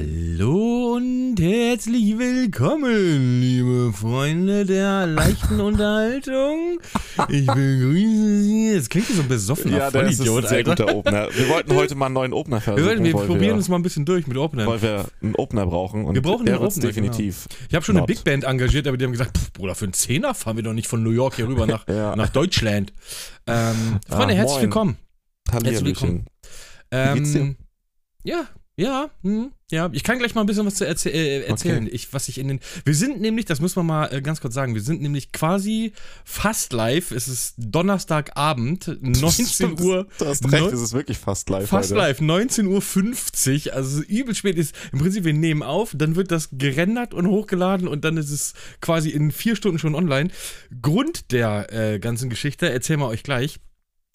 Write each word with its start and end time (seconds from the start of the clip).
Hallo 0.00 0.96
und 0.96 1.36
herzlich 1.40 2.18
willkommen, 2.18 3.40
liebe 3.40 3.94
Freunde 3.94 4.66
der 4.66 5.06
leichten 5.06 5.58
Unterhaltung. 5.58 6.78
Ich 7.30 7.46
begrüße 7.46 8.42
Sie. 8.42 8.72
Jetzt 8.74 8.90
klingt 8.90 9.06
so 9.06 9.22
ein 9.22 9.28
besoffener 9.28 9.78
Ja, 9.78 9.90
das 9.90 10.10
ist 10.10 10.16
Vollidiot, 10.18 10.44
ein 10.44 10.48
sehr 10.50 10.58
Alter. 10.58 10.70
guter 10.84 10.94
Opener. 10.96 11.28
Wir 11.34 11.48
wollten 11.48 11.74
heute 11.74 11.94
mal 11.94 12.06
einen 12.06 12.14
neuen 12.14 12.34
Opener 12.34 12.56
Wir, 12.58 12.60
versuchen, 12.60 13.04
wir 13.04 13.14
weil, 13.14 13.26
probieren 13.26 13.40
wir, 13.40 13.54
uns 13.54 13.70
mal 13.70 13.76
ein 13.76 13.82
bisschen 13.82 14.04
durch 14.04 14.26
mit 14.26 14.36
Openern. 14.36 14.66
weil 14.66 14.82
wir 14.82 15.06
einen 15.22 15.34
Opener 15.36 15.64
brauchen. 15.64 16.04
Und 16.04 16.14
Wir 16.14 16.20
brauchen 16.20 16.46
einen 16.46 16.58
Opener, 16.58 16.86
definitiv. 16.88 17.46
Ich 17.70 17.74
habe 17.74 17.82
schon 17.82 17.94
eine 17.94 18.00
not. 18.00 18.08
Big 18.08 18.22
Band 18.22 18.44
engagiert, 18.44 18.86
aber 18.86 18.98
die 18.98 19.04
haben 19.06 19.12
gesagt, 19.12 19.38
pff, 19.38 19.54
Bruder, 19.54 19.74
für 19.74 19.86
einen 19.86 19.94
Zehner 19.94 20.34
fahren 20.34 20.56
wir 20.56 20.62
doch 20.62 20.74
nicht 20.74 20.88
von 20.88 21.02
New 21.02 21.12
York 21.12 21.36
hier 21.36 21.48
rüber 21.48 21.66
nach, 21.66 21.88
Ja. 21.88 22.14
nach 22.16 22.28
Deutschland. 22.28 22.92
Ähm, 23.46 23.98
Ah, 24.10 24.16
Freunde, 24.16 24.34
herzlich 24.34 24.52
moin. 24.56 24.62
willkommen. 24.62 24.96
Hallihallöchen. 25.50 25.86
willkommen. 25.86 26.26
Ähm, 26.90 27.56
ja, 28.24 28.44
ja, 28.78 29.10
hm, 29.22 29.52
ja. 29.70 29.88
Ich 29.92 30.04
kann 30.04 30.18
gleich 30.18 30.34
mal 30.34 30.42
ein 30.42 30.46
bisschen 30.46 30.66
was 30.66 30.74
zu 30.74 30.86
erzäh 30.86 31.08
äh, 31.10 31.46
erzählen. 31.46 31.88
Ich, 31.90 32.12
was 32.12 32.28
ich 32.28 32.36
in 32.36 32.48
den. 32.48 32.60
Wir 32.84 32.94
sind 32.94 33.22
nämlich, 33.22 33.46
das 33.46 33.58
muss 33.58 33.74
man 33.74 33.86
mal 33.86 34.12
äh, 34.12 34.20
ganz 34.20 34.42
kurz 34.42 34.52
sagen, 34.52 34.74
wir 34.74 34.82
sind 34.82 35.00
nämlich 35.00 35.32
quasi 35.32 35.92
fast 36.26 36.74
live. 36.74 37.10
Es 37.10 37.26
ist 37.26 37.54
Donnerstagabend, 37.56 38.98
19 39.00 39.46
Stimmt, 39.46 39.80
Uhr. 39.80 40.06
Du 40.18 40.26
hast 40.26 40.52
recht, 40.52 40.72
es 40.72 40.80
ist 40.82 40.92
wirklich 40.92 41.16
fast 41.16 41.48
live 41.48 41.70
Fast 41.70 41.90
heute. 41.90 41.98
live, 41.98 42.20
19.50 42.20 43.68
Uhr, 43.68 43.74
also 43.74 44.02
übel 44.02 44.34
spät 44.34 44.56
ist. 44.56 44.74
Im 44.92 44.98
Prinzip, 44.98 45.24
wir 45.24 45.32
nehmen 45.32 45.62
auf, 45.62 45.92
dann 45.94 46.14
wird 46.14 46.30
das 46.30 46.50
gerendert 46.52 47.14
und 47.14 47.26
hochgeladen 47.26 47.88
und 47.88 48.04
dann 48.04 48.18
ist 48.18 48.30
es 48.30 48.52
quasi 48.82 49.08
in 49.08 49.32
vier 49.32 49.56
Stunden 49.56 49.78
schon 49.78 49.94
online. 49.94 50.28
Grund 50.82 51.32
der 51.32 51.72
äh, 51.72 51.98
ganzen 51.98 52.28
Geschichte 52.28 52.70
erzählen 52.70 53.00
wir 53.00 53.08
euch 53.08 53.22
gleich. 53.22 53.58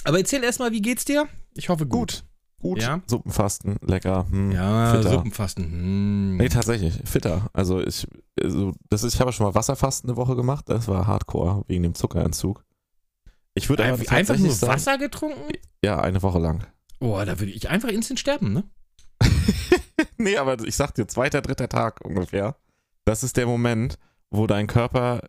Aber 0.03 0.19
erzähl 0.19 0.43
erstmal, 0.43 0.71
wie 0.71 0.81
geht's 0.83 1.03
dir? 1.03 1.27
Ich 1.55 1.69
hoffe 1.69 1.87
gut. 1.87 2.21
Gut. 2.21 2.30
Gut. 2.61 2.81
Ja. 2.81 3.01
Suppenfasten, 3.07 3.77
lecker. 3.81 4.27
Hm, 4.29 4.51
Ja, 4.51 4.93
fitter. 4.95 5.09
Suppenfasten. 5.09 5.65
Hm. 5.65 6.37
Nee, 6.37 6.49
tatsächlich, 6.49 7.01
fitter. 7.05 7.49
Also 7.53 7.81
ich, 7.81 8.07
also 8.41 8.73
das 8.89 9.03
ist, 9.03 9.15
ich 9.15 9.19
habe 9.21 9.31
schon 9.33 9.45
mal 9.47 9.55
Wasserfasten 9.55 10.09
eine 10.09 10.17
Woche 10.17 10.35
gemacht. 10.35 10.65
Das 10.69 10.87
war 10.87 11.07
Hardcore 11.07 11.63
wegen 11.67 11.83
dem 11.83 11.95
Zuckerentzug. 11.95 12.63
Ich 13.55 13.67
würde 13.69 13.83
Einfach 13.83 14.05
tatsächlich 14.05 14.45
nur 14.45 14.53
sagen, 14.55 14.73
Wasser 14.73 14.97
getrunken? 14.97 15.53
Ja, 15.83 15.99
eine 15.99 16.21
Woche 16.21 16.39
lang. 16.39 16.65
Oh, 16.99 17.19
da 17.25 17.39
würde 17.39 17.51
ich 17.51 17.67
einfach 17.69 17.89
instant 17.89 18.19
sterben, 18.19 18.53
ne? 18.53 18.63
nee, 20.17 20.37
aber 20.37 20.63
ich 20.63 20.75
sag 20.75 20.93
dir, 20.93 21.07
zweiter, 21.07 21.41
dritter 21.41 21.67
Tag 21.67 21.99
ungefähr. 22.05 22.55
Das 23.05 23.23
ist 23.23 23.37
der 23.37 23.47
Moment, 23.47 23.97
wo 24.29 24.45
dein 24.47 24.67
Körper 24.67 25.21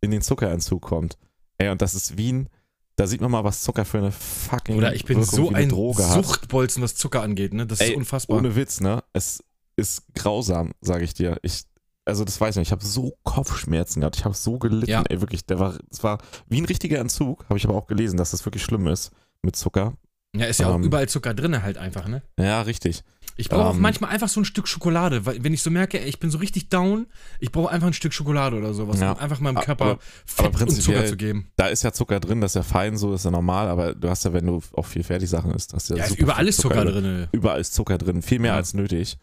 in 0.00 0.10
den 0.12 0.22
Zuckerentzug 0.22 0.82
kommt. 0.82 1.18
Ey, 1.58 1.68
und 1.70 1.82
das 1.82 1.94
ist 1.94 2.16
Wien. 2.16 2.48
Da 2.96 3.06
sieht 3.06 3.20
man 3.20 3.30
mal, 3.30 3.44
was 3.44 3.62
Zucker 3.62 3.84
für 3.84 3.98
eine 3.98 4.10
fucking 4.10 4.78
Oder 4.78 4.94
ich 4.94 5.04
bin 5.04 5.18
Wirkung 5.18 5.34
so 5.34 5.50
ein 5.52 5.68
Droge. 5.68 6.02
Suchtbolzen, 6.02 6.82
was 6.82 6.94
Zucker 6.94 7.20
angeht, 7.22 7.52
ne? 7.52 7.66
Das 7.66 7.80
Ey, 7.80 7.90
ist 7.90 7.96
unfassbar. 7.96 8.38
Ohne 8.38 8.56
Witz, 8.56 8.80
ne? 8.80 9.04
Es 9.12 9.44
ist 9.76 10.02
grausam, 10.14 10.72
sage 10.80 11.04
ich 11.04 11.12
dir. 11.12 11.38
Ich, 11.42 11.64
also 12.06 12.24
das 12.24 12.40
weiß 12.40 12.56
ich 12.56 12.60
nicht. 12.60 12.68
Ich 12.68 12.72
habe 12.72 12.84
so 12.84 13.12
Kopfschmerzen 13.22 14.00
gehabt. 14.00 14.16
Ich 14.16 14.24
habe 14.24 14.34
so 14.34 14.58
gelitten. 14.58 14.90
Ja. 14.90 15.02
Ey, 15.10 15.20
wirklich. 15.20 15.44
Der 15.44 15.58
war, 15.58 15.78
es 15.90 16.02
war 16.02 16.18
wie 16.48 16.58
ein 16.58 16.64
richtiger 16.64 16.98
Entzug. 16.98 17.44
Habe 17.50 17.58
ich 17.58 17.66
aber 17.66 17.74
auch 17.74 17.86
gelesen, 17.86 18.16
dass 18.16 18.30
das 18.30 18.46
wirklich 18.46 18.62
schlimm 18.62 18.86
ist 18.86 19.10
mit 19.42 19.56
Zucker. 19.56 19.92
ja, 20.34 20.46
ist 20.46 20.60
ja 20.60 20.68
auch 20.70 20.76
ähm, 20.76 20.84
überall 20.84 21.08
Zucker 21.08 21.34
drin 21.34 21.62
halt 21.62 21.76
einfach, 21.76 22.08
ne? 22.08 22.22
Ja, 22.38 22.62
richtig. 22.62 23.04
Ich 23.38 23.48
brauche 23.50 23.66
auch 23.66 23.74
Ähm, 23.74 23.80
manchmal 23.82 24.10
einfach 24.10 24.28
so 24.28 24.40
ein 24.40 24.44
Stück 24.46 24.66
Schokolade, 24.66 25.26
weil 25.26 25.44
wenn 25.44 25.52
ich 25.52 25.62
so 25.62 25.70
merke, 25.70 26.00
ey, 26.00 26.08
ich 26.08 26.18
bin 26.18 26.30
so 26.30 26.38
richtig 26.38 26.68
down, 26.70 27.06
ich 27.38 27.52
brauche 27.52 27.70
einfach 27.70 27.86
ein 27.86 27.92
Stück 27.92 28.12
Schokolade 28.14 28.56
oder 28.56 28.72
sowas, 28.72 28.98
Ja. 29.00 29.12
um 29.12 29.18
einfach 29.18 29.40
meinem 29.40 29.58
Aber- 29.58 29.66
Körper 29.66 29.84
aber 29.84 29.98
Fett 30.24 30.62
und 30.62 30.70
Zucker 30.70 31.04
zu 31.06 31.16
geben. 31.16 31.48
Da 31.56 31.66
ist 31.68 31.82
ja 31.82 31.92
Zucker 31.92 32.18
drin, 32.20 32.40
das 32.40 32.52
ist 32.52 32.54
ja 32.56 32.62
fein, 32.62 32.96
so 32.96 33.12
ist 33.14 33.24
ja 33.26 33.30
normal, 33.30 33.68
aber 33.68 33.94
du 33.94 34.08
hast 34.08 34.24
ja, 34.24 34.32
wenn 34.32 34.46
du 34.46 34.62
auch 34.74 34.86
viel 34.86 35.02
Fertigsachen 35.02 35.50
isst, 35.52 35.74
hast 35.74 35.90
du 35.90 35.94
ja, 35.94 35.98
Ja, 35.98 36.04
ist 36.04 36.10
super 36.10 36.22
überall 36.22 36.48
ist 36.48 36.60
Zucker 36.60 36.84
drin. 36.84 37.02
drin. 37.04 37.28
Überall 37.32 37.60
ist 37.60 37.74
Zucker 37.74 37.98
drin, 37.98 38.22
viel 38.22 38.38
mehr 38.38 38.52
Ja. 38.52 38.56
als 38.56 38.72
nötig. 38.72 39.18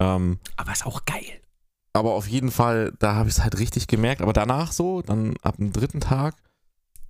Ähm, 0.00 0.38
Aber 0.56 0.72
ist 0.72 0.86
auch 0.86 1.04
geil. 1.04 1.24
aber 1.92 2.12
auf 2.14 2.26
jeden 2.28 2.50
Fall, 2.50 2.92
da 3.00 3.14
habe 3.16 3.28
ich 3.28 3.36
es 3.36 3.42
halt 3.42 3.58
richtig 3.58 3.86
gemerkt. 3.88 4.22
Aber 4.22 4.32
danach 4.32 4.72
so, 4.72 5.02
dann 5.02 5.34
ab 5.42 5.56
dem 5.56 5.72
dritten 5.72 6.00
Tag, 6.00 6.36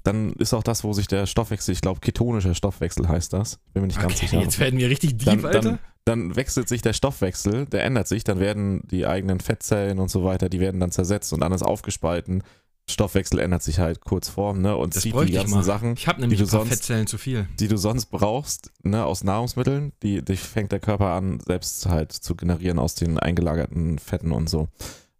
dann 0.08 0.32
ist 0.32 0.54
auch 0.54 0.62
das, 0.62 0.82
wo 0.84 0.92
sich 0.92 1.06
der 1.06 1.26
Stoffwechsel, 1.26 1.72
ich 1.72 1.80
glaube, 1.80 2.00
ketonischer 2.00 2.54
Stoffwechsel 2.54 3.06
heißt 3.08 3.32
das. 3.32 3.60
Ich 3.66 3.72
bin 3.74 3.82
mir 3.82 3.86
nicht 3.88 4.00
ganz 4.00 4.14
Okay, 4.14 4.26
sicher. 4.26 4.40
jetzt 4.40 4.58
werden 4.58 4.78
wir 4.78 4.88
richtig 4.88 5.16
deep, 5.18 5.26
dann, 5.26 5.44
Alter. 5.44 5.60
dann, 5.60 5.78
dann 6.04 6.36
wechselt 6.36 6.68
sich 6.68 6.82
der 6.82 6.92
Stoffwechsel, 6.94 7.66
der 7.66 7.84
ändert 7.84 8.08
sich, 8.08 8.24
dann 8.24 8.40
werden 8.40 8.82
die 8.90 9.06
eigenen 9.06 9.40
Fettzellen 9.40 9.98
und 9.98 10.10
so 10.10 10.24
weiter, 10.24 10.48
die 10.48 10.60
werden 10.60 10.80
dann 10.80 10.90
zersetzt 10.90 11.32
und 11.32 11.42
anders 11.42 11.62
aufgespalten. 11.62 12.42
Stoffwechsel 12.90 13.38
ändert 13.40 13.62
sich 13.62 13.80
halt 13.80 14.00
kurz 14.00 14.30
vorm, 14.30 14.62
ne? 14.62 14.74
Und 14.74 14.96
Das 14.96 15.02
zieht 15.02 15.14
die 15.14 15.24
ich 15.24 15.32
ganzen 15.34 15.50
mal. 15.56 15.62
Sachen, 15.62 15.92
ich 15.92 16.08
habe 16.08 16.22
nämlich 16.22 16.38
die 16.38 16.44
du 16.44 16.50
sonst- 16.50 16.70
Fettzellen 16.70 17.06
zu 17.06 17.18
viel. 17.18 17.46
die 17.60 17.68
du 17.68 17.76
sonst 17.76 18.06
brauchst, 18.06 18.72
ne, 18.82 19.04
aus 19.04 19.22
Nahrungsmitteln, 19.24 19.92
die, 20.02 20.24
die 20.24 20.36
fängt 20.36 20.72
der 20.72 20.80
Körper 20.80 21.08
an, 21.10 21.38
selbst 21.46 21.84
halt 21.84 22.12
zu 22.12 22.34
generieren 22.34 22.78
aus 22.78 22.94
den 22.94 23.18
eingelagerten 23.18 23.98
Fetten 23.98 24.32
und 24.32 24.48
so. 24.48 24.68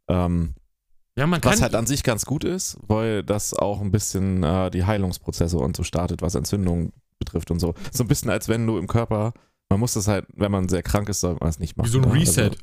Ähm, 0.09 0.54
Ja, 1.18 1.28
was 1.42 1.60
halt 1.62 1.74
an 1.74 1.86
sich 1.86 2.02
ganz 2.04 2.24
gut 2.24 2.44
ist, 2.44 2.78
weil 2.86 3.22
das 3.22 3.52
auch 3.54 3.80
ein 3.80 3.90
bisschen 3.90 4.42
äh, 4.44 4.70
die 4.70 4.84
Heilungsprozesse 4.84 5.58
und 5.58 5.76
so 5.76 5.82
startet, 5.82 6.22
was 6.22 6.34
Entzündungen 6.34 6.92
betrifft 7.18 7.50
und 7.50 7.58
so. 7.58 7.74
So 7.92 8.04
ein 8.04 8.08
bisschen, 8.08 8.30
als 8.30 8.48
wenn 8.48 8.66
du 8.66 8.78
im 8.78 8.86
Körper, 8.86 9.32
man 9.68 9.80
muss 9.80 9.94
das 9.94 10.06
halt, 10.08 10.26
wenn 10.34 10.52
man 10.52 10.68
sehr 10.68 10.82
krank 10.82 11.08
ist, 11.08 11.20
sollte 11.20 11.40
man 11.40 11.48
es 11.50 11.58
nicht 11.58 11.76
machen. 11.76 11.88
wie 11.88 11.90
so 11.90 11.98
ein 12.00 12.08
ne? 12.08 12.14
Reset. 12.14 12.42
Also, 12.42 12.56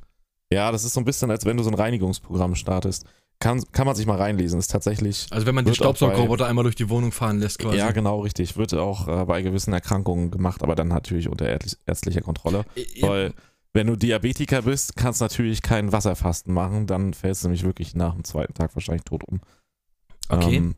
ja, 0.54 0.72
das 0.72 0.84
ist 0.86 0.94
so 0.94 1.02
ein 1.02 1.06
bisschen, 1.06 1.30
als 1.32 1.44
wenn 1.46 1.58
du 1.58 1.64
so 1.64 1.70
ein 1.70 1.76
Reinigungsprogramm 1.76 2.56
startest. 2.56 3.06
Kann, 3.40 3.62
kann 3.74 3.86
man 3.86 3.98
sich 3.98 4.06
mal 4.06 4.18
reinlesen, 4.18 4.58
ist 4.60 4.72
tatsächlich, 4.72 5.28
Also 5.30 5.46
wenn 5.46 5.56
man 5.56 5.66
den 5.66 5.76
Staubsaugerroboter 5.76 6.48
einmal 6.48 6.64
durch 6.64 6.76
die 6.76 6.90
Wohnung 6.90 7.12
fahren 7.12 7.40
lässt 7.40 7.60
quasi. 7.60 7.78
ja 7.78 7.92
genau 7.92 8.22
richtig, 8.22 8.56
wird 8.56 8.74
auch 8.76 9.10
äh, 9.10 9.26
bei 9.26 9.42
gewissen 9.42 9.74
Erkrankungen 9.74 10.32
gemacht, 10.32 10.64
aber 10.64 10.74
dann 10.76 10.88
natürlich 10.88 11.28
unter 11.28 11.46
ärztlich- 11.46 11.78
ärztlicher 11.86 12.22
Kontrolle. 12.22 12.64
Ja, 12.94 13.10
Weil, 13.10 13.34
wenn 13.76 13.88
du 13.88 13.98
Diabetiker 13.98 14.62
bist, 14.62 14.96
kannst 14.96 15.20
du 15.20 15.26
natürlich 15.26 15.62
kein 15.62 15.92
Wasserfasten 15.92 16.54
machen, 16.54 16.88
dann 16.88 17.14
fällst 17.14 17.44
du 17.44 17.50
nämlich 17.50 17.66
wirklich 17.66 17.94
nach 17.94 18.14
dem 18.14 18.24
zweiten 18.24 18.54
Tag 18.54 18.74
wahrscheinlich 18.74 19.04
tot 19.04 19.26
um. 19.26 19.42
Okay. 20.30 20.56
Ähm, 20.56 20.76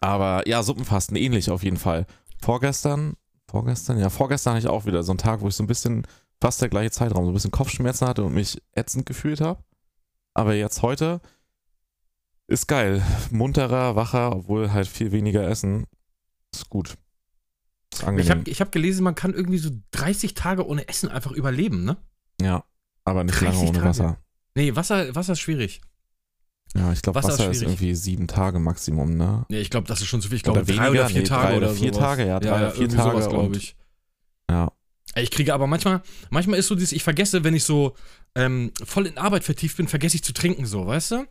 aber 0.00 0.48
ja, 0.48 0.62
Suppenfasten 0.62 1.14
ähnlich 1.14 1.50
auf 1.50 1.62
jeden 1.62 1.76
Fall. 1.76 2.06
Vorgestern, 2.40 3.18
vorgestern, 3.50 3.98
ja, 3.98 4.08
vorgestern 4.08 4.54
hatte 4.54 4.66
ich 4.66 4.72
auch 4.72 4.86
wieder 4.86 5.02
so 5.02 5.12
einen 5.12 5.18
Tag, 5.18 5.42
wo 5.42 5.48
ich 5.48 5.54
so 5.54 5.62
ein 5.62 5.66
bisschen, 5.66 6.06
fast 6.40 6.62
der 6.62 6.70
gleiche 6.70 6.90
Zeitraum, 6.90 7.26
so 7.26 7.30
ein 7.30 7.34
bisschen 7.34 7.50
Kopfschmerzen 7.50 8.08
hatte 8.08 8.24
und 8.24 8.32
mich 8.32 8.60
ätzend 8.74 9.04
gefühlt 9.04 9.42
habe. 9.42 9.62
Aber 10.32 10.54
jetzt 10.54 10.80
heute 10.80 11.20
ist 12.46 12.66
geil. 12.66 13.02
Munterer, 13.30 13.94
wacher, 13.94 14.34
obwohl 14.34 14.72
halt 14.72 14.88
viel 14.88 15.12
weniger 15.12 15.46
essen. 15.46 15.84
Ist 16.54 16.70
gut. 16.70 16.96
Ich 17.92 18.30
habe 18.30 18.50
hab 18.50 18.72
gelesen, 18.72 19.04
man 19.04 19.14
kann 19.14 19.34
irgendwie 19.34 19.58
so 19.58 19.70
30 19.92 20.34
Tage 20.34 20.66
ohne 20.66 20.88
Essen 20.88 21.08
einfach 21.08 21.32
überleben, 21.32 21.84
ne? 21.84 21.96
ja, 22.40 22.64
aber 23.04 23.24
nicht 23.24 23.40
30 23.40 23.54
lange 23.54 23.68
ohne 23.68 23.78
Tage. 23.78 23.88
Wasser. 23.88 24.18
Nee, 24.54 24.74
Wasser, 24.76 25.14
Wasser 25.14 25.32
ist 25.34 25.40
schwierig. 25.40 25.80
Ja, 26.74 26.92
ich 26.92 27.02
glaube, 27.02 27.16
Wasser 27.16 27.34
Wasser, 27.34 27.50
ist 27.50 27.58
ist 27.58 27.62
irgendwie 27.62 27.94
sieben 27.94 28.26
Tage 28.28 28.58
Maximum, 28.58 29.16
ne? 29.16 29.44
Nee, 29.50 29.60
ich 29.60 29.68
glaube, 29.70 29.86
das 29.86 30.00
ist 30.00 30.06
schon 30.06 30.22
zu 30.22 30.28
viel. 30.28 30.36
Ich 30.36 30.42
glaube, 30.42 30.62
drei 30.62 30.68
weniger? 30.68 30.90
oder 30.90 31.08
vier 31.08 31.20
Nee, 31.20 31.26
Tage 31.26 31.48
drei 31.48 31.56
oder 31.56 31.66
oder 31.66 31.74
vier 31.74 31.92
sowas. 31.92 32.06
Tage, 32.08 32.26
ja, 32.26 32.40
drei 32.40 32.56
oder 32.56 32.70
vier 32.70 32.88
Tage 32.88 33.28
glaube 33.28 33.56
ich. 33.56 33.76
Ja. 34.50 34.72
Ich 35.14 35.30
kriege 35.30 35.52
aber 35.52 35.66
manchmal, 35.66 36.02
manchmal 36.30 36.58
ist 36.58 36.68
so 36.68 36.74
dieses, 36.74 36.92
ich 36.92 37.02
vergesse, 37.02 37.44
wenn 37.44 37.54
ich 37.54 37.64
so 37.64 37.94
ähm, 38.34 38.72
voll 38.82 39.06
in 39.06 39.18
Arbeit 39.18 39.44
vertieft 39.44 39.76
bin, 39.76 39.86
vergesse 39.88 40.16
ich 40.16 40.24
zu 40.24 40.32
trinken, 40.32 40.64
so, 40.64 40.86
weißt 40.86 41.10
du? 41.10 41.26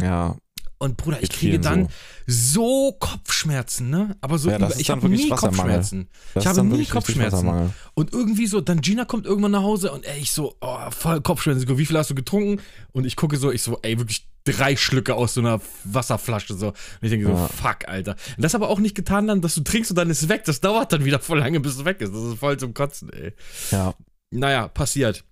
Ja, 0.00 0.36
Und 0.84 0.98
Bruder, 0.98 1.22
ich 1.22 1.30
kriege 1.30 1.58
dann 1.58 1.88
so. 2.26 2.90
so 2.90 2.92
Kopfschmerzen. 3.00 3.88
Ne? 3.88 4.16
Aber 4.20 4.36
so 4.38 4.50
Ja, 4.50 4.56
über, 4.56 4.78
ich 4.78 4.90
habe 4.90 5.08
nie. 5.08 5.30
Kopfschmerzen. 5.30 6.08
Ich 6.34 6.46
habe 6.46 6.62
nie 6.62 6.84
Kopfschmerzen. 6.84 7.72
Und 7.94 8.12
irgendwie 8.12 8.46
so, 8.46 8.60
dann 8.60 8.82
Gina 8.82 9.06
kommt 9.06 9.24
irgendwann 9.24 9.52
nach 9.52 9.62
Hause 9.62 9.92
und 9.92 10.04
ey, 10.04 10.20
ich 10.20 10.32
so, 10.32 10.56
oh, 10.60 10.90
voll 10.90 11.22
Kopfschmerzen. 11.22 11.66
Wie 11.78 11.86
viel 11.86 11.96
hast 11.96 12.10
du 12.10 12.14
getrunken? 12.14 12.60
Und 12.92 13.06
ich 13.06 13.16
gucke 13.16 13.38
so, 13.38 13.50
ich 13.50 13.62
so, 13.62 13.78
ey, 13.80 13.98
wirklich 13.98 14.28
drei 14.44 14.76
Schlücke 14.76 15.14
aus 15.14 15.32
so 15.32 15.40
einer 15.40 15.62
Wasserflasche 15.84 16.52
so. 16.54 16.68
Und 16.68 16.74
ich 17.00 17.08
denke 17.10 17.26
so, 17.26 17.32
Ja. 17.32 17.48
fuck, 17.48 17.88
Alter. 17.88 18.14
Und 18.36 18.42
das 18.44 18.54
aber 18.54 18.68
auch 18.68 18.78
nicht 18.78 18.94
getan 18.94 19.26
dann, 19.26 19.40
dass 19.40 19.54
du 19.54 19.62
trinkst 19.62 19.90
und 19.90 19.96
dann 19.96 20.10
ist 20.10 20.22
es 20.22 20.28
weg. 20.28 20.44
Das 20.44 20.60
dauert 20.60 20.92
dann 20.92 21.06
wieder 21.06 21.18
voll 21.18 21.38
lange, 21.38 21.60
bis 21.60 21.76
es 21.76 21.84
weg 21.86 22.02
ist. 22.02 22.12
Das 22.12 22.22
ist 22.22 22.38
voll 22.38 22.58
zum 22.58 22.74
Kotzen, 22.74 23.10
ey. 23.10 23.32
Ja. 23.70 23.94
Naja, 24.30 24.68
passiert. 24.68 25.24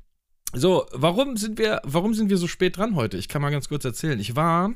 So, 0.55 0.87
warum 0.93 1.37
sind 1.39 1.59
wir, 1.59 1.81
warum 1.85 2.15
sind 2.15 2.29
wir 2.31 2.37
so 2.37 2.47
spät 2.47 2.77
dran 2.77 2.95
heute? 2.95 3.17
Ich 3.17 3.29
kann 3.29 3.41
mal 3.43 3.51
ganz 3.51 3.69
kurz 3.69 3.85
erzählen. 3.85 4.21
Ich 4.21 4.37
war 4.37 4.73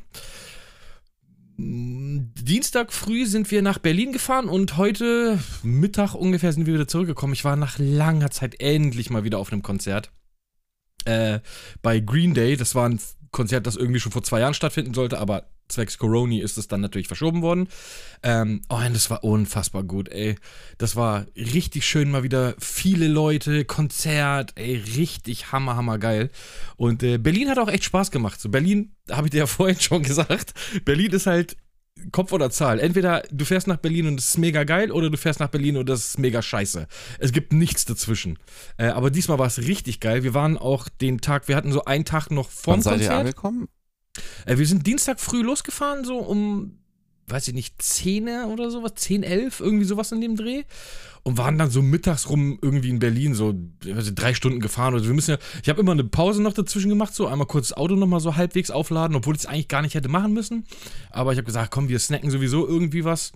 Dienstag 1.59 2.93
früh 2.93 3.25
sind 3.25 3.51
wir 3.51 3.63
nach 3.63 3.79
Berlin 3.79 4.13
gefahren 4.13 4.49
und 4.49 4.77
heute 4.77 5.39
Mittag 5.63 6.15
ungefähr 6.15 6.53
sind 6.53 6.67
wir 6.67 6.75
wieder 6.75 6.89
zurückgekommen. 6.89 7.33
Ich 7.33 7.45
war 7.45 7.57
nach 7.57 7.79
langer 7.79 8.31
Zeit 8.31 8.61
endlich 8.61 9.09
mal 9.09 9.25
wieder 9.25 9.39
auf 9.39 9.53
einem 9.53 9.63
Konzert. 9.63 10.13
Äh, 11.07 11.41
bei 11.81 12.01
Green 12.01 12.35
Day. 12.35 12.57
Das 12.57 12.75
war 12.75 12.89
ein 12.89 13.01
Konzert, 13.31 13.67
das 13.67 13.77
irgendwie 13.77 14.01
schon 14.01 14.13
vor 14.13 14.23
zwei 14.23 14.41
Jahren 14.41 14.55
stattfinden 14.55 14.93
sollte, 14.93 15.19
aber 15.19 15.49
zwecks 15.69 15.99
Corona 15.99 16.43
ist 16.43 16.59
es 16.59 16.69
dann 16.69 16.81
natürlich 16.81 17.09
verschoben 17.09 17.43
worden. 17.43 17.69
Ähm, 18.23 18.63
oh, 18.69 18.77
und 18.77 18.95
das 18.95 19.11
war 19.11 19.25
unfassbar 19.25 19.83
gut, 19.83 20.09
ey. 20.09 20.37
Das 20.79 20.97
war 20.97 21.27
richtig 21.37 21.87
schön, 21.87 22.11
mal 22.11 22.23
wieder 22.23 22.55
viele 22.59 23.09
Leute, 23.09 23.65
Konzert, 23.65 24.53
ey, 24.57 24.77
richtig 24.97 25.53
hammer, 25.53 25.77
hammer 25.77 25.99
geil. 25.99 26.31
Und 26.77 27.03
äh, 27.03 27.19
Berlin 27.19 27.51
hat 27.51 27.59
auch 27.59 27.69
echt 27.69 27.85
Spaß 27.85 28.11
gemacht. 28.11 28.41
So, 28.41 28.49
Berlin, 28.49 28.95
habe 29.11 29.27
ich 29.27 29.31
dir 29.31 29.39
ja 29.39 29.47
vorhin 29.47 29.81
schon 29.81 30.03
gesagt, 30.03 30.55
Berlin 30.85 31.13
ist 31.13 31.27
halt 31.27 31.57
Kopf 32.13 32.33
oder 32.33 32.51
Zahl. 32.51 32.79
Entweder 32.79 33.23
du 33.31 33.45
fährst 33.45 33.67
nach 33.67 33.79
Berlin 33.79 34.07
und 34.07 34.21
es 34.21 34.31
ist 34.31 34.39
mega 34.39 34.65
geil 34.65 34.93
oder 34.93 35.11
du 35.11 35.17
fährst 35.17 35.41
nach 35.41 35.49
Berlin 35.49 35.77
und 35.77 35.89
das 35.89 36.09
ist 36.09 36.19
mega 36.19 36.43
scheiße. 36.43 36.87
Es 37.19 37.33
gibt 37.33 37.53
nichts 37.53 37.85
dazwischen. 37.85 38.39
Äh, 38.77 38.89
aber 38.89 39.11
diesmal 39.11 39.39
war 39.39 39.47
es 39.47 39.59
richtig 39.59 40.01
geil. 40.01 40.23
Wir 40.23 40.35
waren 40.35 40.59
auch 40.59 40.89
den 40.89 41.21
Tag, 41.21 41.49
wir 41.49 41.57
hatten 41.57 41.73
so 41.73 41.85
einen 41.85 42.05
Tag 42.05 42.31
noch 42.31 42.51
vorm 42.51 42.77
Wann 42.77 42.83
seid 42.83 42.93
ihr 43.01 43.09
Konzert. 43.09 43.21
angekommen? 43.21 43.69
Äh, 44.45 44.59
wir 44.59 44.67
sind 44.67 44.87
Dienstag 44.87 45.21
früh 45.21 45.43
losgefahren, 45.43 46.05
so 46.05 46.19
um, 46.19 46.79
weiß 47.27 47.49
ich 47.49 47.55
nicht, 47.55 47.81
10 47.81 48.29
oder 48.47 48.71
sowas, 48.71 48.93
10, 48.95 49.23
11, 49.23 49.61
irgendwie 49.61 49.85
sowas 49.85 50.13
in 50.13 50.21
dem 50.21 50.37
Dreh. 50.37 50.65
Und 51.23 51.39
waren 51.39 51.59
dann 51.59 51.71
so 51.71 51.83
mittags 51.83 52.31
rum 52.31 52.57
irgendwie 52.63 52.91
in 52.91 53.01
Berlin, 53.01 53.35
so 53.35 53.53
ich, 53.85 54.15
drei 54.15 54.33
Stunden 54.33 54.61
gefahren. 54.61 54.95
Also 54.95 55.07
wir 55.07 55.15
müssen 55.15 55.33
ja, 55.33 55.39
ich 55.61 55.69
habe 55.69 55.81
immer 55.81 55.91
eine 55.91 56.05
Pause 56.05 56.41
noch 56.41 56.53
dazwischen 56.53 56.89
gemacht, 56.89 57.15
so 57.15 57.27
einmal 57.27 57.49
kurz 57.49 57.69
das 57.69 57.77
Auto 57.77 57.97
nochmal 57.97 58.21
so 58.21 58.37
halbwegs 58.37 58.71
aufladen, 58.71 59.17
obwohl 59.17 59.35
ich 59.35 59.41
es 59.41 59.47
eigentlich 59.47 59.67
gar 59.67 59.83
nicht 59.83 59.97
hätte 59.97 60.09
machen 60.09 60.33
müssen. 60.33 60.67
Aber 61.11 61.33
ich 61.33 61.39
habe 61.39 61.47
gesagt, 61.47 61.73
komm, 61.73 61.89
wir 61.89 61.99
snacken 61.99 62.31
sowieso 62.31 62.67
irgendwie 62.67 63.05
was. 63.05 63.33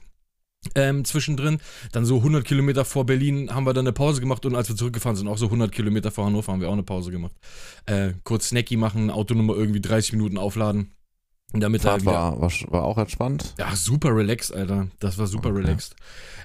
Ähm, 0.74 1.04
zwischendrin, 1.06 1.58
dann 1.92 2.04
so 2.04 2.16
100 2.18 2.44
Kilometer 2.44 2.84
vor 2.84 3.06
Berlin 3.06 3.54
haben 3.54 3.64
wir 3.64 3.72
dann 3.72 3.86
eine 3.86 3.94
Pause 3.94 4.20
gemacht 4.20 4.44
und 4.44 4.54
als 4.54 4.68
wir 4.68 4.76
zurückgefahren 4.76 5.16
sind, 5.16 5.26
auch 5.26 5.38
so 5.38 5.46
100 5.46 5.72
Kilometer 5.72 6.10
vor 6.10 6.26
Hannover 6.26 6.52
haben 6.52 6.60
wir 6.60 6.68
auch 6.68 6.74
eine 6.74 6.82
Pause 6.82 7.10
gemacht. 7.10 7.32
Äh, 7.86 8.12
kurz 8.24 8.48
Snacky 8.50 8.76
machen, 8.76 9.10
Auto 9.10 9.34
nochmal 9.34 9.56
irgendwie 9.56 9.80
30 9.80 10.12
Minuten 10.12 10.36
aufladen. 10.36 10.92
Damit 11.52 11.82
Fahrt 11.82 12.04
war, 12.04 12.40
war, 12.40 12.50
war 12.68 12.84
auch 12.84 12.98
entspannt. 12.98 13.54
ja, 13.58 13.74
super 13.74 14.14
relaxed, 14.14 14.54
Alter. 14.54 14.88
Das 15.00 15.16
war 15.18 15.26
super 15.26 15.48
Okay. 15.48 15.58
relaxed. 15.62 15.96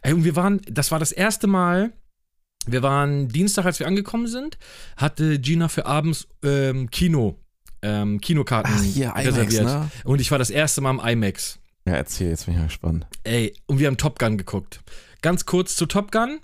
Ey, 0.02 0.14
und 0.14 0.24
wir 0.24 0.36
waren, 0.36 0.62
das 0.70 0.92
war 0.92 0.98
das 1.00 1.12
erste 1.12 1.46
Mal, 1.48 1.92
wir 2.66 2.82
waren 2.82 3.28
Dienstag, 3.28 3.66
als 3.66 3.80
wir 3.80 3.86
angekommen 3.86 4.28
sind, 4.28 4.58
hatte 4.98 5.40
Gina 5.40 5.68
für 5.68 5.86
abends 5.86 6.28
ähm, 6.42 6.90
Kino, 6.90 7.36
ähm, 7.84 8.20
Kinokarten 8.22 8.74
Ach, 8.76 8.82
hier, 8.82 9.08
IMAX, 9.10 9.26
reserviert. 9.28 9.66
ne? 9.66 9.92
Und 10.06 10.22
ich 10.22 10.32
war 10.32 10.40
das 10.40 10.50
erste 10.50 10.82
Mal 10.82 10.92
im 10.92 11.00
IMAX. 11.00 11.60
Ja, 11.88 11.94
erzähl, 11.94 12.30
jetzt 12.30 12.46
bin 12.46 12.56
ich 12.56 12.60
mal 12.60 12.66
gespannt. 12.68 13.06
Ey, 13.24 13.54
und 13.68 13.80
wir 13.80 13.88
haben 13.88 13.98
Top 13.98 14.18
Gun 14.20 14.38
geguckt. 14.38 14.80
Ganz 15.22 15.46
kurz 15.46 15.76
zu 15.76 15.86
Top 15.86 16.12
Gun. 16.12 16.40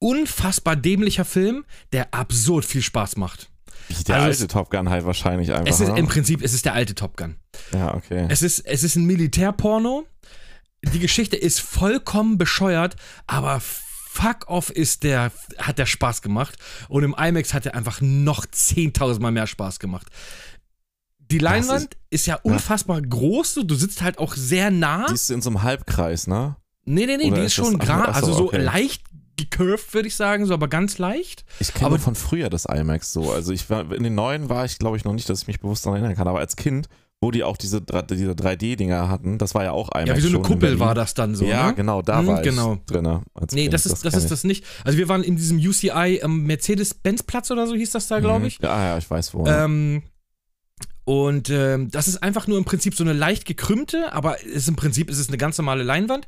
Unfassbar 0.00 0.76
dämlicher 0.76 1.24
Film, 1.24 1.64
der 1.92 2.12
absurd 2.14 2.64
viel 2.64 2.82
Spaß 2.82 3.16
macht. 3.16 3.50
Der 4.06 4.16
Also 4.16 4.26
alte 4.26 4.44
es- 4.44 4.48
Top 4.52 4.70
Gun 4.70 4.88
halt 4.90 5.04
wahrscheinlich 5.06 5.52
einfach. 5.52 5.66
Es 5.72 5.80
ist 5.80 5.88
ne? 5.88 5.98
im 5.98 6.06
Prinzip, 6.06 6.42
es 6.42 6.52
ist 6.54 6.64
der 6.64 6.74
alte 6.74 6.94
Top 6.94 7.16
Gun. 7.16 7.36
ja, 7.72 7.94
okay. 7.94 8.26
Es 8.28 8.42
ist, 8.42 8.60
es 8.60 8.82
ist 8.84 8.96
ein 8.96 9.04
Militärporno. 9.06 10.06
Die 10.84 10.98
Geschichte 11.00 11.36
ist 11.36 11.60
vollkommen 11.60 12.38
bescheuert, 12.38 12.94
aber 13.26 13.60
fuck 13.60 14.48
off 14.48 14.70
ist 14.70 15.02
der, 15.02 15.32
hat 15.58 15.78
der 15.78 15.86
Spaß 15.86 16.22
gemacht. 16.22 16.56
Und 16.88 17.02
im 17.02 17.14
IMAX 17.18 17.52
hat 17.54 17.66
er 17.66 17.74
einfach 17.74 18.00
noch 18.00 18.44
10.000 18.46 19.20
Mal 19.20 19.32
mehr 19.32 19.46
Spaß 19.48 19.80
gemacht. 19.80 20.06
Die 21.30 21.38
Leinwand 21.38 21.96
ist, 22.10 22.26
ja 22.26 22.36
unfassbar 22.42 23.00
groß, 23.02 23.54
so, 23.54 23.62
du 23.62 23.74
sitzt 23.74 24.02
halt 24.02 24.18
auch 24.18 24.34
sehr 24.34 24.70
nah. 24.70 25.06
Die 25.08 25.14
ist 25.14 25.30
in 25.30 25.42
so 25.42 25.50
einem 25.50 25.62
Halbkreis, 25.62 26.26
ne? 26.26 26.56
Nee, 26.84 27.04
nee, 27.06 27.16
nee, 27.18 27.26
Oder 27.26 27.36
die 27.36 27.40
ist 27.42 27.46
ist 27.48 27.54
schon 27.54 27.78
das- 27.78 27.86
gerade, 27.86 28.14
also 28.14 28.32
so 28.32 28.46
okay. 28.46 28.62
leicht 28.62 29.02
gecurved, 29.36 29.92
würde 29.94 30.08
ich 30.08 30.16
sagen, 30.16 30.46
so, 30.46 30.54
aber 30.54 30.68
ganz 30.68 30.98
leicht. 30.98 31.44
Ich 31.60 31.72
kenne 31.74 31.86
Aber- 31.86 31.98
von 31.98 32.14
früher 32.14 32.48
das 32.50 32.64
IMAX 32.64 33.12
so. 33.12 33.30
Also 33.30 33.52
ich 33.52 33.68
war, 33.70 33.92
in 33.92 34.02
den 34.02 34.14
neuen 34.14 34.48
war 34.48 34.64
ich, 34.64 34.78
glaube 34.78 34.96
ich, 34.96 35.04
noch 35.04 35.12
nicht, 35.12 35.28
dass 35.28 35.42
ich 35.42 35.46
mich 35.46 35.60
bewusst 35.60 35.84
daran 35.86 35.98
erinnern 36.00 36.16
kann. 36.16 36.26
Aber 36.26 36.38
als 36.40 36.56
Kind, 36.56 36.88
wo 37.20 37.30
die 37.30 37.44
auch 37.44 37.56
diese, 37.56 37.80
diese 37.82 38.32
3D-Dinger 38.34 39.08
hatten, 39.08 39.38
das 39.38 39.54
war 39.54 39.64
ja 39.64 39.72
auch 39.72 39.90
IMAX. 39.94 40.08
Ja, 40.08 40.16
wie 40.16 40.20
so 40.22 40.28
eine 40.28 40.40
Kuppel 40.40 40.80
war 40.80 40.94
das 40.94 41.14
dann 41.14 41.34
so. 41.36 41.44
ja, 41.44 41.68
ne? 41.68 41.74
genau, 41.74 42.00
da 42.02 42.22
Mhm, 42.22 42.26
war 42.26 42.42
ich 42.42 42.48
genau. 42.48 42.78
drinne. 42.86 43.22
als 43.34 43.52
Nee, 43.54 43.62
kind, 43.62 43.74
das 43.74 43.86
ist, 43.86 44.02
das, 44.04 44.12
kenn 44.12 44.18
ist 44.18 44.24
ich. 44.24 44.30
das 44.30 44.44
nicht. 44.44 44.64
Also 44.84 44.98
wir 44.98 45.08
waren 45.08 45.22
in 45.22 45.36
diesem 45.36 45.58
UCI 45.58 46.20
ähm, 46.22 46.44
Mercedes-Benz-Platz 46.44 47.50
oder 47.50 47.66
so 47.66 47.74
hieß 47.74 47.90
das 47.92 48.06
da, 48.08 48.20
glaube 48.20 48.40
Mhm. 48.40 48.46
ich. 48.46 48.58
Ja, 48.62 48.82
ja, 48.84 48.98
ich 48.98 49.08
weiß 49.10 49.34
wo. 49.34 49.46
Ähm, 49.46 50.02
und 51.08 51.48
ähm, 51.48 51.90
das 51.90 52.06
ist 52.06 52.22
einfach 52.22 52.48
nur 52.48 52.58
im 52.58 52.66
Prinzip 52.66 52.94
so 52.94 53.02
eine 53.02 53.14
leicht 53.14 53.46
gekrümmte, 53.46 54.12
aber 54.12 54.44
ist 54.44 54.68
im 54.68 54.76
Prinzip 54.76 55.08
ist 55.08 55.18
es 55.18 55.28
eine 55.28 55.38
ganz 55.38 55.56
normale 55.56 55.82
Leinwand. 55.82 56.26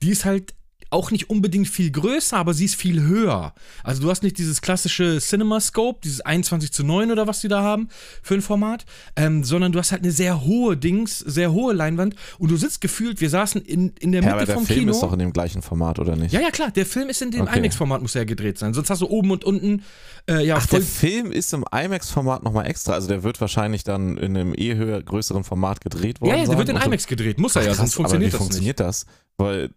Die 0.00 0.08
ist 0.08 0.24
halt 0.24 0.54
auch 0.92 1.10
nicht 1.10 1.30
unbedingt 1.30 1.68
viel 1.68 1.90
größer, 1.90 2.36
aber 2.36 2.54
sie 2.54 2.66
ist 2.66 2.74
viel 2.76 3.02
höher. 3.02 3.54
Also 3.84 4.02
du 4.02 4.10
hast 4.10 4.22
nicht 4.22 4.38
dieses 4.38 4.60
klassische 4.62 5.18
CinemaScope, 5.20 6.00
dieses 6.04 6.20
21 6.20 6.72
zu 6.72 6.84
9 6.84 7.10
oder 7.10 7.26
was 7.26 7.40
die 7.40 7.48
da 7.48 7.62
haben 7.62 7.88
für 8.22 8.34
ein 8.34 8.42
Format, 8.42 8.84
ähm, 9.16 9.44
sondern 9.44 9.72
du 9.72 9.78
hast 9.78 9.92
halt 9.92 10.02
eine 10.02 10.12
sehr 10.12 10.44
hohe 10.44 10.76
Dings, 10.76 11.18
sehr 11.18 11.52
hohe 11.52 11.72
Leinwand 11.72 12.14
und 12.38 12.50
du 12.50 12.56
sitzt 12.56 12.80
gefühlt, 12.80 13.20
wir 13.20 13.30
saßen 13.30 13.62
in, 13.62 13.92
in 14.00 14.12
der 14.12 14.22
ja, 14.22 14.26
Mitte 14.28 14.36
aber 14.36 14.46
der 14.46 14.54
vom 14.56 14.66
Film 14.66 14.80
Kino. 14.80 14.90
ist 14.92 15.02
doch 15.02 15.12
in 15.12 15.18
dem 15.18 15.32
gleichen 15.32 15.62
Format, 15.62 15.98
oder 15.98 16.16
nicht? 16.16 16.32
ja, 16.32 16.40
ja, 16.40 16.50
klar, 16.50 16.70
der 16.70 16.86
Film 16.86 17.08
ist 17.08 17.22
in 17.22 17.30
dem 17.30 17.42
Okay. 17.42 17.58
IMAX-Format, 17.58 18.02
muss 18.02 18.14
er 18.14 18.22
ja 18.22 18.24
gedreht 18.26 18.58
sein. 18.58 18.72
Sonst 18.74 18.88
hast 18.90 19.02
du 19.02 19.06
oben 19.08 19.30
und 19.30 19.44
unten, 19.44 19.82
äh, 20.28 20.44
ja, 20.46 20.56
Ach, 20.58 20.66
der 20.66 20.80
Film 20.82 21.32
ist 21.32 21.52
im 21.52 21.64
IMAX-Format 21.72 22.42
nochmal 22.44 22.66
extra. 22.66 22.92
Also 22.92 23.08
der 23.08 23.22
wird 23.22 23.40
wahrscheinlich 23.40 23.84
dann 23.84 24.16
in 24.16 24.36
einem 24.36 24.54
eh 24.56 24.74
höher, 24.74 25.02
größeren 25.02 25.44
Format 25.44 25.80
gedreht 25.80 26.20
worden 26.20 26.30
Ja, 26.30 26.36
ja, 26.36 26.42
der 26.42 26.48
sein. 26.48 26.58
wird 26.58 26.68
in 26.68 26.76
IMAX 26.76 27.06
gedreht, 27.06 27.38
muss 27.38 27.56
er 27.56 27.64
ja, 27.64 27.74
sonst 27.74 27.94
funktioniert 27.94 28.34
aber 28.34 28.38
wie 28.38 28.38
das 28.38 28.38
funktioniert 28.38 28.80
das? 28.80 29.06
Weil, 29.38 29.70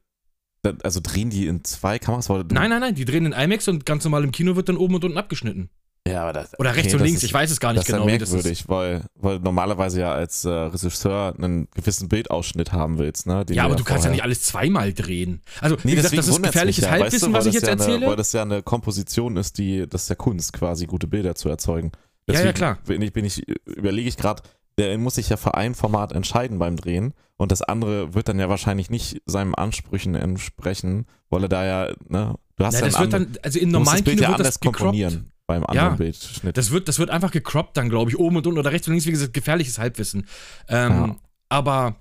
also 0.83 1.00
drehen 1.01 1.29
die 1.29 1.47
in 1.47 1.63
zwei 1.63 2.00
Kameras? 2.00 2.27
Du- 2.27 2.44
Nein, 2.51 2.69
nein, 2.69 2.79
nein, 2.81 2.95
die 2.95 3.06
drehen 3.06 3.25
in 3.25 3.31
IMAX 3.33 3.67
und 3.67 3.85
ganz 3.85 4.03
normal 4.03 4.23
im 4.23 4.31
Kino 4.31 4.56
wird 4.56 4.69
dann 4.69 4.77
oben 4.77 4.95
und 4.95 5.03
unten 5.06 5.17
abgeschnitten. 5.17 5.69
Ja, 6.07 6.21
aber 6.21 6.33
das, 6.33 6.59
Oder 6.59 6.75
rechts 6.75 6.94
okay, 6.94 6.97
und 7.01 7.07
links, 7.07 7.23
ist- 7.23 7.29
ich 7.29 7.33
weiß 7.33 7.50
es 7.50 7.59
gar 7.59 7.73
nicht 7.73 7.79
das 7.79 7.89
ist 7.89 7.94
genau, 7.95 8.07
ja 8.07 8.13
wie 8.13 8.17
das 8.19 8.29
ist. 8.29 8.33
merkwürdig, 8.35 8.63
weil, 8.67 9.01
weil 9.15 9.39
normalerweise 9.39 10.01
ja 10.01 10.13
als 10.13 10.45
äh, 10.45 10.50
Regisseur 10.50 11.33
einen 11.35 11.67
gewissen 11.73 12.09
Bildausschnitt 12.09 12.71
haben 12.71 13.00
willst, 13.00 13.25
ne? 13.25 13.44
Ja, 13.50 13.63
aber 13.63 13.71
ja 13.73 13.77
du 13.77 13.83
kannst 13.83 14.06
ja 14.06 14.12
nicht 14.12 14.21
alles 14.21 14.44
zweimal 14.44 14.94
drehen. 14.94 15.41
Also, 15.62 15.77
wie 15.83 15.88
Nee, 15.88 15.95
gesagt, 15.95 16.13
deswegen 16.13 16.27
das 16.27 16.38
ist 16.38 16.44
gefährliches 16.44 16.83
ja, 16.83 16.91
weißt 16.91 17.01
Halbwissen, 17.01 17.29
du, 17.29 17.33
weil 17.33 17.39
was 17.39 17.45
ich 17.47 17.53
jetzt 17.56 17.63
ja 17.63 17.69
erzähle. 17.69 17.95
Eine, 17.97 18.07
weil 18.07 18.15
das 18.17 18.33
ja 18.33 18.44
eine 18.44 18.62
Komposition 18.62 19.35
ist, 19.38 19.57
die, 19.57 19.88
das 19.89 20.03
ist 20.03 20.09
ja 20.09 20.15
Kunst, 20.15 20.53
quasi 20.53 20.85
gute 20.85 21.07
Bilder 21.07 21.33
zu 21.33 21.50
erzeugen. 21.50 21.91
Ja, 22.29 22.39
ja, 22.39 22.53
klar. 22.53 22.77
Bin 22.85 23.01
ich, 23.01 23.12
bin 23.12 23.25
ich, 23.25 23.44
überlege 23.65 24.07
ich 24.07 24.15
gerade, 24.17 24.44
der 24.77 24.98
muss 24.98 25.16
sich 25.16 25.30
ja 25.30 25.38
für 25.38 25.56
ein 25.56 25.75
Format 25.75 26.12
entscheiden 26.12 26.60
beim 26.60 26.75
Drehen 26.75 27.13
und 27.38 27.51
das 27.51 27.62
andere 27.62 28.13
wird 28.13 28.27
dann 28.27 28.39
ja 28.39 28.50
wahrscheinlich 28.50 28.89
nicht 28.89 29.22
seinen 29.25 29.56
Ansprüchen 29.56 30.16
entsprechen, 30.16 31.06
weil 31.30 31.44
er 31.44 31.50
da 31.50 31.66
ja, 31.66 31.94
ne, 32.07 32.36
du 32.57 32.66
hast 32.66 32.75
ja, 32.75 32.80
ja, 32.81 32.86
das 32.88 33.00
wird 33.00 33.13
dann, 33.13 33.38
also 33.42 33.60
musst 33.60 33.72
normalen 33.72 34.04
Kino 34.04 34.22
ja 34.22 34.27
wird 34.30 34.39
anders 34.39 34.48
das 34.48 34.60
gecroppt. 34.60 34.77
komponieren 34.80 35.31
beim 35.48 35.63
anderen 35.66 35.89
Ja. 35.92 35.95
Bildschnitt. 35.95 36.57
Das 36.57 36.72
wird, 36.72 36.88
das 36.88 36.98
wird 37.00 37.10
einfach 37.10 37.31
gecroppt 37.31 37.77
dann, 37.77 37.89
glaube 37.89 38.10
ich, 38.10 38.18
oben 38.18 38.38
und 38.38 38.48
unten 38.48 38.60
oder 38.60 38.72
rechts 38.72 38.88
und 38.88 38.94
links, 38.94 39.06
wie 39.06 39.12
gesagt, 39.12 39.33
gefährliches 39.33 39.77
Halbwissen. 39.77 40.27
Ähm, 40.68 40.92
Ja. 40.92 41.16
Aber 41.50 41.95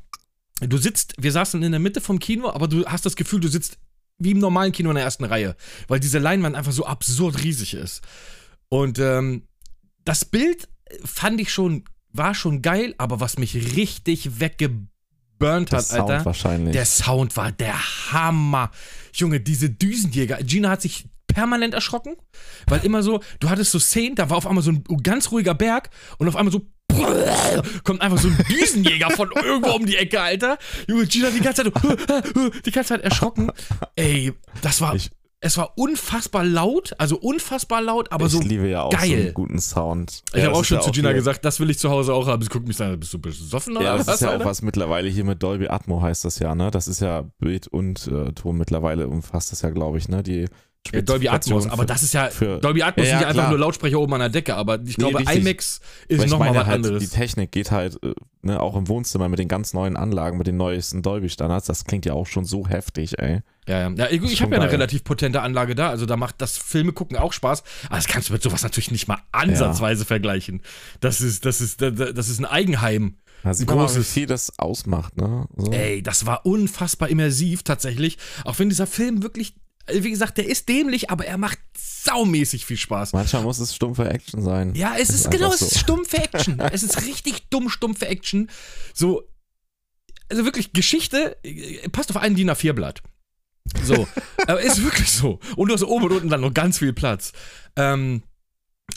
du 0.60 0.78
sitzt, 0.78 1.14
wir 1.18 1.30
saßen 1.30 1.62
in 1.62 1.72
der 1.72 1.80
Mitte 1.80 2.00
vom 2.00 2.18
Kino, 2.18 2.48
aber 2.48 2.68
du 2.68 2.86
hast 2.86 3.04
das 3.04 3.16
Gefühl, 3.16 3.40
du 3.40 3.48
sitzt 3.48 3.78
wie 4.18 4.30
im 4.30 4.38
normalen 4.38 4.72
Kino 4.72 4.88
in 4.90 4.94
der 4.94 5.04
ersten 5.04 5.24
Reihe, 5.24 5.56
weil 5.88 6.00
diese 6.00 6.18
Leinwand 6.18 6.56
einfach 6.56 6.72
so 6.72 6.86
absurd 6.86 7.42
riesig 7.42 7.74
ist. 7.74 8.00
Und 8.68 8.98
ähm, 8.98 9.42
das 10.04 10.24
Bild 10.24 10.68
fand 11.04 11.40
ich 11.40 11.52
schon, 11.52 11.84
war 12.14 12.34
schon 12.34 12.62
geil, 12.62 12.94
aber 12.98 13.20
was 13.20 13.38
mich 13.38 13.54
richtig 13.76 14.40
weggeburnt 14.40 15.72
hat, 15.72 15.84
Sound 15.86 16.10
Alter. 16.10 16.24
wahrscheinlich. 16.24 16.72
Der 16.72 16.84
Sound 16.86 17.36
war 17.36 17.52
der 17.52 17.74
Hammer. 18.12 18.70
Junge, 19.12 19.40
diese 19.40 19.68
Düsenjäger. 19.70 20.38
Gina 20.42 20.70
hat 20.70 20.82
sich 20.82 21.06
permanent 21.26 21.74
erschrocken, 21.74 22.14
weil 22.68 22.84
immer 22.84 23.02
so, 23.02 23.20
du 23.40 23.50
hattest 23.50 23.72
so 23.72 23.78
Szenen, 23.78 24.14
da 24.14 24.30
war 24.30 24.36
auf 24.36 24.46
einmal 24.46 24.62
so 24.62 24.70
ein 24.70 24.84
ganz 25.02 25.30
ruhiger 25.32 25.54
Berg 25.54 25.90
und 26.18 26.28
auf 26.28 26.36
einmal 26.36 26.52
so 26.52 26.62
kommt 27.82 28.00
einfach 28.02 28.18
so 28.18 28.28
ein 28.28 28.38
Düsenjäger 28.48 29.10
von 29.10 29.30
irgendwo 29.42 29.70
um 29.72 29.84
die 29.84 29.96
Ecke, 29.96 30.20
Alter. 30.20 30.58
Junge, 30.86 31.06
Gina 31.06 31.30
die 31.30 31.40
ganze 31.40 31.64
Zeit, 31.64 31.72
die 32.64 32.70
ganze 32.70 32.88
Zeit 32.90 33.00
erschrocken. 33.02 33.50
Ey, 33.96 34.32
das 34.62 34.80
war, 34.80 34.94
Ich- 34.94 35.10
es 35.44 35.58
war 35.58 35.72
unfassbar 35.76 36.42
laut, 36.44 36.94
also 36.98 37.16
unfassbar 37.18 37.82
laut, 37.82 38.10
aber 38.10 38.26
ich 38.26 38.32
so 38.32 38.40
liebe 38.40 38.66
ja 38.68 38.82
auch 38.82 38.90
so 38.92 38.96
geil. 38.98 39.20
einen 39.26 39.34
guten 39.34 39.58
Sound. 39.60 40.22
ich 40.32 40.40
Ja, 40.40 40.46
habe 40.48 40.56
auch 40.56 40.64
schon 40.64 40.80
zu 40.80 40.90
Gina 40.90 41.12
gesagt, 41.12 41.44
das 41.44 41.60
will 41.60 41.68
ich 41.68 41.78
zu 41.78 41.90
Hause 41.90 42.14
auch 42.14 42.26
haben. 42.26 42.42
Sie 42.42 42.48
guckt 42.48 42.66
mich 42.66 42.80
an, 42.80 42.98
bist 42.98 43.12
du 43.12 43.18
besoffen 43.18 43.76
oder 43.76 43.84
Ja, 43.86 43.96
das 43.98 44.06
was? 44.06 44.14
ist 44.16 44.20
ja 44.22 44.28
auch 44.28 44.32
Alter? 44.32 44.46
was 44.46 44.62
mittlerweile 44.62 45.08
hier 45.08 45.24
mit 45.24 45.42
Dolby 45.42 45.68
Atmo 45.68 46.00
heißt 46.00 46.24
das 46.24 46.38
ja, 46.38 46.54
ne? 46.54 46.70
Das 46.70 46.88
ist 46.88 47.00
ja 47.00 47.24
Bild 47.38 47.68
und 47.68 48.06
äh, 48.08 48.32
Ton 48.32 48.56
mittlerweile 48.56 49.06
umfasst 49.08 49.52
das 49.52 49.60
ja, 49.62 49.70
glaube 49.70 49.98
ich, 49.98 50.08
ne? 50.08 50.22
Die 50.22 50.46
Ja, 50.92 51.00
Dolby 51.00 51.28
Atmos, 51.28 51.66
aber 51.66 51.86
das 51.86 52.02
ist 52.02 52.12
ja, 52.14 52.28
für- 52.28 52.58
Dolby 52.58 52.82
Atmos 52.82 53.06
Ja, 53.06 53.12
sind 53.12 53.20
ja, 53.20 53.22
ja 53.22 53.28
einfach 53.28 53.48
nur 53.48 53.58
Lautsprecher 53.58 53.98
oben 53.98 54.12
an 54.14 54.20
der 54.20 54.28
Decke, 54.28 54.54
aber 54.54 54.74
ich 54.80 54.98
Nee, 54.98 55.04
glaube, 55.04 55.20
richtig. 55.20 55.38
IMAX 55.38 55.80
ist 56.08 56.28
nochmal 56.28 56.54
was 56.54 56.66
halt, 56.66 56.76
anderes. 56.76 57.02
Die 57.02 57.08
Technik 57.08 57.52
geht 57.52 57.70
halt, 57.70 57.98
äh, 58.04 58.14
ne, 58.42 58.60
auch 58.60 58.76
im 58.76 58.86
Wohnzimmer 58.88 59.28
mit 59.28 59.38
den 59.38 59.48
ganz 59.48 59.72
neuen 59.72 59.96
Anlagen, 59.96 60.36
mit 60.36 60.46
den 60.46 60.56
neuesten 60.58 61.02
Dolby-Standards, 61.02 61.66
das 61.66 61.84
klingt 61.84 62.04
ja 62.04 62.12
auch 62.12 62.26
schon 62.26 62.44
so 62.44 62.68
heftig, 62.68 63.18
ey. 63.18 63.40
Ja, 63.66 63.88
ja. 63.88 63.90
ja 63.96 64.10
ich 64.10 64.22
ich 64.22 64.42
habe 64.42 64.54
ja 64.54 64.60
eine 64.60 64.70
relativ 64.70 65.04
potente 65.04 65.40
Anlage 65.40 65.74
da, 65.74 65.88
also 65.88 66.04
da 66.04 66.16
macht 66.16 66.34
das 66.38 66.58
Filme 66.58 66.92
gucken 66.92 67.16
auch 67.16 67.32
Spaß, 67.32 67.62
aber 67.86 67.96
das 67.96 68.06
kannst 68.06 68.28
du 68.28 68.34
mit 68.34 68.42
sowas 68.42 68.62
natürlich 68.62 68.90
nicht 68.90 69.08
mal 69.08 69.18
ansatzweise 69.32 70.04
vergleichen. 70.04 70.60
Das 71.00 71.22
ist, 71.22 71.46
das 71.46 71.60
ist, 71.62 71.80
das 71.80 71.94
das 71.94 72.28
ist 72.28 72.38
ein 72.38 72.44
Eigenheim. 72.44 73.16
Da 73.42 73.52
sieht 73.52 73.68
man 73.68 73.76
mal, 73.76 73.94
wie 73.94 74.02
viel 74.02 74.26
das 74.26 74.58
ausmacht, 74.58 75.16
ne? 75.18 75.46
So. 75.56 75.70
Ey, 75.70 76.02
das 76.02 76.24
war 76.24 76.46
unfassbar 76.46 77.10
immersiv 77.10 77.62
tatsächlich, 77.62 78.16
auch 78.44 78.58
wenn 78.58 78.70
dieser 78.70 78.86
Film 78.86 79.22
wirklich, 79.22 79.54
wie 79.90 80.10
gesagt, 80.10 80.38
der 80.38 80.46
ist 80.46 80.68
dämlich, 80.68 81.10
aber 81.10 81.26
er 81.26 81.38
macht 81.38 81.58
saumäßig 81.76 82.64
viel 82.64 82.76
Spaß. 82.76 83.12
Manchmal 83.12 83.42
muss 83.42 83.58
es 83.58 83.74
stumpfe 83.74 84.08
Action 84.08 84.42
sein. 84.42 84.74
Ja, 84.74 84.94
es 84.98 85.10
ist, 85.10 85.26
einfach 85.26 85.38
genau, 85.38 85.52
es 85.52 85.60
so. 85.60 85.66
ist 85.66 85.78
stumpfe 85.78 86.18
Action. 86.22 86.60
es 86.60 86.82
ist 86.82 87.02
richtig 87.02 87.48
dumm 87.50 87.68
stumpfe 87.68 88.06
Action. 88.06 88.50
So, 88.92 89.22
also 90.28 90.44
wirklich 90.44 90.72
Geschichte, 90.72 91.36
äh, 91.42 91.88
passt 91.90 92.10
auf 92.10 92.16
einen 92.16 92.34
DIN 92.36 92.50
A4-Blatt. 92.50 93.02
So, 93.82 94.06
aber 94.46 94.60
ist 94.60 94.82
wirklich 94.82 95.10
so. 95.10 95.38
Und 95.56 95.68
du 95.68 95.74
hast 95.74 95.82
oben 95.84 96.04
und 96.06 96.12
unten 96.12 96.28
dann 96.28 96.40
noch 96.40 96.54
ganz 96.54 96.78
viel 96.78 96.92
Platz. 96.92 97.32
Ähm, 97.76 98.22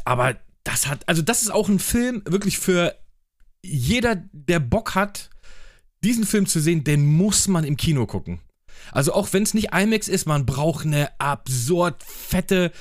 aber 0.06 0.38
das 0.63 0.88
hat, 0.88 1.08
also 1.08 1.22
das 1.22 1.41
ist 1.41 1.51
auch 1.51 1.70
ein 1.70 1.79
Film 1.79 2.22
wirklich 2.25 2.60
für 2.60 2.96
jeder, 3.62 4.15
der 4.32 4.60
Bock 4.60 4.96
hat, 4.96 5.29
diesen 6.03 6.25
Film 6.25 6.46
zu 6.46 6.60
sehen, 6.60 6.84
den 6.84 7.06
muss 7.06 7.48
man 7.48 7.63
im 7.63 7.77
Kino 7.77 8.06
gucken. 8.06 8.39
Also 8.91 9.13
auch 9.13 9.34
wenn 9.34 9.43
es 9.43 9.53
nicht 9.53 9.74
IMAX 9.74 10.07
ist, 10.07 10.25
man 10.25 10.46
braucht 10.46 10.86
eine 10.86 11.10
absurd 11.19 11.96
fette 12.03 12.72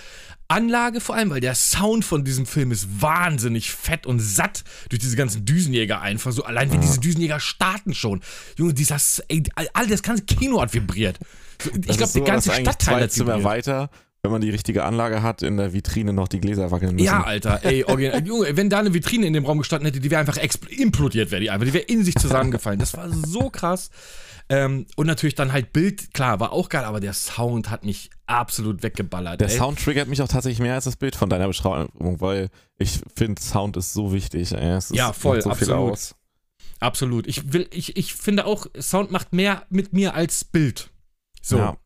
Anlage 0.48 1.00
vor 1.00 1.16
allem, 1.16 1.30
weil 1.30 1.40
der 1.40 1.54
Sound 1.54 2.04
von 2.04 2.24
diesem 2.24 2.46
Film 2.46 2.70
ist 2.70 3.02
wahnsinnig 3.02 3.72
fett 3.72 4.06
und 4.06 4.20
satt 4.20 4.62
durch 4.88 5.00
diese 5.00 5.16
ganzen 5.16 5.44
Düsenjäger 5.44 6.00
einfach. 6.00 6.32
So 6.32 6.44
allein 6.44 6.72
wie 6.72 6.78
diese 6.78 7.00
Düsenjäger 7.00 7.40
starten 7.40 7.94
schon. 7.94 8.20
Junge, 8.56 8.72
dieser, 8.72 8.96
ey, 9.28 9.42
all 9.72 9.86
das 9.88 10.02
ganze 10.02 10.24
Kino 10.24 10.60
hat 10.60 10.72
vibriert. 10.72 11.18
So, 11.62 11.70
ich 11.70 11.96
glaube, 11.96 12.06
so, 12.06 12.18
die 12.20 12.24
ganze 12.24 12.52
Stadtteil 12.52 13.02
hat 13.02 13.16
vibriert. 13.16 13.42
weiter, 13.42 13.90
wenn 14.22 14.30
man 14.30 14.40
die 14.40 14.50
richtige 14.50 14.84
Anlage 14.84 15.22
hat, 15.22 15.42
in 15.42 15.56
der 15.56 15.72
Vitrine 15.72 16.12
noch 16.12 16.28
die 16.28 16.40
Gläser 16.40 16.70
wackeln 16.70 16.94
müssen. 16.94 17.06
Ja, 17.06 17.24
Alter, 17.24 17.60
ey, 17.64 17.84
original. 17.84 18.22
Junge, 18.26 18.56
wenn 18.56 18.70
da 18.70 18.78
eine 18.78 18.94
Vitrine 18.94 19.26
in 19.26 19.32
dem 19.32 19.46
Raum 19.46 19.58
gestanden 19.58 19.86
hätte, 19.86 20.00
die 20.00 20.10
wäre 20.10 20.20
einfach 20.20 20.38
implodiert, 20.68 21.32
wäre 21.32 21.40
die 21.40 21.50
einfach. 21.50 21.66
Die 21.66 21.72
wäre 21.72 21.84
in 21.84 22.04
sich 22.04 22.14
zusammengefallen. 22.18 22.78
Das 22.78 22.96
war 22.96 23.08
so 23.08 23.50
krass. 23.50 23.90
Ähm, 24.48 24.86
und 24.94 25.06
natürlich 25.08 25.34
dann 25.34 25.52
halt 25.52 25.72
Bild, 25.72 26.14
klar, 26.14 26.38
war 26.38 26.52
auch 26.52 26.68
geil, 26.68 26.84
aber 26.84 27.00
der 27.00 27.12
Sound 27.14 27.68
hat 27.70 27.84
mich 27.84 28.10
absolut 28.26 28.82
weggeballert. 28.84 29.40
Der 29.40 29.48
ey. 29.48 29.56
Sound 29.56 29.82
triggert 29.82 30.08
mich 30.08 30.22
auch 30.22 30.28
tatsächlich 30.28 30.60
mehr 30.60 30.74
als 30.74 30.84
das 30.84 30.94
Bild 30.96 31.16
von 31.16 31.28
deiner 31.28 31.48
Beschreibung, 31.48 32.20
weil 32.20 32.50
ich 32.78 33.00
finde, 33.16 33.42
Sound 33.42 33.76
ist 33.76 33.92
so 33.92 34.12
wichtig. 34.12 34.52
Ist, 34.52 34.90
Ja, 34.94 35.12
voll, 35.12 35.42
so 35.42 35.50
viel 35.54 35.72
absolut. 35.72 35.92
aus. 35.92 36.14
Absolut. 36.78 37.26
Ich 37.26 37.52
will, 37.52 37.66
ich, 37.72 37.96
ich 37.96 38.14
finde 38.14 38.46
auch, 38.46 38.66
Sound 38.80 39.10
macht 39.10 39.32
mehr 39.32 39.64
mit 39.68 39.92
mir 39.92 40.14
als 40.14 40.44
Bild. 40.44 40.90
So. 41.42 41.58
Ja. 41.58 41.76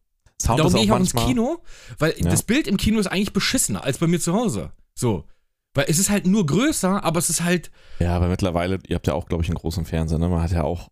Sound 0.43 0.59
Darum 0.59 0.73
gehe 0.75 0.85
ich 0.85 0.93
auch 0.93 0.97
ins 0.99 1.15
manchmal, 1.15 1.27
Kino, 1.35 1.63
weil 1.99 2.15
Ja. 2.19 2.31
das 2.31 2.43
Bild 2.43 2.67
im 2.67 2.77
Kino 2.77 2.99
ist 2.99 3.07
eigentlich 3.07 3.33
beschissener 3.33 3.85
als 3.85 3.99
bei 3.99 4.07
mir 4.07 4.21
zu 4.21 4.35
Hause. 4.35 4.73
So. 4.95 5.25
Weil 5.75 5.85
es 5.89 5.99
ist 5.99 6.11
halt 6.11 6.27
nur 6.27 6.45
größer, 6.47 7.05
aber 7.05 7.19
es 7.21 7.31
ist 7.31 7.43
halt, 7.45 7.71
Ja, 8.01 8.17
aber 8.17 8.29
mittlerweile, 8.29 8.79
ihr 8.87 8.97
habt 8.97 9.07
ja 9.07 9.15
auch, 9.15 9.27
glaube 9.29 9.45
ich, 9.45 9.49
einen 9.49 9.59
großen 9.59 9.85
Fernseher, 9.85 10.19
ne? 10.19 10.29
Man 10.29 10.43
hat 10.43 10.51
ja 10.51 10.65
auch, 10.65 10.89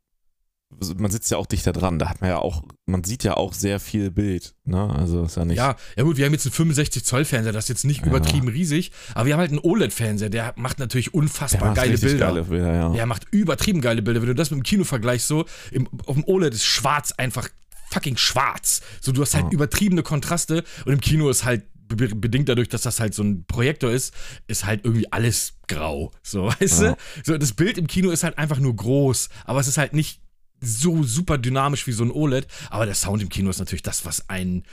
man 0.98 1.10
sitzt 1.10 1.30
ja 1.30 1.38
auch 1.38 1.46
dichter 1.46 1.72
dran, 1.72 1.98
da 1.98 2.08
hat 2.08 2.20
man 2.20 2.30
ja 2.30 2.38
auch, 2.38 2.62
man 2.86 3.02
sieht 3.02 3.24
ja 3.24 3.36
auch 3.36 3.52
sehr 3.52 3.80
viel 3.80 4.10
Bild, 4.10 4.54
ne? 4.64 4.88
Also 4.94 5.24
ist 5.24 5.36
ja 5.36 5.44
nicht. 5.44 5.56
ja, 5.56 5.76
ja 5.96 6.02
gut, 6.04 6.16
wir 6.18 6.26
haben 6.26 6.32
jetzt 6.32 6.46
einen 6.46 6.52
65 6.52 7.04
Zoll 7.04 7.24
Fernseher, 7.24 7.52
das 7.52 7.64
ist 7.64 7.68
jetzt 7.68 7.84
nicht 7.84 8.02
Ja. 8.02 8.06
übertrieben 8.08 8.48
riesig, 8.48 8.92
aber 9.14 9.26
wir 9.26 9.32
haben 9.34 9.40
halt 9.40 9.50
einen 9.50 9.60
OLED-Fernseher, 9.60 10.28
der 10.30 10.52
macht 10.56 10.78
natürlich 10.78 11.14
unfassbar 11.14 11.68
macht 11.68 11.76
geile 11.76 11.96
Bilder. 11.98 12.26
Geile 12.26 12.44
Bilder, 12.44 12.74
ja. 12.74 12.88
Der 12.90 13.06
macht 13.06 13.26
übertrieben 13.30 13.80
geile 13.80 14.02
Bilder. 14.02 14.20
Wenn 14.20 14.28
du 14.28 14.34
das 14.34 14.50
mit 14.50 14.58
dem 14.60 14.62
Kino 14.62 14.84
vergleichst, 14.84 15.26
so, 15.26 15.46
im, 15.72 15.88
auf 16.06 16.14
dem 16.14 16.24
OLED 16.24 16.54
ist 16.54 16.64
schwarz 16.64 17.12
einfach 17.12 17.48
fucking 17.90 18.18
schwarz. 18.18 18.82
So, 19.00 19.12
du 19.12 19.22
hast 19.22 19.34
halt 19.34 19.46
Ja. 19.46 19.50
übertriebene 19.52 20.02
Kontraste 20.02 20.62
und 20.84 20.92
im 20.92 21.00
Kino 21.00 21.28
ist 21.30 21.44
halt 21.44 21.64
be 21.88 22.08
bedingt 22.14 22.50
dadurch, 22.50 22.68
dass 22.68 22.82
das 22.82 23.00
halt 23.00 23.14
so 23.14 23.22
ein 23.22 23.46
Projektor 23.46 23.90
ist, 23.90 24.12
ist 24.46 24.66
halt 24.66 24.84
irgendwie 24.84 25.10
alles 25.10 25.54
grau. 25.66 26.12
So, 26.22 26.44
weißt 26.60 26.82
Ja. 26.82 26.90
du? 26.92 26.96
So, 27.24 27.38
das 27.38 27.54
Bild 27.54 27.78
im 27.78 27.86
Kino 27.86 28.10
ist 28.10 28.22
halt 28.24 28.36
einfach 28.36 28.58
nur 28.58 28.76
groß, 28.76 29.30
aber 29.46 29.60
es 29.60 29.68
ist 29.68 29.78
halt 29.78 29.94
nicht 29.94 30.20
so 30.60 31.02
super 31.02 31.38
dynamisch 31.38 31.86
wie 31.86 31.92
so 31.92 32.04
ein 32.04 32.10
OLED. 32.10 32.46
Aber 32.70 32.86
der 32.86 32.94
Sound 32.94 33.22
im 33.22 33.28
Kino 33.28 33.50
ist 33.50 33.58
natürlich 33.58 33.82
das, 33.82 34.04
was 34.04 34.28
einen 34.28 34.64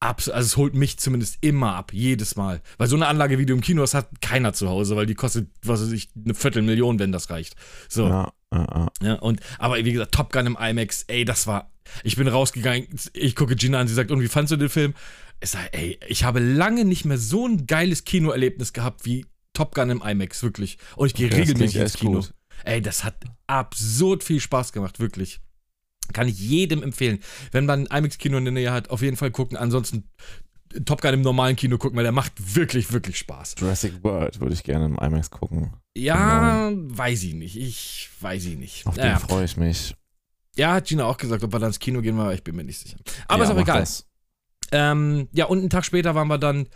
abs 0.00 0.28
also 0.28 0.46
es 0.46 0.56
holt 0.56 0.74
mich 0.74 0.98
zumindest 0.98 1.38
immer 1.40 1.74
ab, 1.74 1.92
jedes 1.92 2.36
Mal. 2.36 2.60
Weil 2.78 2.88
so 2.88 2.96
eine 2.96 3.06
Anlage, 3.06 3.38
wie 3.38 3.46
du 3.46 3.54
im 3.54 3.60
Kino 3.60 3.82
hast, 3.82 3.94
hat 3.94 4.20
keiner 4.20 4.52
zu 4.52 4.68
Hause, 4.68 4.96
weil 4.96 5.06
die 5.06 5.14
kostet, 5.14 5.48
was 5.62 5.80
weiß 5.80 5.92
ich, 5.92 6.10
eine 6.22 6.34
Viertelmillion, 6.34 6.98
wenn 6.98 7.12
das 7.12 7.30
reicht. 7.30 7.56
So. 7.88 8.08
Ja, 8.08 8.32
ja, 8.52 8.66
ja. 8.74 8.88
Ja, 9.02 9.14
und, 9.14 9.40
aber 9.58 9.76
wie 9.76 9.92
gesagt, 9.92 10.12
Top 10.12 10.32
Gun 10.32 10.46
im 10.46 10.58
IMAX, 10.60 11.04
ey, 11.08 11.24
das 11.24 11.46
war. 11.46 11.70
Ich 12.02 12.16
bin 12.16 12.28
rausgegangen, 12.28 12.88
ich 13.12 13.36
gucke 13.36 13.56
Gina 13.56 13.78
an, 13.78 13.88
sie 13.88 13.94
sagt, 13.94 14.10
und 14.10 14.20
wie 14.20 14.28
fandst 14.28 14.52
du 14.52 14.56
den 14.56 14.68
Film? 14.70 14.94
Ich 15.40 15.50
sag, 15.50 15.68
ey, 15.72 15.98
ich 16.08 16.24
habe 16.24 16.40
lange 16.40 16.84
nicht 16.84 17.04
mehr 17.04 17.18
so 17.18 17.46
ein 17.46 17.66
geiles 17.66 18.04
Kinoerlebnis 18.04 18.72
gehabt 18.72 19.04
wie 19.04 19.26
Top 19.52 19.74
Gun 19.74 19.90
im 19.90 20.02
IMAX, 20.02 20.42
wirklich. 20.42 20.78
Und 20.96 21.08
ich 21.08 21.14
gehe 21.14 21.26
Okay, 21.26 21.40
regelmäßig 21.40 21.76
ins 21.80 21.94
Kino. 21.94 22.20
gut. 22.20 22.34
Ey, 22.64 22.80
das 22.80 23.04
hat 23.04 23.16
absurd 23.46 24.22
viel 24.24 24.40
Spaß 24.40 24.72
gemacht, 24.72 25.00
wirklich. 25.00 25.40
Kann 26.12 26.28
ich 26.28 26.38
jedem 26.38 26.82
empfehlen. 26.82 27.18
Wenn 27.52 27.66
man 27.66 27.86
ein 27.88 27.98
IMAX-Kino 27.98 28.36
in 28.36 28.44
der 28.44 28.52
Nähe 28.52 28.72
hat, 28.72 28.90
auf 28.90 29.02
jeden 29.02 29.16
Fall 29.16 29.30
gucken. 29.30 29.56
Ansonsten 29.56 30.04
Top 30.84 31.00
Gun 31.00 31.14
im 31.14 31.22
normalen 31.22 31.56
Kino 31.56 31.78
gucken, 31.78 31.96
weil 31.96 32.02
der 32.02 32.12
macht 32.12 32.32
wirklich, 32.56 32.92
wirklich 32.92 33.16
Spaß. 33.18 33.54
Jurassic 33.58 34.02
World 34.02 34.40
würde 34.40 34.54
ich 34.54 34.64
gerne 34.64 34.86
im 34.86 34.98
IMAX 34.98 35.30
gucken. 35.30 35.72
Ja, 35.96 36.70
weiß 36.74 37.22
ich 37.22 37.34
nicht. 37.34 37.56
Ich 37.56 38.10
weiß 38.20 38.44
ich 38.46 38.56
nicht. 38.56 38.86
Auf 38.86 38.96
Naja. 38.96 39.16
den 39.16 39.20
freue 39.20 39.44
ich 39.44 39.56
mich. 39.56 39.94
Ja, 40.56 40.74
hat 40.74 40.86
Gina 40.86 41.04
auch 41.04 41.16
gesagt, 41.16 41.42
ob 41.44 41.52
wir 41.52 41.58
dann 41.58 41.68
ins 41.70 41.78
Kino 41.78 42.00
gehen, 42.00 42.18
aber 42.18 42.34
ich 42.34 42.42
bin 42.44 42.56
mir 42.56 42.64
nicht 42.64 42.78
sicher. 42.80 42.98
Aber 43.28 43.44
ja, 43.44 43.50
ist 43.50 43.56
auch 43.56 43.60
egal. 43.60 43.84
Ähm, 44.72 45.28
ja, 45.32 45.44
und 45.46 45.58
einen 45.60 45.70
Tag 45.70 45.84
später 45.84 46.14
waren 46.14 46.28
wir 46.28 46.38
dann, 46.38 46.68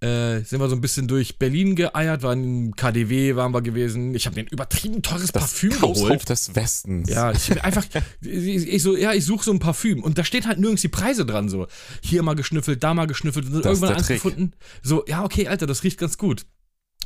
äh, 0.00 0.40
sind 0.42 0.60
wir 0.60 0.68
so 0.68 0.74
ein 0.74 0.80
bisschen 0.80 1.08
durch 1.08 1.38
Berlin 1.38 1.76
geeiert, 1.76 2.22
waren 2.22 2.42
im 2.42 2.76
KDW, 2.76 3.36
waren 3.36 3.52
wir 3.52 3.60
gewesen. 3.60 4.14
Ich 4.14 4.26
habe 4.26 4.36
mir 4.36 4.42
ein 4.42 4.48
übertrieben 4.48 5.02
teures 5.02 5.30
Das 5.32 5.42
Parfüm 5.42 5.70
Kaufhaus 5.72 6.00
geholt. 6.00 6.28
des 6.28 6.54
Westens. 6.54 7.10
Ja, 7.10 7.32
ich 7.32 7.62
einfach, 7.62 7.84
ich, 8.22 8.66
ich 8.66 8.82
so, 8.82 8.96
ja, 8.96 9.12
ich 9.12 9.24
suche 9.26 9.44
so 9.44 9.52
ein 9.52 9.58
Parfüm 9.58 10.02
und 10.02 10.16
da 10.16 10.24
steht 10.24 10.46
halt 10.46 10.58
nirgends 10.58 10.82
die 10.82 10.88
Preise 10.88 11.26
dran, 11.26 11.48
so. 11.48 11.66
Hier 12.02 12.22
mal 12.22 12.34
geschnüffelt, 12.34 12.82
da 12.82 12.94
mal 12.94 13.06
geschnüffelt 13.06 13.46
und 13.46 13.52
dann 13.52 13.62
irgendwann 13.62 13.94
eins 13.94 14.08
gefunden. 14.08 14.52
So, 14.82 15.04
ja, 15.06 15.22
okay, 15.22 15.48
Alter, 15.48 15.66
das 15.66 15.82
riecht 15.84 15.98
ganz 15.98 16.16
gut. 16.16 16.46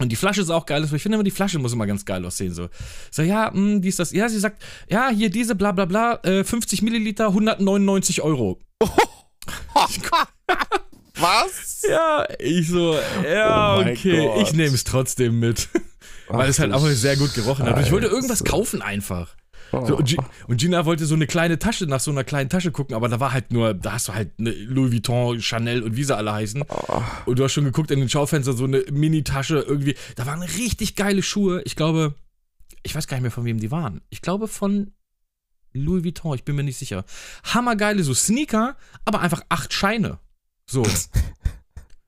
Und 0.01 0.11
die 0.11 0.17
Flasche 0.17 0.41
ist 0.41 0.51
auch 0.51 0.67
geil, 0.67 0.83
aber 0.85 0.95
ich 0.97 1.03
finde 1.03 1.15
immer, 1.17 1.25
die 1.25 1.31
Flasche 1.31 1.59
muss 1.59 1.73
immer 1.73 1.87
ganz 1.87 2.05
geil 2.05 2.25
aussehen, 2.25 2.53
so. 2.53 2.69
So, 3.11 3.23
ja, 3.23 3.51
mh, 3.53 3.79
die 3.81 3.89
ist 3.89 3.99
das, 3.99 4.13
ja, 4.13 4.29
sie 4.29 4.39
sagt, 4.41 4.63
ja, 4.89 5.09
hier 5.11 5.31
diese, 5.31 5.55
bla, 5.55 5.73
bla, 5.73 5.85
bla, 5.85 6.21
äh, 6.25 6.43
50 6.45 6.83
Milliliter, 6.83 7.29
199 7.29 8.23
Euro. 8.23 8.61
Was? 11.17 11.83
Ja, 11.89 12.27
ich 12.39 12.69
so, 12.69 12.99
ja, 13.25 13.77
Oh 13.77 13.81
okay, 13.81 14.27
Gott. 14.27 14.43
ich 14.43 14.53
nehme 14.53 14.75
es 14.75 14.85
trotzdem 14.85 15.39
mit. 15.39 15.69
Weil 16.29 16.47
Ach 16.47 16.49
es 16.49 16.59
halt 16.59 16.73
auch 16.73 16.87
sehr 16.87 17.17
gut 17.17 17.35
gerochen 17.35 17.67
hat. 17.67 17.77
Und 17.77 17.83
ich 17.83 17.93
wollte 17.93 18.07
irgendwas 18.07 18.45
kaufen 18.45 18.83
einfach. 18.83 19.37
Oh. 19.73 19.85
So, 19.87 19.97
und, 19.97 20.17
und 20.47 20.57
Gina 20.61 20.85
wollte 20.87 21.05
so 21.07 21.15
eine 21.15 21.27
kleine 21.27 21.59
Tasche 21.59 21.87
nach 21.87 22.01
so 22.01 22.11
einer 22.11 22.25
kleinen 22.25 22.49
Tasche 22.49 22.71
gucken, 22.71 22.95
aber 22.95 23.09
da 23.09 23.19
war 23.21 23.33
halt 23.33 23.53
nur, 23.53 23.75
da 23.75 23.93
hast 23.93 24.09
du 24.09 24.15
halt 24.15 24.33
eine 24.39 24.51
Louis 24.53 24.93
Vuitton, 24.93 25.41
Chanel 25.41 25.83
und 25.83 25.97
wie 25.97 26.05
sie 26.05 26.17
alle 26.17 26.33
heißen. 26.33 26.65
Oh. 26.69 27.03
Und 27.27 27.39
du 27.39 27.45
hast 27.45 27.53
schon 27.53 27.65
geguckt 27.65 27.91
in 27.91 28.01
den 28.01 28.09
Schaufenster, 28.09 28.53
so 28.53 28.65
eine 28.65 28.85
Mini-Tasche 28.91 29.65
irgendwie. 29.67 29.97
Da 30.17 30.27
waren 30.27 30.43
richtig 30.43 30.97
geile 30.97 31.23
Schuhe. 31.23 31.63
Ich 31.65 31.77
glaube, 31.77 32.15
ich 32.83 32.95
weiß 32.95 33.07
gar 33.07 33.17
nicht 33.17 33.23
mehr, 33.23 33.31
von 33.31 33.45
wem 33.45 33.59
die 33.59 33.71
waren. 33.71 34.01
Ich 34.11 34.23
glaube 34.23 34.49
von 34.49 34.93
Louis 35.73 36.05
Vuitton, 36.05 36.35
ich 36.37 36.45
bin 36.45 36.57
mir 36.57 36.63
nicht 36.63 36.79
sicher. 36.79 37.05
Hammergeile, 37.45 38.03
so 38.05 38.15
Sneaker, 38.15 38.77
aber 39.05 39.21
einfach 39.21 39.43
acht 39.49 39.73
Scheine. 39.73 40.19
So. 40.67 40.83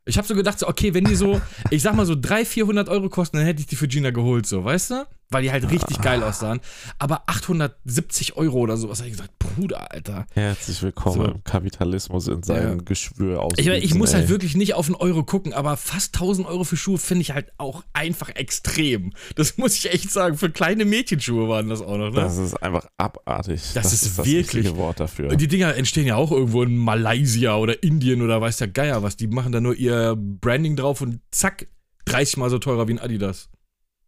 Ich 0.08 0.16
habe 0.16 0.28
so 0.28 0.36
gedacht, 0.36 0.56
so, 0.60 0.68
okay, 0.68 0.94
wenn 0.94 1.04
die 1.04 1.16
so, 1.16 1.40
ich 1.70 1.82
sag 1.82 1.96
mal 1.96 2.06
so 2.06 2.14
300, 2.14 2.46
400 2.46 2.88
Euro 2.88 3.08
kosten, 3.08 3.38
dann 3.38 3.46
hätte 3.46 3.60
ich 3.60 3.66
die 3.66 3.74
für 3.74 3.88
Gina 3.88 4.10
geholt, 4.10 4.46
so, 4.46 4.62
weißt 4.62 4.90
du? 4.92 5.04
Weil 5.30 5.42
die 5.42 5.50
halt 5.50 5.68
richtig 5.70 6.00
geil 6.00 6.22
aussahen. 6.22 6.60
Aber 7.00 7.24
870 7.26 8.36
Euro 8.36 8.58
oder 8.58 8.76
sowas, 8.76 8.98
habe 9.00 9.08
ich 9.08 9.16
gesagt, 9.16 9.36
Bruder, 9.40 9.90
Alter. 9.90 10.24
Herzlich 10.34 10.80
willkommen 10.82 11.16
So. 11.16 11.24
im 11.24 11.42
Kapitalismus 11.42 12.28
in 12.28 12.44
seinem 12.44 12.78
Ja. 12.78 12.84
Geschwür 12.84 13.42
aus. 13.42 13.52
Ich, 13.56 13.66
ich 13.66 13.94
muss 13.94 14.14
halt 14.14 14.28
wirklich 14.28 14.56
nicht 14.56 14.74
auf 14.74 14.86
einen 14.86 14.94
Euro 14.94 15.24
gucken, 15.24 15.52
aber 15.52 15.76
fast 15.76 16.14
1000 16.14 16.46
Euro 16.46 16.62
für 16.62 16.76
Schuhe 16.76 16.98
finde 16.98 17.22
ich 17.22 17.32
halt 17.32 17.50
auch 17.58 17.82
einfach 17.92 18.28
extrem. 18.36 19.12
Das 19.34 19.58
muss 19.58 19.74
ich 19.76 19.92
echt 19.92 20.12
sagen. 20.12 20.36
Für 20.36 20.50
kleine 20.50 20.84
Mädchenschuhe 20.84 21.48
waren 21.48 21.68
das 21.68 21.80
auch 21.82 21.96
noch, 21.98 22.10
ne? 22.10 22.20
Das 22.20 22.36
ist 22.38 22.54
einfach 22.62 22.86
abartig. 22.96 23.62
Das 23.74 23.92
ist 23.92 24.04
das 24.06 24.18
wirklich- 24.18 24.36
richtige 24.54 24.76
Wort 24.76 25.00
dafür. 25.00 25.34
Die 25.34 25.48
Dinger 25.48 25.74
entstehen 25.74 26.06
ja 26.06 26.14
auch 26.14 26.30
irgendwo 26.30 26.62
in 26.62 26.76
Malaysia 26.76 27.56
oder 27.56 27.82
Indien 27.82 28.22
oder 28.22 28.40
weiß 28.40 28.58
der 28.58 28.68
Geier 28.68 29.02
was. 29.02 29.16
Die 29.16 29.26
machen 29.26 29.50
da 29.50 29.60
nur 29.60 29.74
ihr 29.74 30.14
Branding 30.16 30.76
drauf 30.76 31.00
und 31.00 31.20
zack, 31.32 31.66
30 32.04 32.36
mal 32.36 32.48
so 32.50 32.58
teurer 32.60 32.86
wie 32.86 32.92
ein 32.92 32.98
Adidas. 33.00 33.48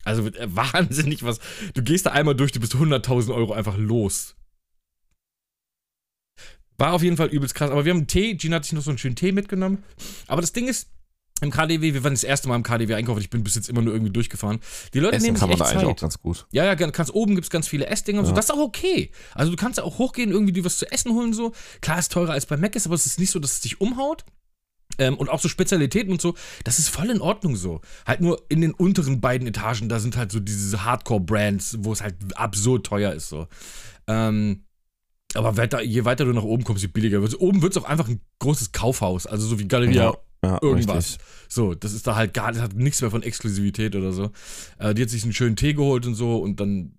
Also 0.08 0.26
äh, 0.26 0.46
wahnsinnig 0.54 1.22
was. 1.22 1.38
Du 1.74 1.82
gehst 1.82 2.06
da 2.06 2.10
einmal 2.10 2.34
durch, 2.34 2.52
du 2.52 2.60
bist 2.60 2.74
100.000 2.74 3.34
Euro 3.34 3.52
einfach 3.52 3.76
los. 3.76 4.34
War 6.78 6.92
auf 6.92 7.02
jeden 7.02 7.16
Fall 7.16 7.28
übelst 7.28 7.54
krass. 7.54 7.70
Aber 7.70 7.84
wir 7.84 7.90
haben 7.90 7.98
einen 7.98 8.06
Tee. 8.06 8.34
Gina 8.34 8.56
hat 8.56 8.64
sich 8.64 8.72
noch 8.72 8.82
so 8.82 8.90
einen 8.90 8.98
schönen 8.98 9.16
Tee 9.16 9.32
mitgenommen. 9.32 9.82
Aber 10.28 10.40
das 10.40 10.52
Ding 10.52 10.68
ist, 10.68 10.88
im 11.40 11.50
KDW, 11.50 11.94
wir 11.94 12.02
waren 12.02 12.14
das 12.14 12.24
erste 12.24 12.48
Mal 12.48 12.56
im 12.56 12.62
KDW 12.62 12.94
einkaufen. 12.94 13.20
Ich 13.20 13.30
bin 13.30 13.44
bis 13.44 13.54
jetzt 13.54 13.68
immer 13.68 13.82
nur 13.82 13.92
irgendwie 13.92 14.12
durchgefahren. 14.12 14.60
Die 14.92 15.00
Leute 15.00 15.16
Essen 15.16 15.26
nehmen 15.26 15.36
sich 15.36 15.40
kann 15.40 15.48
man 15.50 15.54
echt 15.54 15.60
da 15.60 15.66
eigentlich 15.66 15.82
Zeit. 15.82 15.96
auch 15.96 16.00
ganz 16.00 16.20
gut. 16.20 16.46
Ja, 16.50 16.64
ja, 16.64 16.74
ganz, 16.74 17.10
oben 17.10 17.34
gibt 17.34 17.44
es 17.44 17.50
ganz 17.50 17.68
viele 17.68 17.86
Essdinger 17.86 18.20
und 18.20 18.26
so. 18.26 18.32
Ja. 18.32 18.36
Das 18.36 18.46
ist 18.46 18.50
auch 18.50 18.58
okay. 18.58 19.12
Also 19.34 19.50
du 19.50 19.56
kannst 19.56 19.78
ja 19.78 19.84
auch 19.84 19.98
hochgehen, 19.98 20.32
irgendwie 20.32 20.52
dir 20.52 20.64
was 20.64 20.78
zu 20.78 20.90
essen 20.90 21.12
holen 21.12 21.32
so. 21.32 21.52
Klar 21.80 21.98
ist 21.98 22.10
teurer 22.10 22.32
als 22.32 22.46
bei 22.46 22.56
Mac 22.56 22.74
ist, 22.74 22.86
aber 22.86 22.96
es 22.96 23.06
ist 23.06 23.20
nicht 23.20 23.30
so, 23.30 23.38
dass 23.38 23.52
es 23.52 23.60
dich 23.60 23.80
umhaut. 23.80 24.24
Ähm, 24.98 25.16
und 25.16 25.28
auch 25.30 25.40
so 25.40 25.48
Spezialitäten 25.48 26.12
und 26.12 26.20
so, 26.20 26.34
das 26.64 26.78
ist 26.78 26.88
voll 26.88 27.10
in 27.10 27.20
Ordnung 27.20 27.56
so. 27.56 27.80
Halt 28.06 28.20
nur 28.20 28.42
in 28.48 28.60
den 28.60 28.74
unteren 28.74 29.20
beiden 29.20 29.46
Etagen, 29.46 29.88
da 29.88 30.00
sind 30.00 30.16
halt 30.16 30.32
so 30.32 30.40
diese 30.40 30.84
Hardcore-Brands, 30.84 31.78
wo 31.80 31.92
es 31.92 32.02
halt 32.02 32.16
absurd 32.34 32.86
teuer 32.86 33.12
ist 33.12 33.28
so. 33.28 33.46
Ähm, 34.06 34.64
aber 35.34 35.56
weiter, 35.56 35.82
je 35.82 36.04
weiter 36.04 36.24
du 36.24 36.32
nach 36.32 36.42
oben 36.42 36.64
kommst, 36.64 36.82
je 36.82 36.88
billiger 36.88 37.20
wird 37.20 37.32
es. 37.32 37.40
Oben 37.40 37.62
wird 37.62 37.76
es 37.76 37.82
auch 37.82 37.88
einfach 37.88 38.08
ein 38.08 38.20
großes 38.38 38.72
Kaufhaus, 38.72 39.26
also 39.26 39.46
so 39.46 39.58
wie 39.58 39.68
Galeria 39.68 40.16
ja, 40.44 40.58
irgendwas. 40.62 40.96
richtig. 40.96 41.26
So, 41.48 41.74
das 41.74 41.92
ist 41.92 42.06
da 42.06 42.16
halt 42.16 42.34
gar, 42.34 42.52
das 42.52 42.62
hat 42.62 42.74
nichts 42.74 43.00
mehr 43.00 43.10
von 43.10 43.22
Exklusivität 43.22 43.96
oder 43.96 44.12
so. 44.12 44.30
Äh, 44.78 44.94
die 44.94 45.02
hat 45.02 45.10
sich 45.10 45.24
einen 45.24 45.32
schönen 45.32 45.56
Tee 45.56 45.74
geholt 45.74 46.06
und 46.06 46.14
so 46.14 46.38
und 46.38 46.60
dann, 46.60 46.94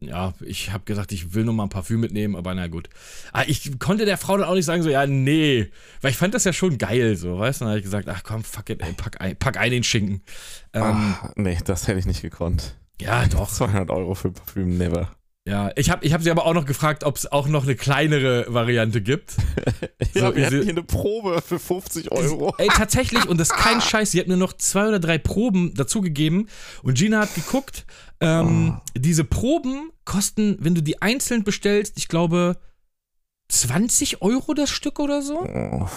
ja, 0.00 0.32
ich 0.40 0.72
habe 0.72 0.84
gesagt, 0.84 1.12
ich 1.12 1.34
will 1.34 1.44
noch 1.44 1.52
mal 1.52 1.64
ein 1.64 1.68
Parfüm 1.68 2.00
mitnehmen, 2.00 2.34
aber 2.34 2.54
na 2.54 2.68
gut. 2.68 2.88
Aber 3.32 3.48
ich 3.48 3.78
konnte 3.78 4.06
der 4.06 4.16
Frau 4.16 4.36
dann 4.38 4.48
auch 4.48 4.54
nicht 4.54 4.64
sagen, 4.64 4.82
so, 4.82 4.88
ja, 4.88 5.06
nee, 5.06 5.70
weil 6.00 6.10
ich 6.10 6.16
fand 6.16 6.32
das 6.34 6.44
ja 6.44 6.52
schon 6.52 6.78
geil, 6.78 7.16
so, 7.16 7.38
weißt 7.38 7.60
du? 7.60 7.64
Dann 7.64 7.70
habe 7.70 7.78
ich 7.78 7.84
gesagt, 7.84 8.08
ach 8.08 8.22
komm, 8.22 8.42
fuck 8.42 8.70
it, 8.70 8.80
ey, 8.82 8.92
pack 8.94 9.20
ein, 9.20 9.36
pack 9.36 9.58
ein 9.58 9.70
den 9.70 9.84
Schinken. 9.84 10.22
Ähm, 10.72 10.82
Ach, 10.84 11.30
nee, 11.36 11.58
das 11.64 11.86
hätte 11.86 11.98
ich 11.98 12.06
nicht 12.06 12.22
gekonnt. 12.22 12.76
ja, 13.00 13.26
doch. 13.26 13.50
200 13.50 13.90
Euro 13.90 14.14
für 14.14 14.30
Parfüm, 14.30 14.78
never. 14.78 15.10
Ja, 15.48 15.70
ich 15.74 15.88
habe 15.90 16.04
ich 16.04 16.12
hab 16.12 16.22
sie 16.22 16.30
aber 16.30 16.44
auch 16.44 16.52
noch 16.52 16.66
gefragt, 16.66 17.02
ob 17.02 17.16
es 17.16 17.30
auch 17.32 17.48
noch 17.48 17.64
eine 17.64 17.74
kleinere 17.74 18.44
Variante 18.52 19.00
gibt. 19.00 19.36
ja, 20.14 20.28
So, 20.28 20.36
wir 20.36 20.48
sie- 20.50 20.56
hätten 20.56 20.62
hier 20.64 20.70
eine 20.72 20.82
Probe 20.82 21.40
für 21.40 21.58
50 21.58 22.12
Euro. 22.12 22.54
Ey, 22.58 22.68
tatsächlich, 22.68 23.26
und 23.26 23.38
das 23.40 23.48
ist 23.50 23.56
kein 23.56 23.80
Scheiß, 23.80 24.10
sie 24.10 24.20
hat 24.20 24.28
mir 24.28 24.36
noch 24.36 24.52
zwei 24.52 24.86
oder 24.88 24.98
drei 25.00 25.16
Proben 25.18 25.72
dazugegeben 25.74 26.48
und 26.82 26.94
Gina 26.98 27.20
hat 27.20 27.34
geguckt. 27.34 27.86
Ähm, 28.20 28.80
Diese 28.94 29.24
Proben 29.24 29.90
kosten, 30.04 30.58
wenn 30.60 30.74
du 30.74 30.82
die 30.82 31.00
einzeln 31.00 31.42
bestellst, 31.42 31.96
ich 31.96 32.08
glaube 32.08 32.58
20 33.48 34.20
Euro 34.22 34.52
das 34.54 34.68
Stück 34.70 35.00
oder 35.00 35.22
so. 35.22 35.40
Oh. 35.40 35.88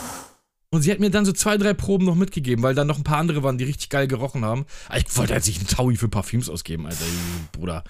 Und 0.73 0.81
sie 0.81 0.91
hat 0.91 0.99
mir 0.99 1.11
dann 1.11 1.23
so 1.23 1.31
zwei, 1.33 1.57
drei 1.57 1.73
Proben 1.75 2.03
noch 2.05 2.15
mitgegeben, 2.15 2.63
weil 2.63 2.73
dann 2.73 2.87
noch 2.87 2.97
ein 2.97 3.03
paar 3.03 3.19
andere 3.19 3.43
waren, 3.43 3.59
die 3.59 3.63
richtig 3.63 3.89
geil 3.89 4.07
gerochen 4.07 4.43
haben. 4.43 4.65
Aber 4.87 4.97
Ich 4.97 5.15
wollte 5.17 5.33
jetzt 5.33 5.45
nicht 5.47 5.59
einen 5.59 5.67
Taui 5.67 5.95
für 5.97 6.09
Parfüms 6.09 6.49
ausgeben, 6.49 6.87
Alter. 6.87 7.05
Bruder, 7.51 7.83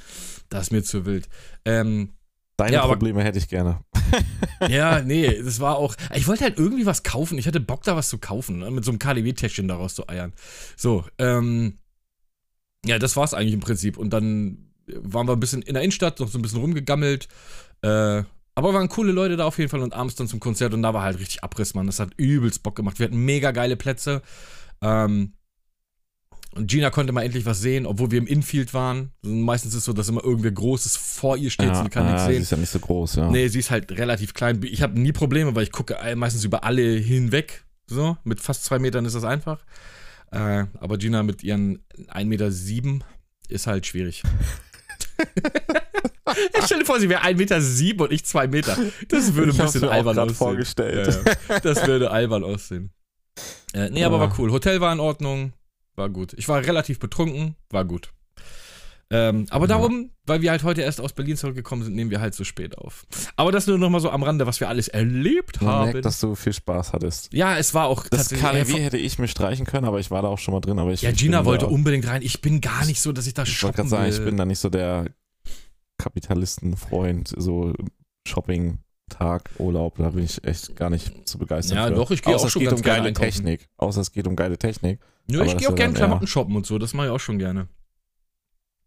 das 0.49 0.63
ist 0.63 0.71
mir 0.71 0.83
zu 0.83 1.05
wild. 1.05 1.29
Ähm, 1.63 2.09
Deine 2.57 2.73
Ja, 2.73 2.83
aber- 2.83 2.93
Probleme 2.93 3.23
hätte 3.23 3.37
ich 3.39 3.47
gerne. 3.47 3.79
ja, 4.69 4.99
nee, 5.01 5.41
das 5.41 5.59
war 5.61 5.77
auch. 5.77 5.95
Ich 6.13 6.27
wollte 6.27 6.43
halt 6.43 6.59
irgendwie 6.59 6.85
was 6.85 7.03
kaufen. 7.03 7.37
Ich 7.37 7.47
hatte 7.47 7.59
Bock, 7.61 7.83
da 7.83 7.95
was 7.95 8.09
zu 8.09 8.17
kaufen, 8.19 8.59
ne, 8.59 8.69
mit 8.69 8.83
so 8.85 8.91
einem 8.91 8.99
KDW-Täschchen 8.99 9.67
daraus 9.69 9.95
zu 9.95 10.07
eiern. 10.09 10.33
So, 10.75 11.05
ähm. 11.17 11.77
Ja, 12.85 12.99
das 12.99 13.15
war's 13.15 13.33
eigentlich 13.33 13.53
im 13.53 13.61
Prinzip. 13.61 13.97
Und 13.97 14.09
dann 14.11 14.71
waren 14.87 15.25
wir 15.27 15.33
ein 15.33 15.39
bisschen 15.39 15.61
in 15.61 15.73
der 15.73 15.83
Innenstadt, 15.83 16.19
noch 16.19 16.27
so 16.27 16.37
ein 16.37 16.41
bisschen 16.41 16.59
rumgegammelt. 16.59 17.29
Äh, 17.81 18.23
aber 18.55 18.73
waren 18.73 18.89
coole 18.89 19.11
Leute 19.11 19.35
da 19.35 19.45
auf 19.45 19.57
jeden 19.57 19.69
Fall 19.69 19.81
und 19.81 19.93
abends 19.93 20.15
dann 20.15 20.27
zum 20.27 20.39
Konzert 20.39 20.73
und 20.73 20.83
da 20.83 20.93
war 20.93 21.03
halt 21.03 21.19
richtig 21.19 21.43
Abriss, 21.43 21.73
Mann. 21.73 21.87
Das 21.87 21.99
hat 21.99 22.09
übelst 22.17 22.63
Bock 22.63 22.75
gemacht. 22.75 22.99
Wir 22.99 23.05
hatten 23.05 23.25
mega 23.25 23.51
geile 23.51 23.75
Plätze. 23.75 24.21
Ähm, 24.81 25.33
und 26.55 26.67
Gina 26.67 26.91
konnte 26.91 27.13
mal 27.13 27.23
endlich 27.23 27.47
was 27.47 27.61
sehen, 27.61 27.87
obwohl 27.87 28.11
wir 28.11 28.19
im 28.19 28.27
Infield 28.27 28.75
waren. 28.75 29.11
Meistens 29.23 29.71
ist 29.73 29.79
es 29.79 29.85
so, 29.85 29.93
dass 29.93 30.07
immer 30.07 30.23
irgendwer 30.23 30.51
Großes 30.51 30.95
vor 30.97 31.35
ihr 31.35 31.49
steht, 31.49 31.75
sie 31.75 31.89
kann 31.89 32.05
nichts 32.05 32.21
ah, 32.21 32.25
sehen. 32.27 32.35
Sie 32.35 32.41
ist 32.43 32.51
ja 32.51 32.57
nicht 32.57 32.69
so 32.69 32.79
groß, 32.79 33.15
ja. 33.15 33.31
Nee, 33.31 33.47
sie 33.47 33.57
ist 33.57 33.71
halt 33.71 33.91
relativ 33.91 34.35
klein. 34.35 34.61
Ich 34.63 34.83
habe 34.83 34.99
nie 34.99 35.13
Probleme, 35.13 35.55
weil 35.55 35.63
ich 35.63 35.71
gucke 35.71 35.97
meistens 36.15 36.43
über 36.43 36.63
alle 36.63 36.83
hinweg. 36.83 37.65
So, 37.87 38.17
mit 38.23 38.39
fast 38.39 38.65
zwei 38.65 38.77
Metern 38.77 39.05
ist 39.05 39.15
das 39.15 39.23
einfach. 39.23 39.65
Äh, 40.31 40.65
aber 40.79 40.97
Gina 40.99 41.23
mit 41.23 41.43
ihren 41.43 41.79
1,7 42.07 42.25
Meter 42.25 42.51
sieben 42.51 43.03
ist 43.49 43.65
halt 43.65 43.87
schwierig. 43.87 44.21
ich 46.57 46.63
stell 46.65 46.79
dir 46.79 46.85
vor, 46.85 46.99
sie 46.99 47.09
wäre 47.09 47.21
1,7 47.23 47.35
Meter 47.37 47.61
sieben 47.61 47.99
und 48.01 48.11
ich 48.11 48.25
2 48.25 48.47
Meter. 48.47 48.77
Das 49.09 49.33
würde 49.33 49.51
ein 49.51 49.55
Ich 49.55 49.61
hab's 49.61 49.73
bisschen 49.73 49.89
albern 49.89 50.17
aussehen. 50.19 50.35
vorgestellt. 50.35 51.19
Ja. 51.49 51.59
Das 51.59 51.85
würde 51.87 52.11
albern 52.11 52.43
aussehen. 52.43 52.91
Äh, 53.73 53.89
nee, 53.89 54.03
aber 54.03 54.19
war 54.19 54.33
cool. 54.39 54.51
Hotel 54.51 54.79
war 54.81 54.93
in 54.93 54.99
Ordnung. 54.99 55.53
War 55.95 56.09
gut. 56.09 56.33
Ich 56.33 56.47
war 56.47 56.63
relativ 56.65 56.99
betrunken. 56.99 57.55
War 57.69 57.85
gut. 57.85 58.11
Ähm, 59.11 59.45
aber 59.51 59.67
darum, 59.67 60.09
weil 60.25 60.41
wir 60.41 60.49
halt 60.49 60.63
heute 60.63 60.81
erst 60.81 60.99
aus 60.99 61.13
Berlin 61.13 61.37
zurückgekommen 61.37 61.83
sind, 61.83 61.93
nehmen 61.93 62.09
wir 62.09 62.19
halt 62.19 62.33
so 62.33 62.43
spät 62.43 62.75
auf. 62.79 63.05
Aber 63.35 63.51
das 63.51 63.67
nur 63.67 63.77
noch 63.77 63.91
mal 63.91 63.99
so 63.99 64.09
am 64.09 64.23
Rande, 64.23 64.47
was 64.47 64.59
wir 64.59 64.69
alles 64.69 64.87
erlebt 64.87 65.61
Man 65.61 65.71
haben. 65.71 65.91
merkt, 65.91 66.05
dass 66.05 66.19
du 66.19 66.33
viel 66.33 66.53
Spaß 66.53 66.93
hattest. 66.93 67.31
ja, 67.31 67.55
es 67.57 67.75
war 67.75 67.87
auch 67.87 68.07
Das 68.07 68.29
tatsächlich- 68.29 68.49
KDW 68.49 68.81
hätte 68.81 68.97
ich 68.97 69.19
mir 69.19 69.27
streichen 69.27 69.67
können, 69.67 69.85
aber 69.85 69.99
ich 69.99 70.09
war 70.09 70.23
da 70.23 70.29
auch 70.29 70.39
schon 70.39 70.53
mal 70.55 70.61
drin. 70.61 70.79
Aber 70.79 70.91
ich, 70.93 71.03
Ja, 71.03 71.11
Gina 71.11 71.45
wollte 71.45 71.67
unbedingt 71.67 72.07
rein. 72.07 72.23
Ich 72.23 72.41
bin 72.41 72.59
gar 72.59 72.85
nicht 72.85 73.01
so, 73.01 73.11
dass 73.11 73.27
ich 73.27 73.35
da 73.35 73.43
Ich 73.43 73.55
shoppen 73.55 73.87
sagen, 73.87 74.05
will. 74.05 74.13
ich 74.17 74.23
bin 74.25 74.35
da 74.37 74.45
nicht 74.45 74.59
so 74.59 74.69
der 74.69 75.05
Kapitalistenfreund, 76.03 77.33
so 77.37 77.73
Shopping-Tag, 78.27 79.51
Urlaub, 79.57 79.97
da 79.97 80.09
bin 80.09 80.25
ich 80.25 80.43
echt 80.43 80.75
gar 80.75 80.89
nicht 80.89 81.27
zu 81.27 81.37
begeistern. 81.37 81.77
Ja, 81.77 81.87
für. 81.87 81.93
doch, 81.95 82.11
ich 82.11 82.21
gehe 82.21 82.35
auch 82.35 82.49
schon 82.49 82.59
geht 82.61 82.69
ganz 82.69 82.81
um 82.81 82.83
gerne 82.83 82.97
geile 82.99 83.07
einkaufen. 83.09 83.31
Technik. 83.31 83.69
Außer 83.77 84.01
es 84.01 84.11
geht 84.11 84.27
um 84.27 84.35
geile 84.35 84.57
Technik. 84.57 84.99
Nö, 85.27 85.43
ich 85.43 85.53
das 85.53 85.61
gehe 85.61 85.69
auch 85.69 85.75
gerne 85.75 85.93
Klamotten 85.93 86.27
shoppen 86.27 86.55
und 86.55 86.65
so. 86.65 86.77
Das 86.77 86.93
mache 86.93 87.07
ich 87.07 87.11
auch 87.11 87.19
schon 87.19 87.39
gerne. 87.39 87.67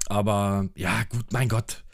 Aber 0.08 0.68
ja, 0.76 1.02
gut, 1.08 1.32
mein 1.32 1.48
Gott. 1.48 1.84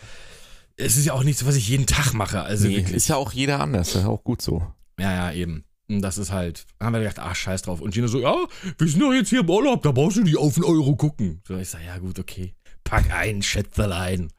Es 0.76 0.96
ist 0.96 1.04
ja 1.06 1.12
auch 1.12 1.22
nichts, 1.22 1.46
was 1.46 1.54
ich 1.54 1.68
jeden 1.68 1.86
Tag 1.86 2.12
mache. 2.14 2.42
Also 2.42 2.66
Nee, 2.66 2.78
wirklich. 2.78 2.96
ist 2.96 3.08
ja 3.08 3.16
auch 3.16 3.32
jeder 3.32 3.60
anders, 3.60 3.94
ist 3.94 4.02
ja 4.02 4.08
auch 4.08 4.24
gut 4.24 4.42
so. 4.42 4.66
Ja, 4.98 5.12
ja, 5.12 5.32
eben. 5.32 5.64
Und 5.88 6.00
das 6.02 6.18
ist 6.18 6.32
halt, 6.32 6.66
haben 6.80 6.92
wir 6.94 7.00
gedacht, 7.00 7.18
ach, 7.18 7.34
scheiß 7.34 7.62
drauf. 7.62 7.80
Und 7.80 7.92
Gina 7.94 8.08
so, 8.08 8.18
ja, 8.18 8.34
wir 8.78 8.88
sind 8.88 9.00
doch 9.00 9.12
jetzt 9.12 9.28
hier 9.28 9.40
im 9.40 9.50
Urlaub, 9.50 9.82
da 9.82 9.92
brauchst 9.92 10.16
du 10.16 10.22
nicht 10.22 10.38
auf 10.38 10.54
den 10.54 10.64
Euro 10.64 10.96
gucken. 10.96 11.40
So, 11.46 11.56
ich 11.56 11.68
sag, 11.68 11.84
ja, 11.84 11.98
gut, 11.98 12.18
okay. 12.18 12.54
Pack 12.84 13.12
ein, 13.12 13.42
Schätzelein. 13.42 14.32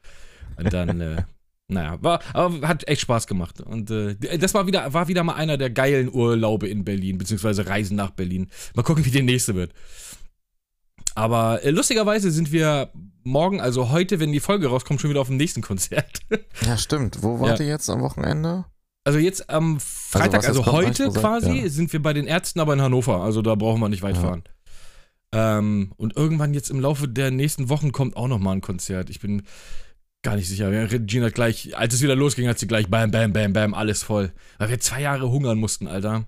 Und 0.56 0.72
dann, 0.72 1.00
äh, 1.00 1.22
naja, 1.68 1.98
war, 2.02 2.20
aber 2.32 2.68
hat 2.68 2.86
echt 2.88 3.00
Spaß 3.02 3.26
gemacht. 3.26 3.60
Und 3.60 3.90
äh, 3.90 4.16
das 4.38 4.54
war 4.54 4.66
wieder, 4.66 4.92
war 4.92 5.08
wieder 5.08 5.24
mal 5.24 5.34
einer 5.34 5.56
der 5.56 5.70
geilen 5.70 6.12
Urlaube 6.12 6.68
in 6.68 6.84
Berlin, 6.84 7.18
beziehungsweise 7.18 7.66
Reisen 7.66 7.96
nach 7.96 8.10
Berlin. 8.10 8.50
Mal 8.74 8.82
gucken, 8.82 9.04
wie 9.04 9.10
der 9.10 9.22
nächste 9.22 9.54
wird. 9.54 9.72
Aber 11.14 11.62
äh, 11.62 11.70
lustigerweise 11.70 12.30
sind 12.30 12.52
wir 12.52 12.90
morgen, 13.22 13.60
also 13.60 13.90
heute, 13.90 14.20
wenn 14.20 14.32
die 14.32 14.40
Folge 14.40 14.66
rauskommt, 14.68 15.00
schon 15.00 15.10
wieder 15.10 15.20
auf 15.20 15.28
dem 15.28 15.36
nächsten 15.36 15.62
Konzert. 15.62 16.20
Ja, 16.66 16.76
stimmt. 16.76 17.22
Wo 17.22 17.40
wart 17.40 17.60
ihr 17.60 17.66
jetzt 17.66 17.88
am 17.88 18.00
Wochenende? 18.00 18.64
Also 19.04 19.18
jetzt 19.18 19.50
am 19.50 19.78
Freitag, 19.80 20.40
was 20.40 20.46
also, 20.48 20.62
kommt, 20.62 20.76
heute 20.76 21.04
gesagt? 21.06 21.20
quasi, 21.20 21.58
Ja. 21.60 21.68
sind 21.68 21.92
wir 21.92 22.02
bei 22.02 22.12
den 22.14 22.26
Ärzten, 22.26 22.60
aber 22.60 22.72
in 22.72 22.80
Hannover. 22.82 23.22
Also 23.22 23.42
da 23.42 23.54
brauchen 23.54 23.80
wir 23.80 23.88
nicht 23.88 24.02
weit 24.02 24.16
Ja. 24.16 24.22
fahren. 24.22 24.44
Ähm, 25.32 25.92
und 25.96 26.16
irgendwann 26.16 26.54
jetzt 26.54 26.70
im 26.70 26.80
Laufe 26.80 27.08
der 27.08 27.30
nächsten 27.30 27.68
Wochen 27.68 27.92
kommt 27.92 28.16
auch 28.16 28.28
noch 28.28 28.38
mal 28.38 28.52
ein 28.52 28.60
Konzert. 28.60 29.10
Ich 29.10 29.20
bin 29.20 29.42
gar 30.24 30.34
nicht 30.36 30.48
sicher. 30.48 30.72
Ja, 30.72 30.84
Regina 30.86 31.26
hat 31.26 31.34
gleich, 31.34 31.76
als 31.76 31.94
es 31.94 32.02
wieder 32.02 32.16
losging, 32.16 32.48
hat 32.48 32.58
sie 32.58 32.66
gleich 32.66 32.88
bam, 32.88 33.12
bam, 33.12 33.32
bam, 33.32 33.52
bam, 33.52 33.74
alles 33.74 34.02
voll. 34.02 34.32
Weil 34.58 34.70
wir 34.70 34.80
zwei 34.80 35.00
Jahre 35.02 35.30
hungern 35.30 35.58
mussten, 35.58 35.86
Alter. 35.86 36.26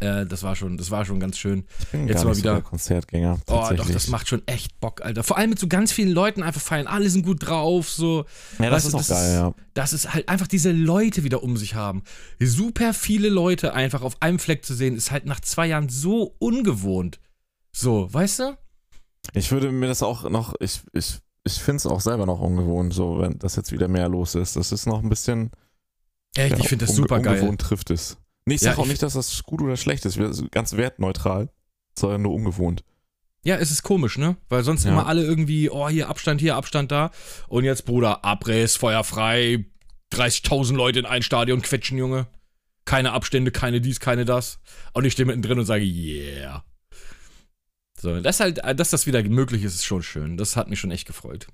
Äh, 0.00 0.26
das 0.26 0.44
war 0.44 0.54
schon, 0.54 0.76
das 0.78 0.92
war 0.92 1.04
schon 1.04 1.18
ganz 1.18 1.38
schön. 1.38 1.64
Ich 1.80 1.86
bin 1.88 2.06
Jetzt 2.08 2.24
mal 2.24 2.36
wieder- 2.36 2.56
so 2.56 2.62
Konzertgänger. 2.62 3.40
Oh, 3.48 3.66
doch, 3.74 3.90
das 3.90 4.06
macht 4.08 4.28
schon 4.28 4.46
echt 4.46 4.78
Bock, 4.78 5.02
Alter. 5.02 5.24
Vor 5.24 5.36
allem 5.38 5.50
mit 5.50 5.58
so 5.58 5.66
ganz 5.66 5.90
vielen 5.90 6.10
Leuten 6.12 6.42
einfach 6.44 6.60
feiern. 6.60 6.86
Alle 6.86 7.10
sind 7.10 7.24
gut 7.26 7.48
drauf, 7.48 7.90
so. 7.90 8.24
Ja, 8.60 8.70
weißt 8.70 8.72
das 8.72 8.82
du, 8.84 8.88
ist 8.88 8.94
auch 8.94 8.98
das 8.98 9.08
geil, 9.08 9.26
ist- 9.28 9.34
ja. 9.34 9.54
dass 9.74 9.92
es 9.92 10.12
halt 10.14 10.28
einfach 10.28 10.46
diese 10.46 10.70
Leute 10.70 11.24
wieder 11.24 11.42
um 11.42 11.56
sich 11.56 11.74
haben. 11.74 12.04
Super 12.38 12.94
viele 12.94 13.28
Leute 13.28 13.74
einfach 13.74 14.02
auf 14.02 14.22
einem 14.22 14.38
Fleck 14.38 14.64
zu 14.64 14.72
sehen, 14.74 14.94
ist 14.96 15.10
halt 15.10 15.26
nach 15.26 15.40
zwei 15.40 15.66
Jahren 15.66 15.88
so 15.88 16.36
ungewohnt. 16.38 17.18
So, 17.72 18.12
weißt 18.12 18.38
du? 18.38 18.56
Ich 19.34 19.50
würde 19.50 19.72
mir 19.72 19.88
das 19.88 20.02
auch 20.04 20.30
noch, 20.30 20.54
ich, 20.60 20.80
ich, 20.92 21.18
ich 21.56 21.62
finde 21.62 21.76
es 21.78 21.86
auch 21.86 22.00
selber 22.00 22.26
noch 22.26 22.40
ungewohnt, 22.40 22.92
so, 22.94 23.18
wenn 23.20 23.38
das 23.38 23.56
jetzt 23.56 23.72
wieder 23.72 23.88
mehr 23.88 24.08
los 24.08 24.34
ist. 24.34 24.56
Das 24.56 24.72
ist 24.72 24.86
noch 24.86 25.02
ein 25.02 25.08
bisschen. 25.08 25.50
Echt, 26.36 26.52
ja, 26.52 26.58
ich 26.58 26.68
finde 26.68 26.86
das 26.86 26.94
super 26.94 27.20
geil. 27.20 27.36
Ungewohnt 27.40 27.60
trifft 27.60 27.90
es. 27.90 28.16
Nee, 28.46 28.54
ich 28.54 28.60
Ja, 28.62 28.70
sag 28.72 28.78
auch 28.78 28.84
ich- 28.84 28.90
nicht, 28.90 29.02
dass 29.02 29.14
das 29.14 29.42
gut 29.42 29.60
oder 29.60 29.76
schlecht 29.76 30.04
ist. 30.06 30.16
Wir 30.18 30.32
sind 30.32 30.52
ganz 30.52 30.76
wertneutral, 30.76 31.50
sondern 31.98 32.22
nur 32.22 32.34
ungewohnt. 32.34 32.84
Ja, 33.44 33.56
es 33.56 33.70
ist 33.70 33.82
komisch, 33.82 34.18
ne? 34.18 34.36
Weil 34.48 34.62
sonst 34.64 34.84
Ja. 34.84 34.90
immer 34.92 35.06
alle 35.06 35.22
irgendwie, 35.24 35.70
oh, 35.70 35.88
hier 35.88 36.08
Abstand, 36.08 36.40
hier 36.40 36.56
Abstand 36.56 36.90
da. 36.90 37.10
Und 37.48 37.64
jetzt, 37.64 37.84
Bruder, 37.84 38.24
Abriss, 38.24 38.76
Feuer 38.76 39.04
frei, 39.04 39.64
30.000 40.10 40.76
Leute 40.76 40.98
in 40.98 41.06
ein 41.06 41.22
Stadion 41.22 41.62
quetschen, 41.62 41.98
Junge. 41.98 42.26
Keine 42.84 43.12
Abstände, 43.12 43.50
keine 43.50 43.80
dies, 43.80 44.00
keine 44.00 44.24
das. 44.24 44.58
Und 44.92 45.04
ich 45.04 45.12
stehe 45.12 45.26
mittendrin 45.26 45.58
und 45.58 45.66
sage, 45.66 45.84
yeah. 45.84 46.64
So, 48.00 48.20
das 48.20 48.40
halt, 48.40 48.60
dass 48.78 48.90
das 48.90 49.06
wieder 49.06 49.22
möglich 49.22 49.64
ist, 49.64 49.74
ist 49.74 49.84
schon 49.84 50.02
schön. 50.02 50.36
Das 50.36 50.56
hat 50.56 50.68
mich 50.68 50.78
schon 50.78 50.90
echt 50.90 51.06
gefreut. 51.06 51.48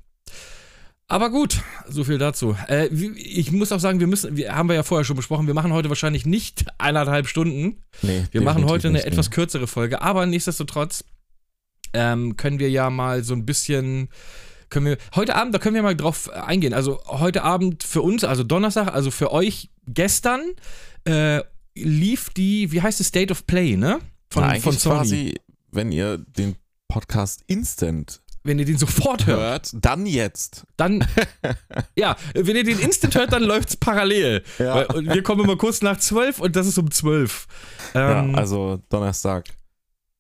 Aber 1.06 1.30
gut, 1.30 1.62
so 1.88 2.04
viel 2.04 2.18
dazu. 2.18 2.56
Äh, 2.66 2.86
ich 2.86 3.52
muss 3.52 3.72
auch 3.72 3.80
sagen, 3.80 4.00
wir 4.00 4.06
müssen, 4.06 4.36
wir 4.36 4.54
haben 4.54 4.68
wir 4.68 4.76
ja 4.76 4.82
vorher 4.82 5.04
schon 5.04 5.16
besprochen, 5.16 5.46
wir 5.46 5.54
machen 5.54 5.72
heute 5.72 5.90
wahrscheinlich 5.90 6.24
nicht 6.24 6.64
eineinhalb 6.78 7.28
Stunden. 7.28 7.82
Nee, 8.02 8.24
Wir 8.30 8.40
machen 8.40 8.64
heute 8.64 8.88
eine 8.88 8.98
nicht, 8.98 9.06
etwas 9.06 9.28
nee. 9.28 9.34
kürzere 9.34 9.66
Folge, 9.66 10.00
aber 10.00 10.24
nichtsdestotrotz 10.26 11.04
ähm, 11.92 12.36
können 12.36 12.58
wir 12.58 12.70
ja 12.70 12.90
mal 12.90 13.22
so 13.22 13.34
ein 13.34 13.46
bisschen. 13.46 14.08
Können 14.70 14.86
wir, 14.86 14.98
heute 15.14 15.36
Abend, 15.36 15.54
da 15.54 15.58
können 15.58 15.76
wir 15.76 15.82
mal 15.82 15.94
drauf 15.94 16.30
eingehen. 16.30 16.74
Also 16.74 17.00
heute 17.06 17.44
Abend 17.44 17.84
für 17.84 18.02
uns, 18.02 18.24
also 18.24 18.42
Donnerstag, 18.42 18.92
also 18.92 19.10
für 19.10 19.30
euch 19.30 19.70
gestern, 19.86 20.40
äh, 21.04 21.42
lief 21.76 22.30
die, 22.30 22.72
wie 22.72 22.82
heißt 22.82 22.98
es, 22.98 23.08
State 23.08 23.30
of 23.30 23.46
Play, 23.46 23.76
ne? 23.76 24.00
Von, 24.30 24.42
Na, 24.42 24.48
eigentlich 24.48 24.64
von 24.64 24.72
Sony. 24.72 24.96
quasi, 24.96 25.34
wenn 25.74 25.92
ihr 25.92 26.18
den 26.18 26.56
Podcast 26.88 27.42
instant 27.46 28.20
Wenn 28.42 28.58
ihr 28.58 28.64
den 28.66 28.78
sofort 28.78 29.26
hört, 29.26 29.72
hört, 29.72 29.84
dann 29.84 30.06
jetzt. 30.06 30.64
dann. 30.76 31.04
ja, 31.96 32.16
wenn 32.34 32.56
ihr 32.56 32.64
den 32.64 32.78
instant 32.78 33.14
hört, 33.14 33.32
dann 33.32 33.42
läuft's 33.42 33.76
parallel. 33.76 34.42
Ja. 34.58 34.82
Und 34.92 35.06
wir 35.12 35.22
kommen 35.22 35.44
immer 35.44 35.56
kurz 35.56 35.80
nach 35.82 35.98
zwölf 35.98 36.40
und 36.40 36.54
das 36.56 36.66
ist 36.66 36.78
um 36.78 36.90
zwölf. 36.90 37.46
Ähm, 37.94 38.32
ja, 38.32 38.38
also 38.38 38.80
Donnerstag, 38.90 39.46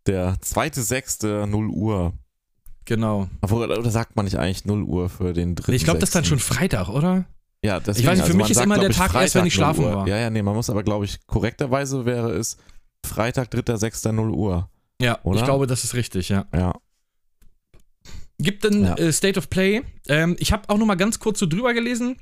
der 0.06 0.36
2.6. 0.36 1.46
0 1.46 1.68
Uhr. 1.68 2.12
genau. 2.84 3.28
Obwohl, 3.42 3.70
oder 3.70 3.90
sagt 3.90 4.16
man 4.16 4.24
nicht 4.24 4.38
eigentlich 4.38 4.64
0 4.64 4.82
Uhr 4.84 5.08
für 5.08 5.32
den 5.32 5.54
dritten? 5.54 5.72
Ich 5.72 5.84
glaube, 5.84 6.00
das 6.00 6.08
ist 6.10 6.14
dann 6.14 6.24
schon? 6.24 6.38
Freitag, 6.38 6.88
oder? 6.88 7.26
Ja, 7.62 7.80
deswegen, 7.80 8.00
Ich 8.00 8.06
weiß 8.06 8.18
nicht, 8.18 8.26
für 8.26 8.32
also 8.32 8.36
mich 8.38 8.50
ist 8.50 8.56
sagt, 8.56 8.66
immer 8.66 8.78
der 8.78 8.90
Tag 8.90 9.14
erst, 9.14 9.34
wenn 9.34 9.42
Freitag 9.42 9.46
ich 9.46 9.54
schlafen 9.54 9.82
0 9.82 9.90
Uhr. 9.90 9.96
war. 10.00 10.08
Ja, 10.08 10.16
ja, 10.18 10.30
nee, 10.30 10.42
man 10.42 10.54
muss 10.54 10.68
aber, 10.70 10.82
glaube 10.82 11.04
ich, 11.04 11.26
korrekterweise 11.26 12.04
wäre 12.04 12.32
es 12.32 12.56
Freitag, 13.04 13.48
3.6. 13.52 14.12
0 14.12 14.30
Uhr. 14.30 14.70
Ja, 15.00 15.18
Oder? 15.24 15.38
ich 15.40 15.44
glaube, 15.44 15.66
das 15.66 15.84
ist 15.84 15.94
richtig, 15.94 16.28
ja. 16.28 16.46
Ja. 16.54 16.74
Gibt 18.38 18.64
ein 18.66 18.84
Ja. 18.84 18.94
äh, 18.96 19.12
State 19.12 19.38
of 19.38 19.48
Play. 19.50 19.82
Ähm, 20.08 20.36
ich 20.38 20.52
habe 20.52 20.68
auch 20.68 20.78
noch 20.78 20.86
mal 20.86 20.96
ganz 20.96 21.18
kurz 21.18 21.38
so 21.38 21.46
drüber 21.46 21.72
gelesen. 21.74 22.16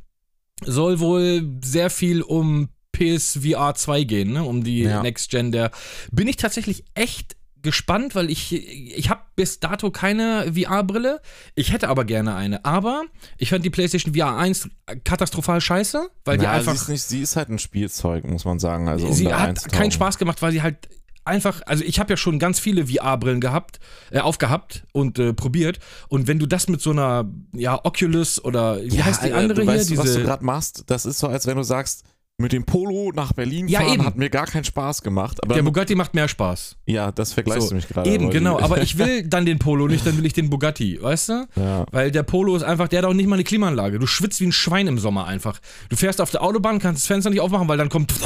Soll 0.64 1.00
wohl 1.00 1.58
sehr 1.64 1.90
viel 1.90 2.22
um 2.22 2.68
PSVR 2.92 3.74
2 3.74 4.04
gehen, 4.04 4.32
ne? 4.32 4.44
um 4.44 4.62
die 4.62 4.80
Ja. 4.82 5.02
Next 5.02 5.30
Gen. 5.30 5.50
Der 5.52 5.70
bin 6.10 6.28
ich 6.28 6.36
tatsächlich 6.36 6.84
echt 6.94 7.36
gespannt, 7.62 8.14
weil 8.14 8.28
ich, 8.30 8.52
ich 8.52 9.08
habe 9.08 9.22
bis 9.36 9.60
dato 9.60 9.90
keine 9.90 10.52
VR-Brille. 10.52 11.20
Ich 11.54 11.72
hätte 11.72 11.88
aber 11.88 12.04
gerne 12.04 12.34
eine. 12.34 12.64
Aber 12.64 13.04
ich 13.38 13.50
fand 13.50 13.64
die 13.64 13.70
PlayStation 13.70 14.14
VR 14.14 14.36
1 14.36 14.68
katastrophal 15.04 15.60
scheiße, 15.60 16.10
weil 16.24 16.38
die 16.38 16.44
Ja, 16.44 16.52
einfach. 16.52 16.72
sie 16.72 16.78
ist, 16.82 16.88
nicht, 16.88 17.02
sie 17.04 17.22
ist 17.22 17.36
halt 17.36 17.48
ein 17.48 17.58
Spielzeug, 17.58 18.24
muss 18.24 18.44
man 18.44 18.58
sagen. 18.58 18.88
Also, 18.88 19.06
um 19.06 19.12
sie 19.14 19.32
hat 19.32 19.72
keinen 19.72 19.92
Spaß 19.92 20.18
gemacht, 20.18 20.42
weil 20.42 20.52
sie 20.52 20.60
halt 20.62 20.88
einfach, 21.24 21.62
also 21.66 21.84
ich 21.84 21.98
habe 22.00 22.12
ja 22.12 22.16
schon 22.16 22.38
ganz 22.38 22.58
viele 22.58 22.86
VR-Brillen 22.86 23.40
gehabt, 23.40 23.78
äh, 24.10 24.18
aufgehabt 24.20 24.84
und 24.92 25.18
äh, 25.18 25.32
probiert. 25.32 25.78
Und 26.08 26.26
wenn 26.28 26.38
du 26.38 26.46
das 26.46 26.68
mit 26.68 26.80
so 26.80 26.90
einer, 26.90 27.24
ja, 27.52 27.78
Oculus 27.84 28.42
oder 28.44 28.82
wie 28.82 28.96
Ja, 28.96 29.04
heißt 29.04 29.20
die 29.22 29.26
Alter, 29.32 29.36
andere 29.38 29.60
du 29.60 29.62
hier? 29.70 29.78
weißt, 29.80 29.90
was 29.96 29.96
du 29.98 30.02
Diese. 30.04 30.22
gerade 30.22 30.44
machst? 30.44 30.84
Das 30.88 31.06
ist 31.06 31.18
so, 31.18 31.28
als 31.28 31.46
wenn 31.46 31.56
du 31.56 31.62
sagst, 31.62 32.04
mit 32.38 32.50
dem 32.52 32.64
Polo 32.64 33.12
nach 33.14 33.34
Berlin 33.34 33.68
Ja, 33.68 33.80
fahren 33.80 33.92
eben. 33.92 34.04
hat 34.06 34.16
mir 34.16 34.30
gar 34.30 34.46
keinen 34.46 34.64
Spaß 34.64 35.02
gemacht. 35.02 35.38
Aber 35.44 35.54
Der 35.54 35.62
Bugatti 35.62 35.94
macht 35.94 36.14
mehr 36.14 36.26
Spaß. 36.28 36.76
ja, 36.86 37.12
das 37.12 37.34
vergleichst 37.34 37.64
So, 37.64 37.68
du 37.68 37.74
mich 37.76 37.86
gerade. 37.88 38.08
Eben, 38.10 38.24
aber 38.24 38.32
genau. 38.32 38.58
Aber 38.58 38.82
ich 38.82 38.96
will 38.98 39.22
dann 39.28 39.44
den 39.44 39.58
Polo 39.58 39.86
nicht, 39.86 40.04
dann 40.06 40.16
will 40.16 40.24
ich 40.26 40.32
den 40.32 40.48
Bugatti, 40.50 40.98
weißt 41.00 41.28
du? 41.28 41.46
ja. 41.56 41.84
Weil 41.92 42.10
der 42.10 42.22
Polo 42.24 42.56
ist 42.56 42.62
einfach, 42.64 42.88
der 42.88 43.00
hat 43.00 43.04
auch 43.06 43.12
nicht 43.12 43.28
mal 43.28 43.36
eine 43.36 43.44
Klimaanlage. 43.44 43.98
Du 43.98 44.06
schwitzt 44.06 44.40
wie 44.40 44.46
ein 44.46 44.52
Schwein 44.52 44.86
im 44.88 44.98
Sommer 44.98 45.26
einfach. 45.26 45.60
Du 45.90 45.94
fährst 45.96 46.20
auf 46.22 46.30
der 46.30 46.42
Autobahn, 46.42 46.78
kannst 46.80 47.02
das 47.02 47.06
Fenster 47.06 47.30
nicht 47.30 47.40
aufmachen, 47.40 47.68
weil 47.68 47.78
dann 47.78 47.90
kommt. 47.90 48.12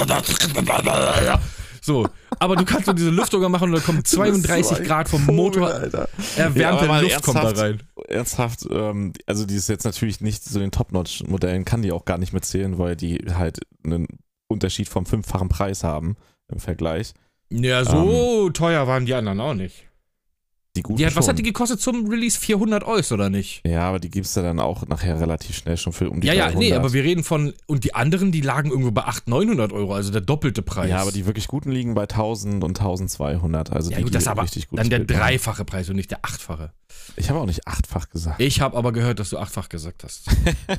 So. 1.82 2.08
Aber 2.38 2.56
du 2.56 2.64
kannst 2.64 2.86
so 2.86 2.92
diese 2.92 3.10
Lüftung 3.10 3.50
machen 3.50 3.70
und 3.70 3.76
da 3.76 3.80
kommt 3.80 4.06
32 4.06 4.84
Grad 4.84 5.08
vom 5.08 5.24
Motor. 5.26 5.68
Alter. 5.68 6.08
Erwärmte 6.36 6.86
Ja, 6.86 7.00
Luft 7.00 7.22
kommt 7.22 7.36
da 7.36 7.50
rein. 7.50 7.82
Ernsthaft, 8.08 8.66
ähm, 8.70 9.12
also 9.26 9.46
die 9.46 9.54
ist 9.54 9.68
jetzt 9.68 9.84
natürlich 9.84 10.20
nicht 10.20 10.44
so 10.44 10.58
den 10.58 10.70
Top-Notch-Modellen, 10.70 11.64
kann 11.64 11.82
die 11.82 11.92
auch 11.92 12.04
gar 12.04 12.18
nicht 12.18 12.32
mitzählen, 12.32 12.78
weil 12.78 12.96
die 12.96 13.18
halt 13.34 13.60
einen 13.84 14.06
Unterschied 14.48 14.88
vom 14.88 15.06
fünffachen 15.06 15.48
Preis 15.48 15.82
haben 15.82 16.16
im 16.48 16.60
Vergleich. 16.60 17.14
Ja, 17.50 17.84
so 17.84 18.50
teuer 18.50 18.86
waren 18.86 19.06
die 19.06 19.14
anderen 19.14 19.40
auch 19.40 19.54
nicht. 19.54 19.86
Die 20.76 20.82
Die 20.94 21.06
hat, 21.06 21.16
was 21.16 21.26
hat 21.28 21.38
die 21.38 21.42
gekostet 21.42 21.80
zum 21.80 22.06
Release? 22.08 22.38
400 22.38 22.84
Euro 22.84 22.96
oder 23.14 23.30
nicht? 23.30 23.62
Ja, 23.66 23.88
aber 23.88 23.98
die 23.98 24.10
gibst 24.10 24.36
du 24.36 24.42
dann 24.42 24.60
auch 24.60 24.86
nachher 24.86 25.18
relativ 25.20 25.56
schnell 25.56 25.76
schon 25.76 25.92
für 25.92 26.10
um 26.10 26.20
die 26.20 26.26
Ja, 26.28 26.34
ja, 26.34 26.44
300. 26.46 26.58
nee, 26.58 26.72
aber 26.74 26.92
wir 26.92 27.02
reden 27.02 27.24
von. 27.24 27.52
Und 27.66 27.84
die 27.84 27.94
anderen, 27.94 28.32
die 28.32 28.40
lagen 28.40 28.70
irgendwo 28.70 28.90
bei 28.90 29.02
800, 29.02 29.26
900 29.28 29.72
Euro, 29.72 29.94
also 29.94 30.12
der 30.12 30.20
doppelte 30.20 30.62
Preis. 30.62 30.90
Ja, 30.90 30.98
aber 31.02 31.12
die 31.12 31.26
wirklich 31.26 31.48
guten 31.48 31.70
liegen 31.70 31.94
bei 31.94 32.02
1000 32.02 32.62
und 32.62 32.78
1200. 32.78 33.72
Also 33.72 33.90
Ja, 33.90 33.96
die, 33.96 34.02
gut, 34.04 34.10
die 34.10 34.14
das 34.14 34.22
ist 34.24 34.28
aber 34.28 34.42
richtig 34.42 34.68
gut 34.68 34.78
dann 34.78 34.90
der 34.90 35.00
dreifache 35.00 35.64
Preis 35.64 35.88
und 35.88 35.96
nicht 35.96 36.10
der 36.10 36.20
achtfache. 36.22 36.72
Ich 37.16 37.28
habe 37.30 37.40
auch 37.40 37.46
nicht 37.46 37.66
achtfach 37.66 38.08
gesagt. 38.10 38.40
Ich 38.40 38.60
habe 38.60 38.76
aber 38.76 38.92
gehört, 38.92 39.18
dass 39.20 39.30
du 39.30 39.38
achtfach 39.38 39.68
gesagt 39.68 40.04
hast. 40.04 40.26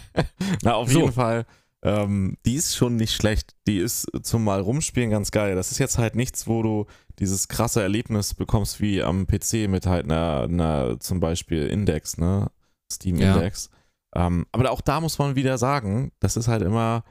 Na, 0.63 0.73
auf 0.75 0.91
So. 0.91 0.99
jeden 1.01 1.13
Fall. 1.13 1.45
Ähm, 1.83 2.37
die 2.45 2.55
ist 2.55 2.75
schon 2.75 2.95
nicht 2.95 3.13
schlecht. 3.13 3.55
Die 3.67 3.77
ist 3.77 4.07
zum 4.23 4.43
Mal 4.43 4.61
rumspielen 4.61 5.09
ganz 5.09 5.31
geil. 5.31 5.55
Das 5.55 5.71
ist 5.71 5.77
jetzt 5.77 5.97
halt 5.97 6.15
nichts, 6.15 6.47
wo 6.47 6.63
du 6.63 6.85
dieses 7.19 7.47
krasse 7.47 7.81
Erlebnis 7.81 8.33
bekommst 8.33 8.81
wie 8.81 9.03
am 9.03 9.27
PC 9.27 9.69
mit 9.69 9.85
halt 9.85 10.05
einer, 10.05 10.43
einer 10.43 10.99
zum 10.99 11.19
Beispiel 11.19 11.67
Index, 11.67 12.17
ne? 12.17 12.51
Steam 12.91 13.17
Ja. 13.17 13.35
Index. 13.35 13.69
Ähm, 14.15 14.47
aber 14.51 14.71
auch 14.71 14.81
da 14.81 15.01
muss 15.01 15.19
man 15.19 15.35
wieder 15.35 15.57
sagen, 15.57 16.11
das 16.19 16.37
ist 16.37 16.47
halt 16.47 16.63
immer. 16.63 17.03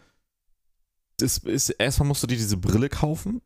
Das 1.19 1.39
ist, 1.39 1.71
erstmal 1.71 2.09
musst 2.09 2.23
du 2.23 2.27
dir 2.27 2.37
diese 2.37 2.57
Brille 2.57 2.89
kaufen. 2.89 3.41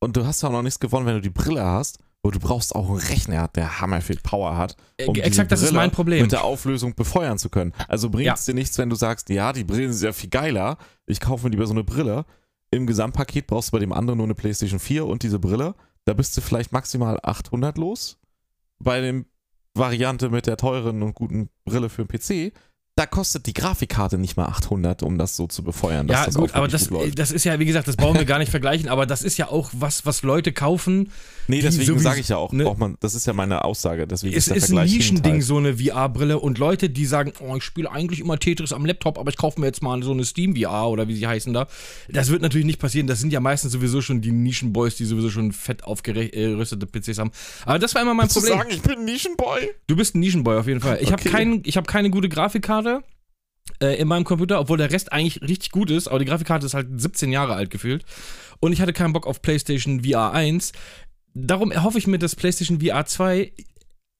Und 0.00 0.16
du 0.16 0.26
hast 0.26 0.42
ja 0.42 0.48
auch 0.48 0.52
noch 0.52 0.62
nichts 0.62 0.80
gewonnen, 0.80 1.06
wenn 1.06 1.14
du 1.14 1.20
die 1.20 1.30
Brille 1.30 1.64
hast. 1.64 1.98
Aber 2.22 2.32
du 2.32 2.38
brauchst 2.38 2.74
auch 2.74 2.88
einen 2.88 2.98
Rechner, 2.98 3.48
der 3.48 3.80
hammer 3.80 4.00
viel 4.00 4.20
Power 4.22 4.56
hat. 4.56 4.76
um 5.06 5.14
diese 5.14 5.26
Exakt, 5.26 5.50
das 5.50 5.62
ist 5.62 5.72
mein 5.72 5.90
Problem. 5.90 6.22
Mit 6.22 6.32
der 6.32 6.44
Auflösung 6.44 6.94
befeuern 6.94 7.36
zu 7.36 7.48
können. 7.48 7.72
Also 7.88 8.10
bringt 8.10 8.32
es 8.32 8.44
dir 8.44 8.54
nichts, 8.54 8.78
wenn 8.78 8.90
du 8.90 8.96
sagst, 8.96 9.28
ja, 9.28 9.52
die 9.52 9.64
Brillen 9.64 9.92
sind 9.92 10.06
ja 10.06 10.12
viel 10.12 10.30
geiler, 10.30 10.78
ich 11.06 11.18
kaufe 11.18 11.44
mir 11.44 11.50
lieber 11.50 11.66
so 11.66 11.72
eine 11.72 11.82
Brille. 11.82 12.24
Im 12.70 12.86
Gesamtpaket 12.86 13.48
brauchst 13.48 13.68
du 13.68 13.72
bei 13.72 13.80
dem 13.80 13.92
anderen 13.92 14.18
nur 14.18 14.26
eine 14.26 14.34
PlayStation 14.34 14.78
4 14.78 15.04
und 15.04 15.24
diese 15.24 15.38
Brille. 15.38 15.74
Da 16.04 16.14
bist 16.14 16.36
du 16.36 16.40
vielleicht 16.40 16.72
maximal 16.72 17.18
800 17.22 17.76
los. 17.76 18.18
Bei 18.78 19.00
dem 19.00 19.26
Variante 19.74 20.30
mit 20.30 20.46
der 20.46 20.56
teuren 20.56 21.02
und 21.02 21.14
guten 21.14 21.48
Brille 21.64 21.88
für 21.88 22.04
den 22.04 22.08
PC, 22.08 22.54
da 22.94 23.06
kostet 23.06 23.46
die 23.46 23.54
Grafikkarte 23.54 24.18
nicht 24.18 24.36
mal 24.36 24.44
800, 24.46 25.02
um 25.02 25.16
das 25.16 25.34
so 25.34 25.46
zu 25.46 25.62
befeuern. 25.64 26.06
Ja, 26.08 26.26
das 26.26 26.34
gut, 26.34 26.54
aber 26.54 26.68
das, 26.68 26.90
gut 26.90 27.18
das 27.18 27.30
ist 27.30 27.44
ja, 27.44 27.58
wie 27.58 27.64
gesagt, 27.64 27.88
das 27.88 27.96
brauchen 27.96 28.18
wir 28.18 28.26
gar 28.26 28.38
nicht 28.38 28.50
vergleichen, 28.50 28.88
aber 28.88 29.06
das 29.06 29.22
ist 29.22 29.38
ja 29.38 29.48
auch 29.48 29.70
was, 29.72 30.04
was 30.04 30.22
Leute 30.22 30.52
kaufen. 30.52 31.10
Nee, 31.48 31.62
deswegen 31.62 31.98
sage 31.98 32.20
ich 32.20 32.28
ja 32.28 32.36
auch, 32.36 32.52
ne? 32.52 32.72
man, 32.76 32.96
das 33.00 33.14
ist 33.14 33.26
ja 33.26 33.32
meine 33.32 33.64
Aussage. 33.64 34.06
Deswegen 34.06 34.34
Es 34.36 34.46
ist 34.46 34.50
der 34.50 34.56
ist 34.58 34.70
ein 34.70 34.84
Nischending, 34.84 35.32
hinteil. 35.32 35.42
so 35.42 35.56
eine 35.56 35.78
VR-Brille 35.78 36.38
und 36.38 36.58
Leute, 36.58 36.90
die 36.90 37.06
sagen, 37.06 37.32
oh, 37.40 37.56
ich 37.56 37.62
spiele 37.64 37.90
eigentlich 37.90 38.20
immer 38.20 38.38
Tetris 38.38 38.72
am 38.74 38.84
Laptop, 38.84 39.18
aber 39.18 39.30
ich 39.30 39.38
kaufe 39.38 39.58
mir 39.58 39.66
jetzt 39.66 39.82
mal 39.82 40.02
so 40.02 40.12
eine 40.12 40.24
Steam-VR 40.26 40.88
oder 40.90 41.08
wie 41.08 41.14
sie 41.16 41.26
heißen 41.26 41.52
da. 41.54 41.68
Das 42.10 42.28
wird 42.28 42.42
natürlich 42.42 42.66
nicht 42.66 42.78
passieren. 42.78 43.06
Das 43.06 43.20
sind 43.20 43.32
ja 43.32 43.40
meistens 43.40 43.72
sowieso 43.72 44.02
schon 44.02 44.20
die 44.20 44.32
Nischenboys, 44.32 44.96
die 44.96 45.06
sowieso 45.06 45.30
schon 45.30 45.52
fett 45.52 45.82
aufgerüstete 45.84 46.86
PCs 46.86 47.18
haben. 47.18 47.30
Aber 47.64 47.78
das 47.78 47.94
war 47.94 48.02
immer 48.02 48.12
mein 48.14 48.24
Willst 48.26 48.36
du 48.36 48.40
Problem. 48.40 48.58
sagen, 48.58 48.70
ich 48.70 48.82
bin 48.82 48.98
ein 48.98 49.04
Nischenboy? 49.06 49.70
Du 49.86 49.96
bist 49.96 50.14
ein 50.14 50.20
Nischenboy 50.20 50.58
auf 50.58 50.66
jeden 50.68 50.80
Fall. 50.80 50.98
Ich 51.00 51.08
Okay. 51.12 51.12
habe 51.12 51.30
kein, 51.30 51.62
ich 51.64 51.76
hab 51.78 51.86
keine 51.88 52.10
gute 52.10 52.28
Grafikkarte 52.28 52.81
äh, 53.82 53.96
in 54.00 54.08
meinem 54.08 54.24
Computer, 54.24 54.60
obwohl 54.60 54.78
der 54.78 54.90
Rest 54.90 55.12
eigentlich 55.12 55.40
richtig 55.42 55.70
gut 55.70 55.90
ist, 55.90 56.08
aber 56.08 56.18
die 56.18 56.24
Grafikkarte 56.24 56.66
ist 56.66 56.74
halt 56.74 56.88
17 57.00 57.32
Jahre 57.32 57.54
alt 57.54 57.70
gefühlt. 57.70 58.04
Und 58.60 58.72
ich 58.72 58.80
hatte 58.80 58.92
keinen 58.92 59.12
Bock 59.12 59.26
auf 59.26 59.42
PlayStation 59.42 60.04
VR 60.04 60.32
1. 60.32 60.72
Darum 61.34 61.70
erhoffe 61.72 61.98
ich 61.98 62.06
mir, 62.06 62.18
dass 62.18 62.36
PlayStation 62.36 62.80
VR 62.80 63.06
2 63.06 63.52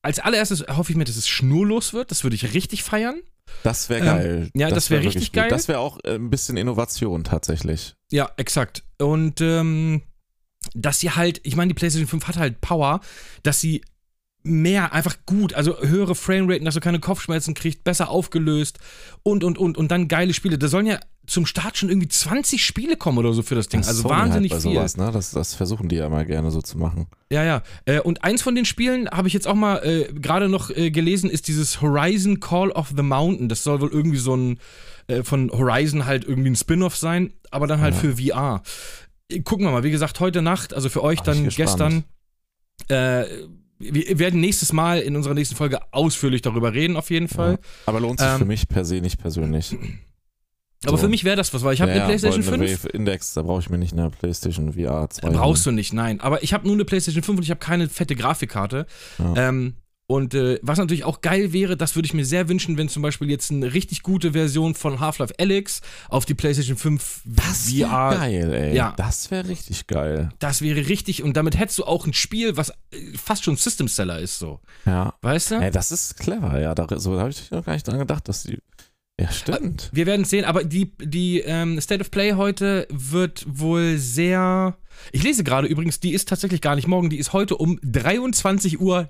als 0.05 0.19
allererstes 0.19 0.63
erhoffe 0.63 0.91
ich 0.93 0.97
mir, 0.99 1.05
dass 1.05 1.17
es 1.17 1.29
schnurlos 1.29 1.93
wird. 1.93 2.11
Das 2.11 2.25
würde 2.25 2.35
ich 2.35 2.55
richtig 2.55 2.83
feiern. 2.83 3.21
Das 3.63 3.89
wäre 3.89 4.01
Ähm, 4.01 4.07
geil. 4.07 4.51
ja, 4.55 4.71
das 4.71 4.91
wär 4.91 4.99
wirklich 4.99 5.17
richtig 5.17 5.29
gut. 5.33 5.43
geil. 5.43 5.51
Das 5.51 5.69
wäre 5.69 5.79
auch 5.79 5.99
äh, 6.05 6.15
ein 6.15 6.31
bisschen 6.31 6.57
Innovation 6.57 7.23
tatsächlich. 7.23 7.95
Ja, 8.11 8.31
exakt. 8.37 8.83
Und 8.99 9.41
ähm, 9.41 10.03
dass 10.75 11.01
sie 11.01 11.11
halt, 11.11 11.41
ich 11.45 11.55
meine, 11.57 11.69
die 11.69 11.75
PlayStation 11.75 12.09
5 12.09 12.27
hat 12.29 12.37
halt 12.37 12.61
Power, 12.61 13.01
dass 13.43 13.61
sie 13.61 13.83
mehr, 14.45 14.93
einfach 14.93 15.17
gut, 15.27 15.55
also 15.55 15.79
höhere 15.81 16.15
Frameraten, 16.15 16.65
dass 16.65 16.75
du 16.75 16.81
keine 16.81 17.01
Kopfschmerzen 17.01 17.55
kriegst, 17.55 17.85
besser 17.85 18.09
aufgelöst 18.09 18.79
und, 19.23 19.45
und, 19.45 19.59
und, 19.59 19.77
und 19.77 19.91
dann 19.91 20.09
geile 20.09 20.35
Spiele. 20.35 20.59
Da 20.59 20.69
sollen 20.69 20.87
ja 20.87 20.99
zum 21.27 21.47
Start 21.47 21.77
schon 21.77 21.89
irgendwie 21.89 22.09
20 22.09 22.65
Spiele 22.65 22.97
kommen 22.97 23.19
oder 23.19 23.33
so 23.33 23.43
für 23.43 23.55
das 23.55 23.69
Ding. 23.69 23.81
Das 23.81 23.89
also 23.89 24.03
Sony 24.03 24.15
wahnsinnig 24.15 24.53
halt 24.53 24.63
bei 24.63 24.69
viel. 24.69 24.77
Sowas, 24.77 24.97
ne? 24.97 25.11
das, 25.13 25.31
das 25.31 25.55
versuchen 25.55 25.89
die 25.89 25.97
ja 25.97 26.07
immer 26.07 26.25
gerne 26.25 26.51
so 26.51 26.61
zu 26.61 26.79
machen. 26.79 27.07
Ja, 27.31 27.45
ja. 27.45 27.63
Äh, 27.85 28.01
und 28.01 28.25
eins 28.25 28.43
von 28.43 28.55
den 28.57 28.65
Spielen 28.65 29.09
habe 29.09 29.29
ich 29.29 29.35
jetzt 29.35 29.47
auch 29.47 29.55
mal 29.55 29.77
äh, 29.85 30.13
gerade 30.13 30.49
noch 30.49 30.71
äh, 30.71 30.91
gelesen, 30.91 31.31
ist 31.31 31.47
dieses 31.47 31.81
Horizon 31.81 32.41
Call 32.41 32.73
of 32.73 32.93
the 32.97 33.03
Mountain. 33.03 33.49
Das 33.49 33.63
soll 33.63 33.81
wohl 33.81 33.91
irgendwie 33.93 34.19
so 34.19 34.35
ein 34.37 34.59
äh, 35.07 35.23
von 35.23 35.51
Horizon 35.53 36.07
halt 36.07 36.25
irgendwie 36.25 36.51
ein 36.51 36.57
Spin-off 36.57 36.97
sein, 36.97 37.33
aber 37.53 37.69
dann 37.69 37.81
halt 37.81 37.95
Ja. 37.95 38.01
für 38.01 38.17
VR. 38.17 38.63
Äh, 39.29 39.41
Gucken 39.43 39.65
wir 39.65 39.71
mal, 39.71 39.85
wie 39.85 39.93
gesagt, 39.93 40.19
heute 40.19 40.43
Nacht, 40.43 40.75
also 40.75 40.89
für 40.89 41.05
euch 41.05 41.21
Ach, 41.21 41.27
dann 41.27 41.49
gestern. 41.49 42.05
Äh, 42.89 43.25
wir 43.91 44.19
werden 44.19 44.41
nächstes 44.41 44.73
Mal 44.73 45.01
in 45.01 45.17
unserer 45.17 45.35
nächsten 45.35 45.57
Folge 45.57 45.81
ausführlich 45.93 46.43
darüber 46.43 46.73
reden, 46.73 46.97
auf 46.97 47.11
jeden 47.11 47.29
Fall. 47.29 47.59
Aber 47.87 48.01
lohnt 48.01 48.21
sich 48.21 48.29
Ähm, 48.29 48.39
für 48.39 48.45
mich 48.45 48.69
per 48.69 48.85
se 48.85 49.01
nicht 49.01 49.21
persönlich. 49.21 49.77
Aber 50.85 50.97
So. 50.97 51.05
für 51.05 51.09
mich 51.09 51.23
wäre 51.25 51.37
das 51.37 51.55
was, 51.55 51.63
weil 51.63 51.75
ich 51.75 51.81
habe 51.81 51.93
ja, 51.93 51.99
eine 51.99 52.07
PlayStation 52.07 52.43
Goldene 52.45 52.69
5. 52.69 52.85
Wave 52.85 52.93
Index, 52.93 53.35
da 53.35 53.43
brauche 53.43 53.61
ich 53.61 53.71
mir 53.71 53.79
nicht 53.79 53.93
eine 53.93 54.11
PlayStation 54.11 54.73
VR 54.73 55.09
2. 55.11 55.31
Brauchst 55.31 55.65
du 55.67 55.71
nicht, 55.71 55.93
nein. 55.93 56.21
Aber 56.21 56.43
ich 56.43 56.53
habe 56.53 56.67
nur 56.67 56.75
eine 56.75 56.85
PlayStation 56.85 57.23
5 57.23 57.39
und 57.39 57.43
ich 57.45 57.51
habe 57.51 57.61
keine 57.61 57.89
fette 57.89 58.17
Grafikkarte. 58.17 58.87
Ja. 59.19 59.49
Ähm, 59.49 59.75
und 60.13 60.35
äh, 60.35 60.59
was 60.61 60.79
natürlich 60.79 61.05
auch 61.05 61.23
geil 61.23 61.55
wäre, 61.55 61.75
das 61.75 61.97
würde 61.97 62.05
ich 62.05 62.13
mir 62.13 62.27
sehr 62.27 62.47
wünschen, 62.51 62.77
wenn 62.77 62.91
zum 62.91 63.03
Beispiel 63.03 63.31
jetzt 63.31 63.51
eine 63.51 63.73
richtig 63.73 64.03
gute 64.03 64.33
Version 64.33 64.75
von 64.75 65.01
Half-Life 65.01 65.33
Alyx 65.39 65.81
auf 66.11 66.27
die 66.27 66.35
PlayStation 66.35 66.77
5 66.77 67.23
Das 67.25 67.75
wäre 67.75 67.89
VR. 67.89 68.15
geil, 68.19 68.53
ey. 68.53 68.77
Ja. 68.77 68.93
Das 68.99 69.31
wäre 69.31 69.49
richtig 69.49 69.87
geil. 69.87 70.29
Das 70.39 70.61
wäre 70.61 70.87
richtig. 70.87 71.23
Und 71.23 71.39
damit 71.39 71.59
hättest 71.59 71.79
du 71.79 71.85
auch 71.85 72.07
ein 72.07 72.13
Spiel, 72.13 72.59
was 72.59 72.69
äh, 72.91 73.17
fast 73.17 73.45
schon 73.45 73.57
System 73.57 73.89
Seller 73.89 74.19
ist, 74.19 74.39
so. 74.39 74.61
Ja. 74.85 75.15
Weißt 75.23 75.53
du? 75.53 75.55
Ey, 75.55 75.71
das 75.71 75.91
ist 75.91 76.19
clever, 76.19 76.61
ja. 76.61 76.75
Da, 76.75 76.87
so 77.01 77.19
habe 77.19 77.31
ich 77.31 77.51
noch 77.51 77.65
gar 77.65 77.73
nicht 77.73 77.89
dran 77.89 77.99
gedacht, 77.99 78.29
dass 78.29 78.43
die. 78.43 78.59
Ja, 79.23 79.31
stimmt. 79.33 79.89
Wir 79.93 80.07
werden 80.07 80.23
es 80.23 80.31
sehen, 80.31 80.45
aber 80.45 80.65
die, 80.65 80.93
die 81.01 81.41
ähm, 81.41 81.81
State 81.81 82.01
of 82.01 82.11
Play 82.11 82.33
heute 82.33 82.87
wird 82.91 83.45
wohl 83.49 83.99
sehr. 83.99 84.77
Ich 85.13 85.23
lese 85.23 85.43
gerade 85.45 85.67
übrigens, 85.69 86.01
die 86.01 86.13
ist 86.13 86.29
tatsächlich 86.29 86.61
gar 86.61 86.75
nicht 86.77 86.87
morgen, 86.87 87.09
die 87.11 87.19
ist 87.19 87.33
heute 87.33 87.57
um 87.57 87.79
23.59 87.81 88.79
Uhr. 88.79 89.09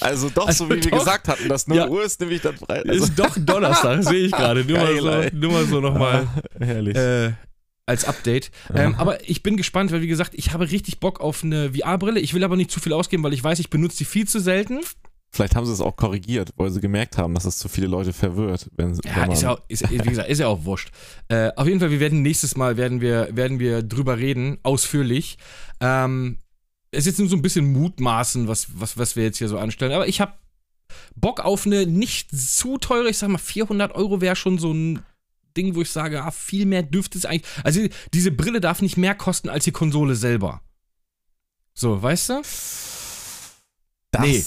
Also 0.00 0.30
doch, 0.30 0.46
Also 0.46 0.64
so 0.66 0.70
wie 0.70 0.82
wir 0.82 0.90
doch. 0.90 0.98
gesagt 0.98 1.28
hatten, 1.28 1.48
das 1.48 1.66
0 1.66 1.76
Ja. 1.76 1.88
Uhr 1.88 2.04
ist 2.04 2.20
nämlich 2.20 2.40
dann 2.42 2.56
frei. 2.56 2.82
Also, 2.86 3.04
ist 3.04 3.18
doch 3.18 3.36
Donnerstag, 3.38 4.02
sehe 4.04 4.26
ich 4.26 4.32
gerade. 4.32 4.64
Nur, 4.64 4.76
Geil, 4.78 5.00
mal 5.02 5.30
so, 5.30 5.36
nur 5.36 5.52
mal 5.52 5.64
so 5.66 5.80
nochmal. 5.80 6.26
Ah, 6.60 6.64
herrlich. 6.64 6.96
äh, 6.96 7.32
als 7.86 8.04
Update. 8.04 8.50
Ähm, 8.74 8.94
aber 8.96 9.28
ich 9.28 9.42
bin 9.42 9.56
gespannt, 9.56 9.90
weil 9.92 10.02
wie 10.02 10.06
gesagt, 10.08 10.32
ich 10.34 10.52
habe 10.52 10.70
richtig 10.70 11.00
Bock 11.00 11.20
auf 11.20 11.42
eine 11.44 11.72
VR-Brille. 11.74 12.20
Ich 12.20 12.32
will 12.34 12.44
aber 12.44 12.56
nicht 12.56 12.70
zu 12.70 12.78
viel 12.80 12.92
ausgeben, 12.92 13.22
weil 13.22 13.32
ich 13.34 13.42
weiß, 13.42 13.58
ich 13.58 13.70
benutze 13.70 13.98
die 13.98 14.04
viel 14.04 14.26
zu 14.28 14.38
selten. 14.40 14.80
Vielleicht 15.34 15.56
haben 15.56 15.64
sie 15.64 15.72
es 15.72 15.80
auch 15.80 15.96
korrigiert, 15.96 16.50
weil 16.56 16.70
sie 16.70 16.80
gemerkt 16.80 17.16
haben, 17.16 17.32
dass 17.32 17.46
es 17.46 17.56
zu 17.56 17.68
viele 17.70 17.86
Leute 17.86 18.12
verwirrt. 18.12 18.68
Wenn, 18.76 18.98
wenn 18.98 19.10
Ja, 19.10 19.20
man, 19.20 19.30
ist 19.30 19.42
ja, 19.42 19.52
auch, 19.52 19.60
ist, 19.68 19.90
wie 19.90 19.96
gesagt, 19.96 20.28
ist 20.28 20.40
ja 20.40 20.46
auch 20.46 20.64
wurscht. 20.64 20.92
Äh, 21.28 21.50
auf 21.56 21.66
jeden 21.66 21.80
Fall, 21.80 21.90
wir 21.90 22.00
werden 22.00 22.20
nächstes 22.20 22.54
Mal 22.54 22.76
werden 22.76 23.00
wir, 23.00 23.34
werden 23.34 23.58
wir 23.58 23.82
drüber 23.82 24.18
reden, 24.18 24.58
ausführlich. 24.62 25.38
Ähm, 25.80 26.38
es 26.90 27.00
ist 27.00 27.06
jetzt 27.06 27.18
nur 27.20 27.28
so 27.30 27.36
ein 27.36 27.42
bisschen 27.42 27.72
Mutmaßen, 27.72 28.46
was, 28.46 28.68
was, 28.74 28.98
was 28.98 29.16
wir 29.16 29.24
jetzt 29.24 29.38
hier 29.38 29.48
so 29.48 29.58
anstellen. 29.58 29.92
Aber 29.92 30.06
ich 30.06 30.20
habe 30.20 30.34
Bock 31.14 31.40
auf 31.40 31.64
eine 31.64 31.86
nicht 31.86 32.30
zu 32.30 32.76
teure, 32.76 33.08
ich 33.08 33.16
sag 33.16 33.30
mal 33.30 33.38
400 33.38 33.94
Euro 33.94 34.20
wäre 34.20 34.36
schon 34.36 34.58
so 34.58 34.72
ein 34.72 35.00
Ding, 35.56 35.74
wo 35.74 35.80
ich 35.80 35.90
sage, 35.90 36.22
ah, 36.22 36.30
viel 36.30 36.66
mehr 36.66 36.82
dürfte 36.82 37.16
es 37.16 37.24
eigentlich. 37.24 37.50
Also 37.64 37.80
diese 38.12 38.32
Brille 38.32 38.60
darf 38.60 38.82
nicht 38.82 38.98
mehr 38.98 39.14
kosten 39.14 39.48
als 39.48 39.64
die 39.64 39.72
Konsole 39.72 40.14
selber. 40.14 40.60
So, 41.72 42.02
weißt 42.02 42.28
du? 42.28 42.42
Das 44.10 44.20
Nee. 44.20 44.44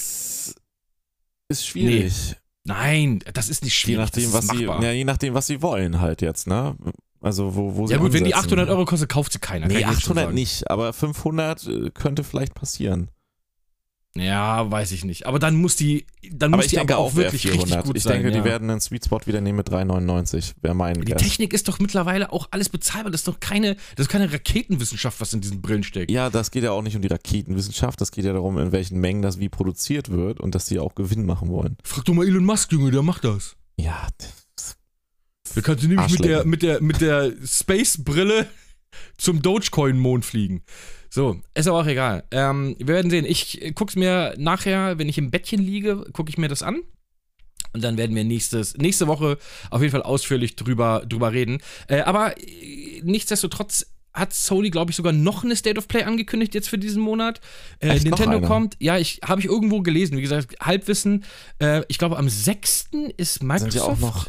Ist 1.48 1.66
schwierig. 1.66 2.36
Nein, 2.64 3.20
das 3.32 3.48
ist 3.48 3.62
nicht 3.62 3.74
Je 3.74 3.94
schwierig. 3.94 4.04
nachdem, 4.04 4.32
das 4.32 4.32
was 4.32 4.48
sie, 4.48 4.64
ja, 4.64 4.92
je 4.92 5.04
nachdem, 5.04 5.34
was 5.34 5.46
sie 5.46 5.62
wollen 5.62 6.00
halt 6.00 6.20
jetzt, 6.20 6.46
ne? 6.46 6.76
Also 7.20 7.54
wo, 7.54 7.76
wo 7.76 7.86
sie 7.86 7.92
ja 7.94 7.98
gut, 7.98 8.12
wenn 8.12 8.24
die 8.24 8.34
ansetzen. 8.34 8.58
800 8.58 8.70
Euro 8.70 8.84
kostet, 8.84 9.08
kauft 9.08 9.32
sie 9.32 9.38
keiner. 9.38 9.66
Nee, 9.68 9.74
ich 9.74 9.80
jetzt 9.80 10.02
schon 10.02 10.18
800 10.18 10.24
sagen. 10.24 10.34
nicht, 10.34 10.70
aber 10.70 10.92
500 10.92 11.66
äh, 11.66 11.90
könnte 11.90 12.24
vielleicht 12.24 12.54
passieren. 12.54 13.08
Ja, 14.18 14.70
weiß 14.70 14.92
ich 14.92 15.04
nicht. 15.04 15.26
Aber 15.26 15.38
dann 15.38 15.56
muss 15.56 15.76
die, 15.76 16.06
dann 16.30 16.52
Aber 16.52 16.58
muss 16.58 16.66
ich 16.66 16.70
die 16.70 16.76
denke 16.76 16.94
aber 16.94 17.02
auch 17.04 17.14
wirklich 17.14 17.42
400. 17.42 17.64
richtig 17.66 17.84
gut 17.84 17.96
ich 17.96 18.02
sein. 18.02 18.14
denke, 18.22 18.28
ja. 18.30 18.34
die 18.42 18.44
werden 18.44 18.70
einen 18.70 18.80
Sweet 18.80 19.04
Spot 19.04 19.20
wieder 19.26 19.40
nehmen 19.40 19.56
mit 19.58 19.68
3,99. 19.70 20.54
Wäre 20.62 20.74
mein 20.74 20.94
Die 21.00 21.12
Guess. 21.12 21.22
Technik 21.22 21.52
ist 21.52 21.68
doch 21.68 21.78
mittlerweile 21.78 22.32
auch 22.32 22.48
alles 22.50 22.68
bezahlbar. 22.68 23.10
Das 23.10 23.20
ist 23.20 23.28
doch 23.28 23.40
keine, 23.40 23.76
das 23.96 24.06
ist 24.06 24.08
keine 24.08 24.32
Raketenwissenschaft, 24.32 25.20
was 25.20 25.32
in 25.32 25.40
diesen 25.40 25.60
Brillen 25.62 25.82
steckt. 25.82 26.10
Ja, 26.10 26.30
das 26.30 26.50
geht 26.50 26.64
ja 26.64 26.72
auch 26.72 26.82
nicht 26.82 26.96
um 26.96 27.02
die 27.02 27.08
Raketenwissenschaft, 27.08 28.00
das 28.00 28.10
geht 28.12 28.24
ja 28.24 28.32
darum, 28.32 28.58
in 28.58 28.72
welchen 28.72 28.98
Mengen 29.00 29.22
das 29.22 29.38
wie 29.38 29.48
produziert 29.48 30.10
wird 30.10 30.40
und 30.40 30.54
dass 30.54 30.66
die 30.66 30.78
auch 30.78 30.94
Gewinn 30.94 31.26
machen 31.26 31.48
wollen. 31.48 31.76
Frag 31.84 32.04
doch 32.04 32.14
mal 32.14 32.26
Elon 32.26 32.44
Musk, 32.44 32.72
Junge, 32.72 32.90
der 32.90 33.02
macht 33.02 33.24
das. 33.24 33.56
Ja, 33.76 34.06
Da 35.54 35.60
kannst 35.60 35.84
du 35.84 35.88
nämlich 35.88 36.10
mit 36.10 36.24
der, 36.24 36.44
mit 36.44 36.62
der, 36.62 36.80
mit 36.82 37.00
der 37.00 37.32
Space-Brille 37.44 38.46
zum 39.16 39.42
Dogecoin-Mond 39.42 40.24
fliegen. 40.24 40.62
So, 41.10 41.40
ist 41.54 41.66
aber 41.66 41.80
auch 41.80 41.86
egal. 41.86 42.24
Ähm, 42.30 42.76
wir 42.78 42.88
werden 42.88 43.10
sehen. 43.10 43.24
Ich 43.24 43.62
äh, 43.62 43.72
guck's 43.72 43.96
mir 43.96 44.34
nachher, 44.36 44.98
wenn 44.98 45.08
ich 45.08 45.18
im 45.18 45.30
Bettchen 45.30 45.60
liege, 45.60 46.04
gucke 46.12 46.30
ich 46.30 46.38
mir 46.38 46.48
das 46.48 46.62
an. 46.62 46.82
Und 47.72 47.84
dann 47.84 47.96
werden 47.96 48.16
wir 48.16 48.24
nächstes, 48.24 48.76
nächste 48.76 49.06
Woche 49.06 49.38
auf 49.70 49.80
jeden 49.80 49.92
Fall 49.92 50.02
ausführlich 50.02 50.56
drüber, 50.56 51.04
drüber 51.06 51.32
reden. 51.32 51.58
Äh, 51.88 52.00
aber 52.00 52.34
äh, 52.38 53.00
nichtsdestotrotz 53.02 53.86
hat 54.16 54.32
Sony, 54.32 54.70
glaube 54.70 54.90
ich, 54.90 54.96
sogar 54.96 55.12
noch 55.12 55.44
eine 55.44 55.54
State 55.56 55.78
of 55.78 55.88
Play 55.88 56.02
angekündigt 56.04 56.54
jetzt 56.54 56.68
für 56.68 56.78
diesen 56.78 57.02
Monat. 57.02 57.40
Äh, 57.80 57.88
Echt, 57.88 58.04
Nintendo 58.04 58.40
kommt. 58.40 58.76
Ja, 58.80 58.96
ich 58.96 59.20
habe 59.22 59.40
ich 59.40 59.46
irgendwo 59.46 59.82
gelesen. 59.82 60.16
Wie 60.16 60.22
gesagt, 60.22 60.56
Halbwissen. 60.60 61.24
Äh, 61.58 61.82
ich 61.88 61.98
glaube, 61.98 62.16
am 62.16 62.28
6. 62.28 62.90
ist 63.16 63.42
Microsoft. 63.42 63.72
sind 63.72 63.82
auch 63.82 63.98
noch, 63.98 64.26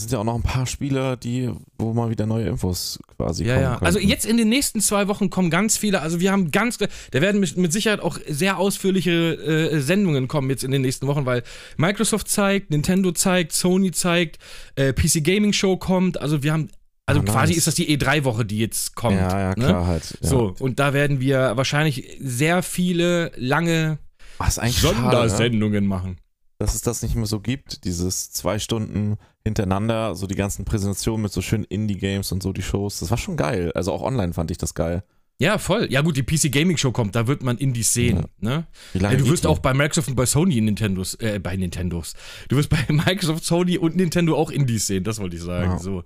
es 0.00 0.04
sind 0.04 0.12
ja 0.12 0.18
auch 0.18 0.24
noch 0.24 0.34
ein 0.34 0.42
paar 0.42 0.66
Spiele, 0.66 1.16
die, 1.18 1.50
wo 1.78 1.92
mal 1.92 2.08
wieder 2.08 2.24
neue 2.24 2.46
Infos 2.48 2.98
quasi 3.18 3.44
Ja, 3.44 3.52
kommen 3.54 3.62
ja. 3.62 3.70
könnten. 3.72 3.84
Also 3.86 3.98
jetzt 3.98 4.24
in 4.24 4.36
den 4.38 4.48
nächsten 4.48 4.80
zwei 4.80 5.08
Wochen 5.08 5.28
kommen 5.28 5.50
ganz 5.50 5.76
viele, 5.76 6.00
also 6.00 6.20
wir 6.20 6.32
haben 6.32 6.50
ganz, 6.50 6.78
da 6.78 6.88
werden 7.12 7.38
mit, 7.40 7.56
mit 7.58 7.72
Sicherheit 7.72 8.00
auch 8.00 8.18
sehr 8.26 8.58
ausführliche 8.58 9.10
äh, 9.10 9.80
Sendungen 9.80 10.26
kommen 10.26 10.48
jetzt 10.48 10.64
in 10.64 10.70
den 10.70 10.80
nächsten 10.82 11.06
Wochen, 11.06 11.26
weil 11.26 11.42
Microsoft 11.76 12.28
zeigt, 12.28 12.70
Nintendo 12.70 13.12
zeigt, 13.12 13.52
Sony 13.52 13.90
zeigt, 13.90 14.38
äh, 14.76 14.92
PC 14.94 15.22
Gaming 15.22 15.52
Show 15.52 15.76
kommt, 15.76 16.18
also 16.20 16.42
wir 16.42 16.52
haben, 16.54 16.70
also 17.04 17.20
Ah, 17.20 17.24
nice. 17.24 17.32
quasi 17.34 17.52
ist 17.54 17.66
das 17.66 17.74
die 17.74 17.94
E3-Woche, 17.96 18.44
die 18.46 18.58
jetzt 18.58 18.94
kommt. 18.94 19.16
Ja, 19.16 19.38
ja, 19.38 19.48
ne? 19.50 19.54
klar 19.66 19.86
halt. 19.86 20.16
Ja. 20.22 20.28
So, 20.28 20.54
und 20.60 20.78
da 20.78 20.92
werden 20.94 21.20
wir 21.20 21.56
wahrscheinlich 21.56 22.16
sehr 22.20 22.62
viele 22.62 23.32
lange 23.36 23.98
eigentlich 24.38 24.78
schade, 24.78 24.94
ne? 24.96 25.00
Sondersendungen 25.02 25.86
machen. 25.86 26.16
Dass 26.60 26.74
es 26.74 26.82
das 26.82 27.02
nicht 27.02 27.14
mehr 27.16 27.24
so 27.26 27.40
gibt, 27.40 27.84
dieses 27.84 28.30
zwei 28.32 28.58
Stunden 28.58 29.16
hintereinander, 29.44 30.14
so 30.14 30.26
die 30.26 30.34
ganzen 30.34 30.66
Präsentationen 30.66 31.22
mit 31.22 31.32
so 31.32 31.40
schönen 31.40 31.64
Indie-Games 31.64 32.30
und 32.32 32.42
so 32.42 32.52
die 32.52 32.60
Shows. 32.62 33.00
Das 33.00 33.10
war 33.10 33.16
schon 33.16 33.38
geil. 33.38 33.72
Also 33.74 33.92
auch 33.92 34.02
online 34.02 34.34
fand 34.34 34.50
ich 34.50 34.58
das 34.58 34.74
geil. 34.74 35.02
Ja, 35.38 35.56
voll. 35.56 35.88
Ja 35.90 36.02
gut, 36.02 36.18
die 36.18 36.22
PC 36.22 36.52
Gaming 36.52 36.76
Show 36.76 36.92
kommt, 36.92 37.14
da 37.16 37.26
wird 37.26 37.42
man 37.42 37.56
Indies 37.56 37.94
sehen, 37.94 38.18
Ja. 38.18 38.24
ne? 38.40 38.66
Wie 38.92 38.98
lange 38.98 39.14
Ja, 39.16 39.20
du 39.24 39.30
wirst 39.30 39.46
auch 39.46 39.58
bei 39.58 39.72
Microsoft 39.72 40.08
und 40.10 40.14
bei 40.16 40.26
Sony 40.26 40.60
Nintendos, 40.60 41.14
äh, 41.14 41.38
bei 41.42 41.56
Nintendos. 41.56 42.12
Du 42.48 42.56
wirst 42.56 42.68
bei 42.68 42.84
Microsoft, 42.90 43.42
Sony 43.46 43.78
und 43.78 43.96
Nintendo 43.96 44.36
auch 44.36 44.50
Indies 44.50 44.86
sehen, 44.86 45.02
das 45.02 45.18
wollte 45.18 45.36
ich 45.36 45.42
sagen. 45.42 45.70
Ja. 45.70 45.78
So. 45.78 46.04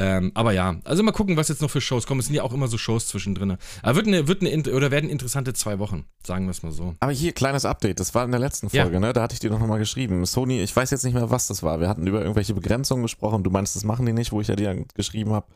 Ähm, 0.00 0.30
aber 0.34 0.52
ja, 0.52 0.76
also 0.84 1.02
mal 1.02 1.10
gucken, 1.10 1.36
was 1.36 1.48
jetzt 1.48 1.60
noch 1.60 1.70
für 1.70 1.80
Shows 1.80 2.06
kommen. 2.06 2.20
Es 2.20 2.26
sind 2.26 2.36
ja 2.36 2.44
auch 2.44 2.52
immer 2.52 2.68
so 2.68 2.78
Shows 2.78 3.08
zwischendrin. 3.08 3.56
Aber 3.82 3.96
wird 3.96 4.06
eine, 4.06 4.28
wird 4.28 4.42
eine, 4.42 4.62
oder 4.72 4.92
werden 4.92 5.10
interessante 5.10 5.54
zwei 5.54 5.80
Wochen, 5.80 6.04
sagen 6.24 6.46
wir 6.46 6.52
es 6.52 6.62
mal 6.62 6.70
so. 6.70 6.94
Aber 7.00 7.10
hier, 7.10 7.32
kleines 7.32 7.64
Update, 7.64 7.98
das 7.98 8.14
war 8.14 8.24
in 8.24 8.30
der 8.30 8.38
letzten 8.38 8.68
Ja. 8.68 8.84
Folge, 8.84 9.00
ne? 9.00 9.12
Da 9.12 9.22
hatte 9.22 9.34
ich 9.34 9.40
dir 9.40 9.50
doch 9.50 9.58
nochmal 9.58 9.80
geschrieben. 9.80 10.24
Sony, 10.24 10.60
ich 10.62 10.74
weiß 10.74 10.92
jetzt 10.92 11.04
nicht 11.04 11.14
mehr, 11.14 11.30
was 11.30 11.48
das 11.48 11.64
war. 11.64 11.80
Wir 11.80 11.88
hatten 11.88 12.06
über 12.06 12.20
irgendwelche 12.20 12.54
Begrenzungen 12.54 13.02
gesprochen. 13.02 13.42
Du 13.42 13.50
meinst, 13.50 13.74
das 13.74 13.82
machen 13.82 14.06
die 14.06 14.12
nicht, 14.12 14.30
wo 14.30 14.40
ich 14.40 14.46
ja 14.46 14.54
dir 14.54 14.84
geschrieben 14.94 15.32
habe, 15.32 15.46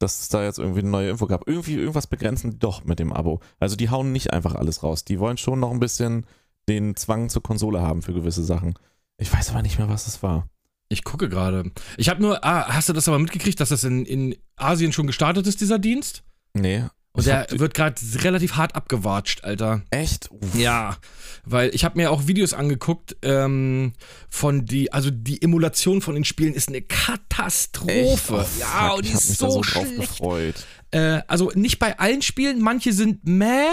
dass 0.00 0.20
es 0.20 0.28
da 0.28 0.42
jetzt 0.42 0.58
irgendwie 0.58 0.80
eine 0.80 0.90
neue 0.90 1.10
Info 1.10 1.26
gab. 1.28 1.46
Irgendwie 1.46 1.76
irgendwas 1.76 2.08
begrenzen 2.08 2.50
die 2.50 2.58
doch 2.58 2.84
mit 2.84 2.98
dem 2.98 3.12
Abo. 3.12 3.38
Also 3.60 3.76
die 3.76 3.88
hauen 3.88 4.10
nicht 4.10 4.32
einfach 4.32 4.56
alles 4.56 4.82
raus. 4.82 5.04
Die 5.04 5.20
wollen 5.20 5.36
schon 5.36 5.60
noch 5.60 5.70
ein 5.70 5.78
bisschen 5.78 6.26
den 6.68 6.96
Zwang 6.96 7.28
zur 7.28 7.42
Konsole 7.44 7.82
haben 7.82 8.02
für 8.02 8.12
gewisse 8.12 8.42
Sachen. 8.42 8.74
Ich 9.16 9.32
weiß 9.32 9.50
aber 9.50 9.62
nicht 9.62 9.78
mehr, 9.78 9.88
was 9.88 10.06
das 10.06 10.24
war. 10.24 10.48
Ich 10.92 11.04
gucke 11.04 11.28
gerade. 11.28 11.70
Ich 11.96 12.08
habe 12.08 12.20
nur, 12.20 12.44
ah, 12.44 12.66
hast 12.68 12.88
du 12.88 12.92
das 12.92 13.08
aber 13.08 13.18
mitgekriegt, 13.18 13.58
dass 13.60 13.70
das 13.70 13.84
in, 13.84 14.04
in 14.04 14.36
Asien 14.56 14.92
schon 14.92 15.06
gestartet 15.06 15.46
ist, 15.46 15.60
dieser 15.60 15.78
Dienst? 15.78 16.22
Nee. 16.54 16.84
Und 17.14 17.26
der 17.26 17.46
wird 17.50 17.74
gerade 17.74 18.00
relativ 18.22 18.56
hart 18.56 18.74
abgewatscht, 18.74 19.44
Alter. 19.44 19.82
Echt? 19.90 20.30
Uff. 20.30 20.54
Ja, 20.54 20.96
weil 21.44 21.74
ich 21.74 21.84
habe 21.84 21.98
mir 21.98 22.10
auch 22.10 22.26
Videos 22.26 22.54
angeguckt 22.54 23.16
ähm, 23.22 23.92
von 24.30 24.64
die, 24.64 24.92
also 24.92 25.10
die 25.10 25.42
Emulation 25.42 26.00
von 26.00 26.14
den 26.14 26.24
Spielen 26.24 26.54
ist 26.54 26.68
eine 26.68 26.80
Katastrophe. 26.80 28.34
Oh, 28.34 28.58
ja, 28.58 28.88
fuck, 28.88 28.96
und 28.96 29.06
die 29.06 29.12
ist 29.12 29.28
mich 29.28 29.38
so, 29.38 29.50
so 29.50 29.60
drauf 29.60 29.86
schlecht. 29.86 29.98
gefreut. 29.98 30.54
Äh, 30.90 31.20
also 31.26 31.50
nicht 31.54 31.78
bei 31.78 31.98
allen 31.98 32.22
Spielen, 32.22 32.62
manche 32.62 32.94
sind 32.94 33.26
meh 33.26 33.68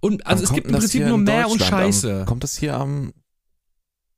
und 0.00 0.26
also 0.26 0.42
Wann 0.42 0.44
es 0.44 0.52
gibt 0.54 0.66
im 0.66 0.74
Prinzip 0.74 1.06
nur 1.06 1.18
meh 1.18 1.44
und? 1.44 1.62
Scheiße. 1.62 2.20
Am, 2.20 2.26
kommt 2.26 2.44
das 2.44 2.56
hier 2.56 2.74
am 2.74 3.14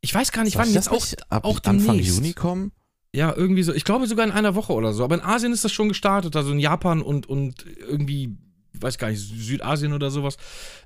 ich 0.07 0.15
weiß 0.15 0.31
gar 0.31 0.45
nicht, 0.45 0.53
soll 0.55 0.63
wann 0.63 0.73
jetzt 0.73 0.87
das 0.87 1.19
auch 1.19 1.27
ab 1.31 1.45
auch 1.45 1.57
Anfang 1.65 1.97
demnächst. 1.97 2.17
Juni 2.17 2.33
kommen? 2.33 2.71
Ja, 3.13 3.35
irgendwie 3.37 3.65
so. 3.65 3.73
Ich 3.73 3.85
glaube 3.85 4.07
sogar 4.07 4.25
in 4.25 4.31
einer 4.31 4.55
Woche 4.55 4.73
oder 4.73 4.93
so. 4.93 5.03
Aber 5.03 5.17
in 5.17 5.21
Asien 5.21 5.53
ist 5.53 5.65
das 5.65 5.73
schon 5.73 5.89
gestartet. 5.89 6.37
Also 6.37 6.53
in 6.53 6.61
Japan 6.61 7.03
und, 7.03 7.29
und 7.29 7.65
irgendwie, 7.81 8.37
weiß 8.75 8.99
gar 8.99 9.11
nicht, 9.11 9.19
Südasien 9.21 9.93
oder 9.93 10.13
sowas. 10.13 10.37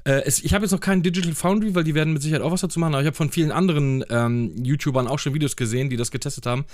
Äh, 0.04 0.22
es, 0.24 0.42
ich 0.42 0.54
habe 0.54 0.64
jetzt 0.64 0.72
noch 0.72 0.80
keinen 0.80 1.02
Digital 1.02 1.34
Foundry, 1.34 1.74
weil 1.74 1.84
die 1.84 1.94
werden 1.94 2.14
mit 2.14 2.22
Sicherheit 2.22 2.42
auch 2.42 2.52
was 2.52 2.62
dazu 2.62 2.80
machen. 2.80 2.94
Aber 2.94 3.02
ich 3.02 3.06
habe 3.06 3.16
von 3.16 3.30
vielen 3.30 3.52
anderen 3.52 4.02
ähm, 4.08 4.54
YouTubern 4.64 5.06
auch 5.06 5.18
schon 5.18 5.34
Videos 5.34 5.54
gesehen, 5.56 5.90
die 5.90 5.98
das 5.98 6.10
getestet 6.10 6.46
haben. 6.46 6.64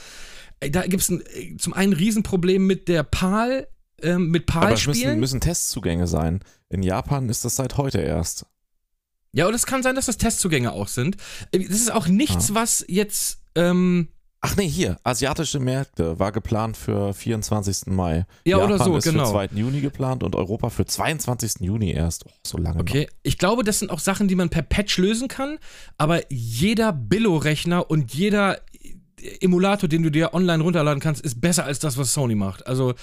Äh, 0.61 0.71
da 0.71 0.83
gibt 0.83 1.03
es 1.03 1.11
äh, 1.11 1.57
zum 1.59 1.73
einen 1.73 1.95
ein 1.95 1.99
Riesenproblem 1.99 2.65
mit 2.65 2.87
der 2.87 3.03
PAL, 3.03 3.67
ähm, 4.03 4.29
mit 4.29 4.55
Aber 4.55 4.71
es 4.71 4.87
müssen, 4.87 5.19
müssen 5.19 5.41
Testzugänge 5.41 6.07
sein. 6.07 6.45
In 6.69 6.85
Japan 6.85 7.29
ist 7.29 7.45
das 7.45 7.57
seit 7.57 7.77
heute 7.77 7.99
erst. 7.99 8.47
Ja, 9.37 9.47
und 9.47 9.55
es 9.55 9.67
kann 9.67 9.83
sein, 9.83 9.95
dass 9.95 10.07
das 10.07 10.17
Testzugänge 10.17 10.73
auch 10.73 10.89
sind. 10.89 11.17
Äh, 11.53 11.61
Das 11.61 11.77
ist 11.77 11.93
auch 11.93 12.09
nichts, 12.09 12.55
was 12.55 12.85
jetzt. 12.89 13.39
Ähm, 13.55 14.09
Ach 14.43 14.55
nee, 14.57 14.69
hier, 14.69 14.97
asiatische 15.03 15.59
Märkte 15.59 16.19
war 16.19 16.31
geplant 16.31 16.77
für 16.77 17.13
24. 17.13 17.87
Mai. 17.87 18.27
ja, 18.45 18.59
Japan 18.59 18.73
oder 18.73 18.85
so, 18.85 18.97
ist 18.97 19.05
genau. 19.05 19.25
für 19.25 19.49
2. 19.49 19.49
Juni 19.57 19.81
geplant 19.81 20.23
und 20.23 20.37
Europa 20.37 20.71
für 20.71 20.87
22. 20.87 21.55
Juni 21.61 21.91
erst. 21.91 22.27
Oh, 22.27 22.31
so 22.47 22.59
lange 22.59 22.81
Okay, 22.81 23.09
ich 23.23 23.39
glaube, 23.39 23.65
das 23.65 23.81
sind 23.81 23.91
auch 23.91 23.99
Sachen, 23.99 24.29
die 24.29 24.37
man 24.37 24.49
per 24.49 24.63
Patch 24.63 24.99
lösen 24.99 25.29
kann, 25.29 25.59
aber 25.99 26.21
jeder 26.31 26.93
Billo-Rechner 26.93 27.91
und 27.91 28.15
jeder 28.15 28.61
Emulator, 29.41 29.89
den 29.89 30.03
du 30.03 30.11
dir 30.11 30.35
online 30.35 30.63
runterladen 30.63 31.01
kannst, 31.01 31.23
ist 31.23 31.41
besser 31.41 31.65
als 31.65 31.79
das, 31.79 31.97
was 31.97 32.13
Sony 32.13 32.35
macht. 32.35 32.67
Also, 32.67 32.95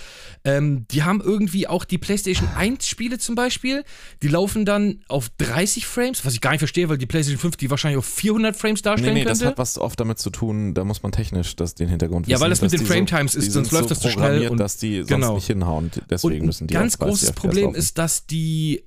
ähm, 0.44 0.86
die 0.92 1.02
haben 1.04 1.22
irgendwie 1.22 1.68
auch 1.68 1.86
die 1.86 1.98
PlayStation 1.98 2.48
1 2.56 2.86
Spiele 2.88 3.18
zum 3.18 3.34
Beispiel, 3.34 3.84
die 4.22 4.28
laufen 4.28 4.64
dann 4.64 5.04
auf 5.08 5.30
30 5.40 5.88
Frames, 5.88 6.24
was 6.24 6.36
ich 6.36 6.42
gar 6.42 6.52
nicht 6.52 6.60
verstehe, 6.60 6.88
weil 6.88 7.00
die 7.00 7.08
PlayStation 7.08 7.40
5 7.40 7.58
die 7.58 7.70
wahrscheinlich 7.72 7.98
auf 7.98 8.06
400 8.06 8.56
Frames. 8.56 8.80
Nee, 8.82 8.84
darstellen 8.84 9.14
nee, 9.16 9.24
das 9.24 9.40
könnte. 9.40 9.52
hat 9.54 9.58
was 9.58 9.78
oft 9.80 10.00
damit 10.00 10.20
zu 10.20 10.30
tun, 10.30 10.76
da 10.76 10.84
muss 10.84 11.02
man 11.02 11.12
technisch 11.12 11.56
das, 11.56 11.74
den 11.74 11.90
Hintergrund 11.90 12.28
Ja, 12.28 12.34
wissen. 12.36 12.42
weil 12.42 12.50
das 12.52 12.62
mit 12.62 12.74
den 12.74 12.80
die 12.82 12.86
Frametimes 12.86 13.34
ist, 13.34 13.46
die 13.46 13.52
sonst 13.52 13.72
läuft 13.72 13.90
so 13.90 13.96
das 13.96 14.00
zu 14.02 14.10
schnell 14.10 14.48
und- 14.50 14.58
dass 14.60 14.78
die 14.78 14.98
sonst 14.98 15.08
genau. 15.10 15.36
nicht 15.36 15.48
hinhauen. 15.48 15.90
Deswegen 16.12 16.42
und 16.42 16.46
müssen 16.46 16.68
die 16.68 16.76
ganz 16.76 16.94
auf 16.96 17.00
30 17.00 17.10
großes 17.10 17.32
Problem 17.34 17.64
laufen. 17.66 17.76
ist, 17.76 17.98
dass 17.98 18.28
die 18.28 18.84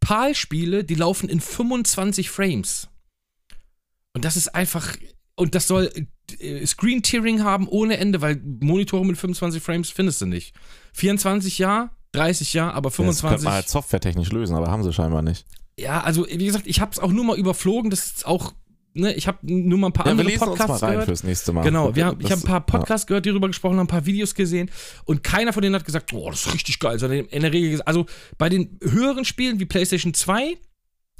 PAL-Spiele, 0.00 0.84
die 0.84 0.94
laufen 0.94 1.28
in 1.28 1.40
25 1.40 2.30
Frames. 2.30 2.88
Und 4.14 4.24
das 4.24 4.36
ist 4.36 4.54
einfach. 4.54 4.96
Und 5.36 5.54
das 5.54 5.66
soll 5.68 5.90
Screen-Tearing 6.66 7.42
haben 7.42 7.68
ohne 7.68 7.96
Ende, 7.98 8.20
weil 8.20 8.40
Monitore 8.60 9.04
mit 9.06 9.16
25 9.18 9.62
Frames 9.62 9.90
findest 9.90 10.20
du 10.20 10.26
nicht. 10.26 10.54
24 10.94 11.58
ja, 11.58 11.90
30 12.12 12.52
ja, 12.54 12.70
aber 12.70 12.90
Das 12.90 12.96
könnte 12.96 13.12
25. 13.14 13.44
man 13.44 13.54
halt 13.54 13.68
softwaretechnisch 13.68 14.30
lösen, 14.32 14.54
aber 14.56 14.70
haben 14.70 14.82
sie 14.84 14.92
scheinbar 14.92 15.22
nicht. 15.22 15.46
ja, 15.78 16.00
also 16.02 16.26
wie 16.28 16.44
gesagt, 16.46 16.66
ich 16.66 16.80
habe 16.80 16.92
es 16.92 16.98
auch 16.98 17.10
nur 17.12 17.24
mal 17.24 17.38
überflogen. 17.38 17.90
Das 17.90 18.04
ist 18.06 18.26
auch. 18.26 18.52
Ne, 18.94 19.14
ich 19.14 19.26
habe 19.26 19.38
nur 19.42 19.78
mal 19.78 19.86
ein 19.86 19.94
paar 19.94 20.04
Ja, 20.04 20.12
andere 20.12 20.28
Podcasts 20.36 20.80
gehört. 20.82 21.06
fürs 21.06 21.24
nächste 21.24 21.54
Mal. 21.54 21.62
Genau, 21.62 21.94
wir 21.96 22.04
haben, 22.04 22.20
ich 22.20 22.30
habe 22.30 22.42
ein 22.42 22.46
paar 22.46 22.60
Podcasts 22.60 23.06
gehört, 23.06 23.24
die 23.24 23.30
darüber 23.30 23.46
gesprochen 23.48 23.78
haben, 23.78 23.84
ein 23.84 23.86
paar 23.86 24.04
Videos 24.04 24.34
gesehen 24.34 24.70
und 25.06 25.24
keiner 25.24 25.54
von 25.54 25.62
denen 25.62 25.74
hat 25.74 25.86
gesagt, 25.86 26.10
boah, 26.10 26.30
das 26.30 26.44
ist 26.46 26.52
richtig 26.52 26.78
geil. 26.78 26.98
Sondern 26.98 27.20
in 27.24 27.40
der 27.40 27.54
Regel, 27.54 27.80
also 27.82 28.04
bei 28.36 28.50
den 28.50 28.78
höheren 28.82 29.24
Spielen 29.24 29.58
wie 29.60 29.64
PlayStation 29.64 30.12
2, 30.12 30.58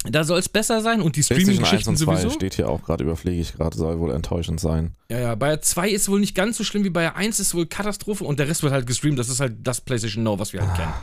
da 0.09 0.23
soll 0.23 0.39
es 0.39 0.49
besser 0.49 0.81
sein 0.81 1.01
und 1.01 1.15
die 1.15 1.21
PlayStation 1.21 1.63
1 1.63 1.67
Streaming-Geschichten 1.67 1.89
und 1.89 1.97
2 1.97 2.15
sowieso. 2.15 2.29
steht 2.31 2.55
hier 2.55 2.69
auch 2.69 2.83
gerade, 2.83 3.03
überpflege 3.03 3.39
ich 3.39 3.53
gerade, 3.53 3.77
soll 3.77 3.99
wohl 3.99 4.11
enttäuschend 4.11 4.59
sein. 4.59 4.93
Ja, 5.09 5.19
ja, 5.19 5.35
bei 5.35 5.57
2 5.57 5.89
ist 5.89 6.09
wohl 6.09 6.19
nicht 6.19 6.35
ganz 6.35 6.57
so 6.57 6.63
schlimm 6.63 6.83
wie 6.83 6.89
bei 6.89 7.15
1 7.15 7.39
ist 7.39 7.55
wohl 7.55 7.65
Katastrophe 7.65 8.23
und 8.25 8.39
der 8.39 8.47
Rest 8.47 8.63
wird 8.63 8.73
halt 8.73 8.85
gestreamt. 8.85 9.17
Das 9.17 9.29
ist 9.29 9.39
halt 9.39 9.55
das 9.63 9.81
PlayStation 9.81 10.23
Now, 10.23 10.39
was 10.39 10.53
wir 10.53 10.61
halt 10.61 10.75
kennen. 10.75 10.93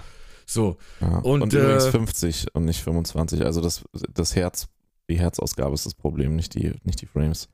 So. 0.46 0.76
Ja. 1.00 1.18
Und, 1.18 1.42
Und, 1.42 1.52
übrigens 1.52 1.84
äh, 1.84 1.90
50 1.92 2.46
und 2.54 2.64
nicht 2.64 2.82
25. 2.82 3.44
Also 3.44 3.60
das, 3.60 3.84
das 4.12 4.34
Herz, 4.34 4.68
die 5.08 5.18
Herzausgabe 5.18 5.74
ist 5.74 5.86
das 5.86 5.94
Problem, 5.94 6.36
nicht 6.36 6.54
die, 6.54 6.72
nicht 6.82 7.00
die 7.00 7.06
Frames. 7.06 7.48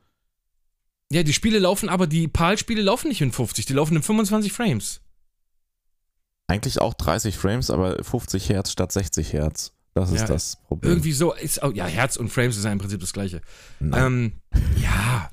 Ja, 1.13 1.23
die 1.23 1.33
Spiele 1.33 1.59
laufen, 1.59 1.89
aber 1.89 2.07
die 2.07 2.27
PAL-Spiele 2.27 2.83
laufen 2.83 3.09
nicht 3.09 3.21
in 3.21 3.31
50, 3.31 3.67
die 3.67 3.73
laufen 3.75 3.97
in 3.97 4.03
25 4.03 4.53
Frames. 4.53 5.01
Eigentlich 6.49 6.81
auch 6.81 6.95
30 6.95 7.37
Frames, 7.37 7.71
aber 7.71 8.03
50 8.03 8.49
Hertz 8.49 8.73
statt 8.73 8.93
60 8.93 9.33
Hertz. 9.33 9.73
Das 9.97 10.13
ist 10.13 10.21
Ja, 10.21 10.27
das 10.27 10.57
Problem. 10.69 10.93
Irgendwie 10.93 11.13
so 11.13 11.33
ist 11.33 11.63
auch, 11.63 11.73
ja, 11.73 11.87
Herz 11.87 12.19
und 12.19 12.29
Frames 12.29 12.59
ist 12.59 12.65
ja 12.65 12.71
im 12.71 12.77
Prinzip 12.79 13.01
das 13.01 13.15
gleiche. 13.15 13.41
Ähm, 13.81 14.33
ja. 14.79 15.31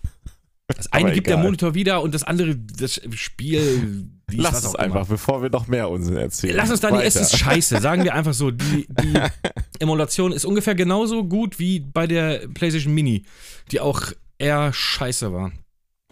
Das 0.67 0.89
eine 0.93 1.11
gibt 1.11 1.27
der. 1.27 1.37
Monitor 1.37 1.73
wieder 1.73 2.01
und 2.01 2.15
das 2.15 2.23
andere 2.23 2.55
das 2.55 3.01
Spiel. 3.11 4.07
Lass 4.31 4.63
es 4.63 4.73
einfach, 4.75 5.01
immer. 5.01 5.05
bevor 5.05 5.41
wir 5.43 5.49
noch 5.49 5.67
mehr 5.67 5.89
Unsinn 5.89 6.15
erzählen. 6.15 6.55
Lass 6.55 6.71
uns 6.71 6.79
da 6.79 6.91
nicht, 6.91 7.03
es 7.03 7.17
ist 7.17 7.37
scheiße. 7.37 7.81
Sagen 7.81 8.05
wir 8.05 8.13
einfach 8.13 8.33
so. 8.33 8.51
Die, 8.51 8.87
die 8.89 9.13
Emulation 9.79 10.31
ist 10.31 10.45
ungefähr 10.45 10.75
genauso 10.75 11.25
gut 11.25 11.59
wie 11.59 11.81
bei 11.81 12.07
der 12.07 12.47
PlayStation 12.47 12.93
Mini, 12.93 13.25
die 13.69 13.81
auch 13.81 14.13
eher 14.37 14.71
scheiße 14.71 15.33
war. 15.33 15.51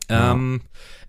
Ja. 0.10 0.34
Ähm, 0.34 0.60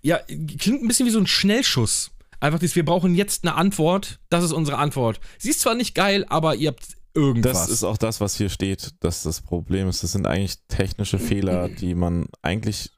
ja, 0.01 0.19
klingt 0.59 0.83
ein 0.83 0.87
bisschen 0.87 1.07
wie 1.07 1.11
so 1.11 1.19
ein 1.19 1.27
Schnellschuss. 1.27 2.13
Einfach 2.39 2.61
dieses, 2.61 2.77
wir 2.77 2.85
brauchen 2.85 3.17
jetzt 3.17 3.45
eine 3.45 3.57
Antwort. 3.57 4.21
Das 4.31 4.45
ist 4.45 4.53
unsere 4.53 4.79
Antwort. 4.79 5.19
Sie 5.39 5.51
ist 5.51 5.61
zwar 5.61 5.75
nicht 5.75 5.97
geil, 5.97 6.25
aber 6.29 6.55
ihr 6.55 6.69
habt 6.69 7.02
irgendwas. 7.15 7.53
Das 7.53 7.69
ist 7.71 7.85
auch 7.85 7.99
das, 7.99 8.21
was 8.21 8.35
hier 8.37 8.49
steht, 8.49 8.93
dass 9.01 9.23
das 9.23 9.41
Problem 9.41 9.89
ist. 9.89 10.03
Das 10.03 10.13
sind 10.13 10.27
eigentlich 10.27 10.57
technische 10.69 11.19
Fehler, 11.19 11.69
die 11.81 11.95
man 11.95 12.27
eigentlich 12.43 12.91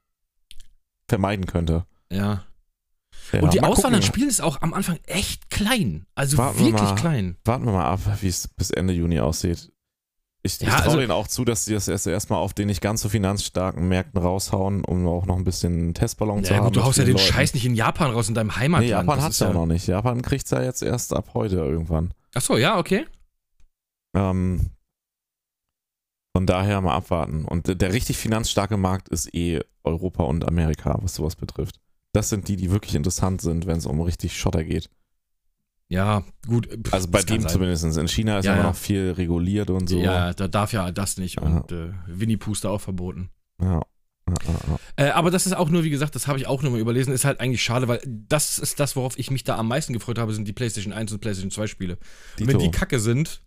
vermeiden 1.09 1.46
könnte. 1.46 1.87
ja. 2.11 2.44
Ja, 3.33 3.40
Und 3.40 3.55
die 3.55 3.62
Auswahl 3.62 3.94
an. 3.94 4.03
Spielen 4.03 4.29
ist 4.29 4.42
auch 4.42 4.61
am 4.61 4.74
Anfang 4.74 4.98
echt 5.07 5.48
klein. 5.48 6.05
Also 6.14 6.37
Warten 6.37 6.59
wir 6.59 6.66
wirklich 6.66 6.83
mal. 6.90 6.94
klein. 6.94 7.37
Warten 7.44 7.64
wir 7.64 7.72
mal 7.72 7.87
ab, 7.87 8.00
wie 8.20 8.29
es 8.29 8.48
bis 8.48 8.70
Ende 8.70 8.92
Juni 8.92 9.18
aussieht. 9.18 9.72
Ich, 10.42 10.61
Ja, 10.61 10.68
ich 10.68 10.74
traue 10.74 10.85
also- 10.85 10.96
denen 10.98 11.11
auch 11.11 11.27
zu, 11.27 11.44
dass 11.44 11.64
sie 11.64 11.72
das 11.72 11.88
erst 11.88 12.07
erstmal 12.07 12.38
auf 12.40 12.53
den 12.53 12.66
nicht 12.66 12.83
ganz 12.83 13.00
so 13.00 13.09
finanzstarken 13.09 13.88
Märkten 13.88 14.20
raushauen, 14.20 14.85
um 14.85 15.07
auch 15.09 15.24
noch 15.27 15.37
ein 15.37 15.44
bisschen 15.44 15.94
Testballon 15.94 16.44
zu 16.44 16.53
Ja, 16.53 16.59
haben. 16.59 16.66
gut, 16.66 16.77
du 16.77 16.85
haust 16.85 16.98
ja 16.98 17.05
den 17.05 17.14
Leuten. 17.16 17.27
Scheiß 17.33 17.55
nicht 17.55 17.64
in 17.64 17.74
Japan 17.74 18.11
raus, 18.11 18.29
in 18.29 18.35
deinem 18.35 18.55
Heimatland. 18.57 18.85
Nee, 18.87 18.90
Japan 18.90 19.22
hat 19.22 19.33
es 19.33 19.38
ja 19.38 19.53
noch 19.53 19.66
nicht. 19.66 19.87
Japan 19.87 20.20
kriegt 20.20 20.44
es 20.44 20.50
ja 20.50 20.62
jetzt 20.62 20.83
erst 20.83 21.14
ab 21.14 21.31
heute 21.33 21.57
irgendwann. 21.57 22.12
Achso, 22.35 22.57
ja, 22.59 22.79
okay. 22.79 23.07
Ähm, 24.14 24.70
von 26.37 26.46
daher 26.46 26.81
mal 26.81 26.94
abwarten. 26.94 27.44
Und 27.44 27.81
der- 27.81 27.92
richtig 27.92 28.16
finanzstarke 28.16 28.77
Markt 28.77 29.09
ist 29.09 29.33
eh 29.35 29.61
Europa 29.85 30.24
und 30.24 30.46
Amerika, 30.46 30.98
was 31.03 31.14
sowas 31.14 31.37
betrifft. 31.37 31.81
Das 32.12 32.29
sind 32.29 32.48
die, 32.48 32.57
die 32.57 32.70
wirklich 32.70 32.94
interessant 32.94 33.40
sind, 33.40 33.66
wenn 33.66 33.79
es 33.79 33.87
um 33.87 34.00
richtig 34.00 34.37
Schotter 34.38 34.64
geht. 34.64 34.88
Ja, 35.88 36.24
gut. 36.46 36.68
Also 36.92 37.09
bei 37.09 37.22
dem 37.22 37.46
zumindest. 37.46 37.85
In 37.96 38.09
China 38.09 38.38
ist 38.38 38.46
Ja, 38.46 38.55
immer 38.55 38.62
ja. 38.62 38.68
noch 38.70 38.77
viel 38.77 39.11
reguliert 39.12 39.70
und 39.70 39.88
so. 39.88 39.98
Ja, 39.98 40.33
da 40.33 40.48
darf 40.48 40.72
ja 40.72 40.90
das 40.90 41.18
nicht. 41.18 41.37
Ja. 41.37 41.42
Und 41.42 41.72
äh, 41.72 41.92
Winnie 42.07 42.38
da 42.62 42.70
auch 42.70 42.81
verboten. 42.81 43.31
Ja. 43.61 43.83
Äh, 44.96 45.11
aber 45.11 45.31
das 45.31 45.44
ist 45.46 45.53
auch 45.55 45.68
nur, 45.68 45.85
wie 45.85 45.90
gesagt, 45.90 46.14
das 46.14 46.27
habe 46.27 46.38
ich 46.38 46.46
auch 46.46 46.62
nur 46.62 46.72
mal 46.72 46.81
überlesen, 46.81 47.12
ist 47.12 47.27
halt 47.27 47.40
eigentlich 47.40 47.62
schade, 47.62 47.88
weil 47.88 48.00
das 48.07 48.59
ist 48.59 48.81
das, 48.81 48.96
worauf 48.96 49.18
ich 49.18 49.31
mich 49.31 49.44
da 49.44 49.57
am 49.59 49.68
meisten 49.68 49.92
gefreut 49.92 50.18
habe, 50.18 50.33
sind 50.33 50.48
die 50.48 50.55
PlayStation 50.55 50.94
1 50.94 51.12
und 51.12 51.20
PlayStation 51.20 51.50
2 51.50 51.66
Spiele. 51.66 51.98
Und 52.40 52.46
wenn 52.48 52.59
die 52.59 52.70
kacke 52.70 52.98
sind, 53.00 53.42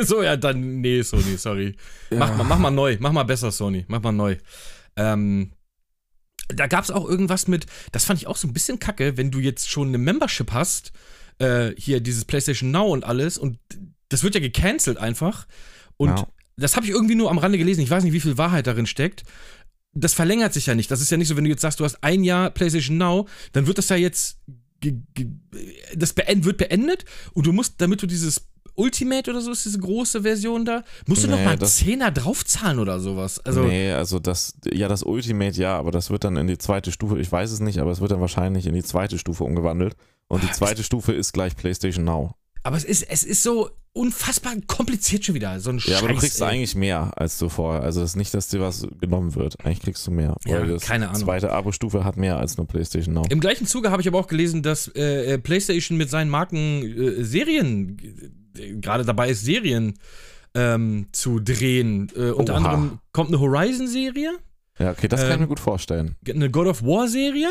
so 0.06 0.22
ja, 0.22 0.36
dann, 0.36 0.80
nee, 0.80 1.02
Sony, 1.02 1.36
sorry. 1.36 1.76
Ja. 2.10 2.18
Mach, 2.18 2.36
mal, 2.36 2.44
mach 2.44 2.58
mal 2.58 2.70
neu, 2.70 2.96
mach 3.00 3.12
mal 3.12 3.24
besser, 3.24 3.50
Sony, 3.50 3.84
mach 3.88 4.02
mal 4.02 4.12
neu. 4.12 4.36
Ähm, 4.96 5.52
da 6.48 6.66
gab 6.66 6.84
es 6.84 6.90
auch 6.90 7.08
irgendwas 7.08 7.46
mit, 7.48 7.66
das 7.92 8.04
fand 8.04 8.18
ich 8.20 8.26
auch 8.26 8.36
so 8.36 8.48
ein 8.48 8.52
bisschen 8.52 8.78
kacke, 8.78 9.16
wenn 9.16 9.30
du 9.30 9.38
jetzt 9.38 9.70
schon 9.70 9.88
eine 9.88 9.98
Membership 9.98 10.52
hast, 10.52 10.92
äh, 11.38 11.72
hier 11.76 12.00
dieses 12.00 12.24
PlayStation 12.24 12.70
Now 12.70 12.90
und 12.92 13.04
alles, 13.04 13.38
und 13.38 13.58
das 14.08 14.22
wird 14.24 14.34
ja 14.34 14.40
gecancelt 14.40 14.98
einfach. 14.98 15.46
Und 15.96 16.08
Ja. 16.18 16.26
das 16.56 16.76
habe 16.76 16.86
ich 16.86 16.92
irgendwie 16.92 17.14
nur 17.14 17.30
am 17.30 17.38
Rande 17.38 17.58
gelesen, 17.58 17.82
ich 17.82 17.90
weiß 17.90 18.02
nicht, 18.04 18.12
wie 18.12 18.20
viel 18.20 18.36
Wahrheit 18.38 18.66
darin 18.66 18.86
steckt. 18.86 19.22
Das 19.92 20.14
verlängert 20.14 20.52
sich 20.52 20.66
ja 20.66 20.74
nicht. 20.74 20.90
Das 20.90 21.00
ist 21.00 21.10
ja 21.10 21.16
nicht 21.16 21.28
so, 21.28 21.36
wenn 21.36 21.44
du 21.44 21.50
jetzt 21.50 21.62
sagst, 21.62 21.80
du 21.80 21.84
hast 21.84 22.02
ein 22.02 22.22
Jahr 22.24 22.50
PlayStation 22.50 22.96
Now, 22.98 23.28
dann 23.52 23.66
wird 23.66 23.78
das 23.78 23.88
ja 23.88 23.96
jetzt, 23.96 24.38
das 25.94 26.14
wird 26.16 26.56
beendet 26.58 27.04
und 27.34 27.46
du 27.46 27.52
musst, 27.52 27.80
damit 27.80 28.02
du 28.02 28.06
dieses 28.06 28.49
Ultimate 28.80 29.30
oder 29.30 29.40
so 29.40 29.52
ist, 29.52 29.64
diese 29.64 29.78
große 29.78 30.22
Version 30.22 30.64
da, 30.64 30.82
musst 31.06 31.22
du 31.22 31.28
Nee, 31.28 31.36
noch 31.36 31.44
mal 31.44 31.50
einen 31.52 31.64
Zehner 31.66 32.10
draufzahlen 32.10 32.78
oder 32.78 32.98
sowas. 33.00 33.38
Also, 33.44 33.62
nee, 33.62 33.92
also 33.92 34.18
das, 34.18 34.54
ja, 34.72 34.88
das 34.88 35.02
Ultimate 35.02 35.56
ja, 35.60 35.78
aber 35.78 35.90
das 35.90 36.10
wird 36.10 36.24
dann 36.24 36.36
in 36.36 36.46
die 36.46 36.58
zweite 36.58 36.90
Stufe, 36.92 37.18
ich 37.20 37.30
weiß 37.30 37.50
es 37.52 37.60
nicht, 37.60 37.78
aber 37.78 37.90
es 37.90 38.00
wird 38.00 38.10
dann 38.10 38.20
wahrscheinlich 38.20 38.66
in 38.66 38.74
die 38.74 38.82
zweite 38.84 39.18
Stufe 39.18 39.44
umgewandelt. 39.44 39.94
Und 40.28 40.42
die 40.42 40.50
zweite 40.50 40.82
Stufe 40.82 41.12
ist 41.12 41.32
gleich 41.32 41.56
PlayStation 41.56 42.04
Now. 42.04 42.34
aber 42.62 42.76
es 42.76 42.84
ist, 42.84 43.02
es 43.08 43.24
ist 43.24 43.42
so 43.42 43.70
unfassbar 43.92 44.52
kompliziert 44.68 45.24
schon 45.24 45.34
wieder. 45.34 45.58
So 45.58 45.70
ein 45.70 45.78
Ja, 45.84 45.98
aber 45.98 46.06
du 46.06 46.14
Scheiß, 46.14 46.22
kriegst 46.22 46.40
ey. 46.40 46.46
eigentlich 46.46 46.76
mehr 46.76 47.10
als 47.16 47.38
du 47.38 47.48
vorher. 47.48 47.82
Also 47.82 48.02
es 48.02 48.10
ist 48.10 48.16
nicht, 48.16 48.32
dass 48.32 48.46
dir 48.46 48.60
was 48.60 48.86
genommen 49.00 49.34
wird. 49.34 49.56
Eigentlich 49.64 49.80
kriegst 49.80 50.06
du 50.06 50.12
mehr. 50.12 50.36
Ja, 50.46 50.60
Weil 50.60 50.78
keine 50.78 51.08
Ahnung. 51.08 51.20
zweite 51.20 51.50
Abo-Stufe 51.50 52.04
hat 52.04 52.16
mehr 52.16 52.38
als 52.38 52.56
nur 52.56 52.68
PlayStation 52.68 53.12
Now. 53.14 53.24
Im 53.30 53.40
gleichen 53.40 53.66
Zuge 53.66 53.90
habe 53.90 54.00
ich 54.00 54.06
aber 54.06 54.20
auch 54.20 54.28
gelesen, 54.28 54.62
dass 54.62 54.86
äh, 54.94 55.32
äh, 55.34 55.38
PlayStation 55.38 55.98
mit 55.98 56.08
seinen 56.08 56.30
Marken 56.30 56.84
äh, 56.84 57.24
Serien 57.24 57.96
gerade 58.54 59.04
dabei 59.04 59.30
ist, 59.30 59.44
Serien 59.44 59.94
ähm, 60.54 61.06
zu 61.12 61.38
drehen. 61.40 62.10
Äh, 62.16 62.30
unter 62.30 62.54
Oha. 62.54 62.58
anderem 62.58 62.98
kommt 63.12 63.28
eine 63.28 63.40
Horizon-Serie, 63.40 64.32
Ja, 64.78 64.90
okay, 64.90 65.08
das 65.08 65.20
kann 65.20 65.28
ich 65.30 65.34
Ähm, 65.34 65.40
mir 65.42 65.46
gut 65.48 65.60
vorstellen. 65.60 66.16
eine 66.28 66.50
God 66.50 66.66
of 66.66 66.82
War-Serie 66.82 67.48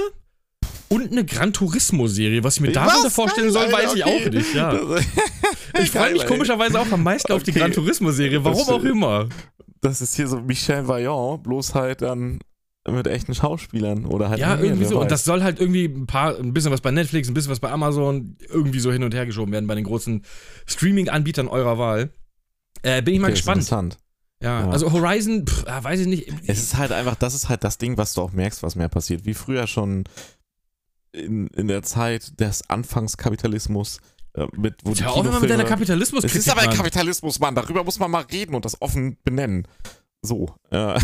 und 0.89 1.11
eine 1.11 1.23
Gran 1.25 1.53
Turismo-Serie. 1.53 2.43
Was 2.43 2.55
ich 2.55 2.61
mir 2.61 2.71
darunter 2.71 3.09
vorstellen 3.09 3.51
soll, 3.51 3.71
weiß 3.71 3.93
ich 3.95 4.05
okay. 4.05 4.25
auch 4.27 4.31
nicht. 4.31 4.53
Ja. 4.53 4.79
Ich 5.81 5.91
freue 5.91 6.11
mich 6.13 6.25
komischerweise 6.25 6.79
auch 6.79 6.91
am 6.91 7.03
meisten 7.03 7.31
auf 7.31 7.43
die 7.43 7.51
Okay. 7.51 7.59
Gran 7.59 7.71
Turismo-Serie. 7.71 8.43
Warum 8.43 8.57
Das- 8.57 8.69
auch 8.69 8.83
immer. 8.83 9.29
Das 9.81 10.01
ist 10.01 10.15
hier 10.15 10.27
so 10.27 10.41
Michel 10.41 10.85
Vaillant, 10.87 11.43
bloß 11.43 11.73
halt 11.75 12.01
dann 12.01 12.39
mit 12.87 13.07
echten 13.07 13.35
Schauspielern 13.35 14.05
oder 14.05 14.29
halt 14.29 14.39
Ja, 14.39 14.57
irgendwie 14.57 14.81
wer 14.81 14.87
so. 14.87 14.95
Und 14.97 15.03
weiß. 15.05 15.09
das 15.09 15.25
soll 15.25 15.43
halt 15.43 15.59
irgendwie 15.59 15.85
ein 15.85 16.07
paar, 16.07 16.37
ein 16.37 16.53
bisschen 16.53 16.71
was 16.71 16.81
bei 16.81 16.91
Netflix, 16.91 17.27
ein 17.27 17.33
bisschen 17.33 17.51
was 17.51 17.59
bei 17.59 17.71
Amazon, 17.71 18.37
irgendwie 18.47 18.79
so 18.79 18.91
hin 18.91 19.03
und 19.03 19.13
her 19.13 19.25
geschoben 19.25 19.51
werden 19.51 19.67
bei 19.67 19.75
den 19.75 19.83
großen 19.83 20.23
Streaming-Anbietern 20.65 21.47
eurer 21.47 21.77
Wahl. 21.77 22.11
Äh, 22.81 23.01
bin 23.01 23.13
ich 23.13 23.19
mal 23.19 23.27
Okay, 23.27 23.33
ist 23.33 23.39
gespannt. 23.39 23.57
Interessant. 23.57 23.97
Ja, 24.41 24.61
Ja. 24.61 24.69
also 24.69 24.91
Horizon, 24.93 25.45
pff, 25.45 25.65
ah, 25.67 25.83
weiß 25.83 25.99
ich 25.99 26.07
nicht. 26.07 26.31
Es 26.47 26.59
ist 26.59 26.77
halt 26.77 26.91
einfach, 26.93 27.15
das 27.15 27.33
ist 27.33 27.49
halt 27.49 27.63
das 27.65 27.77
Ding, 27.77 27.97
was 27.97 28.13
du 28.13 28.21
auch 28.21 28.31
merkst, 28.31 28.63
was 28.63 28.75
mehr 28.75 28.87
passiert. 28.89 29.25
Wie 29.25 29.33
früher 29.33 29.67
schon 29.67 30.05
in, 31.11 31.47
in 31.47 31.67
der 31.67 31.83
Zeit 31.83 32.39
des 32.39 32.69
Anfangskapitalismus, 32.69 33.99
äh, 34.35 34.45
mit, 34.55 34.75
wo 34.85 34.93
die 34.93 35.03
Hör 35.03 35.11
auf 35.13 35.25
immer 35.25 35.39
mit 35.41 35.49
deiner 35.49 35.65
Kapitalismus 35.65 36.23
Es 36.23 36.35
ist 36.35 36.49
aber 36.49 36.61
ein 36.61 36.69
Kapitalismus, 36.69 37.39
Mann. 37.39 37.55
Darüber 37.55 37.83
muss 37.83 37.99
man 37.99 38.09
mal 38.11 38.23
reden 38.31 38.55
und 38.55 38.63
das 38.63 38.81
offen 38.81 39.17
benennen. 39.23 39.67
So. 40.21 40.53
Äh, 40.69 40.99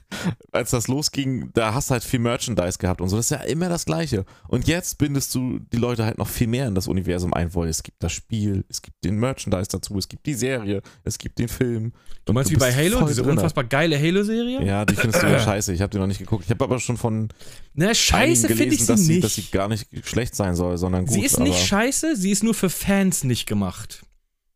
als 0.52 0.70
das 0.70 0.88
losging, 0.88 1.50
da 1.52 1.74
hast 1.74 1.90
du 1.90 1.92
halt 1.92 2.02
viel 2.04 2.18
Merchandise 2.20 2.78
gehabt 2.78 3.02
und 3.02 3.10
so. 3.10 3.16
Das 3.16 3.26
ist 3.26 3.30
ja 3.30 3.38
immer 3.44 3.68
das 3.68 3.84
Gleiche. 3.84 4.24
Und 4.48 4.66
jetzt 4.66 4.96
bindest 4.96 5.34
du 5.34 5.58
die 5.72 5.76
Leute 5.76 6.04
halt 6.06 6.16
noch 6.16 6.28
viel 6.28 6.46
mehr 6.46 6.66
in 6.66 6.74
das 6.74 6.88
Universum 6.88 7.34
ein, 7.34 7.54
weil 7.54 7.68
es 7.68 7.82
gibt 7.82 8.02
das 8.02 8.12
Spiel, 8.12 8.64
es 8.70 8.80
gibt 8.80 8.96
den 9.04 9.16
Merchandise 9.18 9.68
dazu, 9.70 9.98
es 9.98 10.08
gibt 10.08 10.24
die 10.24 10.32
Serie, 10.32 10.80
es 11.02 11.18
gibt 11.18 11.38
den 11.38 11.48
Film. 11.48 11.92
Du 12.24 12.32
meinst 12.32 12.50
wie 12.50 12.56
bei 12.56 12.72
Halo, 12.74 13.06
diese 13.06 13.20
drinne. 13.20 13.32
unfassbar 13.34 13.64
geile 13.64 13.98
Halo-Serie? 13.98 14.64
Ja, 14.64 14.86
die 14.86 14.94
findest 14.94 15.22
du 15.22 15.26
ja 15.26 15.38
scheiße. 15.44 15.72
Ich 15.74 15.82
habe 15.82 15.90
die 15.90 15.98
noch 15.98 16.06
nicht 16.06 16.18
geguckt. 16.20 16.44
Ich 16.44 16.50
habe 16.50 16.64
aber 16.64 16.80
schon 16.80 16.96
von 16.96 17.28
Na, 17.74 17.94
scheiße 17.94 18.46
einigen 18.46 18.56
finde 18.58 18.74
ich 18.76 18.80
sie 18.80 18.86
dass, 18.86 19.00
sie, 19.00 19.12
nicht. 19.16 19.24
dass 19.24 19.34
sie 19.34 19.42
gar 19.50 19.68
nicht 19.68 19.88
schlecht 20.06 20.34
sein 20.34 20.54
soll, 20.54 20.78
sondern 20.78 21.04
gut. 21.04 21.12
sie 21.14 21.22
ist 21.22 21.38
nicht 21.38 21.58
scheiße, 21.66 22.16
sie 22.16 22.30
ist 22.30 22.42
nur 22.42 22.54
für 22.54 22.70
Fans 22.70 23.24
nicht 23.24 23.44
gemacht. 23.46 24.04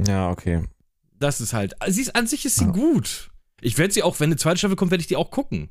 Ja, 0.06 0.30
okay. 0.30 0.62
Das 1.20 1.42
ist 1.42 1.52
halt. 1.52 1.74
Sie 1.88 2.00
ist, 2.00 2.16
an 2.16 2.26
sich 2.26 2.46
ist 2.46 2.56
sie 2.56 2.64
Ja. 2.64 2.70
gut. 2.70 3.30
Ich 3.60 3.76
werde 3.78 3.92
sie 3.92 4.02
auch, 4.02 4.20
wenn 4.20 4.28
eine 4.28 4.36
zweite 4.36 4.58
Staffel 4.58 4.76
kommt, 4.76 4.90
werde 4.90 5.00
ich 5.02 5.08
die 5.08 5.16
auch 5.16 5.30
gucken. 5.30 5.70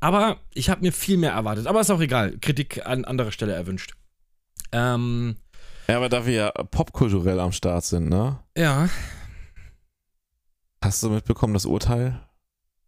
Aber 0.00 0.40
ich 0.54 0.68
habe 0.70 0.82
mir 0.82 0.92
viel 0.92 1.16
mehr 1.16 1.32
erwartet. 1.32 1.66
Aber 1.66 1.80
ist 1.80 1.90
auch 1.90 2.00
egal. 2.00 2.36
Kritik 2.38 2.86
an 2.86 3.04
anderer 3.04 3.32
Stelle 3.32 3.52
erwünscht. 3.54 3.94
Ähm, 4.72 5.36
Ja, 5.88 5.96
aber 5.96 6.08
da 6.08 6.26
wir 6.26 6.32
ja 6.34 6.50
popkulturell 6.50 7.40
am 7.40 7.52
Start 7.52 7.84
sind, 7.84 8.08
ne? 8.08 8.38
ja. 8.56 8.88
Hast 10.82 11.02
du 11.02 11.08
mitbekommen 11.10 11.54
das 11.54 11.64
Urteil 11.64 12.20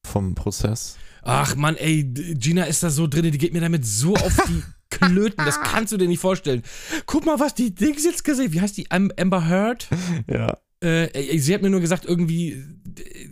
vom 0.05 0.35
Prozess? 0.35 0.99
Ach 1.23 1.57
Mann, 1.57 1.77
ey, 1.77 2.05
Gina 2.05 2.65
ist 2.65 2.83
da 2.83 2.91
so 2.91 3.07
drin, 3.07 3.23
die 3.33 3.39
geht 3.39 3.53
mir 3.55 3.61
damit 3.63 3.87
so 3.87 4.15
auf 4.15 4.37
die 4.49 4.63
Klöten. 4.91 5.45
Das 5.45 5.61
kannst 5.63 5.93
du 5.93 5.97
dir 5.97 6.07
nicht 6.07 6.21
vorstellen. 6.21 6.63
Guck 7.07 7.25
mal, 7.27 7.41
was 7.41 7.55
die 7.55 7.75
Dings 7.75 8.05
jetzt 8.05 8.23
gesehen. 8.23 8.53
Wie 8.53 8.61
heißt 8.61 8.77
die? 8.77 8.91
Am- 8.91 9.11
Amber 9.19 9.49
Heard? 9.49 9.89
Ja. 10.31 10.59
Äh, 10.87 11.39
sie 11.39 11.55
hat 11.55 11.63
mir 11.63 11.71
nur 11.71 11.81
gesagt, 11.81 12.05
irgendwie, 12.05 12.63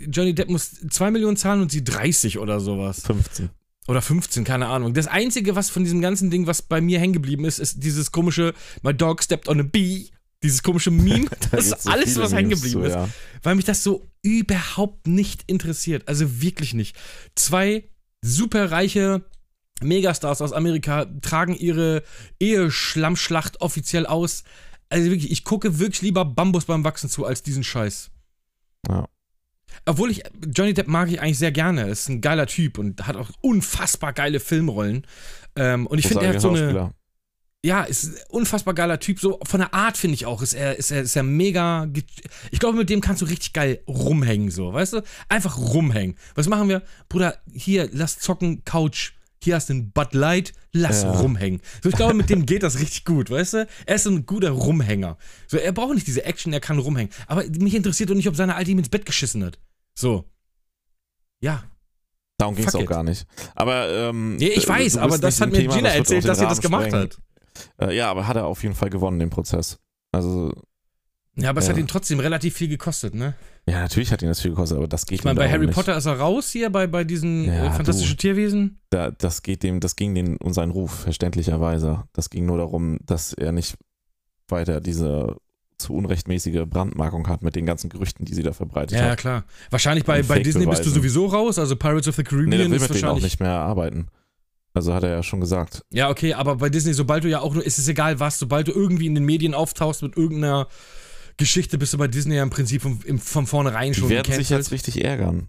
Johnny 0.09 0.35
Depp 0.35 0.51
muss 0.51 0.73
2 0.91 1.11
Millionen 1.11 1.37
zahlen 1.37 1.61
und 1.63 1.71
sie 1.71 1.85
30 1.85 2.39
oder 2.39 2.61
sowas. 2.61 3.03
15. 3.07 3.51
Oder 3.87 4.01
15, 4.01 4.45
keine 4.45 4.67
Ahnung. 4.69 4.95
Das 4.95 5.07
Einzige, 5.07 5.57
was 5.57 5.69
von 5.71 5.85
diesem 5.85 6.01
ganzen 6.01 6.31
Ding, 6.31 6.47
was 6.47 6.63
bei 6.63 6.81
mir 6.81 6.99
hängen 6.99 7.13
geblieben 7.13 7.45
ist, 7.45 7.59
ist 7.59 7.83
dieses 7.83 8.13
komische 8.13 8.55
My 8.83 8.95
dog 8.95 9.23
stepped 9.23 9.49
on 9.49 9.61
a 9.61 9.63
bee. 9.63 10.09
Dieses 10.43 10.63
komische 10.63 10.91
Meme. 10.91 11.27
Da 11.29 11.57
Das 11.57 11.67
ist 11.67 11.83
so 11.83 11.91
alles, 11.91 12.19
was 12.19 12.33
hängen 12.33 12.51
geblieben 12.51 12.81
zu, 12.81 12.87
ist. 12.87 12.95
Ja. 12.95 13.09
Weil 13.43 13.55
mich 13.57 13.65
das 13.65 13.83
so 13.83 14.11
überhaupt 14.23 15.07
nicht 15.07 15.45
interessiert. 15.47 16.09
Also 16.09 16.41
wirklich 16.41 16.73
nicht. 16.75 16.97
Zwei 17.35 17.85
superreiche 18.23 19.25
Megastars 19.83 20.41
aus 20.41 20.53
Amerika 20.53 21.07
tragen 21.21 21.55
ihre 21.55 22.03
Eheschlammschlacht 22.41 23.61
offiziell 23.61 24.07
aus. 24.07 24.45
Also 24.89 25.11
wirklich, 25.11 25.31
ich 25.31 25.45
gucke 25.45 25.79
wirklich 25.79 26.03
lieber 26.03 26.25
Bambus 26.25 26.67
beim 26.67 26.85
Wachsen 26.85 27.09
zu 27.11 27.25
als 27.25 27.43
diesen 27.43 27.65
Scheiß. 27.65 28.11
Ja. 28.89 29.09
Obwohl 29.87 30.11
ich, 30.11 30.23
Johnny 30.55 30.75
Depp 30.75 30.89
mag 30.89 31.11
ich 31.11 31.21
eigentlich 31.21 31.39
sehr 31.39 31.53
gerne. 31.53 31.89
Ist 31.89 32.09
ein 32.09 32.21
geiler 32.21 32.47
Typ 32.47 32.79
und 32.79 33.07
hat 33.07 33.17
auch 33.17 33.31
unfassbar 33.41 34.13
geile 34.13 34.41
Filmrollen. 34.41 35.07
Ähm, 35.57 35.87
und 35.87 35.99
ich 35.99 36.07
finde, 36.07 36.27
er 36.27 36.35
hat 36.35 36.41
so 36.41 36.51
eine. 36.51 36.93
Ja, 37.65 37.83
ist 37.83 38.05
ein 38.05 38.15
unfassbar 38.29 38.75
geiler 38.75 39.01
Typ. 39.01 39.19
So 39.19 39.41
von 39.43 39.61
der 39.61 39.73
Art 39.73 39.97
finde 39.97 40.17
ich 40.17 40.27
auch, 40.27 40.43
ist 40.43 40.53
er, 40.53 40.77
ist 40.77 40.91
er, 40.91 41.01
ist 41.03 41.17
er 41.17 41.23
mega. 41.23 41.89
Ich 42.51 42.61
glaube, 42.61 42.77
mit 42.77 42.91
dem 42.91 43.01
kannst 43.01 43.23
du 43.23 43.27
richtig 43.27 43.55
geil 43.55 43.83
rumhängen, 43.89 44.51
so, 44.51 44.73
weißt 44.73 44.93
du? 44.95 45.03
Einfach 45.31 45.57
rumhängen. 45.59 46.17
Was 46.35 46.47
machen 46.47 46.69
wir? 46.69 46.83
Bruder, 47.09 47.39
hier, 47.53 47.89
lass 47.91 48.19
zocken, 48.19 48.65
Couch. 48.65 49.13
Hier 49.45 49.55
hast 49.57 49.69
du 49.69 49.75
einen 49.75 49.91
Bud 49.93 50.15
Light, 50.15 50.53
lass 50.73 51.03
Ja. 51.03 51.11
rumhängen. 51.13 51.61
So, 51.83 51.91
ich 51.91 51.95
glaube, 51.97 52.15
mit 52.15 52.31
dem 52.31 52.47
geht 52.47 52.63
das 52.63 52.79
richtig 52.81 53.05
gut, 53.05 53.31
weißt 53.31 53.53
du? 53.55 53.69
Er 53.87 53.95
ist 53.95 54.07
ein 54.07 54.25
guter 54.27 54.51
Rumhänger. 54.51 55.19
So, 55.47 55.59
er 55.59 55.73
braucht 55.73 55.95
nicht 55.95 56.07
diese 56.07 56.25
Action, 56.25 56.53
er 56.53 56.61
kann 56.61 56.79
rumhängen. 56.79 57.13
Aber 57.27 57.45
mich 57.59 57.75
interessiert 57.75 58.11
doch 58.11 58.15
nicht, 58.15 58.29
ob 58.29 58.37
seine 58.37 58.55
Alte 58.55 58.71
ihm 58.71 58.79
ins 58.79 58.89
Bett 58.89 59.05
geschissen 59.05 59.45
hat. 59.45 59.59
So. 59.95 60.25
Ja. 61.41 61.65
Darum 62.39 62.57
ging 62.57 62.67
es 62.67 62.75
auch 62.75 62.81
it. 62.81 62.89
gar 62.89 63.03
nicht. 63.03 63.27
Aber, 63.55 63.89
ähm, 63.89 64.37
Nee, 64.37 64.49
ich 64.49 64.65
äh, 64.65 64.69
weiß, 64.69 64.97
aber 64.97 65.19
das 65.19 65.41
hat 65.41 65.51
mir 65.53 65.59
Thema, 65.59 65.75
Gina 65.77 65.89
das 65.91 65.99
erzählt, 65.99 66.25
dass 66.27 66.39
sie 66.39 66.47
das 66.47 66.61
gemacht 66.61 66.87
sprengen. 66.87 67.11
hat. 67.79 67.89
Äh, 67.91 67.97
ja, 67.97 68.11
aber 68.11 68.27
hat 68.27 68.37
er 68.37 68.47
auf 68.47 68.63
jeden 68.63 68.75
Fall 68.75 68.91
gewonnen, 68.91 69.19
den 69.19 69.31
Prozess. 69.31 69.79
Also, 70.11 70.53
Ja, 71.37 71.51
aber 71.51 71.59
es 71.61 71.67
Ja. 71.67 71.73
hat 71.73 71.79
ihn 71.81 71.89
trotzdem 71.89 72.21
relativ 72.21 72.55
viel 72.55 72.69
gekostet, 72.69 73.15
ne? 73.15 73.35
ja, 73.67 73.81
natürlich 73.81 74.13
hat 74.13 74.23
ihn 74.23 74.29
das 74.29 74.41
viel 74.41 74.51
gekostet, 74.53 74.77
aber 74.79 74.87
das 74.87 75.07
geht 75.07 75.19
Ich 75.21 75.25
meine, 75.25 75.37
bei 75.39 75.51
Harry 75.51 75.67
nicht. 75.67 75.75
Potter 75.75 75.97
ist 75.97 76.07
er 76.07 76.19
raus 76.21 76.51
hier, 76.51 76.71
bei, 76.71 76.87
bei 76.87 77.03
diesen 77.05 77.45
Ja, 77.47 77.67
äh, 77.67 77.71
fantastischen 77.73 78.17
Tierwesen. 78.19 78.79
Da, 78.91 79.11
das 79.11 79.43
geht 79.43 79.63
dem, 79.63 79.81
das 79.81 79.97
ging 79.97 80.15
den 80.15 80.37
um 80.37 80.53
seinen 80.53 80.71
Ruf, 80.71 80.93
verständlicherweise. 81.01 82.05
Das 82.13 82.31
ging 82.31 82.47
nur 82.47 82.59
darum, 82.59 82.99
dass 83.05 83.33
er 83.33 83.53
nicht 83.53 83.77
weiter 84.49 84.81
diese 84.81 85.37
zu 85.79 85.95
unrechtmäßige 85.95 86.63
Brandmarkung 86.67 87.27
hat 87.29 87.43
mit 87.43 87.57
den 87.57 87.67
ganzen 87.67 87.91
Gerüchten, 87.91 88.25
die 88.25 88.35
sie 88.35 88.43
da 88.45 88.53
verbreitet 88.53 88.97
Ja, 88.97 89.07
ja, 89.07 89.11
hat. 89.13 89.19
klar. 89.19 89.45
Wahrscheinlich 89.71 90.05
bei, 90.05 90.23
bei 90.23 90.39
Disney 90.39 90.67
bist 90.67 90.87
du 90.87 90.91
sowieso 90.91 91.27
raus, 91.27 91.59
also 91.59 91.75
Pirates 91.75 92.07
of 92.07 92.15
the 92.15 92.23
Nee, 92.23 92.29
Caribbean 92.29 92.51
der 92.61 92.71
will 92.71 92.77
ist 92.77 92.83
mit 92.83 92.91
denen 92.91 93.05
auch 93.05 93.09
wahrscheinlich. 93.09 93.25
nicht 93.25 93.41
mehr 93.41 93.51
arbeiten. 93.59 94.07
Also 94.73 94.95
hat 94.95 95.03
er 95.03 95.11
ja 95.11 95.23
schon 95.23 95.41
gesagt. 95.41 95.83
Ja, 95.91 96.11
okay, 96.11 96.35
aber 96.35 96.57
bei 96.57 96.69
Disney, 96.69 96.93
sobald 96.95 97.25
du 97.25 97.29
ja 97.29 97.41
auch 97.41 97.55
nur, 97.55 97.65
ist 97.65 97.79
es 97.79 97.89
egal 97.89 98.21
was, 98.21 98.39
sobald 98.39 98.69
du 98.69 98.73
irgendwie 98.73 99.07
in 99.07 99.15
den 99.15 99.25
Medien 99.25 99.55
auftauchst 99.55 100.03
mit 100.03 100.17
irgendeiner 100.17 100.69
Geschichte, 101.37 101.79
bist 101.79 101.93
du 101.93 101.99
bei 101.99 102.09
Disney 102.09 102.37
ja 102.37 102.43
im 102.43 102.51
Prinzip 102.51 102.83
von, 102.83 103.01
im, 103.05 103.19
von 103.19 103.47
vornherein 103.47 103.93
Die 103.93 103.99
schon 104.01 104.09
werden 104.09 104.33
sich 104.33 104.51
jetzt 104.51 104.71
richtig 104.71 105.05
ärgern. 105.05 105.49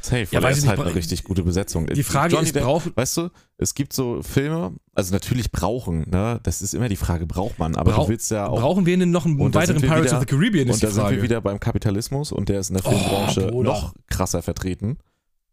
Safe, 0.00 0.26
Ja, 0.30 0.42
weil 0.42 0.54
nicht, 0.54 0.66
halt 0.66 0.78
eine 0.80 0.94
richtig 0.94 1.24
gute 1.24 1.42
Besetzung. 1.42 1.86
Die 1.88 2.02
Frage 2.04 2.34
Johnny 2.34 2.46
ist, 2.46 2.56
Depp- 2.56 2.62
braucht, 2.62 2.96
Weißt 2.96 3.16
du, 3.16 3.30
es 3.58 3.74
gibt 3.74 3.92
so 3.92 4.22
Filme, 4.22 4.74
also 4.94 5.12
natürlich 5.12 5.50
brauchen, 5.50 6.08
ne? 6.08 6.38
Das 6.44 6.62
ist 6.62 6.72
immer 6.74 6.88
die 6.88 6.96
Frage, 6.96 7.26
braucht 7.26 7.58
man, 7.58 7.74
aber 7.74 7.92
Brau- 7.92 8.04
du 8.04 8.10
willst 8.10 8.30
ja 8.30 8.46
auch. 8.46 8.60
brauchen 8.60 8.86
wir 8.86 8.96
denn 8.96 9.10
noch 9.10 9.26
einen 9.26 9.38
weiteren 9.54 9.80
Pirates 9.80 10.04
wieder- 10.06 10.14
of 10.18 10.20
the 10.20 10.26
Caribbean, 10.26 10.68
ist 10.68 10.74
und 10.76 10.82
da 10.84 10.86
die 10.88 10.92
sind 10.94 11.10
wir 11.10 11.22
wieder 11.22 11.40
beim 11.40 11.58
Kapitalismus 11.58 12.30
und 12.32 12.48
der 12.48 12.60
ist 12.60 12.70
in 12.70 12.76
der 12.76 12.86
Oh, 12.86 12.90
Filmbranche 12.90 13.46
Bruder. 13.48 13.70
noch 13.72 13.94
krasser 14.08 14.42
vertreten. 14.42 14.98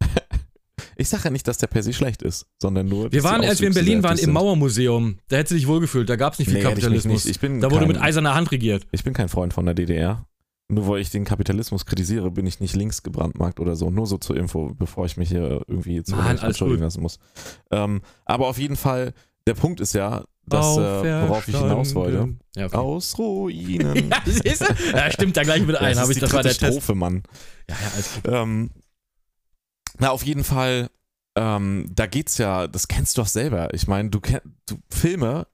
ich 1.00 1.10
sage 1.10 1.26
ja 1.26 1.30
nicht, 1.30 1.48
dass 1.48 1.58
der 1.58 1.68
per 1.68 1.82
se 1.82 1.94
schlecht 1.94 2.22
ist, 2.22 2.46
sondern 2.62 2.88
nur. 2.88 3.12
wir 3.12 3.24
waren, 3.24 3.42
als 3.42 3.62
wir 3.62 3.70
in 3.70 3.74
Berlin 3.74 4.04
waren, 4.04 4.18
im. 4.18 4.32
Mauermuseum. 4.32 5.18
Da 5.30 5.38
hättest 5.38 5.52
du 5.52 5.56
dich 5.56 5.68
wohlgefühlt, 5.68 6.10
da 6.10 6.18
gab 6.18 6.34
es 6.34 6.40
nicht 6.40 6.50
viel 6.50 6.56
Nee, 6.56 6.64
ich 6.64 6.68
Kapitalismus. 6.68 7.26
Ich 7.26 7.40
bin 7.40 7.62
Da 7.62 7.72
wurde 7.72 7.86
kein, 7.86 7.88
mit 7.88 8.02
eiserner 8.02 8.36
Hand 8.36 8.52
regiert. 8.52 8.86
Ich 8.92 9.04
bin 9.04 9.14
kein 9.14 9.30
Freund 9.30 9.54
von 9.54 9.66
der 9.66 9.74
DDR. 9.74 10.26
Nur 10.72 10.88
weil 10.88 11.02
ich 11.02 11.10
den 11.10 11.26
Kapitalismus 11.26 11.86
kritisiere, 11.86 12.30
bin 12.30 12.46
ich 12.46 12.60
nicht 12.60 12.76
links 12.76 13.02
gebrandmarkt 13.02 13.60
oder 13.60 13.76
so. 13.76 13.90
Nur 13.90 14.06
so 14.06 14.18
zur 14.18 14.38
Info, 14.38 14.76
bevor 14.78 15.06
ich 15.06 15.18
mich 15.18 15.30
hier 15.30 15.64
irgendwie 15.68 16.04
zu 16.04 16.16
Mann, 16.16 16.38
entschuldigen 16.38 16.84
lassen 16.84 17.02
muss. 17.02 17.18
Ähm, 17.72 18.02
aber 18.26 18.48
auf 18.48 18.60
jeden 18.60 18.76
Fall, 18.76 19.14
der 19.48 19.56
Punkt 19.56 19.80
ist 19.80 19.94
ja, 19.94 20.26
dass, 20.46 20.78
äh, 20.78 21.28
worauf 21.28 21.48
ich 21.48 21.58
hinaus 21.58 21.96
wollte. 21.96 22.36
Ja, 22.56 22.66
okay. 22.66 22.78
Aus 22.78 23.18
Ruinen. 23.18 24.10
Ja, 24.12 24.22
siehst 24.26 24.62
du? 24.62 24.66
Ja, 24.96 25.10
stimmt 25.12 25.38
da 25.38 25.44
gleich 25.44 25.66
mit 25.66 25.76
ein. 25.82 25.96
das 25.96 26.10
ich, 26.10 26.20
das 26.20 26.34
war 26.34 26.44
der 26.44 26.52
dritte 26.52 26.66
Test. 26.66 26.78
Strophe, 26.78 26.96
Mann. 26.96 27.24
Ja, 27.68 27.76
ja, 27.76 27.92
alles 27.94 28.14
gut. 28.16 28.32
Ähm, 28.32 28.70
na, 30.00 30.10
auf 30.12 30.24
jeden 30.24 30.44
Fall, 30.44 30.90
ähm, 31.36 31.86
da 31.94 32.08
geht's 32.08 32.38
ja, 32.38 32.68
das 32.68 32.88
kennst 32.88 33.18
du 33.18 33.22
doch 33.22 33.28
selber. 33.28 33.74
Ich 33.74 33.88
meine, 33.88 34.10
du 34.10 34.20
kennst 34.20 34.46
Filme 34.90 35.48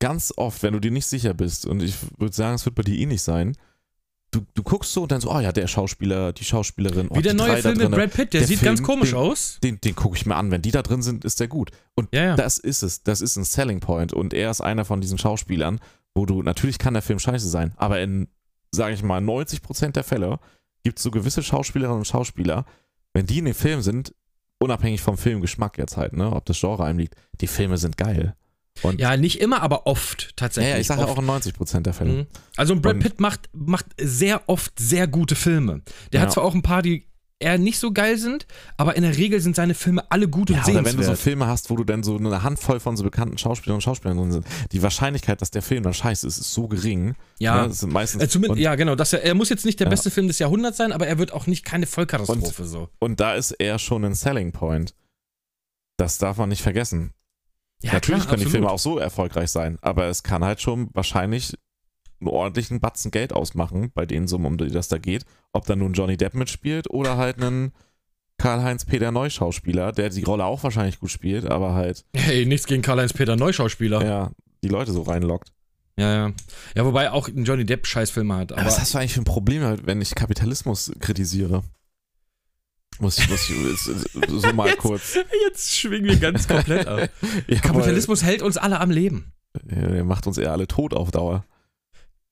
ganz 0.00 0.32
oft, 0.36 0.62
wenn 0.62 0.72
du 0.74 0.80
dir 0.80 0.90
nicht 0.90 1.06
sicher 1.06 1.34
bist, 1.34 1.66
und 1.66 1.82
ich 1.82 1.94
würde 2.18 2.34
sagen, 2.34 2.54
es 2.56 2.64
wird 2.64 2.74
bei 2.74 2.82
dir 2.82 2.96
eh 2.98 3.06
nicht 3.06 3.22
sein. 3.22 3.56
Du, 4.30 4.44
du 4.54 4.64
guckst 4.64 4.92
so 4.92 5.02
und 5.04 5.12
dann 5.12 5.20
so, 5.20 5.30
oh 5.32 5.38
ja, 5.38 5.52
der 5.52 5.68
Schauspieler, 5.68 6.32
die 6.32 6.44
Schauspielerin, 6.44 7.06
oh, 7.08 7.16
Wie 7.16 7.22
der 7.22 7.32
die 7.34 7.38
neue 7.38 7.62
Film 7.62 7.78
mit 7.78 7.90
Brad 7.92 8.10
Pitt, 8.12 8.32
der, 8.32 8.40
Der 8.40 8.48
sieht 8.48 8.58
Film, 8.58 8.70
ganz 8.70 8.82
komisch 8.82 9.10
den- 9.10 9.18
aus. 9.18 9.58
Den, 9.62 9.80
den 9.80 9.94
gucke 9.94 10.16
ich 10.16 10.26
mir 10.26 10.34
an. 10.34 10.50
Wenn 10.50 10.60
die 10.60 10.72
da 10.72 10.82
drin 10.82 11.02
sind, 11.02 11.24
ist 11.24 11.38
der 11.38 11.46
gut. 11.46 11.70
Und 11.94 12.08
Ja, 12.12 12.24
ja. 12.24 12.36
das 12.36 12.58
ist 12.58 12.82
es. 12.82 13.04
Das 13.04 13.20
ist 13.20 13.36
ein 13.36 13.44
Selling 13.44 13.78
Point. 13.78 14.12
Und 14.12 14.34
er 14.34 14.50
ist 14.50 14.60
einer 14.60 14.84
von 14.84 15.00
diesen 15.00 15.18
Schauspielern, 15.18 15.78
wo 16.14 16.26
du, 16.26 16.42
natürlich 16.42 16.78
kann 16.78 16.94
der 16.94 17.02
Film 17.02 17.20
scheiße 17.20 17.48
sein, 17.48 17.74
aber 17.76 18.00
in, 18.00 18.26
sage 18.72 18.94
ich 18.94 19.04
mal, 19.04 19.20
90% 19.20 19.92
der 19.92 20.02
Fälle 20.04 20.40
gibt 20.82 20.98
es 20.98 21.04
so 21.04 21.12
gewisse 21.12 21.42
Schauspielerinnen 21.44 21.98
und 22.00 22.06
Schauspieler, 22.06 22.66
wenn 23.14 23.26
die 23.26 23.38
in 23.38 23.46
dem 23.46 23.54
Film 23.54 23.80
sind, 23.80 24.14
unabhängig 24.58 25.00
vom 25.00 25.16
Filmgeschmack 25.16 25.78
jetzt 25.78 25.96
halt, 25.96 26.12
ne, 26.14 26.30
ob 26.32 26.44
das 26.46 26.60
Genre 26.60 26.84
einem 26.84 26.98
liegt, 26.98 27.14
die 27.40 27.46
Filme 27.46 27.78
sind 27.78 27.96
geil. 27.96 28.34
Und 28.82 29.00
ja, 29.00 29.16
nicht 29.16 29.40
immer, 29.40 29.62
aber 29.62 29.86
oft 29.86 30.36
tatsächlich. 30.36 30.74
ja, 30.74 30.80
ich 30.80 30.86
sage 30.88 31.06
auch 31.06 31.18
in 31.18 31.24
90% 31.26 31.80
der 31.82 31.92
Fälle. 31.94 32.12
Mhm. 32.12 32.26
Also 32.56 32.74
Brad 32.78 32.98
Pitt 32.98 33.20
macht, 33.20 33.48
macht 33.52 33.86
sehr 34.00 34.48
oft 34.48 34.78
sehr 34.80 35.06
gute 35.06 35.36
Filme. 35.36 35.82
Der 36.12 36.20
Ja. 36.20 36.26
hat 36.26 36.32
zwar 36.32 36.42
auch 36.44 36.54
ein 36.54 36.62
paar, 36.62 36.82
die 36.82 37.06
eher 37.40 37.58
nicht 37.58 37.78
so 37.78 37.92
geil 37.92 38.16
sind, 38.16 38.46
aber 38.76 38.96
in 38.96 39.02
der 39.02 39.16
Regel 39.16 39.40
sind 39.40 39.56
seine 39.56 39.74
Filme 39.74 40.10
alle 40.10 40.28
gut 40.28 40.50
und 40.50 40.56
Ja, 40.56 40.62
oder 40.64 40.74
wenn 40.76 40.84
du 40.84 40.90
so 40.90 40.96
sehenswert. 40.98 41.18
Filme 41.18 41.46
hast, 41.46 41.68
wo 41.68 41.76
du 41.76 41.84
dann 41.84 42.02
so 42.02 42.16
eine 42.16 42.42
Handvoll 42.42 42.80
von 42.80 42.96
so 42.96 43.02
bekannten 43.04 43.36
Schauspielern 43.38 43.74
und 43.76 43.80
Schauspielern 43.82 44.16
drin 44.16 44.32
sind, 44.32 44.46
die 44.72 44.82
Wahrscheinlichkeit, 44.82 45.42
dass 45.42 45.50
der 45.50 45.60
Film 45.62 45.82
dann 45.82 45.94
scheiße 45.94 46.26
ist, 46.26 46.38
ist 46.38 46.52
so 46.54 46.68
gering. 46.68 47.16
ja, 47.38 47.62
Ne, 47.62 47.68
das 47.68 47.80
sind 47.80 47.92
meistens, 47.92 48.22
äh, 48.22 48.28
zumindest, 48.28 48.58
und, 48.58 48.62
ja, 48.62 48.74
genau. 48.76 48.94
Dass 48.94 49.12
er, 49.12 49.34
muss 49.34 49.48
jetzt 49.48 49.64
nicht 49.66 49.80
der 49.80 49.86
Ja. 49.86 49.90
beste 49.90 50.10
Film 50.10 50.28
des 50.28 50.38
Jahrhunderts 50.38 50.76
sein, 50.78 50.92
aber 50.92 51.06
er 51.06 51.18
wird 51.18 51.32
auch 51.32 51.46
nicht 51.46 51.64
keine 51.64 51.86
Vollkatastrophe 51.86 52.64
so. 52.64 52.88
und 53.00 53.20
da 53.20 53.34
ist 53.34 53.50
er 53.52 53.78
schon 53.78 54.04
ein 54.04 54.14
Selling 54.14 54.52
Point. 54.52 54.94
Das 55.96 56.18
darf 56.18 56.38
man 56.38 56.48
nicht 56.48 56.62
vergessen. 56.62 57.12
Ja, 57.82 57.92
Natürlich 57.94 58.22
klar, 58.22 58.30
können 58.30 58.40
die 58.40 58.46
absolut. 58.46 58.52
Filme 58.52 58.70
auch 58.70 58.78
so 58.78 58.98
erfolgreich 58.98 59.50
sein, 59.50 59.78
aber 59.82 60.06
es 60.06 60.22
kann 60.22 60.42
halt 60.44 60.60
schon 60.62 60.88
wahrscheinlich 60.94 61.54
einen 62.26 62.34
ordentlichen 62.34 62.80
Batzen 62.80 63.10
Geld 63.10 63.32
ausmachen, 63.32 63.90
bei 63.94 64.06
den 64.06 64.26
Summen, 64.28 64.46
um 64.46 64.58
die 64.58 64.68
das 64.68 64.88
da 64.88 64.98
geht. 64.98 65.24
Ob 65.52 65.66
da 65.66 65.76
nun 65.76 65.92
Johnny 65.92 66.16
Depp 66.16 66.34
mitspielt 66.34 66.90
oder 66.90 67.16
halt 67.16 67.40
einen 67.42 67.72
Karl-Heinz-Peter 68.38 69.12
Neu-Schauspieler, 69.12 69.92
der 69.92 70.10
die 70.10 70.24
Rolle 70.24 70.44
auch 70.44 70.62
wahrscheinlich 70.64 70.98
gut 70.98 71.10
spielt, 71.10 71.46
aber 71.50 71.74
halt, 71.74 72.04
Hey, 72.14 72.46
nichts 72.46 72.66
gegen 72.66 72.82
Karl-Heinz-Peter 72.82 73.36
Neuschauspieler. 73.36 74.02
Ja. 74.02 74.08
ja, 74.08 74.30
die 74.64 74.68
Leute 74.68 74.92
so 74.92 75.02
reinlockt. 75.02 75.52
ja, 75.96 76.32
ja. 76.74 76.84
wobei 76.84 77.12
auch 77.12 77.28
ein 77.28 77.44
Johnny 77.44 77.64
Depp 77.64 77.86
Scheißfilme 77.86 78.34
hat. 78.34 78.52
Aber 78.52 78.64
was 78.66 78.80
hast 78.80 78.94
du 78.94 78.98
eigentlich 78.98 79.14
für 79.14 79.20
ein 79.20 79.24
Problem, 79.24 79.62
halt, 79.62 79.86
wenn 79.86 80.00
ich 80.02 80.14
Kapitalismus 80.16 80.90
kritisiere? 80.98 81.62
Muss 83.00 83.18
ich, 83.18 83.28
muss 83.28 83.50
ich 83.50 83.78
so 84.28 84.52
mal 84.52 84.68
Jetzt- 84.68 84.78
kurz. 84.78 85.18
jetzt 85.46 85.76
schwingen 85.76 86.06
wir 86.06 86.16
ganz 86.16 86.46
komplett 86.46 86.86
ab. 86.86 87.08
Ja, 87.48 87.58
Kapitalismus 87.60 88.22
hält 88.22 88.40
uns 88.42 88.56
alle 88.56 88.80
am 88.80 88.90
Leben. 88.90 89.32
ja, 89.68 89.88
der 89.88 90.04
macht 90.04 90.26
uns 90.26 90.38
eher 90.38 90.52
alle 90.52 90.66
tot 90.68 90.94
auf 90.94 91.10
Dauer. 91.10 91.44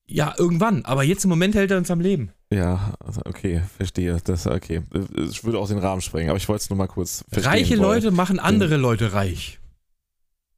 Ja, 0.07 0.35
irgendwann. 0.37 0.85
Aber 0.85 1.05
jetzt 1.05 1.25
im 1.25 1.31
Moment 1.31 1.55
hält 1.55 1.71
er 1.71 1.79
uns 1.79 1.91
am 1.91 2.01
Leben. 2.01 2.33
Ja, 2.53 2.95
also 3.01 3.23
okay, 3.25 3.63
verstehe. 3.77 4.19
Das 4.25 4.47
okay. 4.47 4.83
Ich 5.31 5.45
würde 5.45 5.59
auch 5.59 5.69
den 5.69 5.79
Rahmen 5.79 6.03
sprengen, 6.03 6.29
aber 6.31 6.37
ich 6.37 6.49
wollte 6.49 6.63
es 6.65 6.71
nur 6.71 6.77
mal 6.77 6.87
kurz 6.89 7.25
verstehen. 7.31 7.51
Reiche 7.51 7.77
Leute 7.77 8.11
machen 8.11 8.39
andere 8.39 8.77
Leute 8.77 9.13
reich. 9.15 9.59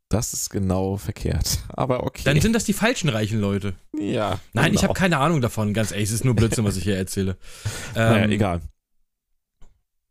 Das 0.09 0.33
ist 0.33 0.51
genau 0.51 0.97
verkehrt. 0.97 1.59
Aber 1.69 2.05
okay. 2.05 2.23
Dann 2.25 2.41
sind 2.41 2.53
das 2.53 2.65
die 2.65 2.73
falschen 2.75 3.09
reichen 3.09 3.41
Leute. 3.41 3.75
ja. 3.99 4.39
Nein, 4.53 4.67
ich 4.73 4.81
genau. 4.81 4.91
habe 4.91 4.99
keine 4.99 5.19
Ahnung 5.19 5.41
davon, 5.41 5.75
ganz 5.75 5.91
ehrlich. 5.91 6.09
Es 6.09 6.15
ist 6.15 6.25
nur 6.25 6.37
Blödsinn, 6.37 6.65
was 6.65 6.77
ich 6.77 6.85
hier 6.85 6.97
erzähle. 6.97 7.37
Naja, 7.95 8.25
Ähm, 8.25 8.31
egal. 8.31 8.61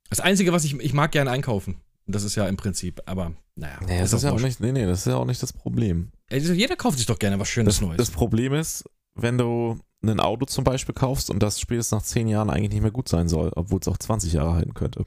Das 0.09 0.19
Einzige, 0.19 0.51
was 0.51 0.65
ich, 0.65 0.77
ich 0.79 0.93
mag 0.93 1.11
gerne 1.11 1.31
einkaufen. 1.31 1.77
Das 2.05 2.23
ist 2.23 2.35
ja 2.35 2.47
im 2.47 2.57
Prinzip, 2.57 3.01
aber 3.05 3.33
naja. 3.55 3.79
Nee, 3.85 3.99
das 3.99 4.11
ist 4.11 4.23
ja 4.23 4.31
auch 4.31 4.39
nicht, 4.41 4.59
nee, 4.59 4.73
nee, 4.73 4.85
das 4.85 4.99
ist 4.99 5.05
ja 5.07 5.15
auch 5.15 5.25
nicht 5.25 5.41
das 5.41 5.53
Problem. 5.53 6.11
Also 6.29 6.51
jeder 6.51 6.75
kauft 6.75 6.97
sich 6.97 7.07
doch 7.07 7.17
gerne 7.19 7.39
was 7.39 7.47
Schönes 7.47 7.75
Das, 7.75 7.81
Neues. 7.81 7.97
das 7.97 8.11
Problem 8.11 8.53
ist, 8.53 8.83
wenn 9.15 9.37
du 9.37 9.79
ein 10.01 10.19
Auto 10.19 10.45
zum 10.45 10.63
Beispiel 10.63 10.95
kaufst 10.95 11.29
und 11.29 11.41
das 11.41 11.59
spätestens 11.59 11.91
nach 11.99 12.03
10 12.03 12.27
Jahren 12.27 12.49
eigentlich 12.49 12.71
nicht 12.71 12.81
mehr 12.81 12.91
gut 12.91 13.07
sein 13.07 13.27
soll, 13.27 13.51
obwohl 13.55 13.79
es 13.79 13.87
auch 13.87 13.97
20 13.97 14.33
Jahre 14.33 14.53
halten 14.53 14.73
könnte. 14.73 15.05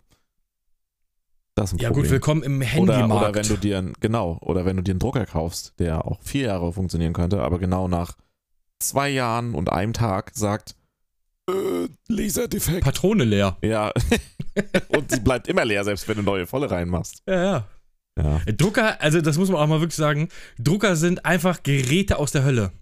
Das 1.55 1.71
ist 1.71 1.75
ein 1.75 1.79
ja 1.79 1.89
Problem. 1.89 2.05
gut, 2.05 2.13
willkommen 2.13 2.43
im 2.43 2.59
oder, 2.59 2.67
Handymarkt. 2.67 3.13
oder 3.13 3.35
wenn 3.35 3.49
du 3.49 3.57
dir 3.57 3.79
einen, 3.79 3.95
genau, 4.01 4.39
oder 4.43 4.65
wenn 4.65 4.77
du 4.77 4.83
dir 4.83 4.93
einen 4.93 5.01
Drucker 5.01 5.27
kaufst, 5.27 5.75
der 5.79 6.05
auch 6.07 6.21
vier 6.23 6.47
Jahre 6.47 6.73
funktionieren 6.73 7.13
könnte, 7.13 7.43
aber 7.43 7.59
genau 7.59 7.89
nach 7.89 8.17
zwei 8.79 9.09
Jahren 9.09 9.55
und 9.55 9.71
einem 9.71 9.93
Tag 9.93 10.33
sagt, 10.35 10.77
äh, 11.49 11.89
Laserdefekt. 12.09 12.83
Patrone 12.83 13.25
leer. 13.25 13.57
Ja. 13.63 13.93
und 14.89 15.11
sie 15.11 15.21
bleibt 15.21 15.49
immer 15.49 15.65
leer, 15.65 15.85
selbst 15.85 16.09
wenn 16.09 16.17
du 16.17 16.23
neue 16.23 16.47
volle 16.47 16.71
reinmachst. 16.71 17.23
Ja, 17.27 17.43
ja. 17.43 17.69
Ja. 18.19 18.41
Drucker, 18.53 19.01
also 19.03 19.21
das 19.21 19.37
muss 19.37 19.51
man 19.51 19.61
auch 19.61 19.67
mal 19.67 19.81
wirklich 19.81 19.97
sagen, 19.97 20.29
Drucker 20.59 20.97
sind 20.97 21.27
einfach 21.27 21.63
Geräte 21.63 22.19
aus 22.19 22.33
der 22.33 22.45
Hölle. 22.45 22.73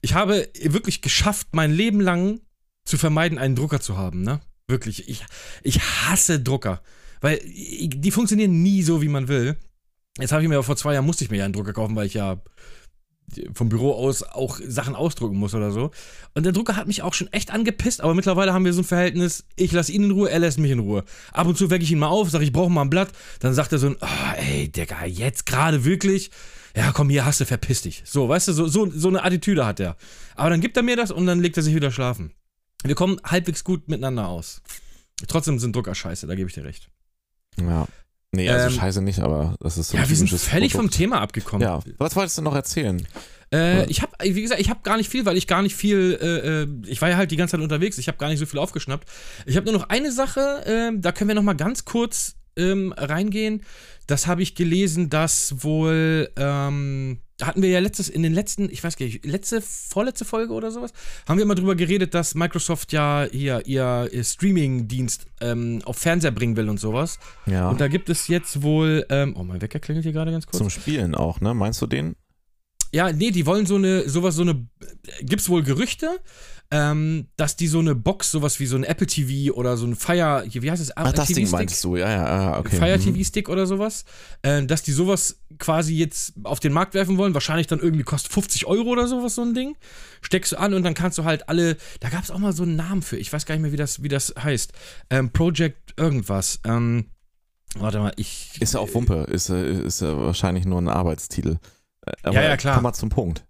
Ich 0.00 0.14
habe 0.14 0.48
wirklich 0.60 1.02
geschafft, 1.02 1.48
mein 1.52 1.72
Leben 1.72 2.00
lang 2.00 2.40
zu 2.84 2.98
vermeiden, 2.98 3.38
einen 3.38 3.56
Drucker 3.56 3.80
zu 3.80 3.96
haben, 3.96 4.22
ne? 4.22 4.40
Wirklich. 4.68 5.08
Ich, 5.08 5.24
ich 5.62 5.80
hasse 5.80 6.40
Drucker. 6.40 6.82
Weil 7.20 7.40
die 7.44 8.10
funktionieren 8.10 8.62
nie 8.62 8.82
so, 8.82 9.02
wie 9.02 9.08
man 9.08 9.28
will. 9.28 9.56
Jetzt 10.18 10.32
habe 10.32 10.42
ich 10.42 10.48
mir 10.48 10.62
vor 10.62 10.76
zwei 10.76 10.94
Jahren 10.94 11.06
musste 11.06 11.24
ich 11.24 11.30
mir 11.30 11.38
ja 11.38 11.44
einen 11.44 11.54
Drucker 11.54 11.72
kaufen, 11.72 11.96
weil 11.96 12.06
ich 12.06 12.14
ja 12.14 12.40
vom 13.54 13.68
Büro 13.68 13.92
aus 13.92 14.22
auch 14.22 14.60
Sachen 14.66 14.94
ausdrucken 14.94 15.36
muss 15.36 15.54
oder 15.54 15.70
so. 15.70 15.90
Und 16.34 16.44
der 16.44 16.52
Drucker 16.52 16.76
hat 16.76 16.86
mich 16.86 17.02
auch 17.02 17.14
schon 17.14 17.32
echt 17.32 17.52
angepisst, 17.52 18.00
aber 18.00 18.14
mittlerweile 18.14 18.52
haben 18.52 18.64
wir 18.64 18.72
so 18.72 18.82
ein 18.82 18.84
Verhältnis, 18.84 19.44
ich 19.56 19.72
lasse 19.72 19.92
ihn 19.92 20.04
in 20.04 20.10
Ruhe, 20.12 20.30
er 20.30 20.38
lässt 20.38 20.58
mich 20.58 20.70
in 20.70 20.78
Ruhe. 20.78 21.04
Ab 21.32 21.46
und 21.46 21.58
zu 21.58 21.70
wecke 21.70 21.84
ich 21.84 21.90
ihn 21.90 21.98
mal 21.98 22.08
auf, 22.08 22.30
sage, 22.30 22.44
ich 22.44 22.52
brauche 22.52 22.70
mal 22.70 22.82
ein 22.82 22.90
Blatt. 22.90 23.10
Dann 23.40 23.54
sagt 23.54 23.72
er 23.72 23.78
so 23.78 23.88
ein, 23.88 23.96
oh, 24.00 24.32
ey, 24.36 24.68
Digga, 24.68 25.04
jetzt 25.06 25.46
gerade 25.46 25.84
wirklich? 25.84 26.30
Ja, 26.76 26.92
komm, 26.92 27.08
hier 27.10 27.24
hast 27.24 27.40
du, 27.40 27.44
verpiss 27.46 27.82
dich. 27.82 28.02
So, 28.04 28.28
weißt 28.28 28.48
du, 28.48 28.52
so, 28.52 28.68
so, 28.68 28.90
so 28.90 29.08
eine 29.08 29.24
Attitüde 29.24 29.64
hat 29.66 29.80
er. 29.80 29.96
Aber 30.34 30.50
dann 30.50 30.60
gibt 30.60 30.76
er 30.76 30.82
mir 30.82 30.94
das 30.96 31.10
und 31.10 31.26
dann 31.26 31.40
legt 31.40 31.56
er 31.56 31.62
sich 31.62 31.74
wieder 31.74 31.90
schlafen. 31.90 32.32
Wir 32.84 32.94
kommen 32.94 33.18
halbwegs 33.24 33.64
gut 33.64 33.88
miteinander 33.88 34.28
aus. 34.28 34.62
Trotzdem 35.26 35.58
sind 35.58 35.74
Drucker 35.74 35.94
scheiße, 35.94 36.26
da 36.26 36.34
gebe 36.34 36.48
ich 36.48 36.54
dir 36.54 36.64
recht. 36.64 36.90
Ja. 37.58 37.86
Nee, 38.32 38.50
also 38.50 38.66
Ähm, 38.74 38.80
scheiße 38.80 39.00
nicht, 39.02 39.20
aber 39.20 39.56
das 39.60 39.78
ist 39.78 39.88
so 39.88 39.96
ein 39.96 40.02
Ja, 40.02 40.08
wir 40.10 40.16
sind 40.16 40.28
völlig 40.28 40.72
Produkt. 40.72 40.92
vom 40.92 40.98
Thema 40.98 41.20
abgekommen. 41.22 41.62
Ja, 41.66 41.80
was 41.96 42.14
wolltest 42.14 42.36
du 42.36 42.42
noch 42.42 42.54
erzählen? 42.54 43.06
Äh, 43.52 43.86
ich 43.88 44.02
habe, 44.02 44.12
wie 44.20 44.42
gesagt, 44.42 44.60
ich 44.60 44.68
habe 44.68 44.80
gar 44.82 44.96
nicht 44.98 45.08
viel, 45.08 45.24
weil 45.24 45.36
ich 45.38 45.46
gar 45.46 45.62
nicht 45.62 45.74
viel, 45.76 46.18
äh, 46.20 46.62
äh, 46.64 46.68
ich 46.86 47.00
war 47.00 47.08
ja 47.08 47.16
halt 47.16 47.30
die 47.30 47.36
ganze 47.36 47.52
Zeit 47.52 47.60
unterwegs, 47.62 47.96
ich 47.96 48.08
habe 48.08 48.18
gar 48.18 48.28
nicht 48.28 48.40
so 48.40 48.44
viel 48.44 48.58
aufgeschnappt. 48.58 49.08
Ich 49.46 49.56
habe 49.56 49.64
nur 49.70 49.80
noch 49.80 49.88
eine 49.88 50.12
Sache, 50.12 50.62
ähm, 50.66 51.00
da 51.00 51.12
können 51.12 51.28
wir 51.28 51.34
noch 51.36 51.42
mal 51.42 51.54
ganz 51.54 51.84
kurz 51.86 52.34
ähm, 52.56 52.92
reingehen. 52.96 53.62
Das 54.06 54.26
habe 54.26 54.42
ich 54.42 54.54
gelesen, 54.54 55.10
dass 55.10 55.64
wohl, 55.64 56.30
ähm, 56.36 57.18
hatten 57.42 57.60
wir 57.60 57.70
ja 57.70 57.80
letztes, 57.80 58.08
in 58.08 58.22
den 58.22 58.32
letzten, 58.32 58.70
ich 58.70 58.84
weiß 58.84 58.96
gar 58.96 59.06
nicht, 59.06 59.26
letzte, 59.26 59.60
vorletzte 59.60 60.24
Folge 60.24 60.52
oder 60.52 60.70
sowas, 60.70 60.92
haben 61.28 61.38
wir 61.38 61.46
mal 61.46 61.56
drüber 61.56 61.74
geredet, 61.74 62.14
dass 62.14 62.34
Microsoft 62.34 62.92
ja 62.92 63.26
hier 63.30 63.66
ihr, 63.66 64.08
ihr 64.12 64.24
Streaming-Dienst 64.24 65.26
ähm, 65.40 65.82
auf 65.84 65.98
Fernseher 65.98 66.30
bringen 66.30 66.56
will 66.56 66.68
und 66.68 66.78
sowas. 66.78 67.18
Ja. 67.46 67.68
Und 67.68 67.80
da 67.80 67.88
gibt 67.88 68.08
es 68.08 68.28
jetzt 68.28 68.62
wohl, 68.62 69.04
ähm, 69.10 69.34
oh, 69.36 69.42
mein 69.42 69.60
Wecker 69.60 69.80
klingelt 69.80 70.04
hier 70.04 70.12
gerade 70.12 70.30
ganz 70.30 70.46
kurz. 70.46 70.58
Zum 70.58 70.70
Spielen 70.70 71.14
auch, 71.14 71.40
ne? 71.40 71.52
Meinst 71.52 71.82
du 71.82 71.86
den? 71.86 72.14
Ja, 72.92 73.12
nee, 73.12 73.30
die 73.30 73.44
wollen 73.44 73.66
so 73.66 73.74
eine, 73.74 74.08
sowas, 74.08 74.36
so 74.36 74.42
eine, 74.42 74.66
gibt's 75.20 75.48
wohl 75.48 75.62
Gerüchte, 75.62 76.20
ähm, 76.70 77.28
dass 77.36 77.56
die 77.56 77.68
so 77.68 77.78
eine 77.78 77.94
Box, 77.94 78.30
sowas 78.30 78.58
wie 78.58 78.66
so 78.66 78.76
ein 78.76 78.84
Apple 78.84 79.06
TV 79.06 79.54
oder 79.54 79.76
so 79.76 79.86
ein 79.86 79.94
Fire, 79.94 80.44
hier, 80.48 80.62
wie 80.62 80.70
heißt 80.70 80.82
es? 80.82 80.96
Ach, 80.96 81.12
das 81.12 81.28
Ding 81.28 81.48
meinst 81.50 81.82
du, 81.84 81.96
ja, 81.96 82.10
ja, 82.10 82.24
ja, 82.24 82.58
okay. 82.58 82.76
Fire 82.76 82.98
mhm. 82.98 83.02
TV 83.02 83.24
Stick 83.24 83.48
oder 83.48 83.66
sowas, 83.66 84.04
äh, 84.42 84.64
dass 84.64 84.82
die 84.82 84.92
sowas 84.92 85.40
quasi 85.58 85.94
jetzt 85.94 86.34
auf 86.42 86.58
den 86.58 86.72
Markt 86.72 86.94
werfen 86.94 87.18
wollen. 87.18 87.34
Wahrscheinlich 87.34 87.68
dann 87.68 87.78
irgendwie 87.78 88.02
kostet 88.02 88.32
50 88.32 88.66
Euro 88.66 88.90
oder 88.90 89.06
sowas, 89.06 89.36
so 89.36 89.42
ein 89.42 89.54
Ding. 89.54 89.76
Steckst 90.22 90.52
du 90.52 90.58
an 90.58 90.74
und 90.74 90.82
dann 90.82 90.94
kannst 90.94 91.18
du 91.18 91.24
halt 91.24 91.48
alle, 91.48 91.76
da 92.00 92.08
gab 92.08 92.24
es 92.24 92.30
auch 92.30 92.38
mal 92.38 92.52
so 92.52 92.64
einen 92.64 92.76
Namen 92.76 93.02
für, 93.02 93.16
ich 93.16 93.32
weiß 93.32 93.46
gar 93.46 93.54
nicht 93.54 93.62
mehr, 93.62 93.72
wie 93.72 93.76
das, 93.76 94.02
wie 94.02 94.08
das 94.08 94.34
heißt. 94.36 94.72
Ähm, 95.10 95.30
Project 95.30 95.94
irgendwas. 95.96 96.60
Ähm, 96.64 97.06
warte 97.76 98.00
mal, 98.00 98.12
ich. 98.16 98.60
Ist 98.60 98.74
ja 98.74 98.80
auch 98.80 98.92
Wumpe, 98.92 99.26
ist, 99.30 99.50
äh, 99.50 99.82
ist 99.82 100.00
ja 100.00 100.16
wahrscheinlich 100.16 100.64
nur 100.64 100.80
ein 100.80 100.88
Arbeitstitel. 100.88 101.58
Äh, 102.04 102.12
Aber 102.24 102.34
Ja, 102.34 102.42
ja, 102.42 102.56
klar. 102.56 102.74
Komm 102.74 102.82
mal 102.82 102.92
zum 102.92 103.08
Punkt. 103.08 103.44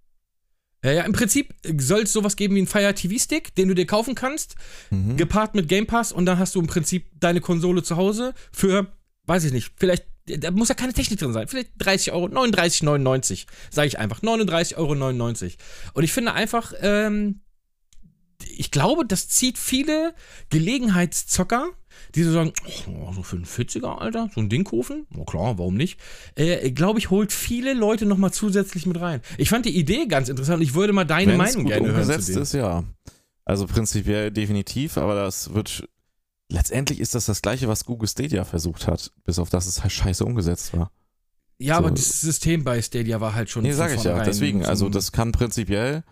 Ja, 0.87 0.93
ja, 0.93 1.03
im 1.03 1.13
Prinzip 1.13 1.53
soll 1.79 2.03
es 2.03 2.13
sowas 2.13 2.37
geben 2.37 2.55
wie 2.55 2.63
ein 2.63 2.69
Fire 2.69 2.95
TV 2.95 3.19
Stick, 3.19 3.53
den 3.57 3.67
du 3.67 3.75
dir 3.75 3.87
kaufen 3.87 4.15
kannst. 4.15 4.55
Mhm. 4.91 5.17
gepaart 5.17 5.57
mit 5.57 5.69
Game 5.69 5.87
Pass 5.87 6.13
und 6.13 6.27
dann 6.27 6.39
hast 6.39 6.55
du 6.55 6.61
im 6.61 6.69
Prinzip 6.69 7.11
deine 7.19 7.41
Konsole 7.41 7.83
zu 7.83 7.97
Hause 7.97 8.35
für, 8.53 8.87
weiß 9.25 9.43
ich 9.45 9.53
nicht, 9.53 9.73
vielleicht, 9.77 10.07
da 10.27 10.53
muss 10.53 10.69
ja 10.69 10.77
keine 10.77 10.93
Technik 10.93 11.19
drin 11.19 11.33
sein, 11.33 11.49
vielleicht 11.49 11.71
30 11.79 12.13
Euro, 12.13 12.27
39,99, 12.27 13.47
sage 13.71 13.89
ich 13.89 13.99
einfach, 13.99 14.23
39,99 14.23 14.77
Euro. 14.77 15.53
Und 15.95 16.05
ich 16.05 16.13
finde 16.13 16.35
einfach, 16.35 16.73
ähm, 16.81 17.41
ich 18.59 18.71
glaube, 18.71 19.05
das 19.07 19.29
zieht 19.29 19.59
viele 19.59 20.15
Gelegenheitszocker, 20.51 21.69
die 22.15 22.23
so 22.23 22.33
sagen, 22.33 22.53
oh, 22.89 23.13
so 23.13 23.23
für 23.23 23.37
einen 23.37 23.47
40er, 23.47 23.99
Alter, 23.99 24.31
so 24.35 24.41
ein 24.41 24.49
Ding 24.49 24.65
kaufen? 24.65 25.07
Na 25.11 25.25
klar, 25.25 25.59
warum 25.59 25.75
nicht? 25.75 25.99
Äh, 26.35 26.71
glaube 26.73 26.99
ich, 26.99 27.11
holt 27.11 27.33
viele 27.33 27.75
Leute 27.75 28.07
nochmal 28.07 28.33
zusätzlich 28.33 28.87
mit 28.87 29.01
rein. 29.01 29.21
Ich 29.39 29.49
fand 29.49 29.67
die 29.67 29.77
Idee 29.77 30.07
ganz 30.07 30.29
interessant. 30.29 30.63
Ich 30.63 30.75
würde 30.75 30.93
mal 30.93 31.05
deine 31.05 31.33
Wenn's 31.33 31.39
Meinung 31.39 31.65
gut 31.65 31.73
gerne 31.73 31.87
hören 31.89 32.01
umgesetzt 32.03 32.29
dem. 32.29 32.43
ist, 32.43 32.53
ja. 32.55 32.85
Also 33.45 33.67
prinzipiell 33.67 34.31
definitiv, 34.31 34.99
aber 34.99 35.15
das 35.15 35.55
wird. 35.55 35.89
Letztendlich 36.49 37.01
ist 37.01 37.15
das 37.17 37.27
das 37.27 37.43
gleiche, 37.43 37.67
was 37.67 37.85
Google 37.85 38.09
Stadia 38.09 38.45
versucht 38.45 38.87
hat, 38.87 39.11
bis 39.25 39.41
auf 39.41 39.51
das 39.51 39.67
es 39.67 39.83
halt 39.83 39.93
scheiße 39.93 40.25
umgesetzt 40.25 40.77
war. 40.77 40.93
Ja, 41.59 41.75
So. 41.75 41.79
aber 41.79 41.91
das 41.91 42.21
System 42.21 42.63
bei 42.63 42.81
Stadia 42.83 43.21
war 43.21 43.35
halt 43.35 43.51
schon. 43.51 43.63
Nee, 43.63 43.73
sag 43.73 43.95
ich 43.95 44.05
ja. 44.05 44.23
Deswegen, 44.23 44.63
so 44.63 44.69
also 44.69 44.89
das 44.89 45.11
kann 45.11 45.33
prinzipiell, 45.33 46.05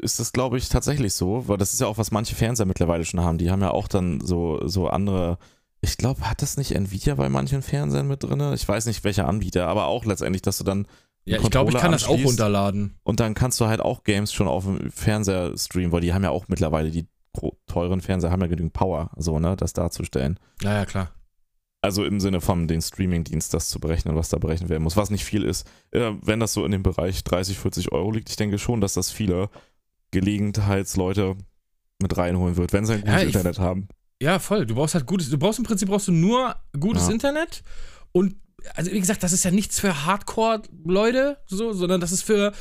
ist 0.00 0.20
das 0.20 0.32
glaube 0.32 0.58
ich 0.58 0.68
tatsächlich 0.68 1.14
so, 1.14 1.48
weil 1.48 1.56
das 1.56 1.72
ist 1.72 1.80
ja 1.80 1.86
auch, 1.86 1.98
was 1.98 2.10
manche 2.10 2.34
Fernseher 2.34 2.66
mittlerweile 2.66 3.04
schon 3.04 3.20
haben. 3.20 3.38
Die 3.38 3.50
haben 3.50 3.62
ja 3.62 3.70
auch 3.70 3.88
dann 3.88 4.20
so, 4.20 4.60
so 4.66 4.88
andere, 4.88 5.38
ich 5.80 5.96
glaube, 5.96 6.28
hat 6.28 6.42
das 6.42 6.56
nicht 6.56 6.72
Nvidia 6.72 7.14
bei 7.14 7.28
manchen 7.28 7.62
Fernsehern 7.62 8.08
mit 8.08 8.22
drin? 8.22 8.52
Ich 8.54 8.66
weiß 8.66 8.86
nicht, 8.86 9.04
welcher 9.04 9.28
Anbieter, 9.28 9.66
aber 9.68 9.86
auch 9.86 10.04
letztendlich, 10.04 10.42
dass 10.42 10.58
du 10.58 10.64
dann 10.64 10.86
Ja, 11.24 11.38
ich 11.40 11.50
glaube, 11.50 11.70
ich 11.70 11.78
kann 11.78 11.92
das 11.92 12.04
auch 12.04 12.22
runterladen. 12.22 12.98
Und 13.02 13.20
dann 13.20 13.34
kannst 13.34 13.60
du 13.60 13.66
halt 13.66 13.80
auch 13.80 14.04
Games 14.04 14.32
schon 14.32 14.48
auf 14.48 14.64
dem 14.64 14.90
Fernseher 14.90 15.56
streamen, 15.56 15.92
weil 15.92 16.00
die 16.00 16.12
haben 16.14 16.24
ja 16.24 16.30
auch 16.30 16.48
mittlerweile, 16.48 16.90
die 16.90 17.06
teuren 17.66 18.00
Fernseher 18.00 18.30
haben 18.30 18.40
ja 18.42 18.46
genügend 18.46 18.72
Power, 18.72 19.10
so, 19.16 19.38
ne, 19.38 19.56
das 19.56 19.72
darzustellen. 19.72 20.38
Ja, 20.62 20.74
ja, 20.74 20.86
klar. 20.86 21.10
Also 21.82 22.04
im 22.04 22.18
Sinne 22.18 22.40
von 22.40 22.66
den 22.66 22.80
Streamingdienst 22.80 23.52
das 23.52 23.68
zu 23.68 23.78
berechnen, 23.78 24.16
was 24.16 24.30
da 24.30 24.38
berechnet 24.38 24.70
werden 24.70 24.84
muss, 24.84 24.96
was 24.96 25.10
nicht 25.10 25.24
viel 25.24 25.42
ist. 25.42 25.66
Äh, 25.90 26.12
wenn 26.22 26.40
das 26.40 26.54
so 26.54 26.64
in 26.64 26.72
dem 26.72 26.82
Bereich 26.82 27.22
30, 27.24 27.58
40 27.58 27.92
Euro 27.92 28.10
liegt, 28.10 28.30
ich 28.30 28.36
denke 28.36 28.58
schon, 28.58 28.80
dass 28.80 28.94
das 28.94 29.10
viele 29.10 29.50
Gelegenheitsleute 30.14 31.36
mit 32.00 32.16
reinholen 32.16 32.56
wird, 32.56 32.72
wenn 32.72 32.86
sie 32.86 32.94
ein 32.94 33.00
gutes 33.00 33.14
Ja, 33.14 33.20
Internet 33.26 33.58
haben. 33.58 33.88
Ja, 34.22 34.38
voll. 34.38 34.66
Du 34.66 34.74
brauchst 34.74 34.94
halt 34.94 35.06
gutes. 35.06 35.28
Du 35.30 35.38
brauchst 35.38 35.58
im 35.58 35.64
Prinzip 35.64 35.88
brauchst 35.88 36.08
du 36.08 36.12
nur 36.12 36.56
gutes 36.78 37.06
Ja. 37.08 37.12
Internet 37.12 37.62
und 38.12 38.36
also 38.74 38.90
wie 38.92 39.00
gesagt, 39.00 39.22
das 39.22 39.32
ist 39.32 39.44
ja 39.44 39.50
nichts 39.50 39.78
für 39.78 40.06
Hardcore-Leute, 40.06 41.36
so, 41.46 41.72
sondern 41.74 42.00
das 42.00 42.12
ist 42.12 42.22
für 42.22 42.52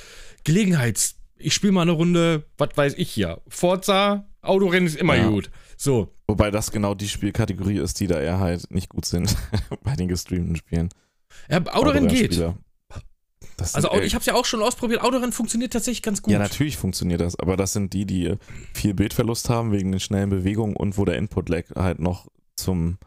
Gelegenheits. 0.43 1.15
Ich 1.37 1.53
spiele 1.53 1.71
mal 1.71 1.83
eine 1.83 1.91
Runde, 1.93 2.45
was 2.57 2.69
weiß 2.75 2.93
ich 2.97 3.09
hier. 3.09 3.41
Forza, 3.47 4.27
Autorennen 4.41 4.87
ist 4.87 4.97
immer 4.97 5.15
Ja. 5.15 5.29
gut. 5.29 5.49
So. 5.77 6.13
Wobei 6.27 6.51
das 6.51 6.71
genau 6.71 6.93
die 6.93 7.07
Spielkategorie 7.07 7.77
ist, 7.79 7.99
die 8.01 8.07
da 8.07 8.19
eher 8.19 8.39
halt 8.39 8.69
nicht 8.71 8.89
gut 8.89 9.05
sind 9.05 9.35
bei 9.83 9.95
den 9.95 10.07
gestreamten 10.09 10.55
Spielen. 10.57 10.89
Ja, 11.49 11.61
Autorennen 11.73 12.09
geht. 12.09 12.37
Das 13.57 13.75
Also 13.75 13.89
sind 13.89 13.99
eher- 13.99 14.05
ich 14.05 14.13
habe 14.15 14.21
es 14.21 14.25
ja 14.25 14.33
auch 14.35 14.45
schon 14.45 14.61
ausprobiert. 14.61 15.01
Autorennen 15.01 15.31
funktioniert 15.31 15.73
tatsächlich 15.73 16.01
ganz 16.01 16.21
gut. 16.21 16.31
Ja, 16.33 16.39
natürlich 16.39 16.77
funktioniert 16.77 17.21
das, 17.21 17.37
aber 17.39 17.57
das 17.57 17.73
sind 17.73 17.93
die, 17.93 18.05
die 18.05 18.35
viel 18.73 18.93
Bildverlust 18.93 19.49
haben 19.49 19.71
wegen 19.71 19.91
den 19.91 19.99
schnellen 19.99 20.29
Bewegungen 20.29 20.75
und 20.75 20.97
wo 20.97 21.05
der 21.05 21.17
Input-Lag 21.17 21.63
halt 21.75 21.99
noch 21.99 22.27
zum 22.55 22.97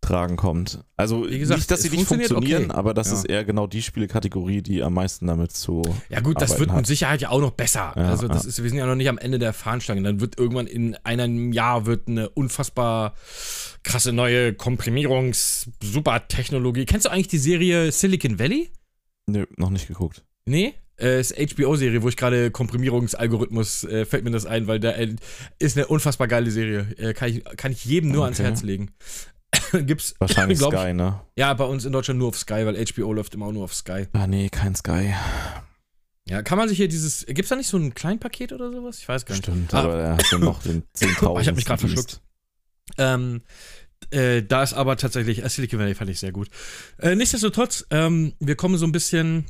Tragen 0.00 0.36
kommt. 0.36 0.84
Also 0.98 1.30
Wie 1.30 1.38
gesagt, 1.38 1.60
nicht, 1.60 1.70
dass 1.70 1.80
sie 1.80 1.88
nicht 1.88 2.06
funktionieren, 2.06 2.64
okay. 2.66 2.74
aber 2.74 2.92
das 2.92 3.08
Ja. 3.08 3.14
ist 3.14 3.24
eher 3.24 3.42
genau 3.42 3.66
die 3.66 3.80
Spielekategorie, 3.80 4.60
die 4.60 4.82
am 4.82 4.92
meisten 4.92 5.26
damit 5.26 5.52
zu. 5.52 5.80
Ja 6.10 6.20
gut, 6.20 6.42
das 6.42 6.58
wird 6.58 6.68
mit 6.68 6.80
hat. 6.80 6.86
Sicherheit 6.86 7.22
ja 7.22 7.30
auch 7.30 7.40
noch 7.40 7.52
besser. 7.52 7.94
Ja, 7.96 8.10
also 8.10 8.28
das 8.28 8.42
ja. 8.42 8.50
ist, 8.50 8.62
wir 8.62 8.68
sind 8.68 8.78
ja 8.78 8.84
noch 8.84 8.96
nicht 8.96 9.08
am 9.08 9.16
Ende 9.16 9.38
der 9.38 9.54
Fahnenstange. 9.54 10.02
Dann 10.02 10.20
wird 10.20 10.38
irgendwann 10.38 10.66
in 10.66 10.94
einem 11.04 11.54
Jahr 11.54 11.86
wird 11.86 12.06
eine 12.08 12.28
unfassbar 12.28 13.14
krasse 13.82 14.12
neue 14.12 14.52
Komprimierungs-Super-Technologie. 14.52 16.84
Kennst 16.84 17.06
du 17.06 17.10
eigentlich 17.10 17.28
die 17.28 17.38
Serie 17.38 17.90
Silicon 17.92 18.38
Valley? 18.38 18.70
Nö, 19.26 19.46
noch 19.56 19.70
nicht 19.70 19.88
geguckt. 19.88 20.24
Nee? 20.46 20.74
Äh, 21.00 21.20
ist 21.20 21.34
HBO-Serie, 21.36 22.02
wo 22.02 22.08
ich 22.08 22.16
gerade 22.16 22.50
Komprimierungsalgorithmus 22.50 23.84
äh, 23.84 24.04
fällt 24.04 24.24
mir 24.24 24.30
das 24.30 24.46
ein, 24.46 24.66
weil 24.66 24.78
da 24.78 24.90
äh, 24.92 25.16
ist 25.58 25.76
eine 25.76 25.86
unfassbar 25.88 26.28
geile 26.28 26.50
Serie. 26.50 26.86
Äh, 26.98 27.14
kann, 27.14 27.30
ich, 27.30 27.44
kann 27.56 27.72
ich 27.72 27.84
jedem 27.84 28.12
nur 28.12 28.24
ans 28.24 28.38
Okay. 28.38 28.48
Herz 28.48 28.62
legen. 28.62 28.90
Gibt's 29.72 30.14
Wahrscheinlich 30.20 30.58
glaub 30.58 30.72
Sky, 30.74 30.92
ne? 30.92 31.20
Ja, 31.36 31.52
bei 31.54 31.64
uns 31.64 31.84
in 31.84 31.92
Deutschland 31.92 32.18
nur 32.18 32.28
auf 32.28 32.36
Sky, 32.38 32.64
weil 32.66 32.76
HBO 32.84 33.12
läuft 33.12 33.34
immer 33.34 33.46
auch 33.46 33.52
nur 33.52 33.64
auf 33.64 33.74
Sky. 33.74 34.06
Ah, 34.12 34.26
nee, 34.26 34.48
kein 34.50 34.74
Sky. 34.76 35.14
Ja, 36.28 36.42
kann 36.42 36.58
man 36.58 36.68
sich 36.68 36.78
hier 36.78 36.88
dieses. 36.88 37.26
Gibt's 37.26 37.48
da 37.50 37.56
nicht 37.56 37.68
so 37.68 37.76
ein 37.76 37.92
Kleinpaket 37.94 38.52
oder 38.52 38.72
sowas? 38.72 38.98
Ich 38.98 39.08
weiß 39.08 39.26
gar 39.26 39.34
nicht. 39.34 39.44
Stimmt, 39.44 39.74
Ah. 39.74 39.82
aber 39.82 39.96
der 39.96 40.12
hat 40.14 40.24
dann 40.32 40.40
noch 40.40 40.62
den 40.62 40.82
10.000. 40.96 41.40
Ich 41.40 41.48
hab 41.48 41.56
mich 41.56 41.64
grad 41.66 41.80
verschluckt. 41.80 42.20
Ähm, 42.98 43.42
äh, 44.12 44.42
da 44.42 44.62
ist 44.62 44.74
aber 44.74 44.96
tatsächlich, 44.96 45.44
äh, 45.44 45.48
Silicon 45.48 45.78
Valley 45.78 45.94
fand 45.94 46.10
ich 46.10 46.20
sehr 46.20 46.32
gut. 46.32 46.48
Äh, 46.98 47.14
nichtsdestotrotz, 47.14 47.86
ähm, 47.90 48.34
wir 48.40 48.56
kommen 48.56 48.76
so 48.76 48.86
ein 48.86 48.92
bisschen, 48.92 49.46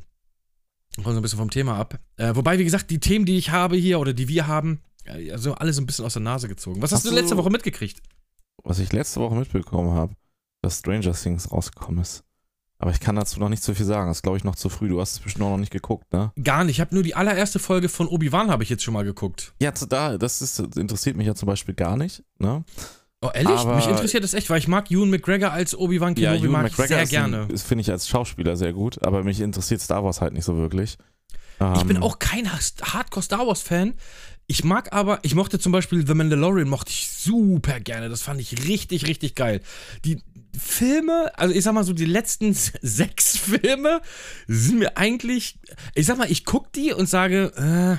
kommen 0.97 1.15
so 1.15 1.21
ein 1.21 1.23
bisschen 1.23 1.39
vom 1.39 1.51
Thema 1.51 1.77
ab. 1.77 1.99
Äh, 2.17 2.35
wobei, 2.35 2.59
wie 2.59 2.65
gesagt, 2.65 2.91
die 2.91 3.01
Themen, 3.01 3.27
die 3.27 3.37
ich 3.37 3.51
habe 3.51 3.77
hier 3.77 4.01
oder 4.01 4.13
die 4.13 4.29
wir 4.29 4.47
haben, 4.47 4.81
äh, 5.05 5.31
also 5.31 5.55
alle 5.55 5.73
so 5.73 5.83
ein 5.83 5.87
bisschen 5.87 6.05
aus 6.05 6.15
der 6.15 6.23
Nase 6.23 6.49
gezogen. 6.49 6.83
Was 6.83 6.93
hast, 6.93 7.05
Hast 7.05 7.11
du 7.11 7.15
letzte 7.15 7.37
Woche 7.37 7.51
mitgekriegt? 7.51 8.01
Was 8.63 8.79
ich 8.79 8.93
letzte 8.93 9.21
Woche 9.21 9.35
mitbekommen 9.35 9.93
habe, 9.93 10.15
dass 10.63 10.79
Stranger 10.79 11.13
Things 11.13 11.51
rausgekommen 11.53 12.01
ist. 12.01 12.25
Aber 12.79 12.91
ich 12.91 13.01
kann 13.01 13.17
dazu 13.17 13.39
noch 13.41 13.49
nicht 13.49 13.63
so 13.63 13.73
viel 13.73 13.87
sagen. 13.87 14.09
Das 14.09 14.19
ist, 14.19 14.23
glaube 14.23 14.37
ich, 14.37 14.45
noch 14.45 14.57
zu 14.57 14.69
früh. 14.69 14.89
Du 14.89 15.01
hast 15.01 15.13
es 15.13 15.21
bestimmt 15.21 15.45
auch 15.45 15.51
noch 15.51 15.59
nicht 15.59 15.73
geguckt, 15.73 16.13
ne? 16.13 16.33
Gar 16.43 16.65
nicht. 16.65 16.77
Ich 16.77 16.81
habe 16.81 16.95
nur 16.95 17.03
die 17.05 17.15
allererste 17.15 17.59
Folge 17.59 17.89
von 17.89 18.09
Obi-Wan 18.09 18.51
habe 18.51 18.63
ich 18.63 18.69
jetzt 18.69 18.83
schon 18.83 18.95
mal 18.95 19.05
geguckt. 19.05 19.55
Ja, 19.61 19.73
da, 19.89 20.19
das 20.19 20.43
ist, 20.43 20.59
interessiert 20.77 21.17
mich 21.17 21.27
ja 21.27 21.35
zum 21.35 21.47
Beispiel 21.47 21.75
gar 21.75 21.97
nicht, 21.97 22.25
ne? 22.39 22.65
Oh, 23.27 23.31
ehrlich? 23.35 23.51
Aber- 23.59 23.77
Mich 23.77 23.87
interessiert 23.89 24.23
das 24.25 24.35
echt, 24.35 24.51
weil 24.51 24.59
ich 24.59 24.69
mag 24.69 24.91
Ewan 24.91 25.11
McGregor 25.11 25.51
als 25.53 25.77
Obi-Wan 25.77 26.15
Kenobi 26.15 26.39
Ewan 26.47 26.51
mag 26.53 26.67
ich 26.71 26.77
sehr 26.77 27.07
gerne. 27.07 27.49
ist, 27.51 27.67
finde 27.67 27.83
ich 27.83 27.91
als 27.91 28.09
Schauspieler 28.09 28.57
sehr 28.57 28.73
gut, 28.73 29.03
aber 29.05 29.23
mich 29.25 29.41
interessiert 29.41 29.81
Star 29.81 30.05
Wars 30.05 30.21
halt 30.21 30.33
nicht 30.35 30.45
so 30.45 30.57
wirklich. 30.57 30.99
Ich 31.77 31.85
bin 31.85 31.97
Ähm, 31.97 32.03
auch 32.03 32.19
kein 32.19 32.51
Hardcore 32.53 33.23
Star 33.23 33.47
Wars 33.47 33.63
Fan. 33.63 33.95
Ich 34.47 34.65
mag 34.65 34.93
aber, 34.93 35.21
ich 35.23 35.35
mochte 35.35 35.59
zum 35.59 35.73
Beispiel 35.73 36.07
The 36.07 36.13
Mandalorian, 36.15 36.69
mochte 36.69 36.91
ich 36.91 37.09
super 37.11 37.81
gerne. 37.81 38.09
Das 38.09 38.23
fand 38.23 38.41
ich 38.41 38.67
richtig, 38.69 39.07
richtig 39.07 39.35
geil. 39.37 39.61
Die, 40.05 40.21
Filme, 40.57 41.33
also 41.37 41.53
ich 41.55 41.65
sag 41.65 41.75
mal 41.75 41.83
so, 41.85 41.93
die 41.93 42.05
letzten 42.05 42.55
sechs 42.55 43.37
Filme 43.39 44.01
sind 44.47 44.79
mir 44.79 44.97
eigentlich, 44.97 45.59
ich 45.95 46.07
sag 46.07 46.17
mal, 46.19 46.31
ich 46.31 46.45
guck 46.45 46.73
die 46.73 46.93
und 46.93 47.09
sage, 47.09 47.53
äh, 47.57 47.97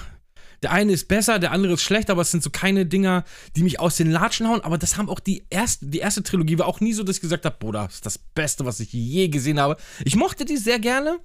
der 0.65 0.71
eine 0.71 0.93
ist 0.93 1.07
besser, 1.07 1.37
der 1.37 1.51
andere 1.51 1.73
ist 1.73 1.83
schlecht, 1.83 2.09
aber 2.09 2.23
es 2.23 2.31
sind 2.31 2.41
so 2.41 2.49
keine 2.49 2.87
Dinger, 2.87 3.23
die 3.55 3.61
mich 3.61 3.79
aus 3.79 3.97
den 3.97 4.09
Latschen 4.09 4.47
hauen. 4.47 4.61
Aber 4.61 4.79
das 4.79 4.97
haben 4.97 5.09
auch 5.09 5.19
die 5.19 5.45
erste, 5.51 5.85
die 5.85 5.99
erste 5.99 6.23
Trilogie 6.23 6.57
war 6.57 6.65
auch 6.65 6.79
nie 6.79 6.91
so, 6.91 7.03
dass 7.03 7.17
ich 7.17 7.21
gesagt 7.21 7.45
habe, 7.45 7.55
boah, 7.59 7.71
das 7.71 7.93
ist 7.93 8.05
das 8.07 8.17
Beste, 8.17 8.65
was 8.65 8.79
ich 8.79 8.91
je 8.91 9.27
gesehen 9.27 9.59
habe. 9.59 9.77
Ich 10.05 10.15
mochte 10.15 10.43
die 10.43 10.57
sehr 10.57 10.79
gerne, 10.79 11.19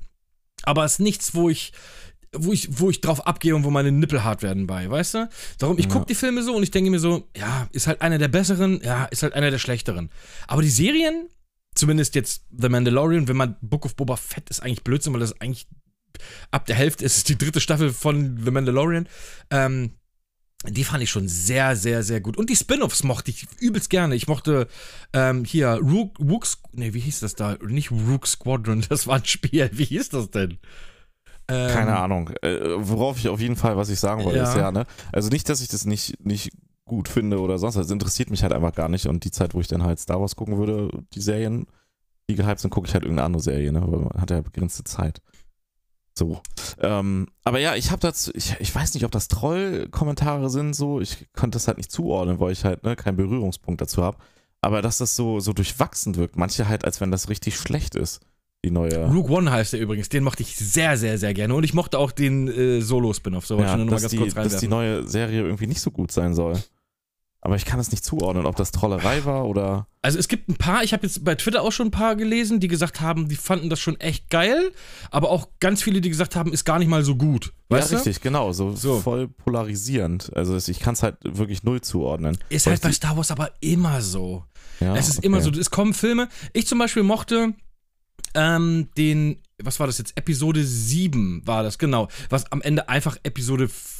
aber 0.64 0.84
es 0.84 0.92
ist 0.92 0.98
nichts, 0.98 1.34
wo 1.34 1.48
ich, 1.48 1.72
wo 2.36 2.52
ich, 2.52 2.68
wo 2.78 2.90
ich 2.90 3.00
drauf 3.00 3.26
abgehe 3.26 3.56
und 3.56 3.64
wo 3.64 3.70
meine 3.70 3.90
Nippel 3.92 4.24
hart 4.24 4.42
werden 4.42 4.66
bei, 4.66 4.90
weißt 4.90 5.14
du? 5.14 5.28
Darum, 5.56 5.78
ich 5.78 5.88
gucke 5.88 6.04
die 6.04 6.14
Filme 6.14 6.42
so 6.42 6.54
und 6.54 6.62
ich 6.62 6.70
denke 6.70 6.90
mir 6.90 7.00
so, 7.00 7.26
ja, 7.34 7.66
ist 7.72 7.86
halt 7.86 8.02
einer 8.02 8.18
der 8.18 8.28
besseren, 8.28 8.82
ja, 8.84 9.06
ist 9.06 9.22
halt 9.22 9.32
einer 9.32 9.50
der 9.50 9.58
schlechteren. 9.58 10.10
Aber 10.48 10.60
die 10.60 10.68
Serien, 10.68 11.30
zumindest 11.74 12.14
jetzt 12.14 12.44
The 12.50 12.68
Mandalorian, 12.68 13.26
wenn 13.26 13.38
man 13.38 13.56
Book 13.62 13.86
of 13.86 13.96
Boba 13.96 14.16
Fett 14.16 14.50
ist 14.50 14.60
eigentlich 14.60 14.84
Blödsinn, 14.84 15.14
weil 15.14 15.20
das 15.20 15.30
ist 15.30 15.40
eigentlich 15.40 15.66
ab 16.50 16.66
der 16.66 16.76
Hälfte 16.76 17.04
ist 17.04 17.16
es 17.16 17.24
die 17.24 17.38
dritte 17.38 17.60
Staffel 17.60 17.92
von 17.92 18.40
The 18.44 18.50
Mandalorian. 18.50 19.08
Ähm, 19.50 19.92
die 20.68 20.84
fand 20.84 21.02
ich 21.02 21.10
schon 21.10 21.26
sehr, 21.26 21.74
sehr, 21.74 22.02
sehr 22.02 22.20
gut. 22.20 22.36
Und 22.36 22.50
die 22.50 22.56
Spin-offs 22.56 23.02
mochte 23.02 23.30
ich 23.30 23.46
übelst 23.60 23.88
gerne. 23.88 24.14
Ich 24.14 24.28
mochte 24.28 24.68
ähm, 25.14 25.44
hier 25.44 25.80
Rook, 25.82 26.18
Rook, 26.20 26.46
nee, 26.72 26.92
wie 26.92 27.00
hieß 27.00 27.20
das 27.20 27.34
da? 27.34 27.56
Nicht 27.66 27.90
Rook 27.90 28.26
Squadron, 28.26 28.84
das 28.88 29.06
war 29.06 29.16
ein 29.16 29.24
Spiel. 29.24 29.70
Wie 29.72 29.84
hieß 29.84 30.10
das 30.10 30.30
denn? 30.30 30.58
Ähm, 31.48 31.70
Keine 31.72 31.96
Ahnung. 31.98 32.30
Äh, 32.42 32.58
worauf 32.76 33.18
ich 33.18 33.28
auf 33.28 33.40
jeden 33.40 33.56
Fall, 33.56 33.76
was 33.76 33.88
ich 33.88 33.98
sagen 33.98 34.22
wollte, 34.24 34.38
ja. 34.38 34.44
ist 34.44 34.56
ja, 34.56 34.70
ne? 34.70 34.84
Also 35.12 35.30
nicht, 35.30 35.48
dass 35.48 35.62
ich 35.62 35.68
das 35.68 35.86
nicht, 35.86 36.24
nicht 36.24 36.50
gut 36.84 37.08
finde 37.08 37.40
oder 37.40 37.58
sonst 37.58 37.76
was. 37.76 37.86
Es 37.86 37.92
interessiert 37.92 38.30
mich 38.30 38.42
halt 38.42 38.52
einfach 38.52 38.74
gar 38.74 38.90
nicht. 38.90 39.06
Und 39.06 39.24
die 39.24 39.30
Zeit, 39.30 39.54
wo 39.54 39.60
ich 39.60 39.68
dann 39.68 39.82
halt 39.82 39.98
Star 39.98 40.20
Wars 40.20 40.36
gucken 40.36 40.58
würde, 40.58 40.90
die 41.14 41.20
Serien, 41.22 41.66
die 42.28 42.34
gehypt 42.34 42.60
sind, 42.60 42.70
gucke 42.70 42.86
ich 42.86 42.92
halt 42.92 43.04
irgendeine 43.04 43.26
andere 43.26 43.42
Serie, 43.42 43.72
ne? 43.72 43.80
Weil 43.80 44.00
man 44.00 44.20
hat 44.20 44.30
ja 44.30 44.42
begrenzte 44.42 44.84
Zeit. 44.84 45.22
So. 46.20 46.42
Ähm, 46.82 47.28
aber 47.44 47.60
ja, 47.60 47.76
ich 47.76 47.90
habe 47.90 48.00
dazu, 48.00 48.30
ich, 48.34 48.54
ich 48.60 48.74
weiß 48.74 48.92
nicht, 48.92 49.04
ob 49.06 49.10
das 49.10 49.28
Troll-Kommentare 49.28 50.50
sind, 50.50 50.76
so. 50.76 51.00
Ich 51.00 51.26
konnte 51.34 51.56
das 51.56 51.66
halt 51.66 51.78
nicht 51.78 51.90
zuordnen, 51.90 52.38
weil 52.40 52.52
ich 52.52 52.62
halt 52.66 52.84
ne, 52.84 52.94
keinen 52.94 53.16
Berührungspunkt 53.16 53.80
dazu 53.80 54.02
habe. 54.02 54.18
Aber 54.60 54.82
dass 54.82 54.98
das 54.98 55.16
so, 55.16 55.40
so 55.40 55.54
durchwachsen 55.54 56.16
wirkt, 56.16 56.36
manche 56.36 56.68
halt, 56.68 56.84
als 56.84 57.00
wenn 57.00 57.10
das 57.10 57.30
richtig 57.30 57.56
schlecht 57.56 57.94
ist. 57.94 58.20
Die 58.62 58.70
neue. 58.70 59.10
Rook 59.10 59.30
One 59.30 59.50
heißt 59.50 59.72
der 59.72 59.80
übrigens, 59.80 60.10
den 60.10 60.22
mochte 60.22 60.42
ich 60.42 60.54
sehr, 60.56 60.98
sehr, 60.98 61.16
sehr 61.16 61.32
gerne. 61.32 61.54
Und 61.54 61.64
ich 61.64 61.72
mochte 61.72 61.98
auch 61.98 62.12
den 62.12 62.48
äh, 62.48 62.82
Solo-Spin-Off, 62.82 63.46
so 63.46 63.58
ja, 63.58 63.74
dass, 63.86 64.08
die, 64.08 64.28
dass 64.28 64.58
die 64.58 64.68
neue 64.68 65.08
Serie 65.08 65.40
irgendwie 65.40 65.68
nicht 65.68 65.80
so 65.80 65.90
gut 65.90 66.12
sein 66.12 66.34
soll. 66.34 66.62
Aber 67.42 67.56
ich 67.56 67.64
kann 67.64 67.80
es 67.80 67.90
nicht 67.90 68.04
zuordnen, 68.04 68.44
ob 68.44 68.56
das 68.56 68.70
Trollerei 68.70 69.24
war 69.24 69.46
oder. 69.46 69.86
Also 70.02 70.18
es 70.18 70.28
gibt 70.28 70.48
ein 70.48 70.56
paar, 70.56 70.84
ich 70.84 70.92
habe 70.92 71.06
jetzt 71.06 71.24
bei 71.24 71.34
Twitter 71.34 71.62
auch 71.62 71.72
schon 71.72 71.88
ein 71.88 71.90
paar 71.90 72.14
gelesen, 72.16 72.60
die 72.60 72.68
gesagt 72.68 73.00
haben, 73.00 73.28
die 73.28 73.36
fanden 73.36 73.70
das 73.70 73.80
schon 73.80 73.98
echt 73.98 74.28
geil, 74.28 74.72
aber 75.10 75.30
auch 75.30 75.48
ganz 75.58 75.82
viele, 75.82 76.02
die 76.02 76.10
gesagt 76.10 76.36
haben, 76.36 76.52
ist 76.52 76.64
gar 76.64 76.78
nicht 76.78 76.88
mal 76.88 77.02
so 77.02 77.16
gut. 77.16 77.52
Weißt 77.70 77.92
ja, 77.92 77.98
du? 77.98 78.04
richtig, 78.04 78.22
genau, 78.22 78.52
so, 78.52 78.76
so, 78.76 79.00
voll 79.00 79.28
polarisierend. 79.28 80.34
Also 80.36 80.56
ich 80.56 80.80
kann 80.80 80.94
es 80.94 81.02
halt 81.02 81.16
wirklich 81.22 81.62
null 81.62 81.80
zuordnen. 81.80 82.36
Ist 82.50 82.66
halt 82.66 82.82
bei 82.82 82.92
Star 82.92 83.16
Wars 83.16 83.30
aber 83.30 83.50
immer 83.60 84.02
so. 84.02 84.44
Ja, 84.80 84.94
es 84.96 85.08
ist 85.08 85.18
okay. 85.18 85.26
immer 85.26 85.40
so, 85.40 85.50
es 85.50 85.70
kommen 85.70 85.94
Filme. 85.94 86.28
Ich 86.52 86.66
zum 86.66 86.78
Beispiel 86.78 87.02
mochte 87.02 87.54
ähm, 88.34 88.88
den, 88.98 89.38
was 89.62 89.80
war 89.80 89.86
das 89.86 89.98
jetzt? 89.98 90.16
Episode 90.16 90.62
7 90.62 91.42
war 91.46 91.62
das, 91.62 91.78
genau. 91.78 92.08
Was 92.28 92.50
am 92.52 92.60
Ende 92.60 92.88
einfach 92.88 93.16
Episode 93.22 93.68
4 93.68 93.99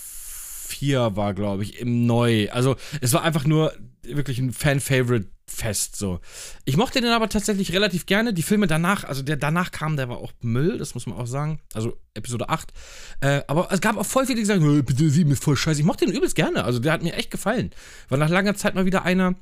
war, 1.17 1.35
glaube 1.35 1.63
ich, 1.63 1.81
im 1.81 2.07
Neu. 2.07 2.49
Also 2.51 2.77
es 3.01 3.13
war 3.13 3.23
einfach 3.23 3.45
nur 3.45 3.73
wirklich 4.03 4.39
ein 4.39 4.53
Fan-Favorite-Fest 4.53 5.97
so. 5.97 6.21
Ich 6.65 6.77
mochte 6.77 7.01
den 7.01 7.11
aber 7.11 7.29
tatsächlich 7.29 7.73
relativ 7.73 8.07
gerne. 8.07 8.33
Die 8.33 8.43
Filme 8.43 8.67
danach, 8.67 9.05
also 9.05 9.23
der 9.23 9.37
danach 9.37 9.71
kam, 9.71 9.97
der 9.97 10.09
war 10.09 10.19
auch 10.19 10.33
Müll, 10.41 10.79
das 10.79 10.95
muss 10.95 11.07
man 11.07 11.19
auch 11.19 11.27
sagen. 11.27 11.61
Also 11.75 11.99
Episode 12.15 12.49
8. 12.49 12.73
Äh, 13.21 13.43
aber 13.47 13.71
es 13.71 13.81
gab 13.81 13.97
auch 13.97 14.07
voll 14.07 14.27
viele, 14.27 14.37
die 14.37 14.43
gesagt 14.43 14.61
haben, 14.61 14.79
Episode 14.79 15.11
7 15.11 15.31
ist 15.33 15.45
voll 15.45 15.57
scheiße. 15.57 15.81
Ich 15.81 15.87
mochte 15.87 16.07
den 16.07 16.15
übelst 16.15 16.35
gerne. 16.35 16.65
Also 16.65 16.79
der 16.79 16.93
hat 16.93 17.03
mir 17.03 17.15
echt 17.15 17.31
gefallen. 17.31 17.71
War 18.09 18.19
nach 18.19 18.31
langer 18.31 18.55
Zeit 18.55 18.75
mal 18.75 18.87
wieder 18.87 19.05
einer, 19.05 19.35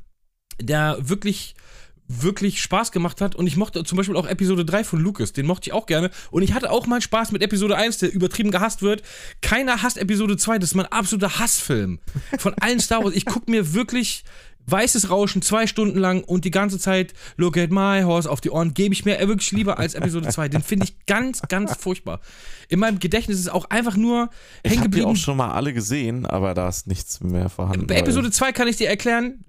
der 0.61 0.99
wirklich 1.01 1.55
wirklich 2.09 2.61
Spaß 2.63 2.91
gemacht 2.91 3.21
hat. 3.21 3.35
Und 3.35 3.47
ich 3.47 3.57
mochte 3.57 3.85
zum 3.85 3.97
Beispiel 3.97 4.17
auch 4.17 4.27
Episode 4.27 4.65
3 4.65 4.83
von 4.83 5.01
Lucas, 5.01 5.33
den 5.33 5.47
mochte 5.47 5.69
ich 5.69 5.73
auch 5.73 5.87
gerne. 5.87 6.11
Und 6.31 6.43
ich 6.43 6.55
hatte 6.55 6.71
auch 6.71 6.87
mal 6.87 7.01
Spaß 7.01 7.33
mit 7.33 7.43
Episode 7.43 7.77
1, 7.77 7.99
der 7.99 8.13
übertrieben 8.13 8.51
gehasst 8.51 8.83
wird. 8.83 9.03
Keiner 9.43 9.83
hasst 9.83 9.99
Episode 9.99 10.37
2, 10.37 10.59
das 10.59 10.71
ist 10.71 10.75
mein 10.75 10.87
absoluter 10.87 11.39
Hassfilm. 11.39 12.01
Von 12.39 12.55
allen 12.55 12.81
Star 12.81 13.05
Wars. 13.05 13.15
Ich 13.15 13.27
gucke 13.27 13.51
mir 13.51 13.75
wirklich 13.75 14.25
weißes 14.71 15.11
Rauschen 15.11 15.43
zwei 15.43 15.67
Stunden 15.67 15.99
lang 15.99 16.23
und 16.25 16.45
die 16.45 16.51
ganze 16.51 16.79
Zeit 16.79 17.15
Look 17.37 17.57
at 17.57 17.71
my 17.71 18.03
horse 18.03 18.31
auf 18.31 18.41
die 18.41 18.51
Ohren 18.51 18.75
gebe 18.75 18.93
ich 18.93 19.05
mir 19.05 19.19
wirklich 19.27 19.53
lieber 19.53 19.79
als 19.79 19.95
Episode 19.95 20.29
2. 20.29 20.49
Den 20.49 20.63
finde 20.63 20.85
ich 20.85 21.07
ganz, 21.07 21.43
ganz 21.49 21.75
furchtbar. 21.77 22.21
In 22.69 22.79
meinem 22.79 22.99
Gedächtnis 22.99 23.39
ist 23.39 23.47
es 23.47 23.49
auch 23.49 23.71
einfach 23.71 23.97
nur 23.97 24.19
hängen 24.19 24.31
geblieben. 24.63 24.75
Ich 24.75 24.79
habe 24.79 24.91
die 24.91 25.05
auch 25.05 25.17
schon 25.17 25.37
mal 25.39 25.53
alle 25.53 25.73
gesehen, 25.73 26.27
aber 26.27 26.55
da 26.55 26.69
ist 26.69 26.87
nichts 26.87 27.21
mehr 27.21 27.49
vorhanden. 27.49 27.87
Bei 27.87 27.97
Episode 27.97 28.31
2 28.31 28.53
kann 28.53 28.69
ich 28.69 28.77
dir 28.77 28.89
erklären, 28.89 29.45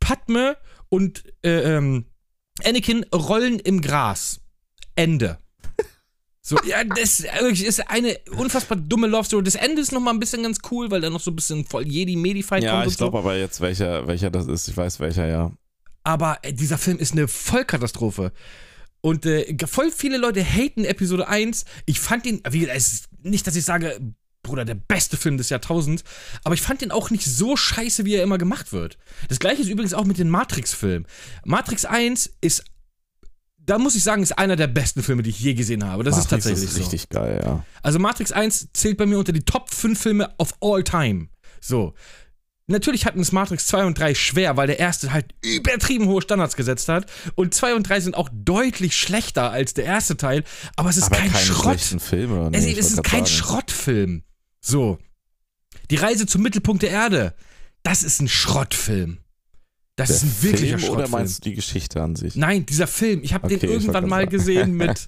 Padme 0.00 0.56
und 0.88 1.24
äh, 1.42 1.76
ähm, 1.76 2.06
Anakin 2.62 3.04
rollen 3.14 3.58
im 3.58 3.80
Gras. 3.80 4.40
Ende. 4.94 5.38
So, 6.46 6.58
ja, 6.66 6.84
das 6.84 7.20
ist 7.20 7.88
eine 7.88 8.18
unfassbar 8.36 8.76
dumme 8.76 9.06
Love 9.06 9.24
Story. 9.24 9.44
Das 9.44 9.54
Ende 9.54 9.80
ist 9.80 9.92
noch 9.92 10.00
mal 10.00 10.10
ein 10.10 10.20
bisschen 10.20 10.42
ganz 10.42 10.58
cool, 10.70 10.90
weil 10.90 11.00
da 11.00 11.08
noch 11.08 11.20
so 11.20 11.30
ein 11.30 11.36
bisschen 11.36 11.64
voll 11.64 11.88
Jedi-Medi-Fight 11.88 12.62
ja, 12.62 12.72
kommt. 12.72 12.84
Ja, 12.84 12.90
ich 12.90 12.98
glaube 12.98 13.16
so. 13.16 13.18
aber 13.20 13.38
jetzt, 13.38 13.62
welcher, 13.62 14.06
welcher 14.06 14.28
das 14.28 14.46
ist. 14.46 14.68
Ich 14.68 14.76
weiß 14.76 15.00
welcher, 15.00 15.26
ja. 15.26 15.52
Aber 16.02 16.36
äh, 16.42 16.52
dieser 16.52 16.76
Film 16.76 16.98
ist 16.98 17.12
eine 17.12 17.28
Vollkatastrophe. 17.28 18.30
Und 19.00 19.24
äh, 19.24 19.56
voll 19.66 19.90
viele 19.90 20.18
Leute 20.18 20.44
haten 20.44 20.84
Episode 20.84 21.28
1. 21.28 21.64
Ich 21.86 21.98
fand 21.98 22.26
ihn, 22.26 22.42
wie, 22.50 22.68
es 22.68 22.92
ist 22.92 23.08
nicht, 23.22 23.46
dass 23.46 23.56
ich 23.56 23.64
sage, 23.64 23.98
Bruder, 24.44 24.64
der 24.64 24.76
beste 24.76 25.16
Film 25.16 25.36
des 25.36 25.48
Jahrtausends. 25.48 26.04
Aber 26.44 26.54
ich 26.54 26.62
fand 26.62 26.80
den 26.80 26.92
auch 26.92 27.10
nicht 27.10 27.26
so 27.26 27.56
scheiße, 27.56 28.04
wie 28.04 28.14
er 28.14 28.22
immer 28.22 28.38
gemacht 28.38 28.72
wird. 28.72 28.96
Das 29.28 29.40
gleiche 29.40 29.62
ist 29.62 29.68
übrigens 29.68 29.94
auch 29.94 30.04
mit 30.04 30.18
den 30.18 30.30
Matrix-Filmen. 30.30 31.06
Matrix 31.44 31.84
1 31.84 32.30
ist, 32.40 32.64
da 33.58 33.78
muss 33.78 33.96
ich 33.96 34.04
sagen, 34.04 34.22
ist 34.22 34.38
einer 34.38 34.54
der 34.56 34.68
besten 34.68 35.02
Filme, 35.02 35.22
die 35.24 35.30
ich 35.30 35.40
je 35.40 35.54
gesehen 35.54 35.84
habe. 35.84 36.04
Das 36.04 36.12
Matrix 36.12 36.24
ist 36.24 36.30
tatsächlich 36.30 36.70
ist 36.70 36.78
richtig 36.78 37.08
so. 37.10 37.18
geil, 37.18 37.40
ja. 37.44 37.64
Also 37.82 37.98
Matrix 37.98 38.30
1 38.30 38.68
zählt 38.72 38.96
bei 38.96 39.06
mir 39.06 39.18
unter 39.18 39.32
die 39.32 39.44
Top 39.44 39.70
5 39.70 40.00
Filme 40.00 40.32
of 40.38 40.54
all 40.60 40.84
time. 40.84 41.28
So. 41.60 41.94
Natürlich 42.66 43.04
hatten 43.04 43.20
es 43.20 43.30
Matrix 43.30 43.66
2 43.66 43.84
und 43.84 43.98
3 43.98 44.14
schwer, 44.14 44.56
weil 44.56 44.66
der 44.66 44.78
erste 44.78 45.12
halt 45.12 45.34
übertrieben 45.42 46.06
hohe 46.06 46.22
Standards 46.22 46.56
gesetzt 46.56 46.88
hat. 46.88 47.10
Und 47.34 47.52
2 47.52 47.74
und 47.74 47.88
3 47.88 48.00
sind 48.00 48.16
auch 48.16 48.30
deutlich 48.32 48.96
schlechter 48.96 49.50
als 49.50 49.74
der 49.74 49.84
erste 49.84 50.16
Teil. 50.16 50.44
Aber 50.76 50.88
es 50.88 50.96
ist 50.96 51.12
aber 51.12 51.16
kein 51.16 51.30
Schrott. 51.30 51.80
Filme, 51.80 52.50
nee, 52.50 52.72
es, 52.72 52.78
es 52.78 52.92
ist 52.92 53.04
kein 53.04 53.26
sagen. 53.26 53.26
Schrottfilm. 53.26 54.22
So. 54.64 54.98
Die 55.90 55.96
Reise 55.96 56.26
zum 56.26 56.42
Mittelpunkt 56.42 56.82
der 56.82 56.90
Erde. 56.90 57.34
Das 57.82 58.02
ist 58.02 58.20
ein 58.20 58.28
Schrottfilm. 58.28 59.18
Das 59.96 60.08
der 60.08 60.16
ist 60.16 60.22
ein 60.22 60.42
wirklicher 60.42 60.78
Film 60.78 60.80
Schrottfilm. 60.80 60.98
Oder 60.98 61.08
meinst 61.08 61.44
du 61.44 61.50
die 61.50 61.54
Geschichte 61.54 62.02
an 62.02 62.16
sich? 62.16 62.34
Nein, 62.34 62.64
dieser 62.64 62.86
Film. 62.86 63.22
Ich 63.22 63.34
habe 63.34 63.44
okay, 63.44 63.58
den 63.58 63.70
irgendwann 63.70 64.08
mal 64.08 64.26
gesehen 64.26 64.72
mit. 64.76 65.06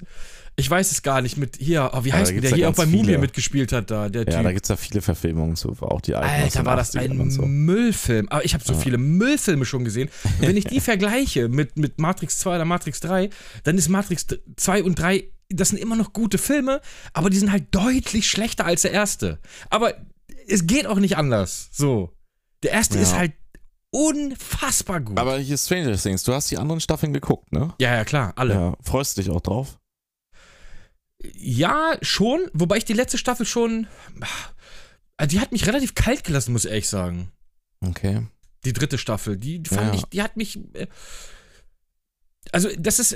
Ich 0.58 0.70
weiß 0.70 0.90
es 0.90 1.02
gar 1.02 1.20
nicht, 1.20 1.36
mit 1.36 1.56
hier, 1.58 1.90
oh, 1.92 2.04
wie 2.04 2.14
heißt 2.14 2.32
der, 2.32 2.40
der 2.40 2.50
hier 2.54 2.70
auch 2.70 2.74
bei 2.74 2.86
Mumie 2.86 3.18
mitgespielt 3.18 3.72
hat 3.72 3.90
da, 3.90 4.08
der 4.08 4.22
Ja, 4.22 4.36
typ. 4.36 4.42
da 4.42 4.52
gibt 4.52 4.64
es 4.64 4.68
ja 4.70 4.76
viele 4.76 5.02
Verfilmungen, 5.02 5.54
so 5.54 5.76
auch 5.80 6.00
die 6.00 6.14
alten. 6.14 6.44
Alter, 6.44 6.64
war 6.64 6.76
das 6.76 6.96
ein 6.96 7.30
so. 7.30 7.42
Müllfilm. 7.42 8.28
Aber 8.30 8.42
ich 8.42 8.54
habe 8.54 8.64
so 8.64 8.72
ja. 8.72 8.78
viele 8.78 8.96
Müllfilme 8.96 9.66
schon 9.66 9.84
gesehen. 9.84 10.08
Und 10.40 10.48
wenn 10.48 10.56
ich 10.56 10.64
die 10.64 10.80
vergleiche 10.80 11.48
mit, 11.48 11.76
mit 11.76 11.98
Matrix 11.98 12.38
2 12.38 12.56
oder 12.56 12.64
Matrix 12.64 13.00
3, 13.00 13.28
dann 13.64 13.76
ist 13.76 13.88
Matrix 13.90 14.26
2 14.56 14.82
und 14.82 14.98
3 14.98 15.28
das 15.48 15.68
sind 15.70 15.78
immer 15.78 15.96
noch 15.96 16.12
gute 16.12 16.38
Filme, 16.38 16.80
aber 17.12 17.30
die 17.30 17.38
sind 17.38 17.52
halt 17.52 17.74
deutlich 17.74 18.28
schlechter 18.28 18.64
als 18.64 18.82
der 18.82 18.92
erste. 18.92 19.40
Aber 19.70 19.94
es 20.48 20.66
geht 20.66 20.86
auch 20.86 20.98
nicht 20.98 21.16
anders. 21.16 21.68
So. 21.72 22.12
Der 22.62 22.72
erste 22.72 22.96
ja. 22.96 23.02
ist 23.02 23.14
halt 23.14 23.32
unfassbar 23.90 25.00
gut. 25.00 25.18
Aber 25.18 25.38
hier 25.38 25.56
Stranger 25.56 25.96
Things, 25.96 26.22
du 26.24 26.32
hast 26.32 26.50
die 26.50 26.58
anderen 26.58 26.80
Staffeln 26.80 27.12
geguckt, 27.12 27.52
ne? 27.52 27.74
Ja, 27.80 27.94
ja, 27.94 28.04
klar, 28.04 28.32
alle. 28.36 28.54
Ja, 28.54 28.76
freust 28.82 29.16
du 29.16 29.22
dich 29.22 29.30
auch 29.30 29.40
drauf? 29.40 29.78
Ja, 31.34 31.96
schon, 32.02 32.50
wobei 32.52 32.76
ich 32.76 32.84
die 32.84 32.92
letzte 32.92 33.18
Staffel 33.18 33.46
schon. 33.46 33.86
Also 35.16 35.30
die 35.30 35.40
hat 35.40 35.52
mich 35.52 35.66
relativ 35.66 35.94
kalt 35.94 36.24
gelassen, 36.24 36.52
muss 36.52 36.64
ich 36.64 36.70
ehrlich 36.70 36.88
sagen. 36.88 37.32
Okay. 37.80 38.26
Die 38.64 38.72
dritte 38.72 38.98
Staffel, 38.98 39.36
die, 39.36 39.60
die 39.62 39.70
fand 39.70 39.94
ja. 39.94 39.94
ich, 39.94 40.04
die 40.06 40.22
hat 40.22 40.36
mich. 40.36 40.58
Also, 42.52 42.68
das 42.78 42.98
ist, 42.98 43.12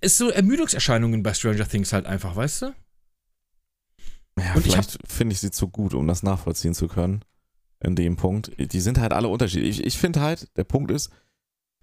ist 0.00 0.18
so 0.18 0.30
Ermüdungserscheinungen 0.30 1.22
bei 1.22 1.34
Stranger 1.34 1.68
Things 1.68 1.92
halt 1.92 2.06
einfach, 2.06 2.36
weißt 2.36 2.62
du? 2.62 2.74
Ja, 4.38 4.54
und 4.54 4.62
vielleicht 4.62 4.98
finde 5.06 5.32
ich 5.32 5.40
sie 5.40 5.50
zu 5.50 5.68
gut, 5.68 5.94
um 5.94 6.06
das 6.06 6.22
nachvollziehen 6.22 6.74
zu 6.74 6.88
können. 6.88 7.24
In 7.80 7.94
dem 7.94 8.16
Punkt. 8.16 8.52
Die 8.58 8.80
sind 8.80 8.98
halt 8.98 9.12
alle 9.12 9.28
unterschiedlich. 9.28 9.80
Ich, 9.80 9.86
ich 9.86 9.98
finde 9.98 10.20
halt, 10.20 10.48
der 10.56 10.64
Punkt 10.64 10.90
ist, 10.90 11.10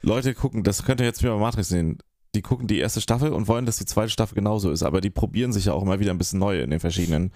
Leute 0.01 0.33
gucken, 0.33 0.63
das 0.63 0.83
könnt 0.83 0.99
ihr 0.99 1.05
jetzt 1.05 1.23
wie 1.23 1.27
bei 1.27 1.37
Matrix 1.37 1.69
sehen, 1.69 1.99
die 2.35 2.41
gucken 2.41 2.67
die 2.67 2.79
erste 2.79 3.01
Staffel 3.01 3.31
und 3.31 3.47
wollen, 3.47 3.65
dass 3.65 3.77
die 3.77 3.85
zweite 3.85 4.09
Staffel 4.09 4.35
genauso 4.35 4.71
ist, 4.71 4.83
aber 4.83 4.99
die 4.99 5.09
probieren 5.09 5.53
sich 5.53 5.65
ja 5.65 5.73
auch 5.73 5.81
immer 5.81 5.99
wieder 5.99 6.11
ein 6.11 6.17
bisschen 6.17 6.39
neu 6.39 6.59
in 6.59 6.69
den 6.69 6.81
verschiedenen 6.81 7.31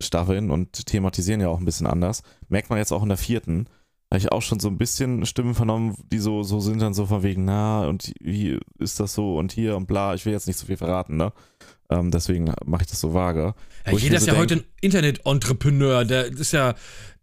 Staffeln 0.00 0.50
und 0.50 0.86
thematisieren 0.86 1.40
ja 1.40 1.48
auch 1.48 1.58
ein 1.58 1.64
bisschen 1.64 1.86
anders. 1.86 2.22
Merkt 2.48 2.70
man 2.70 2.78
jetzt 2.78 2.92
auch 2.92 3.04
in 3.04 3.08
der 3.08 3.18
vierten. 3.18 3.68
Habe 4.12 4.18
ich 4.18 4.30
auch 4.30 4.42
schon 4.42 4.60
so 4.60 4.68
ein 4.68 4.76
bisschen 4.76 5.24
Stimmen 5.24 5.54
vernommen, 5.54 5.96
die 6.12 6.18
so, 6.18 6.42
so 6.42 6.60
sind 6.60 6.82
dann 6.82 6.92
so 6.92 7.06
von 7.06 7.22
wegen, 7.22 7.46
na, 7.46 7.86
und 7.88 8.12
wie 8.20 8.58
ist 8.78 9.00
das 9.00 9.14
so 9.14 9.38
und 9.38 9.52
hier 9.52 9.74
und 9.74 9.86
bla. 9.86 10.12
Ich 10.12 10.26
will 10.26 10.34
jetzt 10.34 10.46
nicht 10.46 10.58
so 10.58 10.66
viel 10.66 10.76
verraten, 10.76 11.16
ne? 11.16 11.32
Ähm, 11.88 12.10
deswegen 12.10 12.52
mache 12.66 12.82
ich 12.82 12.88
das 12.88 13.00
so 13.00 13.14
vage. 13.14 13.54
Ja, 13.86 13.92
jeder 13.92 14.16
ist 14.18 14.24
so 14.24 14.26
ja 14.26 14.32
denk- 14.34 14.42
heute 14.42 14.54
ein 14.56 14.64
Internet-Entrepreneur. 14.82 16.04
Der 16.04 16.26
ist 16.26 16.52
ja. 16.52 16.74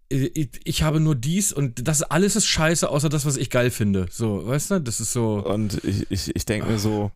Ich, 0.10 0.50
ich 0.64 0.82
habe 0.82 1.00
nur 1.00 1.14
dies 1.14 1.54
und 1.54 1.88
das 1.88 2.02
alles 2.02 2.36
ist 2.36 2.48
scheiße, 2.48 2.90
außer 2.90 3.10
das, 3.10 3.28
was 3.28 3.38
ich 3.38 3.52
geil 3.52 3.70
finde. 3.70 4.08
So, 4.10 4.48
weißt 4.48 4.72
du? 4.72 4.82
Das 4.82 5.00
ist 5.00 5.14
so. 5.14 5.46
Und 5.46 5.84
ich, 5.84 6.10
ich, 6.10 6.36
ich 6.36 6.46
denke 6.46 6.68
mir 6.68 6.80
so, 6.80 7.12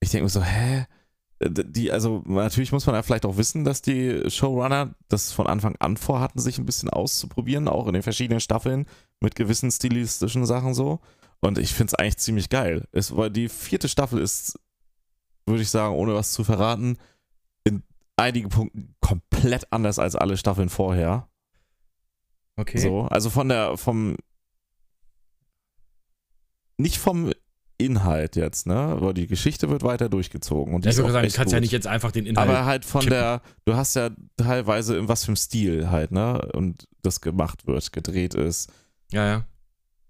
ich 0.00 0.10
denke 0.10 0.24
mir 0.24 0.30
so, 0.30 0.42
hä? 0.42 0.86
Die, 1.46 1.92
also 1.92 2.22
natürlich 2.26 2.72
muss 2.72 2.86
man 2.86 2.94
ja 2.94 3.02
vielleicht 3.02 3.26
auch 3.26 3.36
wissen, 3.36 3.64
dass 3.64 3.82
die 3.82 4.30
Showrunner 4.30 4.94
das 5.08 5.32
von 5.32 5.46
Anfang 5.46 5.76
an 5.78 5.96
vorhatten, 5.96 6.40
sich 6.40 6.58
ein 6.58 6.64
bisschen 6.64 6.88
auszuprobieren, 6.88 7.68
auch 7.68 7.86
in 7.86 7.92
den 7.92 8.02
verschiedenen 8.02 8.40
Staffeln 8.40 8.86
mit 9.20 9.34
gewissen 9.34 9.70
stilistischen 9.70 10.46
Sachen 10.46 10.74
so. 10.74 11.00
Und 11.40 11.58
ich 11.58 11.74
finde 11.74 11.92
es 11.92 11.94
eigentlich 11.94 12.16
ziemlich 12.16 12.48
geil. 12.48 12.88
Es, 12.92 13.14
weil 13.14 13.30
die 13.30 13.50
vierte 13.50 13.88
Staffel 13.88 14.20
ist, 14.20 14.58
würde 15.44 15.62
ich 15.62 15.70
sagen, 15.70 15.94
ohne 15.94 16.14
was 16.14 16.32
zu 16.32 16.44
verraten, 16.44 16.96
in 17.64 17.82
einigen 18.16 18.48
Punkten 18.48 18.94
komplett 19.00 19.70
anders 19.70 19.98
als 19.98 20.16
alle 20.16 20.38
Staffeln 20.38 20.70
vorher. 20.70 21.28
Okay. 22.56 22.78
So, 22.78 23.02
also 23.02 23.28
von 23.28 23.48
der, 23.48 23.76
vom, 23.76 24.16
nicht 26.78 26.98
vom 26.98 27.32
Inhalt 27.78 28.36
jetzt, 28.36 28.66
ne? 28.66 28.76
Aber 28.76 29.12
die 29.14 29.26
Geschichte 29.26 29.68
wird 29.68 29.82
weiter 29.82 30.08
durchgezogen. 30.08 30.74
Und 30.74 30.86
ich 30.86 30.96
würde 30.96 31.12
sagen, 31.12 31.28
du 31.28 31.34
kannst 31.34 31.52
ja 31.52 31.58
gut. 31.58 31.62
nicht 31.62 31.72
jetzt 31.72 31.86
einfach 31.86 32.12
den 32.12 32.26
Inhalt. 32.26 32.48
Aber 32.48 32.64
halt 32.64 32.84
von 32.84 33.00
kippen. 33.00 33.14
der, 33.14 33.42
du 33.64 33.74
hast 33.74 33.94
ja 33.96 34.10
teilweise 34.36 34.96
in 34.96 35.08
was 35.08 35.24
für 35.24 35.28
einem 35.28 35.36
Stil 35.36 35.90
halt, 35.90 36.12
ne? 36.12 36.50
Und 36.52 36.86
das 37.02 37.20
gemacht 37.20 37.66
wird, 37.66 37.92
gedreht 37.92 38.34
ist. 38.34 38.70
ja, 39.10 39.26
ja. 39.26 39.44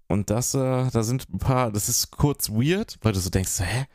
Und 0.07 0.29
das, 0.29 0.53
äh, 0.53 0.57
da 0.91 1.01
sind 1.01 1.27
ein 1.33 1.39
paar, 1.39 1.71
das 1.71 1.89
ist 1.89 2.11
kurz 2.11 2.51
weird, 2.51 2.97
weil 3.01 3.13
du 3.13 3.19
so 3.19 3.31
denkst, 3.31 3.59
hä? 3.59 3.85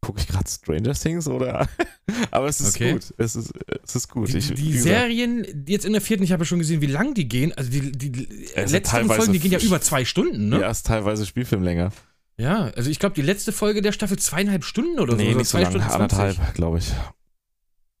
Gucke 0.00 0.18
ich 0.18 0.26
gerade 0.26 0.50
Stranger 0.50 0.94
Things 0.94 1.28
oder? 1.28 1.68
Aber 2.32 2.48
es 2.48 2.60
ist 2.60 2.74
Okay. 2.74 2.94
gut. 2.94 3.14
Es 3.16 3.36
ist, 3.36 3.52
es 3.84 3.94
ist 3.94 4.08
gut. 4.08 4.32
Die, 4.32 4.38
Ich, 4.38 4.52
die 4.52 4.76
Serien, 4.76 5.64
jetzt 5.68 5.84
in 5.84 5.92
der 5.92 6.02
vierten, 6.02 6.24
ich 6.24 6.32
habe 6.32 6.40
ja 6.40 6.46
schon 6.46 6.58
gesehen, 6.58 6.80
wie 6.80 6.86
lang 6.86 7.14
die 7.14 7.28
gehen. 7.28 7.52
Also 7.52 7.70
die, 7.70 7.92
die, 7.92 8.10
letzten 8.56 9.06
Folgen, 9.06 9.32
die 9.32 9.38
gehen 9.38 9.52
ja 9.52 9.60
über 9.60 9.80
zwei 9.80 10.04
Stunden, 10.04 10.48
ne? 10.48 10.60
Ja, 10.60 10.70
ist 10.72 10.84
teilweise 10.86 11.24
Spielfilmlänge. 11.24 11.92
Ja, 12.38 12.72
also 12.76 12.90
ich 12.90 12.98
glaube, 12.98 13.14
die 13.14 13.22
letzte 13.22 13.52
Folge 13.52 13.82
der 13.82 13.92
Staffel 13.92 14.18
zweieinhalb 14.18 14.64
Stunden 14.64 14.98
oder 14.98 15.12
so. 15.12 15.18
nee, 15.18 15.34
nicht 15.34 15.46
so 15.46 15.58
zwei 15.58 15.62
lang, 15.62 15.72
Stunden 15.72 15.88
anderthalb, 15.88 16.36
20. 16.36 16.54
glaube 16.54 16.78
ich. 16.78 16.92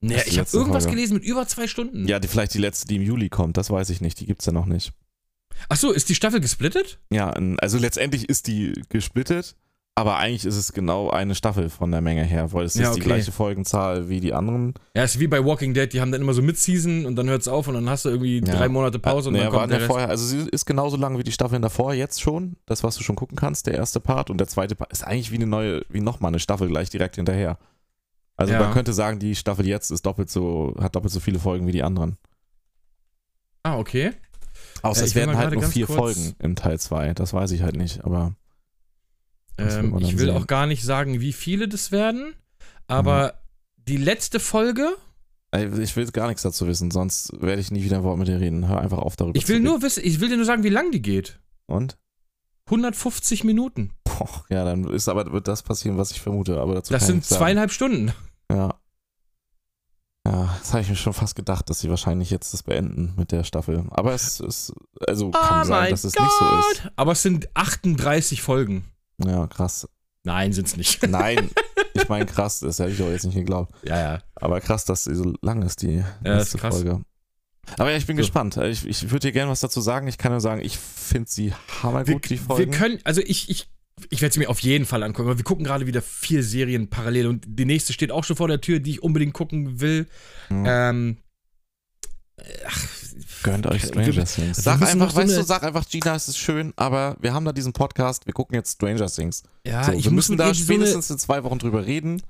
Nee, 0.00 0.20
die 0.24 0.30
ich 0.30 0.38
habe 0.38 0.48
irgendwas 0.52 0.84
Folge. 0.84 0.96
gelesen 0.96 1.14
mit 1.14 1.24
über 1.24 1.46
zwei 1.46 1.68
Stunden. 1.68 2.08
Ja, 2.08 2.18
die, 2.18 2.26
vielleicht 2.26 2.54
die 2.54 2.58
letzte, 2.58 2.88
die 2.88 2.96
im 2.96 3.02
Juli 3.02 3.28
kommt, 3.28 3.56
das 3.56 3.70
weiß 3.70 3.90
ich 3.90 4.00
nicht. 4.00 4.18
Die 4.18 4.26
gibt's 4.26 4.46
ja 4.46 4.52
noch 4.52 4.66
nicht. 4.66 4.92
Ach 5.68 5.76
so, 5.76 5.92
ist 5.92 6.08
die 6.08 6.14
Staffel 6.14 6.40
gesplittet? 6.40 6.98
Ja, 7.10 7.30
also 7.58 7.78
letztendlich 7.78 8.28
ist 8.28 8.46
die 8.48 8.72
gesplittet, 8.88 9.54
aber 9.94 10.16
eigentlich 10.16 10.44
ist 10.46 10.56
es 10.56 10.72
genau 10.72 11.10
eine 11.10 11.34
Staffel 11.34 11.68
von 11.68 11.90
der 11.90 12.00
Menge 12.00 12.24
her, 12.24 12.52
weil 12.52 12.64
es 12.64 12.74
Ja, 12.74 12.84
ist 12.88 12.96
die 12.96 13.00
okay. 13.00 13.08
gleiche 13.10 13.30
Folgenzahl 13.32 14.08
wie 14.08 14.20
die 14.20 14.32
anderen. 14.32 14.72
Ja, 14.96 15.04
ist 15.04 15.18
wie 15.20 15.26
bei 15.26 15.44
Walking 15.44 15.74
Dead, 15.74 15.92
die 15.92 16.00
haben 16.00 16.10
dann 16.12 16.22
immer 16.22 16.32
so 16.34 16.40
Mid-Season 16.42 17.04
und 17.04 17.16
dann 17.16 17.28
hört 17.28 17.42
es 17.42 17.48
auf 17.48 17.68
und 17.68 17.74
dann 17.74 17.88
hast 17.90 18.04
du 18.06 18.08
irgendwie 18.08 18.38
Ja. 18.38 18.54
drei 18.56 18.68
Monate 18.68 18.98
Pause 18.98 19.28
und 19.28 19.34
nee, 19.34 19.40
dann 19.40 19.50
kommt 19.50 19.62
ja 19.62 19.66
der 19.66 19.78
Rest. 19.80 19.86
vorher, 19.90 20.08
also 20.08 20.24
sie 20.24 20.48
ist 20.50 20.64
genauso 20.64 20.96
lang 20.96 21.18
wie 21.18 21.22
die 21.24 21.32
Staffeln 21.32 21.60
davor, 21.62 21.92
jetzt 21.94 22.22
schon, 22.22 22.56
das, 22.66 22.82
was 22.82 22.96
du 22.96 23.02
schon 23.02 23.16
gucken 23.16 23.36
kannst, 23.36 23.66
der 23.66 23.74
erste 23.74 24.00
Part 24.00 24.30
und 24.30 24.38
der 24.38 24.46
zweite 24.48 24.74
Part 24.76 24.92
ist 24.92 25.06
eigentlich 25.06 25.30
wie 25.30 25.36
eine 25.36 25.46
neue, 25.46 25.82
wie 25.90 26.00
nochmal 26.00 26.30
eine 26.30 26.38
Staffel 26.38 26.68
gleich 26.68 26.88
direkt 26.88 27.16
hinterher. 27.16 27.58
Also 28.36 28.54
Ja. 28.54 28.60
man 28.60 28.72
könnte 28.72 28.94
sagen, 28.94 29.18
die 29.18 29.34
Staffel 29.36 29.66
jetzt 29.66 29.90
ist 29.90 30.06
doppelt 30.06 30.30
so, 30.30 30.74
hat 30.80 30.96
doppelt 30.96 31.12
so 31.12 31.20
viele 31.20 31.38
Folgen 31.38 31.66
wie 31.66 31.72
die 31.72 31.82
anderen. 31.82 32.16
Ah, 33.62 33.76
okay. 33.78 34.12
Außer 34.82 35.00
Ja, 35.02 35.06
es 35.06 35.14
werden 35.14 35.36
halt 35.36 35.52
nur 35.52 35.62
vier 35.64 35.86
Folgen 35.86 36.34
im 36.38 36.56
Teil 36.56 36.80
2, 36.80 37.12
das 37.14 37.32
weiß 37.34 37.50
ich 37.52 37.62
halt 37.62 37.76
nicht, 37.76 38.04
aber 38.04 38.34
Ähm, 39.58 39.96
ich 39.98 40.12
will 40.18 40.26
sehen. 40.26 40.36
auch 40.36 40.46
gar 40.46 40.66
nicht 40.66 40.82
sagen, 40.82 41.20
wie 41.20 41.32
viele 41.32 41.68
das 41.68 41.92
werden, 41.92 42.34
aber 42.86 43.26
Mhm. 43.34 43.84
die 43.88 43.96
letzte 43.98 44.40
Folge, 44.40 44.96
Ich 45.54 45.96
will 45.96 46.06
gar 46.10 46.28
nichts 46.28 46.42
dazu 46.42 46.66
wissen, 46.66 46.90
sonst 46.90 47.30
werde 47.42 47.60
ich 47.60 47.70
nie 47.70 47.84
wieder 47.84 47.98
ein 47.98 48.02
Wort 48.04 48.18
mit 48.18 48.26
dir 48.28 48.40
reden. 48.40 48.66
Hör 48.68 48.80
einfach 48.80 48.98
auf 48.98 49.16
darüber 49.16 49.36
ich 49.36 49.46
will 49.48 49.58
zu 49.58 49.62
nur 49.62 49.82
wissen, 49.82 50.02
ich 50.02 50.18
will 50.20 50.30
dir 50.30 50.36
nur 50.36 50.46
sagen, 50.46 50.62
wie 50.64 50.70
lang 50.70 50.90
die 50.90 51.02
geht. 51.02 51.38
Und? 51.66 51.98
150 52.70 53.44
Minuten. 53.44 53.90
Boah, 54.04 54.44
ja, 54.48 54.64
dann 54.64 54.84
ist 54.84 55.08
aber 55.08 55.30
wird 55.32 55.48
das 55.48 55.62
passieren, 55.62 55.98
was 55.98 56.10
ich 56.12 56.20
vermute. 56.22 56.58
Aber 56.60 56.74
dazu 56.74 56.92
Das 56.92 57.06
sind 57.06 57.24
zweieinhalb 57.24 57.70
Stunden. 57.70 58.12
Ja. 58.50 58.78
Ja, 60.26 60.56
das 60.60 60.72
habe 60.72 60.82
ich 60.82 60.88
mir 60.88 60.94
schon 60.96 61.12
fast 61.12 61.34
gedacht, 61.34 61.68
dass 61.68 61.80
sie 61.80 61.90
wahrscheinlich 61.90 62.30
jetzt 62.30 62.54
das 62.54 62.62
beenden 62.62 63.12
mit 63.16 63.32
der 63.32 63.42
Staffel. 63.42 63.84
Aber 63.90 64.14
es 64.14 64.38
ist, 64.38 64.72
also 65.06 65.32
kann 65.32 65.66
sein, 65.66 65.90
dass 65.90 66.04
es 66.04 66.14
nicht 66.14 66.30
so 66.38 66.44
ist. 66.70 66.90
Aber 66.94 67.12
es 67.12 67.22
sind 67.22 67.48
38 67.56 68.40
Folgen. 68.40 68.84
Ja, 69.26 69.46
krass. 69.46 69.88
Nein, 70.24 70.52
sind's 70.52 70.76
nicht. 70.76 71.02
Nein, 71.08 71.50
ich 71.94 72.08
meine 72.08 72.26
krass, 72.26 72.60
das 72.60 72.78
hätte 72.78 72.90
ich 72.92 73.02
auch 73.02 73.10
jetzt 73.10 73.24
nicht 73.24 73.34
geglaubt. 73.34 73.74
ja, 73.84 73.98
ja. 73.98 74.22
Aber 74.36 74.60
krass, 74.60 74.84
dass 74.84 75.04
sie 75.04 75.14
so 75.14 75.34
lang 75.42 75.62
ist, 75.62 75.82
die 75.82 75.96
Ja, 76.24 76.36
letzte 76.36 76.56
ist 76.56 76.60
krass. 76.60 76.74
Folge. 76.76 77.00
Aber 77.78 77.90
ja, 77.90 77.96
ich 77.96 78.06
bin 78.06 78.16
So. 78.16 78.20
gespannt. 78.22 78.56
Ich, 78.56 78.86
ich 78.86 79.02
würde 79.10 79.28
dir 79.28 79.32
gerne 79.32 79.50
was 79.50 79.60
dazu 79.60 79.80
sagen. 79.80 80.06
Ich 80.08 80.18
kann 80.18 80.32
nur 80.32 80.40
sagen, 80.40 80.60
ich 80.62 80.76
finde 80.78 81.30
sie 81.30 81.46
Wir, 81.50 81.82
hammergut, 81.82 82.24
die 82.28 82.38
wir 82.40 82.44
Folgen. 82.46 82.72
können, 82.72 82.98
also 83.04 83.20
ich, 83.20 83.48
ich, 83.50 83.68
ich 84.10 84.20
werde 84.20 84.32
sie 84.32 84.40
mir 84.40 84.48
auf 84.50 84.58
jeden 84.60 84.84
Fall 84.84 85.02
angucken, 85.04 85.28
aber 85.28 85.38
wir 85.38 85.44
gucken 85.44 85.64
gerade 85.64 85.86
wieder 85.86 86.02
vier 86.02 86.42
Serien 86.42 86.88
parallel 86.88 87.28
und 87.28 87.44
die 87.46 87.64
nächste 87.64 87.92
steht 87.92 88.10
auch 88.10 88.24
schon 88.24 88.36
vor 88.36 88.48
der 88.48 88.60
Tür, 88.60 88.80
die 88.80 88.90
ich 88.90 89.02
unbedingt 89.02 89.32
gucken 89.32 89.80
will. 89.80 90.08
Mhm. 90.50 90.64
Ähm, 90.66 91.16
ach, 92.66 92.88
Gönnt 93.42 93.66
euch 93.66 93.82
Stranger 93.84 94.24
Things. 94.24 94.56
Sag 94.58 94.82
einfach, 94.82 95.10
so 95.10 95.16
weißt 95.16 95.30
eine- 95.32 95.40
du, 95.40 95.46
sag 95.46 95.62
einfach, 95.62 95.88
Gina, 95.88 96.14
es 96.14 96.28
ist 96.28 96.38
schön, 96.38 96.72
aber 96.76 97.16
wir 97.20 97.32
haben 97.34 97.44
da 97.44 97.52
diesen 97.52 97.72
Podcast, 97.72 98.26
wir 98.26 98.32
gucken 98.34 98.54
jetzt 98.54 98.72
Stranger 98.74 99.06
Things. 99.06 99.42
ja, 99.66 99.84
so, 99.84 99.92
ich 99.92 100.04
wir 100.04 100.10
muss 100.12 100.28
müssen 100.28 100.36
da 100.38 100.48
ihr 100.48 100.54
so 100.54 100.64
eine, 100.72 100.80
spätestens 100.84 101.10
in 101.10 101.18
zwei 101.18 101.42
Wochen 101.44 101.58
drüber 101.58 101.84
reden. 101.86 102.22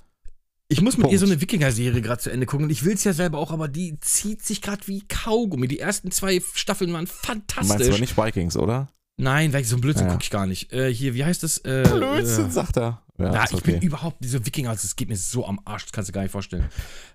ich 0.69 0.81
muss 0.81 0.97
mit 0.97 1.11
ihr 1.13 1.19
so 1.19 1.25
Punkt. 1.27 1.33
eine 1.35 1.41
Wikinger-Serie 1.43 2.01
gerade 2.03 2.21
zu 2.23 2.31
Ende 2.31 2.47
gucken 2.47 2.65
und 2.65 2.71
ich 2.71 2.85
will 2.85 2.95
es 2.95 3.05
ja 3.05 3.13
selber 3.13 3.39
auch, 3.39 3.51
aber 3.53 3.69
die 3.69 3.99
zieht 4.01 4.43
sich 4.43 4.63
gerade 4.63 4.87
wie 4.89 5.03
Kaugummi. 5.07 5.69
Die 5.69 5.79
ersten 5.81 6.11
zwei 6.11 6.41
Staffeln 6.55 6.93
waren 6.93 7.05
Du 7.05 7.11
meinst 7.13 7.27
fantastisch. 7.27 7.89
aber 7.89 7.99
nicht 7.99 8.17
Vikings, 8.17 8.57
oder? 8.57 8.89
Nein, 9.19 9.53
weil 9.53 9.63
so 9.65 9.77
ein 9.77 9.81
Blödsinn 9.83 10.07
Ja. 10.07 10.13
gucke 10.13 10.25
ich 10.25 10.31
gar 10.31 10.47
nicht. 10.47 10.73
Äh, 10.73 10.93
hier, 10.93 11.13
wie 11.15 11.25
heißt 11.25 11.43
das? 11.43 11.59
Äh, 11.59 11.83
Blödsinn, 11.87 12.47
Äh, 12.47 12.51
sagt 12.51 12.79
er. 12.79 13.03
Ja, 13.19 13.33
ja, 13.35 13.45
ich 13.45 13.53
okay. 13.55 13.73
bin 13.73 13.83
überhaupt 13.83 14.17
diese 14.25 14.45
Wikinger, 14.47 14.71
das 14.73 14.97
geht 14.97 15.09
mir 15.11 15.17
so 15.17 15.47
am 15.47 15.61
Arsch, 15.67 15.83
das 15.85 15.93
kannst 15.93 16.09
du 16.09 16.13
gar 16.15 16.23
nicht 16.23 16.33
vorstellen. 16.33 16.65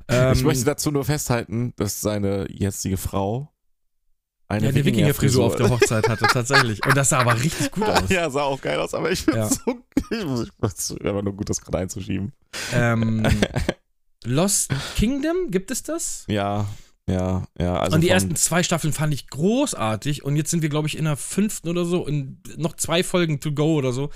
Ähm, 0.08 0.32
ich 0.34 0.44
möchte 0.44 0.64
dazu 0.64 0.92
nur 0.92 1.04
festhalten, 1.04 1.74
dass 1.76 2.00
seine 2.00 2.46
jetzige 2.52 2.98
Frau 2.98 3.52
eine 4.50 4.66
ja, 4.66 4.70
eine 4.72 4.86
Wikinger-Frisur 4.86 5.46
auf 5.46 5.56
der 5.56 5.70
Hochzeit. 5.70 6.08
Hatte, 6.08 6.26
tatsächlich. 6.32 6.86
Und 6.86 6.96
das 6.96 7.10
sah 7.10 7.20
aber 7.20 7.36
richtig 7.42 7.72
gut 7.72 7.84
aus. 7.84 8.10
ja, 8.10 8.30
sah 8.30 8.44
auch 8.44 8.62
geil 8.62 8.80
aus, 8.80 8.94
aber 8.94 9.12
ich 9.12 9.22
finde 9.22 9.40
Ja. 9.40 9.50
so. 9.50 9.60
Ich 10.10 10.24
muss, 10.24 10.92
einfach 11.02 11.22
nur 11.22 11.36
gut, 11.36 11.50
das 11.50 11.60
gerade 11.60 11.80
einzuschieben. 11.80 12.32
Ähm, 12.74 13.28
Lost 14.24 14.72
Kingdom, 14.96 15.52
gibt 15.52 15.70
es 15.70 15.84
das? 15.84 16.24
Ja, 16.30 16.66
ja, 17.10 17.44
ja. 17.60 17.80
Also 17.80 17.96
und 17.96 18.02
die 18.02 18.10
ersten 18.10 18.36
zwei 18.38 18.64
Staffeln 18.64 18.94
fand 18.94 19.14
ich 19.14 19.28
großartig. 19.30 20.24
Und 20.24 20.36
jetzt 20.38 20.52
sind 20.52 20.62
wir, 20.62 20.70
glaube 20.70 20.88
ich, 20.88 20.98
in 20.98 21.06
der 21.06 21.18
fünften 21.18 21.68
oder 21.68 21.84
so 21.86 22.06
und 22.06 22.40
noch 22.58 22.76
zwei 22.76 23.04
Folgen 23.04 23.40
to 23.40 23.52
go 23.52 23.76
oder 23.76 23.92
so. 23.92 24.10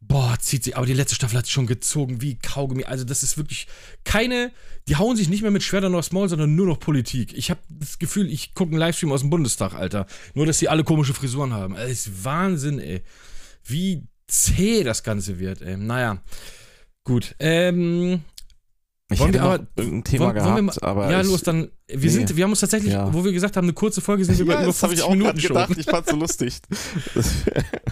Boah, 0.00 0.36
zieht 0.38 0.64
sich. 0.64 0.76
Aber 0.76 0.86
die 0.86 0.92
letzte 0.92 1.14
Staffel 1.14 1.38
hat 1.38 1.46
sich 1.46 1.54
schon 1.54 1.66
gezogen 1.66 2.22
wie 2.22 2.38
Kaugummi. 2.38 2.84
Also, 2.84 3.04
das 3.04 3.22
ist 3.22 3.36
wirklich 3.36 3.66
keine. 4.04 4.52
Die 4.88 4.96
hauen 4.96 5.16
sich 5.16 5.28
nicht 5.28 5.42
mehr 5.42 5.50
mit 5.50 5.62
Schwertern 5.62 5.94
aufs 5.94 6.12
Maul, 6.12 6.28
sondern 6.28 6.54
nur 6.54 6.66
noch 6.66 6.78
Politik. 6.78 7.36
Ich 7.36 7.50
habe 7.50 7.60
das 7.68 7.98
Gefühl, 7.98 8.30
ich 8.30 8.54
gucke 8.54 8.70
einen 8.70 8.78
Livestream 8.78 9.10
aus 9.12 9.20
dem 9.20 9.30
Bundestag, 9.30 9.74
Alter. 9.74 10.06
Nur, 10.34 10.46
dass 10.46 10.58
die 10.58 10.68
alle 10.68 10.84
komische 10.84 11.14
Frisuren 11.14 11.52
haben. 11.52 11.74
Das 11.74 11.90
ist 11.90 12.24
Wahnsinn, 12.24 12.78
ey. 12.78 13.02
Wie 13.64 14.06
zäh 14.28 14.84
das 14.84 15.02
Ganze 15.02 15.38
wird, 15.38 15.62
ey. 15.62 15.76
Naja. 15.76 16.22
Gut. 17.02 17.34
Ähm, 17.38 18.22
ich 19.08 19.20
wollen 19.20 19.32
hätte 19.32 19.44
wir 19.44 19.48
noch 19.48 19.54
aber- 19.54 19.66
irgendein 19.76 20.04
Thema 20.04 20.24
wollen- 20.26 20.36
wollen 20.44 20.56
wir 20.56 20.62
gehabt, 20.72 20.82
aber. 20.82 21.10
ja, 21.10 21.20
los, 21.20 21.42
dann. 21.42 21.70
Wir, 21.88 21.96
nee. 21.98 22.08
sind, 22.08 22.36
wir 22.36 22.42
haben 22.44 22.50
uns 22.50 22.60
tatsächlich, 22.60 22.92
Ja. 22.92 23.12
wo 23.14 23.24
wir 23.24 23.32
gesagt 23.32 23.56
haben, 23.56 23.66
eine 23.66 23.72
kurze 23.72 24.00
Folge 24.00 24.24
sind 24.24 24.38
wir 24.38 24.46
Ja, 24.46 24.54
über 24.60 24.66
das 24.66 24.82
habe 24.82 24.96
50 24.96 24.98
ich 24.98 25.04
auch 25.04 25.10
Minuten 25.10 25.30
gerade 25.30 25.40
schon. 25.40 25.54
gedacht. 25.56 25.78
Ich 25.78 25.86
fand's 25.86 26.10
so 26.10 26.16
lustig. 26.16 26.60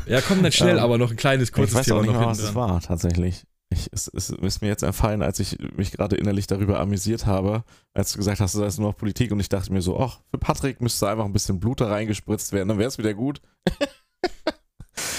Ja, 0.06 0.20
komm 0.20 0.42
dann 0.42 0.52
schnell, 0.52 0.78
Ähm, 0.78 0.82
aber 0.82 0.98
noch 0.98 1.10
ein 1.10 1.16
kleines, 1.16 1.52
kurzes 1.52 1.72
ich 1.72 1.78
weiß 1.78 1.86
Thema 1.86 1.98
auch 1.98 2.02
nicht 2.02 2.12
noch 2.12 2.18
mehr, 2.20 2.28
was 2.28 2.40
es 2.40 2.54
war, 2.54 2.80
tatsächlich. 2.80 3.44
Ich, 3.70 3.88
es, 3.92 4.08
es 4.08 4.30
ist 4.30 4.60
mir 4.62 4.68
jetzt 4.68 4.82
entfallen, 4.82 5.22
als 5.22 5.40
ich 5.40 5.56
mich 5.76 5.90
gerade 5.92 6.16
innerlich 6.16 6.46
darüber 6.46 6.78
amüsiert 6.80 7.26
habe, 7.26 7.64
als 7.94 8.12
du 8.12 8.18
gesagt 8.18 8.40
hast, 8.40 8.54
das 8.54 8.74
ist 8.74 8.78
nur 8.78 8.88
noch 8.90 8.96
Politik 8.96 9.32
und 9.32 9.40
ich 9.40 9.48
dachte 9.48 9.72
mir 9.72 9.82
so, 9.82 9.98
ach, 9.98 10.20
für 10.30 10.38
Patrick 10.38 10.80
müsste 10.80 11.08
einfach 11.08 11.24
ein 11.24 11.32
bisschen 11.32 11.58
Blut 11.60 11.80
da 11.80 11.86
reingespritzt 11.88 12.52
werden, 12.52 12.68
dann 12.68 12.78
wäre 12.78 12.88
es 12.88 12.98
wieder 12.98 13.14
gut. 13.14 13.40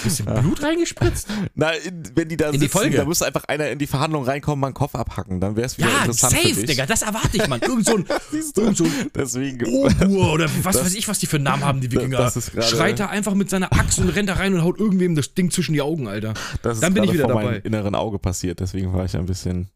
Bisschen. 0.04 0.26
Blut 0.26 0.62
reingespritzt? 0.62 1.28
Na, 1.54 1.70
in, 1.70 2.02
wenn 2.14 2.28
die 2.28 2.36
da 2.36 2.46
In 2.46 2.52
die 2.52 2.58
sitzen, 2.60 2.72
Folge. 2.78 2.96
da 2.98 3.04
müsste 3.04 3.26
einfach 3.26 3.44
einer 3.44 3.68
in 3.70 3.78
die 3.78 3.86
Verhandlung 3.86 4.24
reinkommen, 4.24 4.60
mal 4.60 4.68
einen 4.68 4.74
Kopf 4.74 4.94
abhacken, 4.94 5.40
dann 5.40 5.56
wäre 5.56 5.66
es 5.66 5.78
wieder 5.78 5.88
Ja, 5.88 5.98
interessant 6.00 6.34
für 6.34 6.42
safe, 6.48 6.54
dich. 6.60 6.66
Digga, 6.66 6.86
das 6.86 7.02
erwarte 7.02 7.36
ich, 7.36 7.48
Mann. 7.48 7.60
Irgend 7.60 7.86
so 7.86 7.96
ein, 7.96 8.04
irgend 8.56 8.76
so 8.76 8.84
ein 8.84 9.10
Deswegen. 9.14 9.66
Ogur 9.66 10.32
oder 10.32 10.44
was 10.62 10.76
Das- 10.76 10.84
weiß 10.86 10.94
ich, 10.94 11.08
was 11.08 11.18
die 11.18 11.26
für 11.26 11.36
einen 11.36 11.44
Namen 11.44 11.64
haben, 11.64 11.80
die 11.80 11.90
Wikinger. 11.90 12.18
das 12.18 12.36
ist 12.36 12.52
gerade- 12.52 12.66
Schreit 12.66 13.00
da 13.00 13.06
einfach 13.06 13.34
mit 13.34 13.50
seiner 13.50 13.72
Axt 13.72 13.98
und 13.98 14.08
rennt 14.10 14.28
da 14.28 14.34
rein 14.34 14.54
und 14.54 14.62
haut 14.62 14.78
irgendwem 14.78 15.14
das 15.14 15.34
Ding 15.34 15.50
zwischen 15.50 15.72
die 15.72 15.82
Augen, 15.82 16.08
Alter. 16.08 16.34
Das 16.62 16.80
Dann 16.80 16.94
bin 16.94 17.04
ich 17.04 17.12
wieder 17.12 17.24
vor 17.24 17.34
dabei. 17.34 17.44
meinem 17.44 17.62
inneren 17.64 17.94
Auge 17.94 18.18
passiert, 18.18 18.60
deswegen 18.60 18.92
war 18.92 19.04
ich 19.04 19.16
ein 19.16 19.26
bisschen 19.26 19.68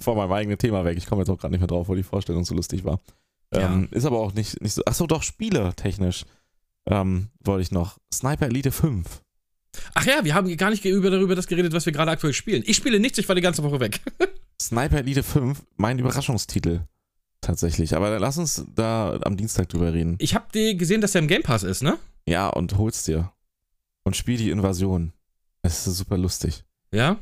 vor 0.00 0.16
meinem 0.16 0.32
eigenen 0.32 0.58
Thema 0.58 0.84
weg. 0.84 0.96
Ich 0.96 1.06
komme 1.06 1.22
jetzt 1.22 1.28
auch 1.30 1.38
gerade 1.38 1.52
nicht 1.52 1.60
mehr 1.60 1.66
drauf, 1.68 1.88
weil 1.88 1.96
die 1.96 2.02
Vorstellung 2.02 2.44
so 2.44 2.54
lustig 2.54 2.84
war. 2.84 3.00
Ja. 3.54 3.60
Ähm, 3.72 3.88
ist 3.90 4.04
aber 4.04 4.18
auch 4.18 4.32
nicht, 4.34 4.60
nicht 4.62 4.72
so. 4.74 4.82
Achso, 4.84 5.06
doch, 5.06 5.22
Spiele 5.22 5.72
technisch. 5.76 6.24
Ähm, 6.86 7.28
wollte 7.40 7.62
ich 7.62 7.70
noch. 7.70 7.98
Sniper 8.12 8.46
Elite 8.46 8.72
5. 8.72 9.22
Ach 9.94 10.06
ja, 10.06 10.24
wir 10.24 10.34
haben 10.34 10.54
gar 10.56 10.70
nicht 10.70 10.84
über, 10.84 11.10
darüber 11.10 11.34
das 11.34 11.46
geredet, 11.46 11.72
was 11.72 11.86
wir 11.86 11.92
gerade 11.92 12.10
aktuell 12.10 12.32
spielen. 12.32 12.62
Ich 12.66 12.76
spiele 12.76 12.98
nichts, 12.98 13.18
ich 13.18 13.28
war 13.28 13.34
die 13.34 13.42
ganze 13.42 13.62
Woche 13.62 13.80
weg. 13.80 14.00
Sniper 14.60 14.98
Elite 14.98 15.22
5, 15.22 15.62
mein 15.76 15.98
Überraschungstitel. 15.98 16.80
Tatsächlich. 17.40 17.94
Aber 17.94 18.18
lass 18.18 18.38
uns 18.38 18.64
da 18.74 19.18
am 19.22 19.36
Dienstag 19.36 19.68
drüber 19.68 19.92
reden. 19.92 20.16
Ich 20.18 20.34
habe 20.34 20.46
dir 20.52 20.74
gesehen, 20.74 21.00
dass 21.00 21.12
der 21.12 21.22
im 21.22 21.28
Game 21.28 21.42
Pass 21.42 21.62
ist, 21.62 21.82
ne? 21.82 21.98
Ja, 22.26 22.48
und 22.48 22.76
hol's 22.76 23.04
dir. 23.04 23.32
Und 24.04 24.16
spiel 24.16 24.36
die 24.38 24.50
Invasion. 24.50 25.12
Es 25.62 25.86
ist 25.86 25.96
super 25.98 26.16
lustig. 26.16 26.64
Ja? 26.92 27.18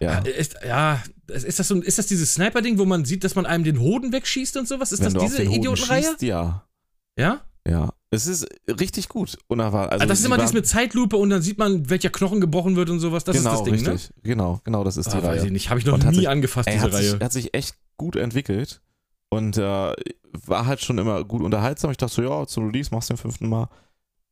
Ja. 0.00 0.18
Ist, 0.18 0.56
ja, 0.66 1.02
ist 1.28 1.58
das, 1.58 1.68
so, 1.68 1.80
ist 1.80 1.98
das 1.98 2.06
dieses 2.06 2.34
Sniper-Ding, 2.34 2.78
wo 2.78 2.84
man 2.84 3.04
sieht, 3.04 3.24
dass 3.24 3.34
man 3.34 3.46
einem 3.46 3.64
den 3.64 3.80
Hoden 3.80 4.12
wegschießt 4.12 4.56
und 4.56 4.68
sowas? 4.68 4.92
Ist 4.92 5.02
Wenn 5.02 5.14
das 5.14 5.22
diese 5.22 5.44
Idiotenreihe? 5.44 6.02
schießt, 6.02 6.22
ja. 6.22 6.66
Ja? 7.16 7.44
Ja. 7.66 7.94
Es 8.14 8.26
ist 8.26 8.46
richtig 8.68 9.08
gut. 9.08 9.38
Unerwartet. 9.48 9.92
Also 9.92 10.02
Ah, 10.04 10.06
das 10.06 10.20
ist 10.20 10.26
immer 10.26 10.36
dieses 10.36 10.52
mit 10.52 10.66
Zeitlupe 10.66 11.16
und 11.16 11.30
dann 11.30 11.40
sieht 11.40 11.56
man, 11.56 11.88
welcher 11.88 12.10
Knochen 12.10 12.40
gebrochen 12.42 12.76
wird 12.76 12.90
und 12.90 13.00
sowas. 13.00 13.24
Das 13.24 13.36
genau, 13.36 13.50
ist 13.52 13.58
das 13.60 13.64
Ding, 13.64 13.74
richtig. 13.88 14.10
Genau, 14.22 14.60
genau, 14.64 14.84
das 14.84 14.98
ist 14.98 15.06
ne? 15.06 15.12
die 15.12 15.18
Ah, 15.18 15.22
weiß 15.30 15.38
Reihe. 15.38 15.46
ich 15.46 15.52
nicht. 15.52 15.70
Habe 15.70 15.80
ich 15.80 15.86
noch 15.86 15.94
Und 15.94 16.04
nie 16.06 16.14
sich- 16.16 16.28
angefasst, 16.28 16.68
Ey, 16.68 16.74
diese 16.74 16.84
hat, 16.84 16.92
Reihe. 16.92 17.10
sich, 17.10 17.20
hat 17.20 17.32
sich 17.32 17.54
echt 17.54 17.76
gut 17.96 18.16
entwickelt 18.16 18.82
und 19.30 19.56
äh, 19.56 19.94
war 20.46 20.66
halt 20.66 20.82
schon 20.82 20.98
immer 20.98 21.24
gut 21.24 21.40
unterhaltsam. 21.42 21.90
Ich 21.90 21.96
dachte 21.96 22.12
so, 22.14 22.22
ja, 22.22 22.46
zum 22.46 22.66
Release 22.66 22.90
machst 22.94 23.08
du 23.08 23.14
den 23.14 23.18
fünften 23.18 23.48
Mal. 23.48 23.68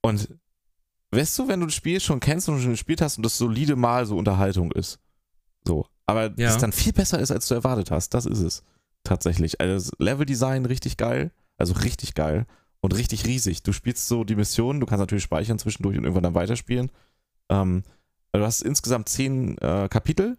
Und 0.02 0.28
weißt 1.12 1.38
du, 1.38 1.48
wenn 1.48 1.60
du 1.60 1.66
das 1.66 1.74
Spiel 1.74 2.00
schon 2.00 2.20
kennst 2.20 2.48
und 2.50 2.60
schon 2.60 2.72
gespielt 2.72 3.00
hast 3.00 3.16
und 3.16 3.24
das 3.24 3.38
solide 3.38 3.76
Mal 3.76 4.04
so 4.04 4.16
Unterhaltung 4.18 4.72
ist. 4.72 4.98
So. 5.66 5.86
Aber 6.06 6.24
Ja. 6.36 6.48
das 6.48 6.58
dann 6.58 6.72
viel 6.72 6.92
besser 6.92 7.18
ist, 7.18 7.30
als 7.30 7.48
du 7.48 7.54
erwartet 7.54 7.90
hast. 7.90 8.12
Das 8.12 8.26
ist 8.26 8.40
es. 8.40 8.62
Tatsächlich. 9.04 9.58
Also 9.60 9.90
das 9.90 9.98
Leveldesign 9.98 10.66
richtig 10.66 10.98
geil. 10.98 11.32
Also 11.56 11.72
richtig 11.74 12.14
geil. 12.14 12.46
Und 12.82 12.94
richtig 12.96 13.26
riesig. 13.26 13.62
Du 13.62 13.72
spielst 13.72 14.08
so 14.08 14.24
die 14.24 14.36
Mission, 14.36 14.80
du 14.80 14.86
kannst 14.86 15.00
natürlich 15.00 15.24
speichern 15.24 15.58
zwischendurch 15.58 15.98
und 15.98 16.04
irgendwann 16.04 16.22
dann 16.22 16.34
weiterspielen. 16.34 16.90
Ähm, 17.50 17.82
du 18.32 18.40
hast 18.40 18.62
insgesamt 18.62 19.08
zehn 19.08 19.58
äh, 19.58 19.88
Kapitel. 19.90 20.38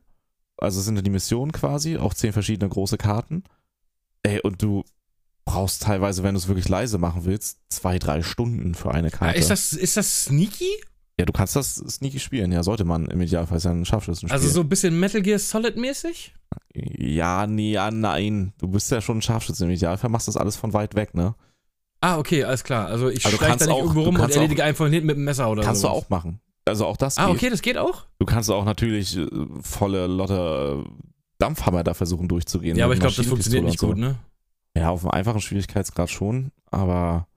Also 0.58 0.82
sind 0.82 1.06
die 1.06 1.10
Missionen 1.12 1.52
quasi, 1.52 1.98
auch 1.98 2.14
zehn 2.14 2.34
verschiedene 2.34 2.70
große 2.70 2.98
Karten. 2.98 3.44
Ey, 4.24 4.40
und 4.42 4.62
du 4.62 4.84
brauchst 5.46 5.84
teilweise, 5.84 6.22
wenn 6.24 6.36
du 6.36 6.40
es 6.40 6.48
wirklich 6.48 6.70
leise 6.70 6.98
machen 7.00 7.26
willst, 7.26 7.60
zwei, 7.70 7.98
drei 8.00 8.22
Stunden 8.22 8.76
für 8.76 8.92
eine 8.92 9.08
Ah, 9.08 9.18
Karte. 9.18 9.40
ist, 9.40 9.50
das, 9.50 9.74
ist 9.74 9.98
das 9.98 10.26
sneaky? 10.26 10.70
ja, 11.20 11.26
du 11.26 11.34
kannst 11.34 11.56
das 11.56 11.76
sneaky 11.76 12.20
spielen, 12.20 12.52
ja, 12.52 12.64
sollte 12.64 12.84
man 12.86 13.06
im 13.08 13.22
Idealfall 13.22 13.58
ist 13.58 13.64
ja 13.66 13.72
ein 13.72 13.86
Scharfschützen 13.86 14.32
Also 14.32 14.48
so 14.50 14.62
ein 14.62 14.70
bisschen 14.70 15.00
Metal 15.00 15.22
Gear 15.22 15.38
Solid 15.40 15.78
mäßig? 15.78 16.34
Ja, 16.74 17.46
nee, 17.48 17.72
ja, 17.74 17.92
nein. 17.92 18.54
Du 18.60 18.68
bist 18.68 18.90
ja 18.92 19.02
schon 19.02 19.18
ein 19.18 19.22
Scharfschütze 19.22 19.66
im 19.66 19.72
Idealfall, 19.72 20.10
machst 20.10 20.28
das 20.28 20.38
alles 20.38 20.56
von 20.56 20.74
weit 20.74 20.96
weg, 20.96 21.14
ne? 21.16 21.36
Ah, 22.02 22.18
okay, 22.18 22.44
alles 22.44 22.64
klar. 22.64 22.88
Also 22.88 23.10
ich 23.10 23.22
schleich 23.22 23.38
kannst 23.40 23.62
da 23.62 23.66
nicht 23.68 23.76
auch- 23.76 23.80
irgendwo 23.82 24.02
rum 24.04 24.16
und 24.16 24.22
auch- 24.22 24.30
erledige 24.30 24.64
einen 24.64 24.76
von 24.76 24.92
hinten 24.92 25.08
mit 25.08 25.16
dem 25.18 25.24
Messer 25.24 25.50
oder 25.50 25.62
Kannst 25.64 25.82
so. 25.82 25.88
du 25.88 25.94
auch 25.94 26.10
machen. 26.10 26.40
Also 26.66 26.86
auch 26.86 26.98
das 26.98 27.18
Ah, 27.18 27.28
geht. 27.28 27.36
okay, 27.36 27.50
das 27.50 27.62
geht 27.62 27.78
auch? 27.78 28.06
Du 28.20 28.26
kannst 28.26 28.50
auch 28.52 28.66
natürlich 28.66 29.18
äh, 29.18 29.28
volle 29.62 30.08
Lotte 30.08 30.84
äh, 30.86 30.90
Dampfhammer 31.40 31.84
da 31.84 31.94
versuchen 31.94 32.28
durchzugehen. 32.28 32.78
Ja, 32.78 32.86
aber 32.86 32.94
ich 32.94 33.00
glaube, 33.00 33.16
das 33.16 33.26
funktioniert 33.26 33.64
nicht 33.66 33.82
Maschinenpistole 33.82 34.14
gut, 34.14 34.20
ne? 34.20 34.26
so. 34.76 34.82
Ja, 34.82 34.90
auf 34.90 35.02
einem 35.04 35.12
einfachen 35.12 35.42
Schwierigkeitsgrad 35.42 36.10
schon, 36.10 36.52
aber 36.70 37.28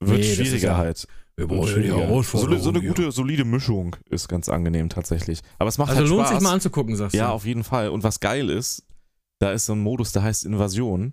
wird 0.00 0.18
Nee, 0.20 0.34
schwieriger 0.34 0.68
ja- 0.72 0.76
halt. 0.76 1.06
Schwieriger. 1.36 2.22
so, 2.22 2.46
eine- 2.46 2.60
so 2.60 2.68
eine 2.70 2.80
gute, 2.82 3.10
solide 3.12 3.44
Mischung 3.44 3.96
ist 4.08 4.28
ganz 4.28 4.48
angenehm 4.48 4.88
tatsächlich. 4.88 5.40
Aber 5.58 5.68
es 5.68 5.78
macht 5.78 5.90
Also 5.90 6.00
halt 6.02 6.10
lohnt 6.10 6.26
Spaß. 6.26 6.38
sich 6.38 6.42
mal 6.44 6.52
anzugucken, 6.52 6.96
sagst 6.96 7.16
Ja, 7.16 7.28
du. 7.28 7.32
auf 7.32 7.44
jeden 7.44 7.64
Fall. 7.64 7.88
Und 7.88 8.04
was 8.04 8.20
geil 8.20 8.50
ist, 8.50 8.84
da 9.40 9.50
ist 9.52 9.66
so 9.66 9.72
ein 9.72 9.80
Modus, 9.80 10.12
der 10.12 10.22
heißt 10.22 10.44
Invasion. 10.44 11.12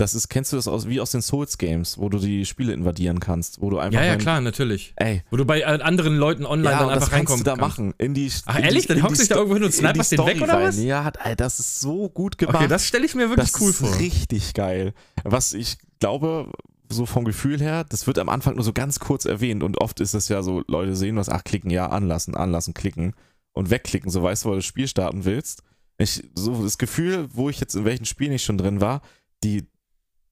Das 0.00 0.14
ist, 0.14 0.28
kennst 0.28 0.52
du 0.52 0.56
das 0.56 0.68
aus, 0.68 0.88
wie 0.88 1.00
aus 1.00 1.10
den 1.10 1.22
Souls-Games, 1.22 1.98
wo 1.98 2.08
du 2.08 2.18
die 2.20 2.46
Spiele 2.46 2.72
invadieren 2.72 3.18
kannst, 3.18 3.60
wo 3.60 3.68
du 3.68 3.78
einfach. 3.78 3.98
Ja, 3.98 4.06
ja, 4.06 4.12
rein- 4.12 4.20
klar, 4.20 4.40
natürlich. 4.40 4.92
Ey, 4.94 5.24
Wo 5.30 5.36
du 5.36 5.44
bei 5.44 5.60
äh, 5.60 5.64
anderen 5.64 6.16
Leuten 6.16 6.46
online 6.46 6.70
ja, 6.70 6.78
dann 6.78 6.88
und 6.88 6.94
das 6.94 7.02
einfach 7.04 7.16
kannst 7.16 7.32
reinkommen 7.32 7.38
du 7.44 7.50
da 7.50 7.56
kannst. 7.56 7.78
machen. 7.78 7.94
In 7.98 8.14
die, 8.14 8.30
Ach, 8.46 8.56
in 8.58 8.64
ehrlich? 8.64 8.86
Die, 8.86 8.94
Dann 8.94 9.02
hockst 9.02 9.16
du 9.16 9.22
dich 9.22 9.28
da 9.28 9.34
irgendwo 9.34 9.56
hin 9.56 9.64
und 9.64 9.74
sniperst 9.74 10.12
den 10.12 10.24
weg, 10.24 10.40
oder 10.40 10.52
rein. 10.54 10.68
was? 10.68 10.78
Ja, 10.78 11.02
hat, 11.02 11.18
ey, 11.24 11.34
das 11.34 11.58
ist 11.58 11.80
so 11.80 12.08
gut 12.10 12.38
gemacht. 12.38 12.54
Okay, 12.56 12.68
das 12.68 12.86
stelle 12.86 13.06
ich 13.06 13.16
mir 13.16 13.28
wirklich 13.28 13.50
das 13.50 13.60
cool 13.60 13.70
ist 13.70 13.78
vor. 13.80 13.98
richtig 13.98 14.54
geil. 14.54 14.94
Was 15.24 15.52
ich 15.52 15.78
glaube, 15.98 16.52
so 16.88 17.04
vom 17.04 17.24
Gefühl 17.24 17.60
her, 17.60 17.82
das 17.82 18.06
wird 18.06 18.20
am 18.20 18.28
Anfang 18.28 18.54
nur 18.54 18.62
so 18.64 18.72
ganz 18.72 19.00
kurz 19.00 19.24
erwähnt 19.24 19.64
und 19.64 19.80
oft 19.80 19.98
ist 19.98 20.14
es 20.14 20.28
ja 20.28 20.42
so, 20.44 20.62
Leute 20.68 20.94
sehen 20.94 21.16
was, 21.16 21.28
ach, 21.28 21.42
klicken, 21.42 21.70
ja, 21.70 21.88
anlassen, 21.88 22.36
anlassen, 22.36 22.72
klicken 22.72 23.14
und 23.52 23.70
wegklicken, 23.70 24.12
so 24.12 24.22
weißt 24.22 24.44
du, 24.44 24.48
wo 24.48 24.52
du 24.52 24.58
das 24.58 24.64
Spiel 24.64 24.86
starten 24.86 25.24
willst. 25.24 25.64
Ich, 25.98 26.22
so 26.36 26.62
das 26.62 26.78
Gefühl, 26.78 27.26
wo 27.32 27.50
ich 27.50 27.58
jetzt 27.58 27.74
in 27.74 27.84
welchen 27.84 28.04
Spielen 28.04 28.30
ich 28.32 28.44
schon 28.44 28.58
drin 28.58 28.80
war, 28.80 29.02
die, 29.42 29.66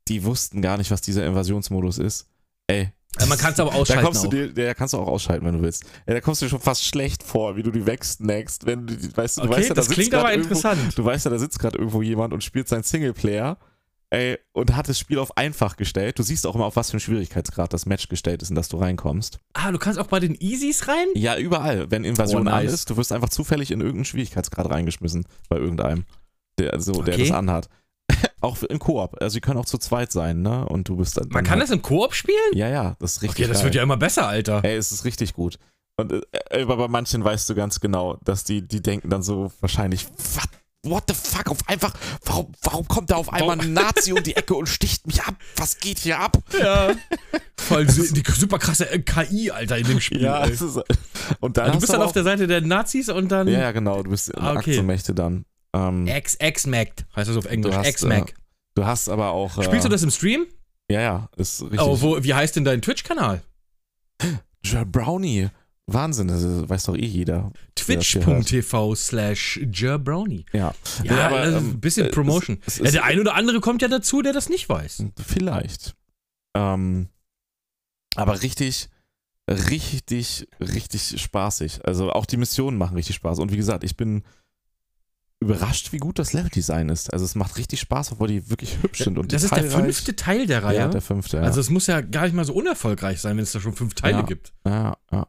die 0.09 0.25
wussten 0.25 0.63
gar 0.63 0.77
nicht, 0.79 0.91
was 0.91 1.01
dieser 1.01 1.25
Invasionsmodus 1.27 1.99
ist. 1.99 2.27
Ey. 2.67 2.93
Ja, 3.19 3.27
man 3.27 3.39
kann's 3.39 3.59
aber 3.59 3.71
Da 3.71 3.77
ausschalten 3.79 4.05
kommst 4.05 4.25
du 4.25 4.29
dir, 4.29 4.53
der 4.53 4.75
kannst 4.75 4.93
du 4.93 4.99
auch 4.99 5.07
ausschalten, 5.07 5.47
wenn 5.47 5.55
du 5.55 5.63
willst. 5.63 5.85
Ja, 6.07 6.13
da 6.15 6.21
kommst 6.21 6.43
du 6.43 6.47
dir 6.47 6.51
schon 6.51 6.61
fast 6.61 6.85
schlecht 6.85 7.23
vor, 7.23 7.57
wie 7.57 7.63
du 7.63 7.71
die 7.71 7.87
wegsnackst, 7.87 8.67
wenn 8.67 8.87
du, 8.87 8.95
weißt, 9.17 9.39
du 9.39 9.43
Okay, 9.43 9.51
weißt 9.53 9.63
ja, 9.63 9.69
da 9.71 9.75
das 9.75 9.87
sitzt 9.87 9.95
klingt 9.99 10.15
aber 10.15 10.31
irgendwo, 10.33 10.49
interessant. 10.55 10.99
Du 10.99 11.05
weißt 11.05 11.25
ja, 11.25 11.31
da 11.31 11.39
sitzt 11.39 11.59
gerade 11.59 11.79
irgendwo 11.79 12.03
jemand 12.03 12.35
und 12.35 12.45
spielt 12.45 12.69
sein 12.69 12.83
Singleplayer. 12.83 13.57
Ey, 14.11 14.39
und 14.53 14.77
hat 14.77 14.89
das 14.89 14.99
Spiel 15.01 15.19
auf 15.19 15.37
einfach 15.37 15.77
gestellt. 15.77 16.19
Du 16.19 16.23
siehst 16.23 16.47
auch 16.47 16.55
immer, 16.55 16.67
auf 16.67 16.77
was 16.77 16.91
für 16.91 16.95
einen 16.95 17.01
Schwierigkeitsgrad 17.01 17.73
das 17.73 17.87
Match 17.87 18.07
gestellt 18.09 18.41
ist, 18.43 18.51
in 18.51 18.55
das 18.55 18.69
du 18.69 18.77
reinkommst. 18.77 19.41
Ah, 19.55 19.73
du 19.73 19.79
kannst 19.79 19.99
auch 19.99 20.07
bei 20.07 20.21
den 20.21 20.37
Easies 20.39 20.87
rein? 20.87 21.07
Ja, 21.15 21.37
überall. 21.39 21.91
Wenn 21.91 22.05
Invasion 22.05 22.47
Oh, 22.47 22.51
an 22.51 22.63
nice. 22.65 22.73
ist, 22.73 22.91
du 22.91 22.97
wirst 22.97 23.11
einfach 23.13 23.31
zufällig 23.31 23.71
in 23.73 23.81
irgendeinen 23.81 24.05
Schwierigkeitsgrad 24.05 24.71
reingeschmissen. 24.71 25.25
Bei 25.49 25.57
irgendeinem, 25.57 26.05
der, 26.59 26.79
so, 26.81 27.03
der 27.03 27.15
Okay. 27.15 27.29
das 27.29 27.37
anhat. 27.37 27.69
Auch 28.47 28.63
im 28.63 28.79
Koop. 28.79 29.17
Also, 29.21 29.35
sie 29.35 29.41
können 29.41 29.59
auch 29.59 29.65
zu 29.67 29.79
zweit 29.79 30.13
sein, 30.13 30.43
ne? 30.43 30.65
Und 30.67 30.89
du 30.89 30.97
bist 30.97 31.17
dann. 31.19 31.29
Man 31.31 31.45
kann 31.45 31.61
das 31.61 31.71
im 31.71 31.83
Koop 31.83 32.15
spielen? 32.15 32.37
Ja, 32.55 32.69
ja, 32.69 32.97
das 32.99 33.13
ist 33.17 33.23
richtig. 33.23 33.45
Okay, 33.45 33.49
das 33.49 33.59
geil. 33.59 33.65
wird 33.67 33.75
ja 33.75 33.83
immer 33.83 33.97
besser, 33.97 34.27
Alter. 34.29 34.61
Ey, 34.65 34.77
es 34.77 34.93
ist 34.93 35.05
richtig 35.05 35.35
gut. 35.35 35.59
Und 35.99 36.13
äh, 36.13 36.63
aber 36.63 36.77
bei 36.77 36.89
manchen 36.89 37.25
weißt 37.25 37.49
du 37.49 37.55
ganz 37.55 37.81
genau, 37.81 38.19
dass 38.25 38.45
die, 38.45 38.67
die 38.67 38.83
denken 38.83 39.09
dann 39.11 39.23
so 39.23 39.51
wahrscheinlich, 39.61 40.07
what, 40.35 40.49
what 40.83 41.05
the 41.09 41.15
fuck, 41.15 41.51
auf 41.51 41.59
einfach, 41.67 41.95
warum, 42.25 42.53
warum 42.63 42.87
kommt 42.87 43.11
da 43.11 43.17
auf 43.17 43.33
einmal 43.33 43.59
ein 43.59 43.73
Nazi 43.73 44.13
um 44.13 44.23
die 44.23 44.37
Ecke 44.37 44.55
und 44.55 44.69
sticht 44.69 45.07
mich 45.07 45.23
ab? 45.23 45.35
Was 45.57 45.79
geht 45.79 45.99
hier 45.99 46.21
ab? 46.21 46.37
Ja. 46.61 46.91
Voll 47.59 47.87
die 47.87 48.23
super 48.31 48.59
krasse 48.59 48.91
äh, 48.91 48.99
KI, 48.99 49.51
Alter, 49.51 49.79
in 49.79 49.87
dem 49.87 50.01
Spiel. 50.01 50.25
es 50.25 50.61
ist, 50.61 50.79
und 51.41 51.57
dann 51.57 51.73
du 51.73 51.81
bist 51.81 51.93
dann 51.93 52.03
auf 52.03 52.13
der 52.13 52.23
Seite 52.25 52.47
der 52.47 52.61
Nazis 52.61 53.09
und 53.09 53.29
dann 53.33 53.49
Ja, 53.49 53.61
ja, 53.61 53.73
genau, 53.73 54.03
du 54.03 54.11
bist 54.11 54.37
Ah, 54.37 54.51
okay. 54.51 54.59
Aktienmächte 54.59 55.15
dann. 55.15 55.47
Ähm, 55.75 56.07
Ex-Ex-Mac, 56.07 57.05
heißt 57.15 57.29
das 57.31 57.37
auf 57.37 57.47
Englisch. 57.47 57.75
Ex-Mac. 57.77 58.35
du 58.75 58.85
hast 58.85 59.09
aber 59.09 59.31
auch. 59.31 59.59
Äh, 59.59 59.65
Spielst 59.65 59.85
du 59.85 59.89
das 59.89 60.03
im 60.03 60.11
Stream? 60.11 60.47
Ja, 60.91 61.01
ja, 61.01 61.29
ist 61.37 61.63
richtig. 61.63 61.81
Oh, 61.81 62.01
wo, 62.01 62.23
wie 62.23 62.33
heißt 62.35 62.57
denn 62.57 62.65
dein 62.65 62.81
Twitch-Kanal? 62.83 63.43
Ja, 64.65 64.85
Brownie. 64.85 65.49
Wahnsinn, 65.89 66.27
das 66.27 66.43
weiß 66.69 66.85
doch 66.85 66.97
eh 66.97 67.05
jeder. 67.07 67.53
Twitch.tv 67.77 68.95
slash 68.97 69.61
Jerbrownie. 69.73 70.45
Ja. 70.53 70.75
Ja, 71.05 71.15
Nee, 71.15 71.21
aber, 71.21 71.37
also 71.37 71.59
ähm, 71.59 71.71
ein 71.71 71.81
bisschen 71.81 72.07
äh, 72.07 72.11
Promotion. 72.11 72.59
es- 72.67 72.81
es 72.81 72.87
ja, 72.87 72.91
der 72.91 73.05
ein 73.05 73.21
oder 73.21 73.35
andere 73.35 73.61
kommt 73.61 73.83
ja 73.83 73.89
dazu, 73.89 74.21
der 74.23 74.33
das 74.33 74.49
nicht 74.49 74.69
weiß. 74.69 75.05
Vielleicht. 75.25 75.95
Ähm, 76.57 77.09
aber 78.17 78.43
richtig, 78.43 78.89
richtig, 79.49 80.49
richtig 80.61 81.21
spaßig. 81.21 81.87
Also 81.87 82.11
auch 82.11 82.27
die 82.27 82.37
Missionen 82.37 82.79
machen 82.79 82.97
richtig 82.97 83.17
Spaß. 83.17 83.39
Und 83.39 83.53
wie 83.53 83.57
gesagt, 83.57 83.85
ich 83.85 83.97
bin 83.97 84.25
überrascht, 85.41 85.93
wie 85.93 85.99
gut 85.99 86.19
das 86.19 86.33
Leveldesign 86.33 86.89
ist. 86.89 87.13
Also 87.13 87.25
es 87.25 87.35
macht 87.35 87.59
richtig 87.59 87.81
Spaß, 87.81 88.13
obwohl 88.13 88.29
die 88.29 88.49
wirklich 88.49 88.79
hübsch 88.83 89.05
sind. 89.05 89.19
Und 89.19 89.33
das 89.33 89.43
ist 89.43 89.55
der 89.55 89.65
fünfte 89.65 90.17
Teil 90.17 90.47
der 90.47 90.65
Reihe. 90.65 90.79
Ja, 90.79 90.89
der 90.89 91.03
fünfte, 91.03 91.37
ja. 91.39 91.43
Also 91.43 91.61
es 91.61 91.69
muss 91.71 91.87
ja 91.87 92.01
gar 92.01 92.23
nicht 92.25 92.35
mal 92.35 92.45
so 92.45 92.55
unerfolgreich 92.55 93.21
sein, 93.21 93.37
wenn 93.37 93.43
es 93.43 93.53
da 93.53 93.61
schon 93.61 93.75
fünf 93.75 93.95
Teile 93.95 94.19
Ja. 94.19 94.23
gibt. 94.23 94.53
ja, 94.67 94.97
ja. 95.13 95.27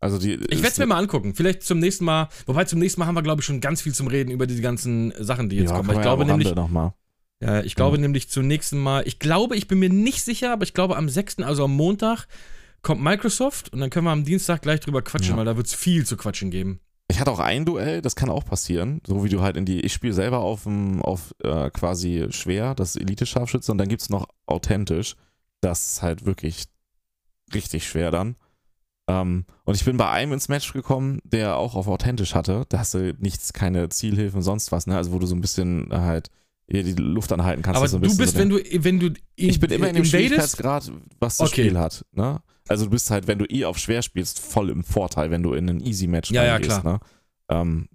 Also 0.00 0.18
die, 0.18 0.34
Ich 0.34 0.58
werde 0.58 0.68
es 0.68 0.78
mir 0.78 0.86
mal 0.86 0.98
angucken. 0.98 1.34
Vielleicht 1.34 1.64
zum 1.64 1.80
nächsten 1.80 2.04
Mal. 2.04 2.28
Wobei 2.46 2.64
zum 2.64 2.78
nächsten 2.78 3.00
Mal 3.00 3.06
haben 3.06 3.16
wir, 3.16 3.22
glaube 3.22 3.40
ich, 3.40 3.46
schon 3.46 3.60
ganz 3.60 3.82
viel 3.82 3.92
zum 3.92 4.06
Reden 4.06 4.30
über 4.30 4.46
die 4.46 4.60
ganzen 4.60 5.12
Sachen, 5.18 5.48
die 5.48 5.56
jetzt 5.56 5.70
ja, 5.70 5.76
kommen. 5.76 5.90
ich 5.90 6.00
glaube 6.00 6.24
nämlich, 6.24 6.54
noch 6.54 6.68
mal. 6.68 6.94
ja, 7.40 7.62
ich 7.62 7.74
glaube 7.74 7.98
nämlich 7.98 8.28
zum 8.30 8.46
nächsten 8.46 8.78
Mal. 8.78 9.02
Ich 9.08 9.18
glaube, 9.18 9.56
ich 9.56 9.66
bin 9.66 9.80
mir 9.80 9.90
nicht 9.90 10.22
sicher, 10.22 10.52
aber 10.52 10.62
ich 10.62 10.72
glaube 10.72 10.96
am 10.96 11.08
6., 11.08 11.38
also 11.40 11.64
am 11.64 11.74
Montag, 11.74 12.26
kommt 12.82 13.02
Microsoft 13.02 13.72
und 13.72 13.80
dann 13.80 13.90
können 13.90 14.04
wir 14.06 14.12
am 14.12 14.24
Dienstag 14.24 14.62
gleich 14.62 14.78
drüber 14.78 15.02
quatschen, 15.02 15.36
weil 15.36 15.44
da 15.44 15.56
wird 15.56 15.66
es 15.66 15.74
viel 15.74 16.06
zu 16.06 16.16
quatschen 16.16 16.52
geben. 16.52 16.78
Ich 17.10 17.20
hatte 17.20 17.30
auch 17.30 17.38
ein 17.38 17.64
Duell, 17.64 18.02
das 18.02 18.16
kann 18.16 18.28
auch 18.28 18.44
passieren. 18.44 19.00
So 19.06 19.24
wie 19.24 19.28
du 19.30 19.40
halt 19.40 19.56
in 19.56 19.64
die. 19.64 19.80
Ich 19.80 19.92
spiele 19.94 20.12
selber 20.12 20.40
auf, 20.40 20.64
dem- 20.64 21.00
auf 21.02 21.34
äh, 21.42 21.70
quasi 21.70 22.26
schwer, 22.30 22.74
das 22.74 22.96
Elite-Scharfschütze, 22.96 23.72
und 23.72 23.78
dann 23.78 23.88
gibt 23.88 24.02
es 24.02 24.10
noch 24.10 24.28
authentisch. 24.46 25.16
Das 25.60 25.92
ist 25.92 26.02
halt 26.02 26.26
wirklich 26.26 26.64
richtig 27.54 27.88
schwer 27.88 28.10
dann. 28.10 28.36
Ähm, 29.08 29.46
und 29.64 29.74
ich 29.74 29.84
bin 29.86 29.96
bei 29.96 30.10
einem 30.10 30.34
ins 30.34 30.48
Match 30.48 30.72
gekommen, 30.74 31.20
der 31.24 31.56
auch 31.56 31.74
auf 31.76 31.88
authentisch 31.88 32.34
hatte. 32.34 32.66
Da 32.68 32.80
hast 32.80 32.92
du 32.92 33.14
nichts, 33.18 33.54
keine 33.54 33.88
Zielhilfen, 33.88 34.42
sonst 34.42 34.70
was, 34.70 34.86
ne? 34.86 34.96
Also 34.96 35.12
wo 35.12 35.18
du 35.18 35.26
so 35.26 35.34
ein 35.34 35.40
bisschen 35.40 35.88
halt 35.90 36.28
hier 36.70 36.84
die 36.84 36.92
Luft 36.92 37.32
anhalten 37.32 37.62
kannst. 37.62 37.78
aber 37.78 37.88
so 37.88 37.98
du 37.98 38.14
bist, 38.14 38.34
so 38.34 38.38
wenn 38.38 38.50
du, 38.50 38.58
wenn 38.84 39.00
du 39.00 39.14
ich 39.34 39.58
bin 39.58 39.70
immer 39.70 39.88
in 39.88 39.94
dem 39.94 40.04
invadest, 40.04 40.10
Schwierigkeitsgrad, 40.10 40.92
was 41.18 41.38
das 41.38 41.48
Okay. 41.50 41.62
Spiel 41.64 41.78
hat. 41.78 42.04
Ne? 42.12 42.40
Also 42.68 42.84
du 42.84 42.90
bist 42.90 43.10
halt, 43.10 43.26
wenn 43.26 43.38
du 43.38 43.44
eh 43.46 43.64
auf 43.64 43.78
schwer 43.78 44.02
spielst, 44.02 44.38
voll 44.38 44.70
im 44.70 44.84
Vorteil, 44.84 45.30
wenn 45.30 45.42
du 45.42 45.54
in 45.54 45.68
ein 45.68 45.80
Easy-Match 45.80 46.30
Ja, 46.30 46.44
ja, 46.44 46.52
reingehst, 46.54 46.84
Ne? 46.84 47.00
Ähm, 47.48 47.88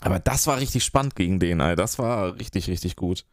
aber 0.00 0.18
das 0.18 0.46
war 0.46 0.58
richtig 0.58 0.84
spannend 0.84 1.16
gegen 1.16 1.40
den, 1.40 1.60
Alter. 1.60 1.76
Das 1.82 1.98
war 1.98 2.38
richtig, 2.38 2.68
richtig 2.68 2.96
gut. 2.96 3.24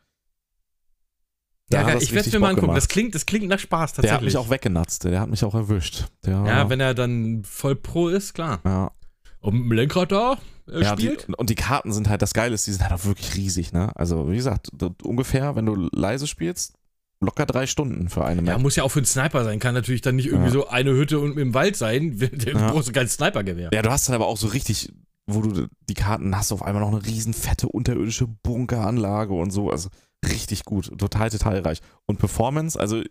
Da 1.70 1.88
Ja, 1.88 1.98
ich 1.98 2.14
werde 2.14 2.30
mir 2.32 2.40
mal 2.40 2.50
angucken. 2.50 2.76
Das 2.76 2.88
klingt, 2.88 3.16
das 3.16 3.26
klingt 3.26 3.48
nach 3.48 3.60
Spaß 3.60 3.94
Der 3.94 4.04
hat 4.04 4.10
tatsächlich. 4.10 4.34
mich 4.34 4.38
auch 4.38 4.50
weggenatzt, 4.50 5.04
der 5.06 5.20
hat 5.20 5.30
mich 5.30 5.44
auch 5.44 5.56
erwischt. 5.56 6.06
Der, 6.26 6.34
ja, 6.46 6.70
wenn 6.70 6.80
er 6.80 6.94
dann 6.94 7.44
voll 7.44 7.76
pro 7.76 8.10
ist, 8.10 8.34
klar. 8.34 8.60
ja. 8.66 8.92
Und 9.40 9.56
mit 9.56 9.64
dem 9.64 9.72
Lenkrad 9.74 10.12
da 10.14 10.38
äh, 10.70 10.82
Ja, 10.82 10.96
die, 10.96 11.04
spielt. 11.08 11.28
und 11.38 11.50
die 11.50 11.56
Karten 11.56 11.92
sind 11.92 12.08
halt, 12.08 12.22
das 12.22 12.34
Geile 12.34 12.54
ist, 12.56 12.66
die 12.66 12.72
sind 12.72 12.82
halt 12.84 12.94
auch 12.94 13.04
wirklich 13.06 13.36
riesig, 13.36 13.74
ne? 13.74 13.92
Also, 13.96 14.32
wie 14.32 14.38
gesagt, 14.38 14.70
ungefähr, 15.04 15.58
wenn 15.58 15.66
du 15.66 15.90
leise 15.92 16.28
spielst, 16.28 16.76
locker 17.24 17.46
drei 17.46 17.66
Stunden 17.68 18.10
für 18.10 18.24
eine 18.26 18.42
Ja, 18.44 18.54
Map. 18.54 18.62
muss 18.62 18.76
ja 18.76 18.84
auch 18.84 18.90
für 18.90 19.00
einen 19.00 19.06
Sniper 19.06 19.44
sein. 19.44 19.60
Kann 19.60 19.74
natürlich 19.74 20.02
dann 20.02 20.16
nicht 20.16 20.28
irgendwie 20.28 20.48
Ja. 20.48 20.54
so 20.54 20.68
eine 20.68 20.92
Hütte 20.92 21.20
und 21.20 21.38
im 21.38 21.54
Wald 21.54 21.76
sein. 21.76 22.18
Du 22.20 22.52
Ja. 22.52 22.72
brauchst 22.72 22.94
kein 22.94 23.08
Snipergewehr. 23.08 23.70
Ja, 23.74 23.82
du 23.82 23.90
hast 23.92 24.08
dann 24.08 24.16
aber 24.16 24.28
auch 24.28 24.38
so 24.38 24.48
richtig, 24.48 24.92
wo 25.26 25.42
du 25.42 25.68
die 25.90 25.94
Karten 25.94 26.36
hast, 26.38 26.52
auf 26.52 26.62
einmal 26.64 26.82
noch 26.84 26.92
eine 26.92 27.06
riesen 27.06 27.34
fette 27.34 27.68
unterirdische 27.70 28.28
Bunkeranlage 28.28 29.34
und 29.34 29.52
so. 29.52 29.70
Also 29.72 29.90
richtig 30.26 30.66
gut, 30.66 30.98
total 31.00 31.30
detailreich. 31.30 31.80
Und 32.06 32.20
Performance, 32.20 32.80
also 32.80 33.02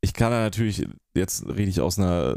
ich 0.00 0.12
kann 0.14 0.30
da 0.30 0.40
natürlich, 0.40 0.86
jetzt 1.14 1.46
rede 1.46 1.70
ich 1.70 1.80
aus 1.80 1.98
einer 1.98 2.36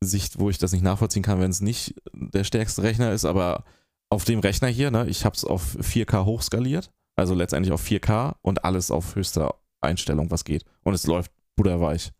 Sicht, 0.00 0.38
wo 0.38 0.48
ich 0.50 0.58
das 0.58 0.72
nicht 0.72 0.82
nachvollziehen 0.84 1.22
kann, 1.22 1.40
wenn 1.40 1.50
es 1.50 1.60
nicht 1.60 1.94
der 2.12 2.44
stärkste 2.44 2.82
Rechner 2.82 3.12
ist, 3.12 3.24
aber 3.24 3.64
auf 4.10 4.24
dem 4.24 4.38
Rechner 4.40 4.68
hier, 4.68 4.90
ne, 4.90 5.06
ich 5.08 5.24
habe 5.24 5.34
es 5.36 5.44
auf 5.44 5.76
4K 5.80 6.24
hochskaliert, 6.24 6.90
also 7.16 7.34
letztendlich 7.34 7.72
auf 7.72 7.82
4K 7.82 8.36
und 8.42 8.64
alles 8.64 8.90
auf 8.90 9.16
höchster 9.16 9.56
Einstellung, 9.80 10.30
was 10.30 10.44
geht. 10.44 10.64
Und 10.82 10.94
es 10.94 11.06
läuft 11.06 11.30
butterweich. 11.56 12.12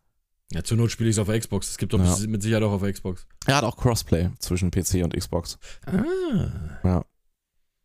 Ja, 0.50 0.64
zur 0.64 0.76
Not 0.78 0.90
spiele 0.90 1.10
ich 1.10 1.16
es 1.16 1.18
auf 1.20 1.28
Xbox. 1.28 1.68
Es 1.70 1.76
gibt 1.78 1.92
doch 1.92 1.98
Ja. 2.02 2.26
mit 2.26 2.42
Sicherheit 2.42 2.62
auch 2.62 2.72
auf 2.72 2.82
Xbox. 2.82 3.26
Er 3.46 3.56
hat 3.56 3.64
auch 3.64 3.76
Crossplay 3.76 4.30
zwischen 4.38 4.70
PC 4.70 5.02
und 5.04 5.14
Xbox. 5.14 5.58
Ah. 5.86 7.02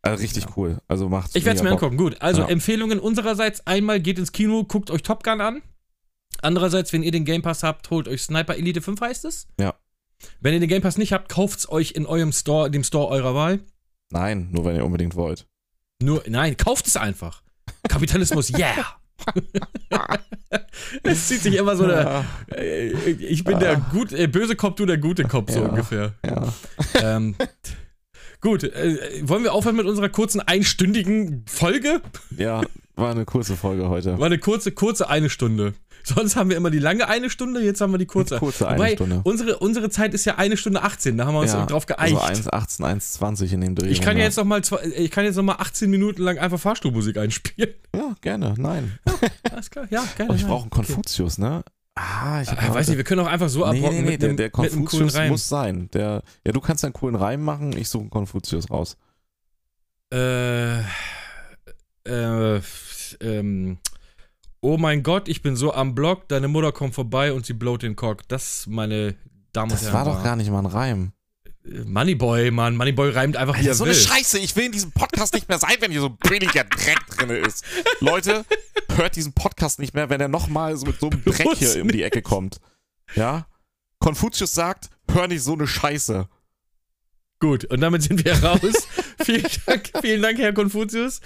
Also 0.02 0.22
richtig 0.22 0.56
cool. 0.56 0.78
Also 0.88 1.08
macht 1.08 1.34
Ich 1.34 1.44
werde 1.44 1.56
es 1.58 1.62
mir 1.62 1.70
Bock. 1.70 1.82
angucken. 1.82 1.96
Gut, 1.98 2.20
also 2.22 2.42
Ja. 2.42 2.48
Empfehlungen 2.48 3.00
unsererseits. 3.00 3.66
Einmal 3.66 4.00
geht 4.00 4.18
ins 4.18 4.32
Kino, 4.32 4.64
guckt 4.64 4.90
euch 4.90 5.02
Top 5.02 5.22
Gun 5.24 5.40
an. 5.40 5.62
Andererseits, 6.42 6.92
wenn 6.92 7.02
ihr 7.02 7.12
den 7.12 7.24
Game 7.24 7.42
Pass 7.42 7.62
habt, 7.62 7.90
holt 7.90 8.08
euch 8.08 8.22
Sniper 8.22 8.56
Elite 8.56 8.82
5 8.82 9.00
heißt 9.00 9.24
es. 9.24 9.46
Ja. 9.58 9.74
Wenn 10.40 10.54
ihr 10.54 10.60
den 10.60 10.68
Game 10.68 10.82
Pass 10.82 10.98
nicht 10.98 11.12
habt, 11.12 11.28
kauft 11.28 11.60
es 11.60 11.68
euch 11.68 11.92
in 11.92 12.06
eurem 12.06 12.32
Store, 12.32 12.70
dem 12.70 12.84
Store 12.84 13.08
eurer 13.08 13.34
Wahl. 13.34 13.60
Nein, 14.10 14.48
nur 14.52 14.64
wenn 14.64 14.76
ihr 14.76 14.84
unbedingt 14.84 15.14
wollt. 15.16 15.46
Nur, 16.02 16.22
nein, 16.28 16.56
kauft 16.56 16.86
es 16.86 16.96
einfach. 16.96 17.42
Kapitalismus, 17.88 18.50
yeah! 18.58 18.96
es 21.02 21.28
zieht 21.28 21.42
sich 21.42 21.56
immer 21.56 21.76
so 21.76 21.84
eine. 21.84 22.24
äh, 22.54 22.88
Ich 22.90 23.44
bin 23.44 23.58
der 23.58 23.76
gut, 23.76 24.12
äh, 24.12 24.26
böse 24.26 24.56
Kopf, 24.56 24.76
du 24.76 24.86
der 24.86 24.98
gute 24.98 25.24
Kopf, 25.24 25.52
so 25.52 25.60
Ja. 25.60 25.68
ungefähr. 25.68 26.14
Ja. 26.24 26.52
ähm, 27.00 27.34
gut, 28.40 28.64
äh, 28.64 28.98
wollen 29.22 29.42
wir 29.42 29.52
aufhören 29.52 29.76
mit 29.76 29.86
unserer 29.86 30.08
kurzen 30.08 30.40
einstündigen 30.40 31.44
Folge? 31.48 32.00
ja, 32.36 32.62
war 32.96 33.10
eine 33.10 33.24
kurze 33.24 33.56
Folge 33.56 33.88
heute. 33.88 34.18
War 34.18 34.26
eine 34.26 34.38
kurze, 34.38 34.70
kurze 34.72 35.08
eine 35.08 35.28
Stunde. 35.28 35.74
Sonst 36.14 36.36
haben 36.36 36.50
wir 36.50 36.56
immer 36.56 36.70
die 36.70 36.78
lange 36.78 37.08
eine 37.08 37.30
Stunde, 37.30 37.62
jetzt 37.62 37.80
haben 37.80 37.92
wir 37.92 37.98
die 37.98 38.06
kurze. 38.06 38.38
Kurze 38.38 38.68
eine 38.68 38.78
Wobei, 38.78 38.94
Stunde. 38.94 39.20
Unsere, 39.24 39.58
unsere 39.58 39.88
Zeit 39.88 40.12
ist 40.12 40.26
ja 40.26 40.36
eine 40.36 40.56
Stunde 40.56 40.82
18, 40.82 41.16
da 41.16 41.24
haben 41.26 41.34
wir 41.34 41.40
uns 41.40 41.52
ja, 41.52 41.64
drauf 41.64 41.86
geeicht. 41.86 42.16
Also 42.16 42.50
1,18, 42.50 43.18
1,20 43.18 43.52
in 43.52 43.60
dem 43.62 43.74
Dreh. 43.74 43.88
ich 43.88 44.00
kann 44.02 44.18
ja 44.18 44.24
jetzt 44.24 44.36
noch 44.36 44.44
mal 44.44 44.62
zwei, 44.62 44.84
ich 44.84 45.10
kann 45.10 45.24
jetzt 45.24 45.36
noch 45.36 45.42
mal 45.42 45.56
18 45.56 45.88
Minuten 45.90 46.22
lang 46.22 46.38
einfach 46.38 46.60
Fahrstuhlmusik 46.60 47.16
einspielen. 47.16 47.74
Ja, 47.94 48.12
gerne, 48.22 48.54
nein. 48.56 48.98
Alles 49.52 49.70
klar, 49.70 49.86
ja, 49.88 50.04
gerne. 50.16 50.32
Oh, 50.32 50.34
ich 50.34 50.44
brauche 50.44 50.62
einen 50.62 50.70
Konfuzius, 50.70 51.38
ne? 51.38 51.62
Ah, 51.94 52.42
ich 52.42 52.48
Äh, 52.48 52.74
weiß 52.74 52.88
nicht, 52.88 52.96
wir 52.96 53.04
können 53.04 53.20
auch 53.20 53.28
einfach 53.28 53.48
so 53.48 53.60
Nee, 53.60 53.78
abrocken 53.78 53.98
nee, 53.98 54.02
nee, 54.02 54.10
mit, 54.10 54.22
der, 54.22 54.28
einem, 54.30 54.36
der 54.36 54.46
mit 54.46 54.52
coolen 54.52 54.70
Konfuzius 54.84 55.28
muss 55.28 55.48
sein. 55.48 55.88
Der, 55.92 56.22
ja, 56.44 56.52
du 56.52 56.60
kannst 56.60 56.84
einen 56.84 56.92
coolen 56.92 57.14
Reim 57.14 57.42
machen, 57.42 57.76
ich 57.76 57.88
suche 57.88 58.02
einen 58.02 58.10
Konfuzius 58.10 58.68
raus. 58.68 58.96
Äh, 60.12 60.80
äh, 62.06 62.60
ähm, 63.20 63.78
oh 64.64 64.78
mein 64.78 65.02
Gott, 65.02 65.28
ich 65.28 65.42
bin 65.42 65.56
so 65.56 65.74
am 65.74 65.94
Block, 65.94 66.26
deine 66.28 66.48
Mutter 66.48 66.72
kommt 66.72 66.94
vorbei 66.94 67.34
und 67.34 67.44
sie 67.44 67.52
blowt 67.52 67.82
den 67.82 67.96
Cock. 67.96 68.26
Das, 68.28 68.66
meine 68.66 69.14
Damen 69.52 69.70
und 69.70 69.78
Das 69.78 69.82
Herren. 69.82 69.94
war 69.94 70.04
doch 70.06 70.24
gar 70.24 70.36
nicht 70.36 70.50
mal 70.50 70.60
ein 70.60 70.66
Reim. 70.66 71.12
Moneyboy, 71.64 72.50
Mann. 72.50 72.76
Moneyboy 72.76 73.10
reimt 73.10 73.36
einfach, 73.36 73.60
wie 73.60 73.68
er 73.68 73.74
so 73.74 73.84
will. 73.84 73.92
eine 73.92 74.00
Scheiße, 74.00 74.38
ich 74.38 74.56
will 74.56 74.64
in 74.64 74.72
diesem 74.72 74.92
Podcast 74.92 75.34
nicht 75.34 75.48
mehr 75.50 75.58
sein, 75.58 75.76
wenn 75.80 75.92
hier 75.92 76.00
so 76.00 76.08
billiger 76.08 76.64
Dreck 76.64 76.98
drin 77.08 77.30
ist. 77.30 77.64
Leute, 78.00 78.44
hört 78.96 79.16
diesen 79.16 79.34
Podcast 79.34 79.78
nicht 79.80 79.92
mehr, 79.94 80.08
wenn 80.08 80.20
er 80.20 80.28
nochmal 80.28 80.76
so 80.76 80.86
mit 80.86 80.98
so 80.98 81.10
einem 81.10 81.22
Dreck 81.24 81.56
hier 81.56 81.82
um 81.82 81.88
die 81.88 82.02
Ecke 82.02 82.22
kommt. 82.22 82.58
Ja? 83.14 83.46
Konfuzius 83.98 84.52
sagt, 84.52 84.88
hör 85.10 85.28
nicht 85.28 85.42
so 85.42 85.52
eine 85.52 85.66
Scheiße. 85.66 86.26
Gut, 87.38 87.66
und 87.66 87.80
damit 87.82 88.02
sind 88.02 88.24
wir 88.24 88.42
raus. 88.42 88.88
vielen, 89.24 89.46
Dank, 89.66 89.90
vielen 90.00 90.22
Dank, 90.22 90.38
Herr 90.38 90.54
Konfuzius. 90.54 91.20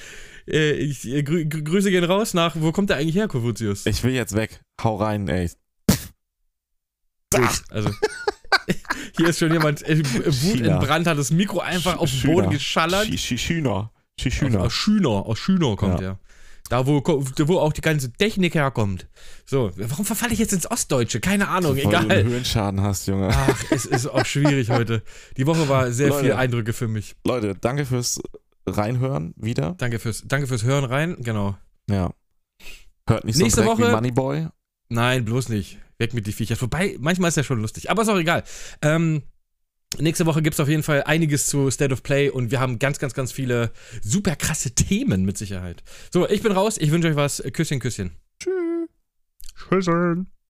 Äh, 0.51 0.73
ich, 0.73 1.07
äh, 1.07 1.23
grü 1.23 1.43
grü- 1.43 1.63
Grüße 1.63 1.91
gehen 1.91 2.05
raus 2.05 2.35
nach, 2.35 2.57
wo 2.59 2.73
kommt 2.73 2.91
der 2.91 2.97
eigentlich 2.97 3.17
her, 3.17 3.29
Konfuzius? 3.29 3.87
Ich 3.87 4.03
will 4.05 4.13
jetzt 4.15 4.35
weg. 4.35 4.61
Hau 4.83 4.97
rein, 4.97 5.29
ey. 5.29 5.51
Gut, 7.35 7.63
also. 7.71 7.91
Hier 9.17 9.29
ist 9.29 9.39
schon 9.39 9.53
jemand, 9.53 9.83
äh, 9.83 9.99
Wut 9.99 10.35
China. 10.59 10.79
Brand, 10.79 11.07
hat 11.07 11.19
das 11.19 11.31
Mikro 11.31 11.61
einfach 11.61 11.99
auf 11.99 12.11
den 12.11 12.23
Boden 12.33 12.51
geschallert. 12.51 13.07
Schüner. 13.19 13.91
Aus, 14.21 14.33
Schüner. 14.33 14.61
aus 14.63 14.73
Schüner, 14.73 15.09
aus 15.27 15.39
Schüner 15.39 15.77
kommt 15.77 16.01
Ja. 16.01 16.07
er. 16.13 16.19
Da, 16.71 16.87
wo, 16.87 17.03
wo 17.03 17.59
auch 17.59 17.73
die 17.73 17.81
ganze 17.81 18.13
Technik 18.13 18.55
herkommt. 18.55 19.07
So, 19.47 19.71
warum 19.77 20.05
verfalle 20.05 20.35
ich 20.35 20.39
jetzt 20.39 20.53
ins 20.53 20.71
Ostdeutsche? 20.71 21.19
Keine 21.19 21.49
Ahnung, 21.49 21.77
Weil 21.77 21.83
du 21.85 21.89
einen 21.97 22.11
egal. 22.11 22.25
Höhenschaden 22.25 22.83
hast, 22.83 23.07
Junge. 23.07 23.29
Ach, 23.33 23.65
es 23.71 23.87
ist 23.87 24.07
auch 24.07 24.27
schwierig 24.27 24.69
heute. 24.69 25.03
Die 25.39 25.47
Woche 25.47 25.67
war 25.71 25.91
sehr 25.93 26.09
Leute. 26.09 26.21
viel 26.25 26.33
Eindrücke 26.35 26.75
für 26.75 26.87
mich. 26.87 27.17
Leute, 27.25 27.55
danke 27.59 27.87
fürs 27.87 28.21
Reinhören 28.77 29.35
wieder. 29.37 29.75
Danke 29.79 29.99
fürs, 29.99 30.25
danke 30.27 30.47
fürs 30.47 30.65
Hören 30.65 30.85
rein, 30.85 31.17
genau. 31.21 31.57
Ja. 31.89 32.13
Hört 33.09 33.25
nicht 33.25 33.39
Nächste 33.39 33.63
so 33.63 33.67
Dreck 33.67 33.79
Woche- 33.79 33.89
wie 33.89 33.93
Moneyboy. 33.95 34.49
Nein, 34.91 35.25
bloß 35.25 35.49
nicht. 35.49 35.79
Weg 35.99 36.15
mit 36.15 36.27
die 36.27 36.33
Viecher. 36.33 36.61
Wobei, 36.61 36.97
manchmal 37.01 37.29
ist 37.29 37.37
ja 37.37 37.43
schon 37.43 37.61
lustig. 37.61 37.91
Aber 37.91 38.03
ist 38.03 38.09
auch 38.09 38.19
egal. 38.19 38.45
Ähm, 38.83 39.23
nächste 39.99 40.27
Woche 40.27 40.43
gibt 40.43 40.55
es 40.55 40.61
auf 40.61 40.69
jeden 40.69 40.83
Fall 40.83 41.03
einiges 41.05 41.47
zu 41.47 41.71
State 41.71 41.93
of 41.93 42.03
Play 42.03 42.31
und 42.31 42.51
wir 42.51 42.61
haben 42.61 42.79
ganz, 42.79 42.99
ganz, 42.99 43.15
ganz 43.15 43.33
viele 43.33 43.73
super 44.03 44.37
krasse 44.37 44.71
Themen 44.75 45.25
mit 45.25 45.37
Sicherheit. 45.39 45.83
So, 46.13 46.29
ich 46.29 46.43
bin 46.43 46.53
raus. 46.53 46.79
Ich 46.79 46.91
wünsche 46.91 47.09
euch 47.09 47.17
was. 47.17 47.43
Küsschen, 47.53 47.81
Küsschen. 47.81 48.13
Tschüss. 48.39 48.89
Tschüsschen. 49.57 50.31